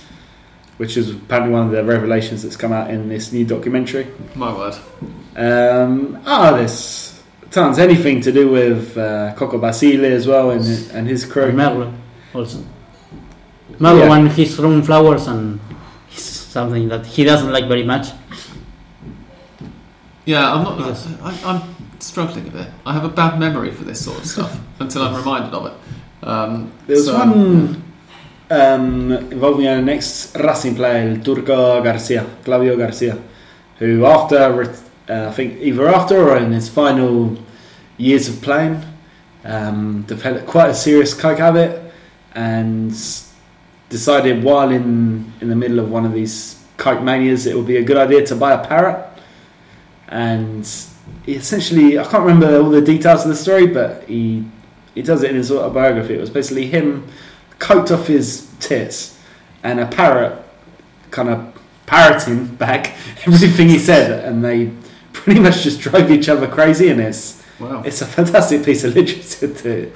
which 0.77 0.97
is 0.97 1.11
apparently 1.11 1.53
one 1.53 1.65
of 1.67 1.71
the 1.71 1.83
revelations 1.83 2.41
that's 2.43 2.55
come 2.55 2.71
out 2.73 2.89
in 2.89 3.09
this 3.09 3.31
new 3.31 3.45
documentary. 3.45 4.07
My 4.35 4.51
word. 4.55 4.75
Um, 5.35 6.19
ah, 6.25 6.51
there's 6.55 7.21
tons. 7.51 7.77
Anything 7.77 8.21
to 8.21 8.31
do 8.31 8.49
with 8.49 8.97
uh, 8.97 9.33
Coco 9.35 9.57
Basile 9.57 10.05
as 10.05 10.25
well 10.25 10.49
and, 10.51 10.65
and 10.91 11.07
his 11.07 11.25
crew. 11.25 11.43
and 11.49 11.57
Merlo 11.57 11.93
also. 12.33 12.63
Merlo 13.79 13.99
Yeah. 13.99 14.09
won 14.09 14.27
his 14.27 14.59
own 14.59 14.81
flowers 14.81 15.27
and 15.27 15.59
it's 16.11 16.23
something 16.23 16.87
that 16.89 17.05
he 17.05 17.23
doesn't 17.23 17.51
like 17.51 17.67
very 17.67 17.83
much. 17.83 18.07
Yeah, 20.25 20.53
I'm 20.53 20.63
not. 20.63 20.79
Yes. 20.79 21.07
I'm, 21.23 21.35
I'm 21.45 21.75
struggling 22.03 22.47
a 22.47 22.51
bit. 22.51 22.67
I 22.85 22.93
have 22.93 23.03
a 23.03 23.09
bad 23.09 23.39
memory 23.39 23.71
for 23.71 23.83
this 23.83 24.03
sort 24.03 24.19
of 24.19 24.25
stuff 24.25 24.59
until 24.79 25.03
I'm 25.03 25.15
reminded 25.15 25.53
of 25.53 25.65
it. 25.67 25.73
Um, 26.27 26.71
There 26.87 26.95
was 26.97 27.05
so- 27.05 27.17
one 27.17 27.83
um, 28.51 29.11
involving 29.31 29.67
our 29.67 29.81
next 29.81 30.35
Racing 30.35 30.75
player, 30.75 31.09
El 31.09 31.23
Turco 31.23 31.81
Garcia, 31.83 32.25
Claudio 32.43 32.75
Garcia, 32.77 33.17
who 33.77 34.05
after, 34.05 34.63
uh, 35.09 35.27
I 35.29 35.31
think 35.31 35.59
either 35.61 35.87
after 35.87 36.17
or 36.29 36.37
in 36.37 36.51
his 36.51 36.67
final 36.69 37.37
years 37.97 38.27
of 38.27 38.41
playing, 38.41 38.83
um, 39.45 40.03
developed 40.07 40.47
quite 40.47 40.69
a 40.69 40.73
serious 40.73 41.13
coke 41.13 41.37
habit 41.39 41.91
and 42.35 42.91
decided 43.89 44.43
while 44.43 44.69
in, 44.69 45.31
in 45.41 45.49
the 45.49 45.55
middle 45.55 45.79
of 45.79 45.89
one 45.91 46.05
of 46.05 46.13
these 46.13 46.55
coke 46.77 47.01
manias 47.01 47.45
it 47.45 47.55
would 47.55 47.65
be 47.67 47.77
a 47.77 47.83
good 47.83 47.97
idea 47.97 48.25
to 48.25 48.35
buy 48.35 48.53
a 48.53 48.67
parrot. 48.67 49.05
And 50.07 50.65
essentially, 51.27 51.97
I 51.99 52.03
can't 52.03 52.23
remember 52.23 52.59
all 52.61 52.69
the 52.69 52.81
details 52.81 53.23
of 53.23 53.29
the 53.29 53.35
story, 53.35 53.67
but 53.67 54.03
he 54.07 54.43
he 54.95 55.01
does 55.01 55.23
it 55.23 55.29
in 55.31 55.35
his 55.35 55.51
autobiography. 55.51 56.15
It 56.15 56.19
was 56.21 56.29
basically 56.29 56.67
him 56.67 57.07
coked 57.59 57.91
off 57.91 58.07
his 58.07 58.49
tits 58.59 59.17
and 59.63 59.79
a 59.79 59.85
parrot 59.85 60.33
kind 61.11 61.29
of 61.29 61.53
parroting 61.85 62.45
back 62.55 62.95
everything 63.27 63.69
he 63.69 63.79
said, 63.79 64.25
and 64.25 64.43
they 64.43 64.71
pretty 65.13 65.39
much 65.39 65.63
just 65.63 65.79
drove 65.81 66.09
each 66.11 66.29
other 66.29 66.47
crazy. 66.47 66.89
And 66.89 66.99
it's 67.01 67.37
Wow. 67.59 67.83
it's 67.85 68.01
a 68.01 68.05
fantastic 68.05 68.63
piece 68.63 68.85
of 68.85 68.95
literature 68.95 69.53
to 69.63 69.91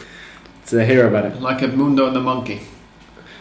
to 0.67 0.85
hear 0.85 1.07
about 1.07 1.25
it. 1.25 1.41
Like 1.41 1.61
a 1.61 1.67
Mundo 1.69 2.07
and 2.07 2.15
the 2.15 2.19
Monkey, 2.21 2.61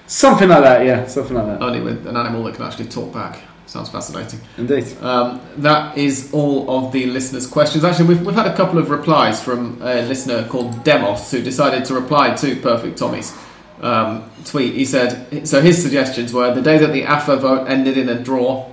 Something 0.07 0.49
like 0.49 0.63
that, 0.63 0.85
yeah, 0.87 1.07
something 1.07 1.37
like 1.37 1.47
that. 1.47 1.63
only 1.63 1.81
with 1.81 2.07
an 2.07 2.17
animal 2.17 2.45
that 2.45 2.55
can 2.55 2.65
actually 2.65 2.87
talk 2.87 3.13
back. 3.13 3.43
Sounds 3.67 3.89
fascinating. 3.89 4.41
Indeed. 4.59 4.85
Um, 5.01 5.41
that 5.59 5.97
is 5.97 6.31
all 6.33 6.69
of 6.87 6.93
the 6.93 7.07
listeners' 7.07 7.47
questions. 7.47 7.85
Actually, 7.85 8.09
we've, 8.09 8.27
we've 8.27 8.35
had 8.35 8.47
a 8.47 8.55
couple 8.57 8.79
of 8.79 8.91
replies 8.91 9.43
from 9.43 9.81
a 9.81 10.03
listener 10.03 10.47
called 10.49 10.85
Demos 10.85 11.31
who 11.31 11.41
decided 11.43 11.85
to 11.87 11.95
reply 11.95 12.35
to 12.35 12.57
Perfect 12.57 12.99
Tommy's 12.99 13.35
um, 13.81 14.31
tweet. 14.45 14.75
He 14.75 14.85
said, 14.85 15.47
so 15.49 15.61
his 15.63 15.81
suggestions 15.83 16.33
were 16.35 16.53
the 16.55 16.61
day 16.61 16.77
that 16.79 16.93
the 16.93 17.05
AFA 17.05 17.37
vote 17.39 17.67
ended 17.67 17.97
in 17.97 18.09
a 18.11 18.19
draw, 18.23 18.69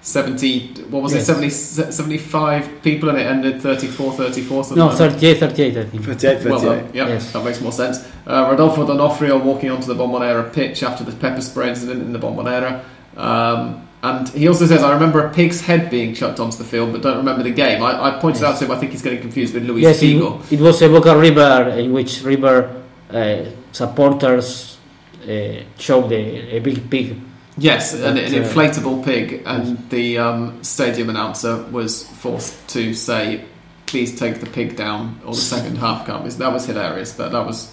70, 0.00 0.82
what 0.90 1.02
was 1.02 1.12
Yes. 1.14 1.22
it, 1.22 1.26
70, 1.26 1.92
75 1.92 2.82
people, 2.82 3.08
and 3.10 3.18
it 3.18 3.26
ended 3.26 3.62
34 3.62 4.12
34. 4.14 4.64
something 4.64 4.78
No, 4.78 4.86
like 4.88 4.98
that. 4.98 5.12
38, 5.12 5.38
38, 5.38 5.76
I 5.76 5.84
think. 5.84 6.04
38, 6.04 6.38
38. 6.42 6.50
Well 6.50 6.60
done. 6.60 6.90
Yep, 6.92 7.08
Yes. 7.08 7.32
that 7.32 7.44
makes 7.44 7.60
more 7.60 7.70
sense. 7.72 8.04
Uh, 8.26 8.48
Rodolfo 8.50 8.84
D'Onofrio 8.86 9.38
walking 9.38 9.70
onto 9.70 9.86
the 9.86 9.94
Bombonera 9.94 10.52
pitch 10.52 10.82
after 10.82 11.04
the 11.04 11.12
pepper 11.12 11.40
spray 11.40 11.68
incident 11.68 12.02
in 12.02 12.12
the 12.12 12.18
Bombonera. 12.18 12.82
Um, 13.16 13.86
and 14.02 14.28
he 14.30 14.48
also 14.48 14.66
says, 14.66 14.82
I 14.82 14.92
remember 14.92 15.24
a 15.26 15.32
pig's 15.32 15.60
head 15.60 15.88
being 15.90 16.14
chucked 16.14 16.40
onto 16.40 16.56
the 16.56 16.64
field, 16.64 16.92
but 16.92 17.02
don't 17.02 17.18
remember 17.18 17.42
the 17.44 17.52
game. 17.52 17.82
I, 17.82 18.16
I 18.16 18.20
pointed 18.20 18.42
out 18.42 18.58
to 18.58 18.64
him, 18.64 18.72
I 18.72 18.78
think 18.78 18.92
he's 18.92 19.02
getting 19.02 19.20
confused 19.20 19.54
with 19.54 19.64
Luis 19.64 19.82
Yes, 19.82 20.02
it, 20.02 20.06
Figo. 20.06 20.52
it 20.52 20.60
was 20.60 20.82
a 20.82 20.88
Boca 20.88 21.16
River 21.16 21.68
in 21.78 21.92
which 21.92 22.22
River 22.22 22.82
uh, 23.10 23.44
supporters 23.70 24.78
uh, 25.22 25.62
showed 25.78 26.10
a, 26.12 26.56
a 26.56 26.58
big 26.58 26.90
pig. 26.90 27.16
Yes, 27.58 27.94
an, 27.94 28.16
an 28.16 28.32
But, 28.32 28.34
uh, 28.34 28.42
inflatable 28.42 29.04
pig, 29.04 29.42
and 29.44 29.88
the 29.90 30.18
um, 30.18 30.64
stadium 30.64 31.10
announcer 31.10 31.62
was 31.70 32.08
forced 32.08 32.66
to 32.70 32.94
say, 32.94 33.44
"Please 33.84 34.18
take 34.18 34.40
the 34.40 34.46
pig 34.46 34.74
down," 34.74 35.20
or 35.24 35.34
the 35.34 35.40
second 35.56 35.76
half 35.76 36.06
comes. 36.06 36.38
That 36.38 36.50
was 36.50 36.64
hilarious. 36.66 37.12
That 37.12 37.30
that 37.32 37.44
was 37.46 37.70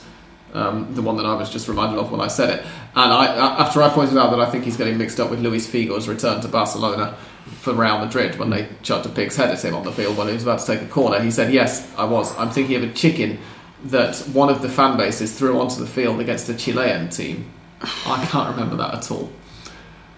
um, 0.54 0.94
the 0.96 1.02
one 1.02 1.18
that 1.18 1.26
I 1.26 1.34
was 1.36 1.50
just 1.50 1.68
reminded 1.68 2.00
of 2.00 2.12
when 2.12 2.22
I 2.22 2.28
said 2.28 2.50
it. 2.50 2.66
And 2.96 3.14
I, 3.14 3.26
a- 3.28 3.62
after 3.62 3.82
I 3.82 3.90
pointed 3.90 4.18
out 4.18 4.32
that 4.32 4.40
I 4.40 4.50
think 4.50 4.64
he's 4.66 4.78
getting 4.78 4.98
mixed 4.98 5.20
up 5.20 5.30
with 5.30 5.40
Luis 5.42 5.68
Figo's 5.68 6.08
return 6.08 6.42
to 6.42 6.48
Barcelona 6.48 7.16
for 7.62 7.74
Real 7.74 8.00
Madrid 8.00 8.38
when 8.40 8.50
they 8.50 8.68
chucked 8.84 9.06
a 9.06 9.10
pig's 9.10 9.36
head 9.36 9.50
at 9.50 9.64
him 9.64 9.76
on 9.76 9.84
the 9.84 9.92
field 9.92 10.18
when 10.18 10.28
he 10.28 10.34
was 10.34 10.44
about 10.44 10.60
to 10.60 10.66
take 10.66 10.82
a 10.82 10.88
corner, 10.88 11.20
he 11.20 11.32
said, 11.32 11.52
"Yes, 11.54 11.92
I 11.98 12.06
was. 12.06 12.36
I'm 12.38 12.50
thinking 12.50 12.76
of 12.78 12.84
a 12.84 12.94
chicken." 12.94 13.40
that 13.86 14.18
one 14.34 14.50
of 14.50 14.62
the 14.62 14.68
fan 14.68 14.98
bases 14.98 15.32
threw 15.40 15.58
onto 15.58 15.80
the 15.80 15.88
field 15.88 16.20
against 16.20 16.48
the 16.48 16.54
Chilean 16.54 17.08
team. 17.10 17.50
I 17.82 18.26
can't 18.30 18.50
remember 18.54 18.76
that 18.76 18.94
at 18.94 19.10
all. 19.10 19.32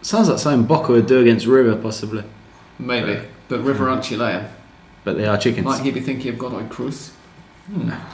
Sounds 0.01 0.29
like 0.29 0.39
something 0.39 0.65
Boca 0.65 0.93
would 0.93 1.05
do 1.05 1.19
against 1.21 1.45
River, 1.45 1.75
possibly. 1.75 2.23
Maybe, 2.79 3.21
but 3.49 3.59
River 3.59 3.87
aren't 3.87 4.03
Chilean. 4.03 4.47
But 5.03 5.17
they 5.17 5.27
are 5.27 5.37
chickens. 5.37 5.65
Might 5.65 5.83
he 5.83 5.91
be 5.91 5.99
thinking 5.99 6.31
of 6.33 6.39
Godoy 6.39 6.67
Cruz? 6.69 7.11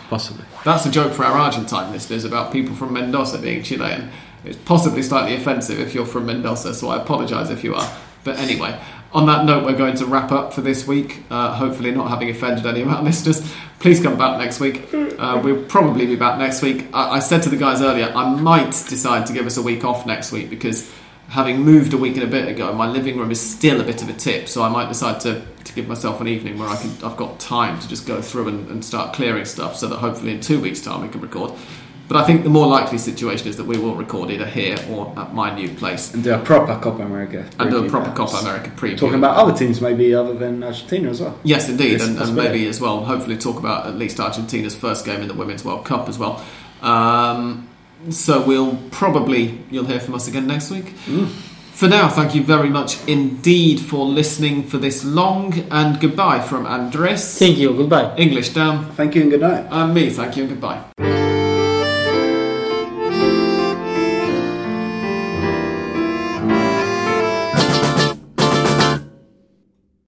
Possibly. 0.09 0.45
That's 0.63 0.85
a 0.85 0.91
joke 0.91 1.13
for 1.13 1.23
our 1.23 1.37
Argentine 1.37 1.91
listeners 1.91 2.23
about 2.23 2.51
people 2.51 2.75
from 2.75 2.93
Mendoza 2.93 3.39
being 3.39 3.63
Chilean. 3.63 4.11
It's 4.45 4.57
possibly 4.57 5.01
slightly 5.01 5.35
offensive 5.35 5.79
if 5.79 5.93
you're 5.95 6.05
from 6.05 6.25
Mendoza, 6.27 6.73
so 6.73 6.89
I 6.89 7.01
apologise 7.01 7.49
if 7.49 7.63
you 7.63 7.75
are. 7.75 7.97
But 8.23 8.37
anyway, 8.39 8.79
on 9.13 9.25
that 9.27 9.45
note, 9.45 9.65
we're 9.65 9.77
going 9.77 9.95
to 9.97 10.05
wrap 10.05 10.31
up 10.31 10.53
for 10.53 10.61
this 10.61 10.85
week. 10.85 11.23
Uh, 11.29 11.53
hopefully, 11.55 11.91
not 11.91 12.09
having 12.09 12.29
offended 12.29 12.65
any 12.65 12.81
of 12.81 12.89
our 12.89 13.01
listeners. 13.09 13.41
Please 13.79 14.01
come 14.01 14.17
back 14.17 14.37
next 14.37 14.59
week. 14.59 14.93
Uh, 14.93 15.41
we'll 15.43 15.63
probably 15.65 16.05
be 16.05 16.15
back 16.15 16.37
next 16.37 16.61
week. 16.61 16.87
I, 16.93 17.11
I 17.15 17.19
said 17.19 17.41
to 17.43 17.49
the 17.49 17.57
guys 17.57 17.81
earlier, 17.81 18.11
I 18.13 18.29
might 18.35 18.71
decide 18.89 19.25
to 19.27 19.33
give 19.33 19.45
us 19.45 19.57
a 19.57 19.61
week 19.61 19.83
off 19.83 20.05
next 20.05 20.31
week 20.31 20.49
because 20.49 20.91
having 21.29 21.59
moved 21.61 21.93
a 21.93 21.97
week 21.97 22.15
and 22.15 22.23
a 22.23 22.27
bit 22.27 22.47
ago, 22.47 22.73
my 22.73 22.87
living 22.87 23.17
room 23.17 23.31
is 23.31 23.39
still 23.41 23.81
a 23.81 23.83
bit 23.83 24.01
of 24.01 24.09
a 24.09 24.13
tip. 24.13 24.47
So 24.47 24.63
I 24.63 24.69
might 24.69 24.87
decide 24.87 25.19
to, 25.21 25.41
to 25.63 25.73
give 25.73 25.87
myself 25.87 26.21
an 26.21 26.27
evening 26.27 26.57
where 26.57 26.69
I 26.69 26.77
can 26.77 26.91
I've 27.03 27.17
got 27.17 27.39
time 27.39 27.79
to 27.79 27.87
just 27.87 28.07
go 28.07 28.21
through 28.21 28.47
and, 28.47 28.69
and 28.71 28.83
start 28.85 29.13
clearing 29.13 29.45
stuff, 29.45 29.75
so 29.75 29.87
that 29.87 29.97
hopefully 29.97 30.31
in 30.31 30.39
two 30.41 30.59
weeks' 30.61 30.81
time 30.81 31.01
we 31.01 31.09
can 31.09 31.21
record. 31.21 31.51
But 32.07 32.15
I 32.15 32.23
think 32.23 32.43
the 32.45 32.49
more 32.49 32.67
likely 32.67 32.97
situation 32.99 33.49
is 33.49 33.57
that 33.57 33.65
we 33.65 33.77
will 33.77 33.93
record 33.93 34.31
either 34.31 34.45
here 34.45 34.77
or 34.89 35.13
at 35.19 35.33
my 35.33 35.53
new 35.53 35.67
place 35.75 36.13
And 36.13 36.23
do 36.23 36.33
a 36.33 36.39
proper 36.39 36.79
Copa 36.79 37.03
America. 37.03 37.45
and 37.59 37.69
do 37.69 37.85
a 37.85 37.89
proper 37.89 38.11
perhaps. 38.11 38.31
Copa 38.31 38.45
America 38.45 38.69
preview. 38.77 38.97
Talking 38.97 39.19
about 39.19 39.35
other 39.35 39.53
teams, 39.53 39.81
maybe 39.81 40.13
other 40.13 40.33
than 40.33 40.63
Argentina 40.63 41.09
as 41.09 41.19
well. 41.19 41.37
Yes, 41.43 41.67
indeed, 41.67 41.99
and, 42.01 42.17
and 42.17 42.33
maybe 42.33 42.65
as 42.67 42.79
well, 42.79 43.03
hopefully, 43.03 43.35
talk 43.35 43.59
about 43.59 43.87
at 43.87 43.95
least 43.95 44.21
Argentina's 44.21 44.73
first 44.73 45.03
game 45.03 45.19
in 45.21 45.27
the 45.27 45.33
Women's 45.33 45.65
World 45.65 45.83
Cup 45.83 46.07
as 46.07 46.17
well. 46.17 46.41
Um, 46.81 47.67
so 48.09 48.43
we'll 48.45 48.77
probably 48.91 49.59
you'll 49.71 49.85
hear 49.85 49.99
from 49.99 50.15
us 50.15 50.27
again 50.27 50.47
next 50.47 50.71
week. 50.71 50.85
Mm. 51.05 51.27
For 51.73 51.87
now, 51.87 52.09
thank 52.09 52.33
you 52.33 52.41
very 52.43 52.69
much 52.69 52.97
indeed 53.07 53.79
for 53.79 54.03
listening 54.03 54.63
for 54.63 54.79
this 54.79 55.05
long, 55.05 55.53
and 55.69 55.99
goodbye 55.99 56.39
from 56.39 56.65
Andres. 56.65 57.37
Thank 57.37 57.57
you. 57.59 57.71
Goodbye. 57.73 58.15
English 58.17 58.49
down, 58.49 58.91
Thank 58.93 59.13
you 59.13 59.21
and 59.21 59.31
good 59.31 59.41
night. 59.41 59.67
and 59.69 59.93
me. 59.93 60.09
Thank 60.09 60.37
you 60.37 60.43
and 60.45 60.51
goodbye. 60.53 61.26